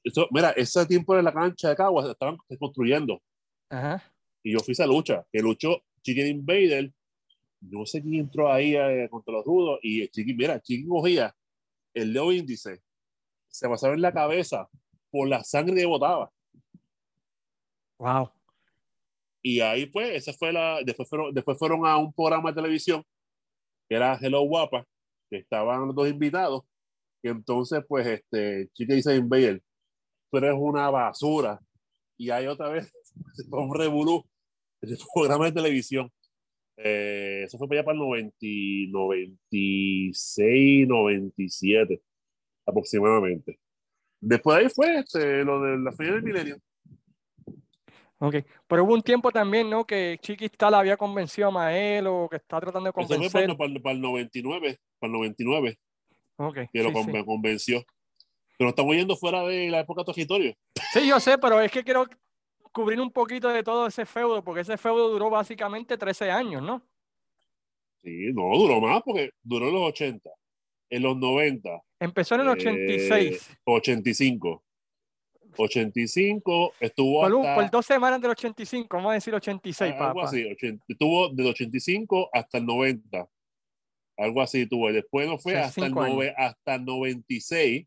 eso, 0.02 0.28
mira, 0.30 0.50
ese 0.50 0.84
tiempo 0.86 1.16
en 1.16 1.24
la 1.24 1.32
cancha 1.32 1.68
de 1.68 1.76
Caguas 1.76 2.08
estaban 2.08 2.36
construyendo. 2.58 3.22
Ajá. 3.70 4.02
Y 4.42 4.52
yo 4.52 4.60
fui 4.60 4.72
a 4.72 4.74
esa 4.74 4.86
lucha, 4.86 5.24
que 5.32 5.40
luchó 5.40 5.82
Chicken 6.02 6.26
Invader. 6.26 6.92
No 7.60 7.86
sé 7.86 8.02
quién 8.02 8.20
entró 8.20 8.52
ahí 8.52 8.76
eh, 8.76 9.08
contra 9.10 9.32
los 9.32 9.44
rudos. 9.44 9.78
Y 9.82 10.06
Chiqui, 10.08 10.34
mira, 10.34 10.60
Chiqui 10.60 10.86
cogía 10.86 11.34
el 11.94 12.12
dedo 12.12 12.32
índice, 12.32 12.82
se 13.48 13.68
pasaba 13.68 13.94
en 13.94 14.02
la 14.02 14.12
cabeza 14.12 14.68
por 15.14 15.28
la 15.28 15.44
sangre 15.44 15.76
que 15.76 15.86
botaba. 15.86 16.28
Wow. 18.00 18.32
Y 19.40 19.60
ahí 19.60 19.86
pues, 19.86 20.10
esa 20.10 20.32
fue 20.32 20.52
la, 20.52 20.80
después 20.84 21.08
fueron, 21.08 21.32
después 21.32 21.56
fueron 21.56 21.86
a 21.86 21.96
un 21.98 22.12
programa 22.12 22.50
de 22.50 22.56
televisión 22.56 23.04
que 23.88 23.94
era 23.94 24.18
Hello 24.20 24.42
Guapa, 24.42 24.84
que 25.30 25.36
estaban 25.36 25.86
los 25.86 25.94
dos 25.94 26.08
invitados, 26.08 26.64
y 27.22 27.28
entonces 27.28 27.84
pues 27.86 28.08
este, 28.08 28.68
Chica 28.72 28.94
dice 28.94 29.14
Invader, 29.14 29.62
tú 30.32 30.38
eres 30.38 30.54
una 30.56 30.90
basura, 30.90 31.60
y 32.16 32.30
ahí 32.30 32.48
otra 32.48 32.70
vez 32.70 32.92
un 33.52 33.72
revolú 33.72 34.24
en 34.82 34.90
el 34.90 34.98
programa 35.14 35.44
de 35.44 35.52
televisión. 35.52 36.10
Eh, 36.76 37.44
eso 37.44 37.56
fue 37.56 37.68
para 37.68 37.78
allá 37.80 37.84
para 37.84 37.94
el 37.94 38.00
90, 38.00 38.36
96, 38.90 40.88
97 40.88 42.02
aproximadamente. 42.66 43.60
Después 44.26 44.56
de 44.56 44.62
ahí 44.64 44.68
fue 44.74 44.98
este, 45.00 45.44
lo 45.44 45.60
de 45.60 45.78
la 45.78 45.92
feria 45.92 46.12
del 46.14 46.22
milenio. 46.22 46.56
Ok, 48.18 48.36
pero 48.66 48.84
hubo 48.84 48.94
un 48.94 49.02
tiempo 49.02 49.30
también, 49.30 49.68
¿no? 49.68 49.84
Que 49.86 50.18
Chiquistal 50.20 50.72
había 50.74 50.96
convencido 50.96 51.48
a 51.48 51.50
Mael 51.50 52.06
o 52.06 52.28
que 52.28 52.36
está 52.36 52.58
tratando 52.60 52.90
de 52.90 52.90
Eso 52.90 53.06
fue 53.06 53.16
convencer. 53.16 53.46
para, 53.48 53.58
para- 53.58 53.80
para 53.80 53.94
el 53.94 54.00
99, 54.00 54.78
para 54.98 55.08
el 55.08 55.12
99, 55.12 55.78
Ok, 56.36 56.58
que 56.72 56.82
lo 56.82 56.92
con- 56.92 57.04
sí. 57.04 57.24
convenció. 57.24 57.82
Pero 58.56 58.70
estamos 58.70 58.96
yendo 58.96 59.16
fuera 59.16 59.42
de 59.42 59.68
la 59.68 59.80
época 59.80 60.04
territorio. 60.04 60.54
Sí, 60.92 61.06
yo 61.08 61.18
sé, 61.20 61.36
pero 61.38 61.60
es 61.60 61.70
que 61.70 61.82
quiero 61.84 62.06
cubrir 62.72 63.00
un 63.00 63.10
poquito 63.10 63.48
de 63.48 63.62
todo 63.62 63.86
ese 63.88 64.06
feudo, 64.06 64.42
porque 64.42 64.62
ese 64.62 64.78
feudo 64.78 65.08
duró 65.10 65.28
básicamente 65.28 65.98
13 65.98 66.30
años, 66.30 66.62
¿no? 66.62 66.80
Sí, 68.02 68.32
no, 68.32 68.56
duró 68.56 68.80
más 68.80 69.02
porque 69.02 69.30
duró 69.42 69.68
en 69.68 69.74
los 69.74 69.82
80, 69.88 70.30
en 70.90 71.02
los 71.02 71.16
90, 71.16 71.70
Empezó 72.04 72.34
en 72.34 72.42
el 72.42 72.48
Eh, 72.48 72.50
86. 72.50 73.50
85. 73.64 74.62
85 75.56 76.74
estuvo 76.80 77.20
Por, 77.22 77.32
un- 77.34 77.46
hasta 77.46 77.54
por 77.62 77.70
dos 77.70 77.86
semanas 77.86 78.20
del 78.20 78.32
85, 78.32 78.96
vamos 78.96 79.12
a 79.12 79.14
decir 79.14 79.32
86, 79.34 79.92
algo 79.92 80.14
papá. 80.14 80.24
así, 80.26 80.44
80 80.44 80.84
estuvo 80.88 81.28
del 81.28 81.46
85 81.46 82.28
hasta 82.32 82.58
el 82.58 82.66
90. 82.66 83.28
Algo 84.16 84.42
así 84.42 84.66
tuvo. 84.66 84.90
Y 84.90 84.94
después 84.94 85.26
no 85.28 85.38
fue 85.38 85.52
Sí, 85.52 85.58
hasta 85.58 85.86
el, 85.86 85.92
nove- 85.94 86.34
hasta 86.36 86.74
el 86.74 86.84
96. 86.84 87.86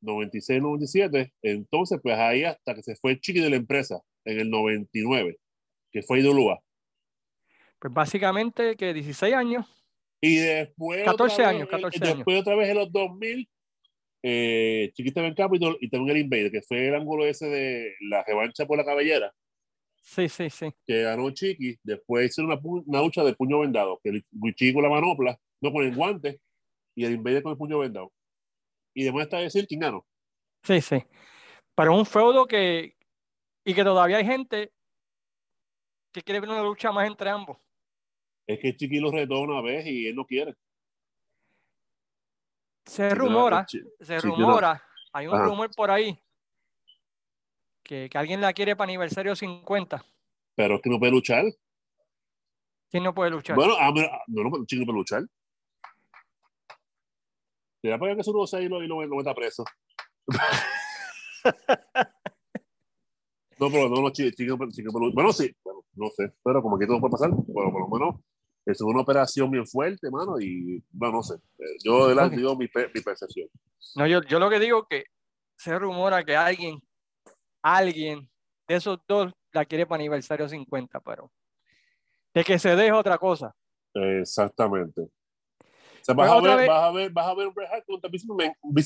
96, 0.00 0.62
97. 0.62 1.32
Entonces, 1.42 1.98
pues 2.02 2.16
ahí 2.16 2.44
hasta 2.44 2.74
que 2.74 2.82
se 2.82 2.94
fue 2.96 3.12
el 3.12 3.20
chiqui 3.20 3.40
de 3.40 3.50
la 3.50 3.56
empresa 3.56 4.00
en 4.24 4.38
el 4.38 4.48
99, 4.50 5.38
que 5.90 6.02
fue 6.02 6.20
Idolúa. 6.20 6.60
Pues 7.80 7.92
básicamente 7.92 8.76
que 8.76 8.92
16 8.94 9.34
años. 9.34 9.66
Y 10.20 10.36
después. 10.36 11.04
14 11.04 11.34
otra 11.34 11.46
vez, 11.46 11.56
años, 11.56 11.68
14 11.68 11.98
el- 12.04 12.16
Después, 12.16 12.40
otra 12.40 12.56
vez 12.56 12.68
en 12.70 12.76
los 12.76 12.92
2000, 12.92 13.48
eh, 14.22 14.90
Chiquita 14.94 15.24
en 15.24 15.34
Capitol 15.34 15.78
y 15.80 15.88
también 15.88 16.16
el 16.16 16.22
Invader, 16.24 16.50
que 16.50 16.62
fue 16.62 16.88
el 16.88 16.94
ángulo 16.94 17.24
ese 17.26 17.46
de 17.48 17.94
la 18.10 18.24
revancha 18.24 18.66
por 18.66 18.76
la 18.76 18.84
cabellera, 18.84 19.32
Sí, 20.02 20.28
sí, 20.28 20.50
sí. 20.50 20.72
que 20.86 21.02
ganó 21.02 21.30
Chiqui. 21.30 21.76
Después 21.82 22.26
hicieron 22.30 22.50
una, 22.52 22.82
una 22.86 23.00
lucha 23.02 23.22
de 23.22 23.34
puño 23.34 23.60
vendado, 23.60 24.00
que 24.02 24.10
el 24.10 24.24
Chiqui 24.54 24.72
con 24.74 24.82
la 24.82 24.88
manopla, 24.88 25.38
no 25.60 25.72
con 25.72 25.84
el 25.84 25.94
guante, 25.94 26.40
y 26.96 27.04
el 27.04 27.12
Invader 27.12 27.42
con 27.44 27.52
el 27.52 27.58
puño 27.58 27.78
vendado. 27.78 28.12
Y 28.94 29.04
después 29.04 29.24
está 29.24 29.38
decir 29.38 29.66
quién 29.68 29.80
ganó. 29.80 30.04
Sí, 30.64 30.80
sí. 30.80 30.96
Pero 31.76 31.94
un 31.96 32.04
feudo 32.04 32.46
que. 32.46 32.96
Y 33.64 33.74
que 33.74 33.84
todavía 33.84 34.16
hay 34.16 34.24
gente 34.24 34.72
que 36.12 36.22
quiere 36.22 36.40
ver 36.40 36.48
una 36.48 36.62
lucha 36.62 36.90
más 36.90 37.06
entre 37.06 37.30
ambos. 37.30 37.58
Es 38.48 38.58
que 38.60 38.74
Chiqui 38.74 38.98
lo 38.98 39.10
retó 39.10 39.40
una 39.42 39.60
vez 39.60 39.86
y 39.86 40.06
él 40.06 40.16
no 40.16 40.24
quiere. 40.24 40.54
Se 42.86 43.10
rumora, 43.14 43.66
Chi- 43.66 43.82
se 44.00 44.18
rumora, 44.20 44.82
hay 45.12 45.26
un 45.26 45.34
Ajá. 45.34 45.44
rumor 45.44 45.70
por 45.76 45.90
ahí 45.90 46.18
que, 47.82 48.08
que 48.10 48.16
alguien 48.16 48.40
la 48.40 48.54
quiere 48.54 48.74
para 48.74 48.88
aniversario 48.88 49.36
50. 49.36 50.02
Pero 50.54 50.76
es 50.76 50.80
que 50.80 50.88
no 50.88 50.98
puede 50.98 51.12
luchar. 51.12 51.44
¿Quién 52.90 53.04
no 53.04 53.14
puede 53.14 53.30
luchar? 53.30 53.54
Bueno, 53.54 53.74
ah, 53.78 53.92
mira, 53.92 54.10
no, 54.28 54.44
no, 54.44 54.64
Chiqui 54.64 54.80
no 54.80 54.86
puede 54.86 54.98
luchar. 54.98 55.22
Da 57.82 57.98
para 57.98 58.16
que 58.16 58.24
su 58.24 58.32
rosa 58.32 58.60
y 58.62 58.68
lo, 58.68 58.82
y 58.82 58.86
lo, 58.88 59.04
lo 59.04 59.16
meta 59.16 59.34
preso. 59.34 59.64
No, 63.60 63.68
pero 63.72 63.88
no, 63.88 64.00
no, 64.00 64.10
Chiqui, 64.10 64.30
Chiqui 64.30 64.70
Chiqui 64.70 64.84
no 64.84 64.92
puede 64.92 65.06
luchar. 65.06 65.14
Bueno, 65.14 65.32
sí, 65.32 65.50
bueno, 65.64 65.84
no 65.94 66.06
sé, 66.10 66.32
pero 66.44 66.62
como 66.62 66.78
que 66.78 66.86
todo 66.86 67.00
puede 67.00 67.10
pasar, 67.10 67.30
bueno, 67.32 67.72
por 67.72 67.80
lo 67.80 67.88
menos 67.88 68.20
es 68.66 68.80
una 68.80 69.00
operación 69.00 69.50
bien 69.50 69.66
fuerte, 69.66 70.10
mano, 70.10 70.38
y 70.40 70.82
bueno, 70.90 71.16
no 71.18 71.22
sé. 71.22 71.34
Yo 71.84 72.04
adelante 72.04 72.34
Ok. 72.36 72.38
digo 72.38 72.56
mi, 72.56 72.68
mi 72.94 73.00
percepción. 73.00 73.48
No, 73.96 74.06
yo, 74.06 74.22
yo 74.22 74.38
lo 74.38 74.50
que 74.50 74.58
digo 74.60 74.86
que 74.86 75.04
se 75.56 75.78
rumora 75.78 76.24
que 76.24 76.36
alguien, 76.36 76.78
alguien 77.62 78.28
de 78.68 78.74
esos 78.74 78.98
dos 79.08 79.32
la 79.52 79.64
quiere 79.64 79.86
para 79.86 80.00
aniversario 80.00 80.48
50, 80.48 81.00
pero 81.00 81.32
de 82.34 82.44
que 82.44 82.58
se 82.58 82.76
deje 82.76 82.92
otra 82.92 83.16
cosa. 83.18 83.54
Exactamente. 83.94 85.00
O 85.00 85.08
sea, 86.02 86.14
Pues 86.14 86.28
vas, 86.28 86.30
a 86.38 86.40
ver, 86.40 86.56
vez- 86.58 86.68
vas 86.68 86.82
a 86.82 86.90
ver, 86.92 87.10
vas 87.10 87.26
a 87.26 87.34
ver 87.34 87.46
un 87.48 87.54
Bret 87.54 87.68
Hart 87.72 87.84
contra 87.86 88.10
Vince 88.10 88.26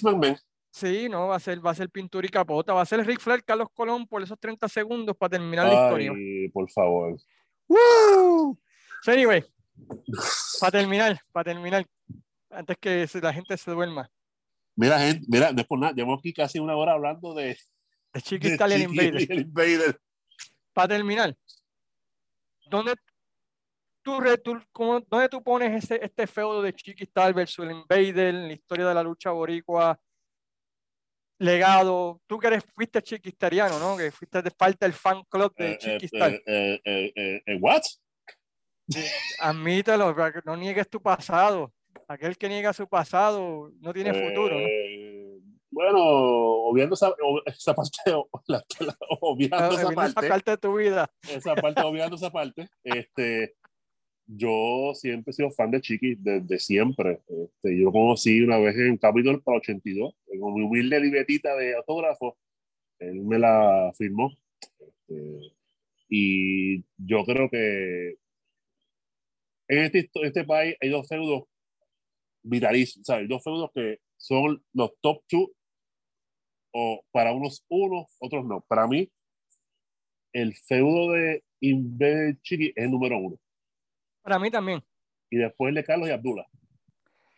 McMahon. 0.04 0.36
Sí, 0.74 1.06
no, 1.08 1.26
va 1.28 1.36
a 1.36 1.40
ser, 1.40 1.64
va 1.64 1.72
a 1.72 1.74
ser 1.74 1.90
pintura 1.90 2.26
y 2.26 2.30
capota, 2.30 2.72
va 2.72 2.80
a 2.80 2.86
ser 2.86 3.04
Ric 3.04 3.20
Flair, 3.20 3.44
Carlos 3.44 3.68
Colón 3.74 4.06
por 4.06 4.22
esos 4.22 4.38
30 4.40 4.68
segundos 4.68 5.14
para 5.16 5.30
terminar 5.30 5.66
la 5.66 5.74
historia. 5.74 6.12
Ay, 6.12 6.48
por 6.48 6.70
favor. 6.70 7.16
¡Woo! 7.68 8.58
So, 9.02 9.10
anyway, 9.12 9.44
para 10.60 10.70
terminar, 10.72 11.18
para 11.32 11.52
terminar, 11.52 11.86
antes 12.50 12.76
que 12.78 13.06
la 13.20 13.32
gente 13.32 13.56
se 13.56 13.70
duerma, 13.70 14.10
Mira, 14.74 14.98
gente, 14.98 15.26
mira, 15.28 15.52
por 15.68 15.78
nada, 15.78 15.92
llevamos 15.92 16.20
aquí 16.20 16.32
casi 16.32 16.58
una 16.58 16.74
hora 16.74 16.92
hablando 16.92 17.34
de, 17.34 17.58
de 18.14 18.20
Chiqui 18.22 18.50
de 18.50 18.56
Chiqui 18.58 18.82
Invader. 18.84 19.20
y 19.20 19.32
el 19.32 19.40
Invader. 19.40 20.00
Para 20.72 20.88
terminar, 20.88 21.36
¿dónde 22.70 22.94
tú, 24.02 24.18
tú- 24.42 24.62
cómo- 24.72 25.00
dónde 25.00 25.28
tú 25.28 25.42
pones 25.42 25.84
ese, 25.84 26.02
este 26.02 26.26
feudo 26.26 26.62
de 26.62 26.72
Chiqui 26.72 27.04
Star 27.04 27.34
versus 27.34 27.66
el 27.66 27.72
Invader, 27.72 28.32
la 28.32 28.52
historia 28.54 28.86
de 28.88 28.94
la 28.94 29.02
lucha 29.02 29.30
boricua, 29.30 30.00
legado? 31.38 32.20
Tú 32.26 32.38
que 32.38 32.46
eres, 32.46 32.64
fuiste 32.74 33.02
chiquistariano, 33.02 33.78
¿no? 33.78 33.96
Que 33.96 34.10
fuiste 34.10 34.40
de 34.42 34.50
falta 34.50 34.86
el 34.86 34.92
fan 34.94 35.22
club 35.28 35.52
de 35.56 35.72
Eh, 35.72 35.78
eh, 35.82 35.98
Star. 36.02 36.30
eh, 36.32 36.42
eh, 36.46 36.80
eh, 36.84 37.12
eh, 37.14 37.42
eh, 37.46 37.58
¿What? 37.60 37.82
Admítelo, 39.40 40.14
no 40.44 40.56
niegues 40.56 40.88
tu 40.88 41.00
pasado. 41.00 41.72
Aquel 42.08 42.36
que 42.36 42.48
niega 42.48 42.72
su 42.72 42.86
pasado 42.88 43.70
no 43.80 43.92
tiene 43.92 44.12
futuro, 44.12 44.54
¿no? 44.58 44.66
Eh, 44.66 45.38
Bueno, 45.70 45.98
obviando 46.00 46.94
esa, 46.94 47.14
esa 47.46 47.74
parte, 47.74 47.90
la- 48.46 48.62
la- 48.80 48.96
obviando 49.20 49.72
esa 49.78 49.90
parte, 49.92 50.28
parte 50.28 50.50
de 50.50 50.56
tu 50.58 50.76
vida. 50.76 51.10
esa 51.30 51.54
parte, 51.54 51.80
obviando 51.82 52.16
esa 52.16 52.30
parte, 52.30 52.68
este, 52.84 53.54
yo 54.26 54.92
siempre 54.94 55.30
he 55.30 55.34
sido 55.34 55.50
fan 55.50 55.70
de 55.70 55.80
Chiqui 55.80 56.16
desde 56.18 56.58
siempre. 56.58 57.20
Este, 57.28 57.78
yo 57.78 57.84
lo 57.86 57.92
conocí 57.92 58.40
una 58.42 58.58
vez 58.58 58.76
en 58.76 58.98
Capitol 58.98 59.42
para 59.42 59.58
82, 59.58 60.14
con 60.40 60.54
mi 60.54 60.62
humilde 60.62 61.00
libretita 61.00 61.54
de 61.56 61.74
autógrafo. 61.76 62.36
Él 62.98 63.22
me 63.22 63.38
la 63.38 63.92
firmó. 63.96 64.30
Este, 64.78 65.54
y 66.08 66.80
yo 66.98 67.24
creo 67.24 67.48
que 67.48 68.16
en 69.72 69.84
este, 69.84 70.10
este 70.22 70.44
país 70.44 70.76
hay 70.80 70.90
dos 70.90 71.08
feudos 71.08 71.44
vitalizos, 72.42 73.02
¿sabes? 73.04 73.26
Dos 73.26 73.42
feudos 73.42 73.70
que 73.74 74.00
son 74.18 74.62
los 74.74 74.90
top 75.00 75.22
two, 75.26 75.50
o 76.74 77.02
para 77.10 77.32
unos 77.32 77.64
uno, 77.68 78.06
otros 78.18 78.44
no. 78.44 78.60
Para 78.60 78.86
mí, 78.86 79.10
el 80.34 80.54
feudo 80.54 81.12
de 81.12 81.42
Invader 81.60 82.38
Chiqui 82.42 82.72
es 82.76 82.84
el 82.84 82.90
número 82.90 83.18
uno. 83.18 83.36
Para 84.22 84.38
mí 84.38 84.50
también. 84.50 84.82
Y 85.30 85.38
después 85.38 85.70
el 85.70 85.76
de 85.76 85.84
Carlos 85.84 86.08
y 86.08 86.12
Abdullah. 86.12 86.46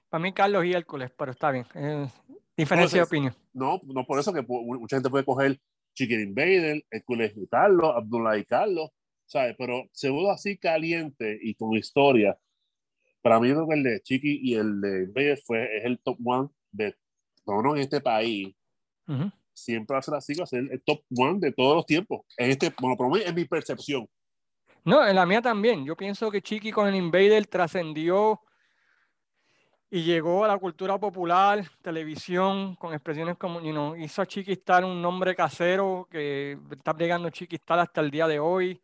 Para 0.09 0.23
mí 0.23 0.33
Carlos 0.33 0.65
y 0.65 0.73
Hércules, 0.73 1.13
pero 1.17 1.31
está 1.31 1.53
bien. 1.53 1.67
eh, 1.75 2.09
diferencia 2.57 2.99
de 2.99 3.05
opinión. 3.05 3.35
No, 3.53 3.81
no 3.85 4.05
por 4.05 4.19
eso 4.19 4.33
que 4.33 4.43
mucha 4.43 4.97
gente 4.97 5.11
puede 5.11 5.25
coger 5.25 5.61
Chicken 5.95 6.21
Invader, 6.21 6.85
Hércules 6.91 7.33
y 7.37 7.47
Carlos, 7.47 7.93
Abdullah 7.95 8.37
y 8.39 8.45
Carlos, 8.45 8.91
¿sabes? 9.27 9.55
Pero 9.59 9.85
feudo 9.95 10.31
así 10.31 10.57
caliente 10.57 11.39
y 11.43 11.55
con 11.55 11.75
historia. 11.75 12.39
Para 13.23 13.41
mí, 13.41 13.51
creo 13.51 13.67
que 13.67 13.75
el 13.75 13.83
de 13.83 14.01
Chiqui 14.03 14.41
y 14.43 14.55
el 14.55 14.81
de 14.81 15.05
Invader 15.05 15.39
fue, 15.45 15.79
es 15.79 15.85
el 15.85 15.99
top 16.01 16.19
one 16.25 16.49
de 16.71 16.95
todos 17.45 17.77
en 17.77 17.83
este 17.83 18.01
país. 18.01 18.55
Ujú. 19.07 19.31
siempre 19.53 19.95
va 19.95 19.99
a 19.99 20.03
ser 20.03 20.15
así, 20.15 20.35
va 20.35 20.45
a 20.45 20.47
ser 20.47 20.65
el 20.71 20.83
top 20.83 21.01
one 21.17 21.39
de 21.39 21.53
todos 21.53 21.77
los 21.77 21.87
tiempos. 21.87 22.23
En 22.37 22.51
este, 22.51 22.73
bueno, 22.81 22.97
por 22.97 23.07
lo 23.07 23.13
menos 23.13 23.29
en 23.29 23.35
mi 23.35 23.45
percepción. 23.45 24.09
No, 24.85 25.07
en 25.07 25.15
la 25.17 25.27
mía 25.27 25.41
también. 25.41 25.85
Yo 25.85 25.97
pienso 25.97 26.31
que 26.31 26.43
Chiqui 26.43 26.71
con 26.71 26.89
el 26.89 26.95
Invader 26.95 27.47
trascendió 27.47 28.41
y 29.91 30.03
llegó 30.03 30.45
a 30.45 30.49
la 30.49 30.59
cultura 30.59 30.99
popular, 30.99 31.65
televisión, 31.81 32.75
con 32.77 32.93
expresiones 32.93 33.37
como, 33.37 33.61
you 33.61 33.71
know, 33.71 33.95
hizo 33.95 34.23
a 34.23 34.27
Chiquistar 34.27 34.85
un 34.85 35.01
nombre 35.01 35.37
casero 35.37 36.09
que 36.11 36.59
está 36.73 36.97
llegando 36.97 37.31
Chiquistar 37.31 37.79
hasta 37.79 38.01
el 38.01 38.11
día 38.11 38.27
de 38.27 38.41
hoy. 38.41 38.83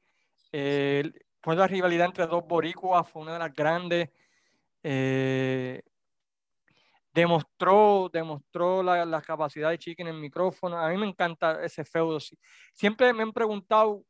Eh, 0.53 1.11
fue 1.43 1.57
la 1.57 1.67
rivalidad 1.67 2.07
entre 2.07 2.27
dos 2.27 2.47
boricuas, 2.47 3.09
fue 3.09 3.23
una 3.23 3.35
de 3.35 3.39
las 3.39 3.55
grandes. 3.55 4.11
Eh, 4.83 5.83
demostró, 7.13 8.11
demostró 8.13 8.83
la, 8.83 9.05
la, 9.05 9.21
capacidad 9.23 9.71
de 9.71 9.79
Chiqui 9.79 10.03
en 10.03 10.09
el 10.09 10.19
micrófono. 10.21 10.79
A 10.79 10.89
mí 10.91 10.97
me 10.97 11.07
encanta 11.07 11.65
ese 11.65 11.85
feudo. 11.85 12.19
Siempre 12.73 13.13
me 13.13 13.23
han 13.23 13.33
preguntado 13.33 14.05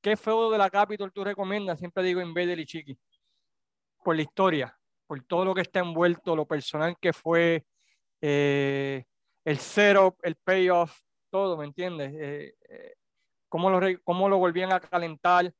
qué 0.00 0.16
feudo 0.16 0.50
de 0.50 0.58
la 0.58 0.70
Capitol 0.70 1.12
tú 1.12 1.24
recomiendas. 1.24 1.78
Siempre 1.78 2.02
digo 2.02 2.20
Invader 2.20 2.58
y 2.58 2.66
Chiqui. 2.66 2.98
Por 4.04 4.16
la 4.16 4.22
historia, 4.22 4.78
por 5.06 5.22
todo 5.24 5.44
lo 5.44 5.54
que 5.54 5.62
está 5.62 5.80
envuelto, 5.80 6.36
lo 6.36 6.46
personal 6.46 6.96
que 7.00 7.12
fue, 7.12 7.64
eh, 8.20 9.04
el 9.44 9.58
setup, 9.58 10.16
el 10.22 10.36
payoff, 10.36 11.00
todo, 11.30 11.56
¿me 11.56 11.64
entiendes? 11.64 12.12
Eh, 12.16 12.54
cómo, 13.48 13.70
lo, 13.70 13.80
cómo 14.04 14.28
lo 14.28 14.38
volvían 14.38 14.72
a 14.72 14.80
calentar 14.80 15.52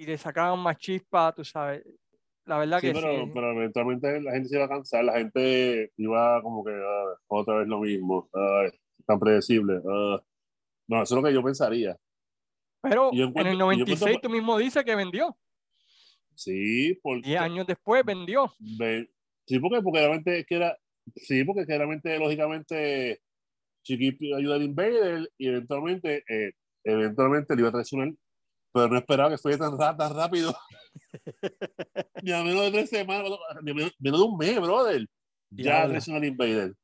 y 0.00 0.06
le 0.06 0.16
sacaban 0.16 0.58
más 0.60 0.78
chispa, 0.78 1.30
tú 1.34 1.44
sabes. 1.44 1.84
La 2.46 2.56
verdad 2.58 2.80
Sí, 2.80 2.86
que 2.86 2.94
pero, 2.94 3.26
sí. 3.26 3.30
pero 3.34 3.50
eventualmente 3.52 4.20
la 4.22 4.32
gente 4.32 4.48
se 4.48 4.56
iba 4.56 4.64
a 4.64 4.68
cansar, 4.68 5.04
la 5.04 5.18
gente 5.18 5.92
iba 5.98 6.40
como 6.42 6.64
que 6.64 6.72
"Ah, 6.72 7.14
otra 7.28 7.58
vez 7.58 7.68
lo 7.68 7.80
mismo, 7.80 8.28
ay, 8.32 8.70
tan 9.06 9.20
predecible. 9.20 9.74
ah". 9.86 10.18
No, 10.88 11.02
eso 11.02 11.14
es 11.16 11.22
lo 11.22 11.28
que 11.28 11.34
yo 11.34 11.42
pensaría. 11.42 11.96
Pero 12.82 13.10
yo 13.12 13.24
en 13.26 13.46
el 13.46 13.46
y 13.48 13.50
yo 13.52 13.58
96 13.58 14.00
encuentro- 14.00 14.20
tú 14.22 14.30
mismo 14.30 14.56
dices 14.56 14.82
que 14.84 14.94
vendió. 14.96 15.36
Sí, 16.34 16.98
porque, 17.02 17.28
10 17.28 17.40
años 17.42 17.66
después 17.66 18.02
vendió. 18.04 18.50
ve- 18.78 19.10
sí, 19.46 19.58
porque, 19.58 19.82
porque 19.82 19.98
realmente 20.00 20.38
es 20.38 20.46
que 20.46 20.54
era, 20.56 20.78
sí, 21.16 21.44
porque 21.44 21.66
claramente, 21.66 22.18
lógicamente, 22.18 23.20
Chiqui 23.84 24.32
ayuda 24.34 24.54
al 24.56 24.62
Invader 24.62 25.30
y 25.36 25.48
eventualmente, 25.48 26.24
eh, 26.26 26.52
eventualmente 26.84 27.54
le 27.54 27.60
iba 27.60 27.68
a 27.68 27.72
traicionar, 27.72 28.14
pero 28.72 28.88
no 28.88 28.98
esperaba 28.98 29.30
que 29.30 29.38
fuera 29.38 29.58
tan, 29.96 30.14
rápido. 30.14 30.54
Ni 32.22 32.32
a 32.32 32.42
menos 32.42 32.62
de 32.62 32.70
tres 32.72 32.90
semanas, 32.90 33.30
ni 33.62 33.70
a 33.70 33.74
menos, 33.74 33.92
menos 33.98 34.20
de 34.20 34.26
un 34.26 34.36
mes, 34.36 34.60
brother. 34.60 35.06
Ya 35.50 35.86
traicionó 35.88 36.18
al 36.18 36.24
Invader. 36.24 36.74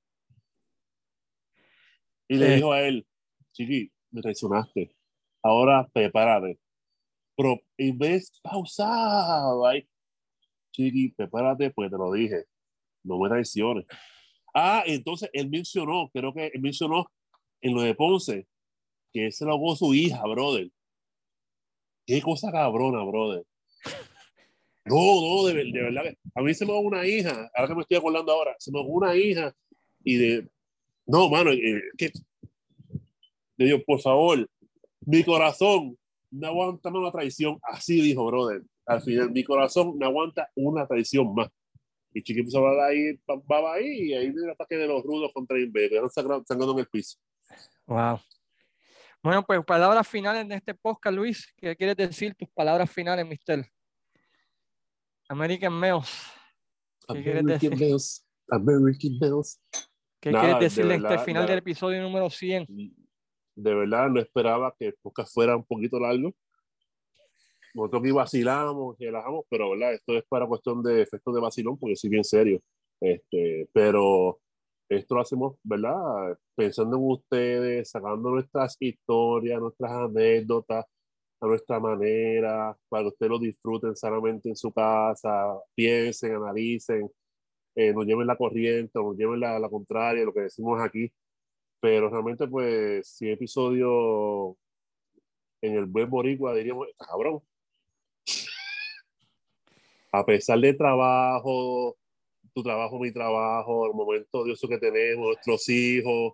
Y 2.28 2.36
le 2.36 2.52
Eh. 2.52 2.56
dijo 2.56 2.72
a 2.72 2.80
él, 2.82 3.06
Chiqui, 3.52 3.90
me 4.10 4.22
traicionaste. 4.22 4.94
Ahora 5.42 5.86
prepárate. 5.92 6.58
Pero 7.36 7.60
vez 7.94 8.40
pausado 8.42 9.66
ahí, 9.66 9.86
Chiqui, 10.72 11.10
prepárate, 11.10 11.70
pues 11.70 11.90
te 11.90 11.96
lo 11.96 12.12
dije. 12.12 12.44
No 13.04 13.18
me 13.18 13.28
traiciones. 13.28 13.86
Ah, 14.54 14.82
entonces 14.86 15.30
él 15.32 15.48
mencionó, 15.48 16.10
creo 16.12 16.32
que 16.32 16.46
él 16.46 16.60
mencionó 16.60 17.06
en 17.60 17.74
lo 17.74 17.82
de 17.82 17.94
Ponce, 17.94 18.48
que 19.12 19.30
se 19.30 19.44
lo 19.44 19.58
su 19.76 19.94
hija, 19.94 20.22
brother. 20.22 20.70
Qué 22.06 22.22
cosa 22.22 22.50
cabrona, 22.52 23.02
brother. 23.04 23.44
No, 24.88 24.94
no, 24.94 25.46
de, 25.48 25.54
de 25.64 25.82
verdad. 25.82 26.02
que- 26.04 26.16
A 26.36 26.42
mí 26.42 26.54
se 26.54 26.64
me 26.64 26.72
da 26.72 26.78
una 26.78 27.04
hija, 27.04 27.50
ahora 27.56 27.66
que 27.68 27.74
me 27.74 27.80
estoy 27.80 27.96
acordando 27.96 28.30
ahora, 28.30 28.54
se 28.60 28.70
me 28.70 28.78
da 28.78 28.84
una 28.86 29.16
hija 29.16 29.52
y 30.04 30.16
de. 30.16 30.48
No, 31.06 31.28
mano, 31.28 31.50
eh, 31.50 31.82
que. 31.98 32.12
Le 33.56 33.64
digo, 33.66 33.78
por 33.84 34.00
favor, 34.00 34.48
mi 35.00 35.24
corazón 35.24 35.98
no 36.30 36.46
aguanta 36.46 36.88
más 36.90 37.00
una 37.00 37.10
traición. 37.10 37.58
Así 37.64 38.00
dijo, 38.00 38.24
brother. 38.26 38.62
Al 38.86 39.02
final, 39.02 39.32
mi 39.32 39.42
corazón 39.42 39.98
no 39.98 40.06
aguanta 40.06 40.48
una 40.54 40.86
traición 40.86 41.34
más. 41.34 41.48
Y 42.14 42.22
Chiqui 42.22 42.38
empezó 42.40 42.64
a 42.64 42.70
hablar 42.70 42.90
ahí, 42.90 43.16
pam, 43.26 43.42
ahí, 43.74 44.10
y 44.10 44.14
ahí 44.14 44.26
viene 44.30 44.44
el 44.44 44.50
ataque 44.50 44.76
de 44.76 44.86
los 44.86 45.02
rudos 45.02 45.32
contra 45.34 45.58
Invader. 45.58 45.94
Están 45.94 46.10
sangrando, 46.10 46.44
sangrando 46.46 46.72
en 46.74 46.78
el 46.78 46.86
piso. 46.86 47.18
Wow. 47.88 48.20
Bueno, 49.26 49.44
pues 49.44 49.64
palabras 49.64 50.06
finales 50.06 50.46
de 50.46 50.54
este 50.54 50.72
podcast, 50.72 51.16
Luis. 51.16 51.52
¿Qué 51.56 51.74
quieres 51.74 51.96
decir? 51.96 52.32
Tus 52.36 52.48
palabras 52.50 52.88
finales, 52.88 53.26
mister. 53.26 53.66
American 55.28 55.72
Males. 55.72 56.30
¿Qué 57.08 57.24
quieres 57.24 57.42
American 57.42 57.70
decir? 57.70 57.76
Bells, 57.76 58.24
American 58.48 59.18
Bells. 59.18 59.60
¿Qué 60.20 60.30
Nada, 60.30 60.44
quieres 60.44 60.60
de 60.60 60.64
decirle 60.66 60.94
en 60.94 61.02
verdad, 61.02 61.16
este 61.16 61.24
final 61.24 61.42
nada. 61.42 61.50
del 61.50 61.58
episodio 61.58 62.02
número 62.02 62.30
100? 62.30 62.66
de 63.56 63.74
verdad 63.74 64.10
no 64.10 64.20
esperaba 64.20 64.72
que 64.78 64.86
el 64.86 64.94
podcast 65.02 65.34
fuera 65.34 65.56
un 65.56 65.64
poquito 65.64 65.98
largo. 65.98 66.32
Nosotros 67.74 68.02
aquí 68.02 68.12
vacilamos, 68.12 68.96
relajamos, 68.96 69.44
pero 69.50 69.70
verdad, 69.70 69.94
esto 69.94 70.16
es 70.16 70.24
para 70.28 70.46
cuestión 70.46 70.84
de 70.84 71.02
efectos 71.02 71.34
de 71.34 71.40
vacilón, 71.40 71.76
porque 71.76 71.96
sí 71.96 72.08
bien 72.08 72.22
serio. 72.22 72.62
Este, 73.00 73.68
pero 73.72 74.38
esto 74.88 75.14
lo 75.16 75.20
hacemos, 75.22 75.56
¿verdad? 75.62 76.38
Pensando 76.54 76.96
en 76.96 77.02
ustedes, 77.04 77.90
sacando 77.90 78.30
nuestras 78.30 78.76
historias, 78.80 79.60
nuestras 79.60 79.92
anécdotas 79.92 80.84
a 81.40 81.46
nuestra 81.46 81.80
manera, 81.80 82.76
para 82.88 83.04
que 83.04 83.08
ustedes 83.08 83.30
lo 83.30 83.38
disfruten 83.38 83.96
sanamente 83.96 84.48
en 84.48 84.56
su 84.56 84.72
casa, 84.72 85.54
piensen, 85.74 86.36
analicen, 86.36 87.10
eh, 87.74 87.92
nos 87.92 88.06
lleven 88.06 88.26
la 88.26 88.36
corriente, 88.36 88.98
nos 88.98 89.16
lleven 89.16 89.40
la, 89.40 89.58
la 89.58 89.68
contraria, 89.68 90.24
lo 90.24 90.32
que 90.32 90.40
decimos 90.42 90.80
aquí 90.80 91.12
pero 91.80 92.10
realmente 92.10 92.46
pues 92.48 93.08
si 93.08 93.30
episodio 93.30 94.56
en 95.60 95.76
el 95.76 95.86
buen 95.86 96.08
boricua 96.10 96.54
diríamos 96.54 96.88
"Está 96.88 97.06
cabrón 97.06 97.40
a 100.12 100.24
pesar 100.24 100.58
del 100.58 100.76
trabajo 100.76 101.96
tu 102.56 102.62
trabajo 102.62 102.98
mi 102.98 103.12
trabajo 103.12 103.86
el 103.86 103.92
momento 103.92 104.38
odioso 104.38 104.66
que 104.66 104.78
tenemos 104.78 105.26
nuestros 105.26 105.68
hijos 105.68 106.32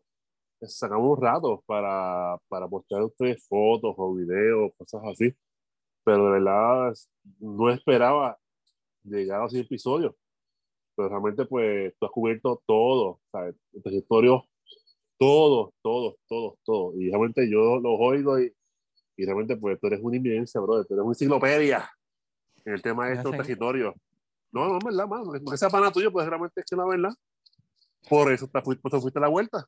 sacamos 0.62 1.18
un 1.18 1.20
rato 1.20 1.64
para 1.66 2.38
para 2.48 2.68
mostrar 2.68 3.02
a 3.02 3.06
ustedes 3.06 3.44
fotos 3.48 3.92
o 3.98 4.14
videos 4.14 4.70
cosas 4.78 5.02
así 5.06 5.34
pero 6.04 6.26
de 6.26 6.30
verdad 6.30 6.94
no 7.40 7.70
esperaba 7.70 8.38
llegar 9.02 9.40
a 9.40 9.42
los 9.42 9.50
100 9.50 9.64
episodios 9.64 10.14
pero 10.94 11.08
realmente 11.08 11.44
pues 11.44 11.92
tú 11.98 12.06
has 12.06 12.12
cubierto 12.12 12.62
todo 12.66 13.20
¿sabes? 13.32 13.56
el 13.72 13.82
territorio 13.82 14.44
todos, 15.22 15.72
todos, 15.82 16.16
todos, 16.26 16.54
todos. 16.64 16.96
Y 16.96 17.08
realmente 17.08 17.48
yo 17.48 17.78
los 17.78 17.96
oigo 17.96 18.40
y, 18.40 18.52
y 19.16 19.24
realmente 19.24 19.56
pues 19.56 19.78
tú 19.78 19.86
eres 19.86 20.00
una 20.02 20.16
inminencia, 20.16 20.60
brother. 20.60 20.84
Tú 20.84 20.94
eres 20.94 21.04
una 21.04 21.12
enciclopedia 21.12 21.88
en 22.64 22.72
el 22.74 22.82
tema 22.82 23.06
de 23.06 23.14
estos 23.14 23.30
territorios. 23.30 23.94
No, 24.52 24.68
no, 24.68 24.78
es 24.78 24.84
verdad, 24.84 25.06
mano. 25.06 25.24
No 25.24 25.34
es 25.34 25.42
que 25.50 25.56
sea 25.56 25.70
pana 25.70 25.90
tuyo, 25.90 26.12
pues 26.12 26.26
realmente 26.26 26.60
es 26.60 26.66
que 26.68 26.76
la 26.76 26.84
verdad. 26.86 27.14
Por 28.08 28.32
eso 28.32 28.46
te 28.48 28.60
fuiste, 28.62 28.88
te 28.90 29.00
fuiste 29.00 29.18
a 29.18 29.22
la 29.22 29.28
vuelta. 29.28 29.66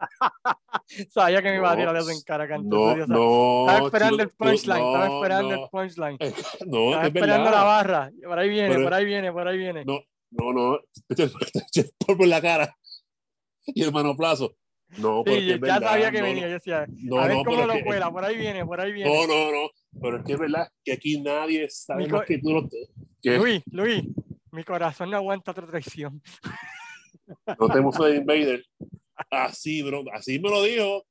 Sabía 1.10 1.42
que 1.42 1.50
me 1.50 1.56
iba 1.56 1.70
a 1.70 1.76
tirar 1.76 1.96
eso 1.96 2.10
en 2.10 2.20
cara. 2.22 2.46
No, 2.58 2.96
no. 3.06 3.66
Estaba 3.68 3.86
esperando 3.86 4.22
el 4.22 4.30
punchline, 4.30 4.76
estaba 4.78 5.08
no, 5.08 5.14
esperando 5.16 5.56
no, 5.56 5.62
el 5.62 5.70
punchline. 5.70 6.18
No, 6.66 6.86
Estaba 6.86 7.06
es 7.06 7.14
esperando 7.14 7.50
la 7.50 7.64
barra. 7.64 8.10
Por 8.24 8.38
ahí 8.38 8.48
viene, 8.48 8.68
Pero- 8.70 8.84
por 8.84 8.94
ahí 8.94 9.04
viene, 9.04 9.32
por 9.32 9.48
ahí 9.48 9.58
viene. 9.58 9.84
No, 9.84 10.00
no, 10.30 10.52
no. 10.52 10.78
Te 11.08 11.24
eché 11.24 11.80
el 11.80 11.90
polvo 11.98 12.24
en 12.24 12.30
la 12.30 12.40
cara. 12.40 12.76
Y 13.66 13.82
el 13.82 13.92
manoplazo. 13.92 14.56
No, 14.98 15.22
pero 15.24 15.36
es 15.36 15.42
sí, 15.42 15.48
que 15.48 15.54
es 15.54 15.60
ya 15.60 15.74
verdad, 15.78 15.90
sabía 15.90 16.10
que 16.10 16.18
no, 16.18 16.24
venía. 16.24 16.46
Yo 16.48 16.52
decía, 16.54 16.86
No, 16.88 17.18
a 17.20 17.26
ver 17.28 17.36
no, 17.36 17.44
cómo 17.44 17.66
lo 17.66 17.84
vuela. 17.84 18.10
Por 18.10 18.24
ahí 18.24 18.36
viene, 18.36 18.66
por 18.66 18.80
ahí 18.80 18.92
viene. 18.92 19.10
No, 19.14 19.26
no, 19.26 19.52
no. 19.52 19.70
Pero 20.00 20.16
es 20.18 20.24
que 20.24 20.32
es 20.32 20.38
verdad 20.38 20.68
que 20.84 20.92
aquí 20.92 21.20
nadie 21.20 21.68
sabe 21.70 22.08
más 22.08 22.26
que 22.26 22.38
tú. 22.38 22.50
lo- 22.52 22.68
Que 23.22 23.36
Luis, 23.38 23.62
Luis, 23.70 24.02
mi 24.50 24.64
corazón 24.64 25.10
no 25.10 25.16
aguanta 25.16 25.52
otra 25.52 25.66
traición. 25.66 26.20
no 27.58 27.68
tenemos 27.68 27.96
de 27.98 28.16
Invader. 28.16 28.64
Así, 29.30 29.82
bro. 29.82 30.02
Así 30.12 30.38
me 30.38 30.48
lo 30.50 30.62
dijo. 30.62 31.04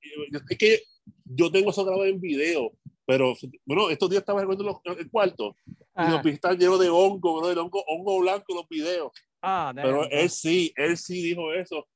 Es 0.49 0.57
que 0.57 0.79
yo 1.25 1.51
tengo 1.51 1.69
eso 1.71 1.85
grabado 1.85 2.05
en 2.05 2.19
video. 2.19 2.71
Pero, 3.05 3.33
bueno, 3.65 3.89
estos 3.89 4.09
días 4.09 4.21
estaba 4.21 4.41
recuerdo 4.41 4.81
el 4.97 5.09
cuarto. 5.09 5.55
Y 5.67 5.71
los 5.73 6.19
Ah, 6.19 6.21
pistas 6.21 6.51
están 6.51 6.57
llenos 6.59 6.79
de 6.79 6.89
hongo, 6.89 7.39
bro. 7.39 7.47
De 7.47 7.59
hongo, 7.59 7.83
hongo 7.87 8.19
blanco 8.19 8.53
los 8.53 8.67
videos. 8.69 9.11
ah, 9.41 9.71
Pero 9.75 10.07
él 10.09 10.29
sí, 10.29 10.71
él 10.75 10.97
sí 10.97 11.21
dijo 11.21 11.53
eso. 11.53 11.87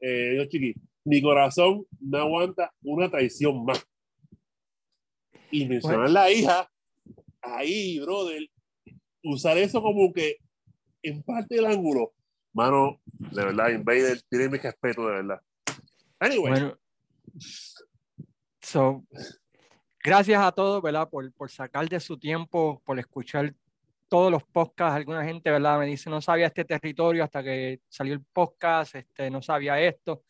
Eh, 0.00 0.34
yo, 0.36 0.44
chiqui, 0.46 0.74
mi 1.04 1.22
corazón 1.22 1.84
no 2.00 2.18
aguanta 2.18 2.72
una 2.82 3.10
traición 3.10 3.64
más. 3.64 3.84
Y 5.50 5.66
mencionar 5.66 6.00
Bueno. 6.00 6.12
la 6.12 6.30
hija, 6.30 6.70
ahí, 7.42 7.98
brother, 8.00 8.48
usar 9.24 9.58
eso 9.58 9.82
como 9.82 10.12
que 10.12 10.36
en 11.02 11.22
parte 11.22 11.56
del 11.56 11.66
ángulo. 11.66 12.12
Mano, 12.52 13.00
de 13.04 13.44
verdad, 13.44 13.70
Invader, 13.70 14.20
tiene 14.28 14.48
mi 14.48 14.58
respeto, 14.58 15.06
de 15.06 15.12
verdad. 15.12 15.40
Anyway, 16.18 16.50
Bueno, 16.50 16.78
so, 18.60 19.04
gracias 20.02 20.42
a 20.42 20.52
todos, 20.52 20.82
¿verdad? 20.82 21.08
Por, 21.08 21.32
por 21.32 21.50
sacar 21.50 21.88
de 21.88 22.00
su 22.00 22.18
tiempo, 22.18 22.82
por 22.84 22.98
escuchar 22.98 23.54
todos 24.08 24.30
los 24.30 24.42
podcasts. 24.42 24.96
Alguna 24.96 25.24
gente, 25.24 25.50
¿verdad? 25.50 25.78
Me 25.78 25.86
dice, 25.86 26.10
no 26.10 26.20
sabía 26.20 26.46
este 26.46 26.64
territorio 26.64 27.24
hasta 27.24 27.42
que 27.42 27.80
salió 27.88 28.12
el 28.14 28.22
podcast, 28.32 28.96
este, 28.96 29.30
no 29.30 29.40
sabía 29.40 29.80
esto. 29.80 30.24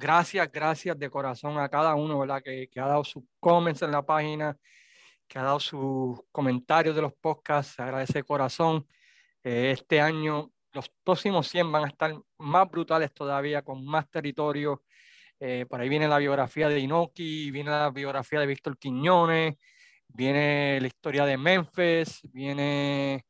Gracias, 0.00 0.48
gracias 0.52 0.96
de 0.96 1.10
corazón 1.10 1.58
a 1.58 1.68
cada 1.68 1.96
uno, 1.96 2.20
¿verdad? 2.20 2.40
Que, 2.40 2.68
que 2.68 2.78
ha 2.78 2.86
dado 2.86 3.02
sus 3.02 3.24
comments 3.40 3.82
en 3.82 3.90
la 3.90 4.00
página, 4.00 4.56
que 5.26 5.40
ha 5.40 5.42
dado 5.42 5.58
sus 5.58 6.20
comentarios 6.30 6.94
de 6.94 7.02
los 7.02 7.12
podcasts. 7.14 7.74
Se 7.74 7.82
agradece 7.82 8.12
de 8.14 8.22
corazón. 8.22 8.86
Eh, 9.42 9.72
este 9.72 10.00
año 10.00 10.52
los 10.72 10.88
próximos 11.02 11.48
100 11.48 11.72
van 11.72 11.84
a 11.84 11.88
estar 11.88 12.14
más 12.38 12.70
brutales 12.70 13.12
todavía, 13.12 13.62
con 13.62 13.84
más 13.84 14.08
territorio. 14.08 14.84
Eh, 15.40 15.66
por 15.68 15.80
ahí 15.80 15.88
viene 15.88 16.06
la 16.06 16.18
biografía 16.18 16.68
de 16.68 16.78
Inoki, 16.78 17.50
viene 17.50 17.70
la 17.70 17.90
biografía 17.90 18.38
de 18.38 18.46
Víctor 18.46 18.78
Quiñones, 18.78 19.56
viene 20.06 20.80
la 20.80 20.86
historia 20.86 21.24
de 21.24 21.36
Memphis, 21.36 22.20
viene, 22.32 23.26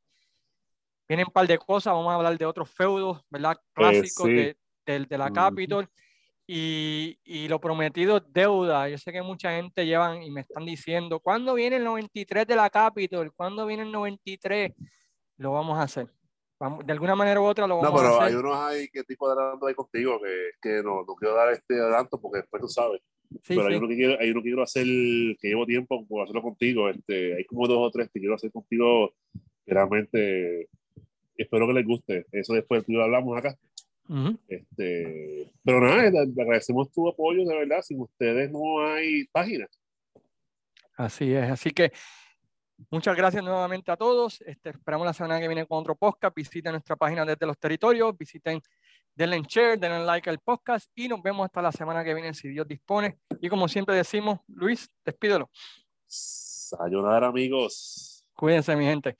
vienen 1.08 1.26
un 1.26 1.32
par 1.32 1.46
de 1.46 1.56
cosas. 1.56 1.94
Vamos 1.94 2.12
a 2.12 2.16
hablar 2.16 2.36
de 2.36 2.44
otros 2.44 2.70
feudos, 2.70 3.22
¿verdad? 3.30 3.56
Clásicos 3.72 4.26
sí. 4.26 4.34
de, 4.34 4.56
de, 4.84 5.06
de, 5.06 5.18
la. 5.18 5.30
Capitol. 5.30 5.88
Y, 6.50 7.18
y, 7.24 7.46
lo 7.46 7.60
prometido 7.60 8.16
es 8.16 8.22
deuda. 8.32 8.88
Yo 8.88 8.96
sé 8.96 9.12
que 9.12 9.20
mucha 9.20 9.54
gente 9.54 9.84
llevan 9.84 10.22
y 10.22 10.30
me 10.30 10.40
están 10.40 10.64
diciendo, 10.64 11.20
¿cuándo 11.20 11.52
viene 11.52 11.76
el 11.76 11.84
93 11.84 12.46
de 12.46 12.56
la 12.56 12.70
Capitol? 12.70 13.34
¿Cuándo 13.36 13.66
viene 13.66 13.82
el 13.82 13.92
93? 13.92 14.72
Lo 15.36 15.52
vamos 15.52 15.78
a 15.78 15.82
hacer. 15.82 16.08
Vamos, 16.58 16.86
de 16.86 16.92
alguna 16.94 17.14
manera 17.14 17.38
u 17.38 17.44
otra 17.44 17.66
lo 17.66 17.76
vamos 17.76 17.90
No, 17.92 17.96
pero 17.98 18.14
a 18.14 18.24
hacer. 18.24 18.34
hay 18.34 18.40
unos 18.42 18.56
ahí 18.56 18.88
que 18.88 19.04
tipo 19.04 19.28
de 19.28 19.38
adelanto 19.38 19.66
hay 19.66 19.74
contigo 19.74 20.18
que, 20.20 20.50
que 20.62 20.82
no, 20.82 21.04
no 21.06 21.14
quiero 21.16 21.34
dar 21.34 21.52
este 21.52 21.78
adelanto 21.78 22.18
porque 22.18 22.38
después 22.38 22.62
tú 22.62 22.68
sabes. 22.68 23.02
Sí, 23.42 23.54
pero 23.54 23.66
sí. 23.66 23.72
hay 23.74 23.78
uno 23.78 23.88
que 23.88 23.96
quiero, 23.96 24.16
hay 24.18 24.30
uno 24.30 24.40
que 24.40 24.48
quiero 24.48 24.62
hacer 24.62 24.86
que 24.86 25.48
llevo 25.48 25.66
tiempo 25.66 26.06
por 26.06 26.22
hacerlo 26.22 26.40
contigo. 26.40 26.88
Este, 26.88 27.36
hay 27.36 27.44
como 27.44 27.68
dos 27.68 27.78
o 27.78 27.90
tres 27.90 28.08
que 28.10 28.20
quiero 28.20 28.34
hacer 28.36 28.50
contigo 28.50 29.12
realmente 29.66 30.68
espero 31.36 31.66
que 31.66 31.74
les 31.74 31.86
guste. 31.86 32.26
Eso 32.32 32.54
después 32.54 32.84
tú 32.86 32.92
yo 32.92 33.02
hablamos 33.02 33.36
acá. 33.36 33.54
Este, 34.48 35.50
pero 35.62 35.80
nada, 35.80 36.22
agradecemos 36.22 36.90
tu 36.90 37.08
apoyo, 37.08 37.44
de 37.44 37.54
verdad. 37.54 37.82
Sin 37.82 38.00
ustedes 38.00 38.50
no 38.50 38.80
hay 38.86 39.26
página. 39.26 39.66
Así 40.96 41.32
es. 41.32 41.50
Así 41.50 41.70
que 41.70 41.92
muchas 42.90 43.14
gracias 43.16 43.44
nuevamente 43.44 43.90
a 43.90 43.96
todos. 43.96 44.40
Este, 44.40 44.70
esperamos 44.70 45.06
la 45.06 45.12
semana 45.12 45.38
que 45.38 45.46
viene 45.46 45.66
con 45.66 45.78
otro 45.78 45.94
podcast. 45.94 46.34
Visiten 46.34 46.72
nuestra 46.72 46.96
página 46.96 47.24
desde 47.24 47.46
los 47.46 47.58
territorios. 47.58 48.16
Visiten, 48.16 48.60
denle 49.14 49.36
en 49.36 49.42
share, 49.42 49.78
denle 49.78 50.04
like 50.04 50.30
al 50.30 50.38
podcast 50.38 50.90
y 50.94 51.06
nos 51.06 51.22
vemos 51.22 51.44
hasta 51.44 51.60
la 51.60 51.72
semana 51.72 52.02
que 52.02 52.14
viene 52.14 52.32
si 52.32 52.48
Dios 52.48 52.66
dispone. 52.66 53.18
Y 53.40 53.48
como 53.48 53.68
siempre 53.68 53.94
decimos, 53.94 54.40
Luis, 54.48 54.90
despídelo. 55.04 55.50
Sayonara, 56.06 57.28
amigos. 57.28 58.24
Cuídense, 58.34 58.74
mi 58.74 58.84
gente. 58.84 59.18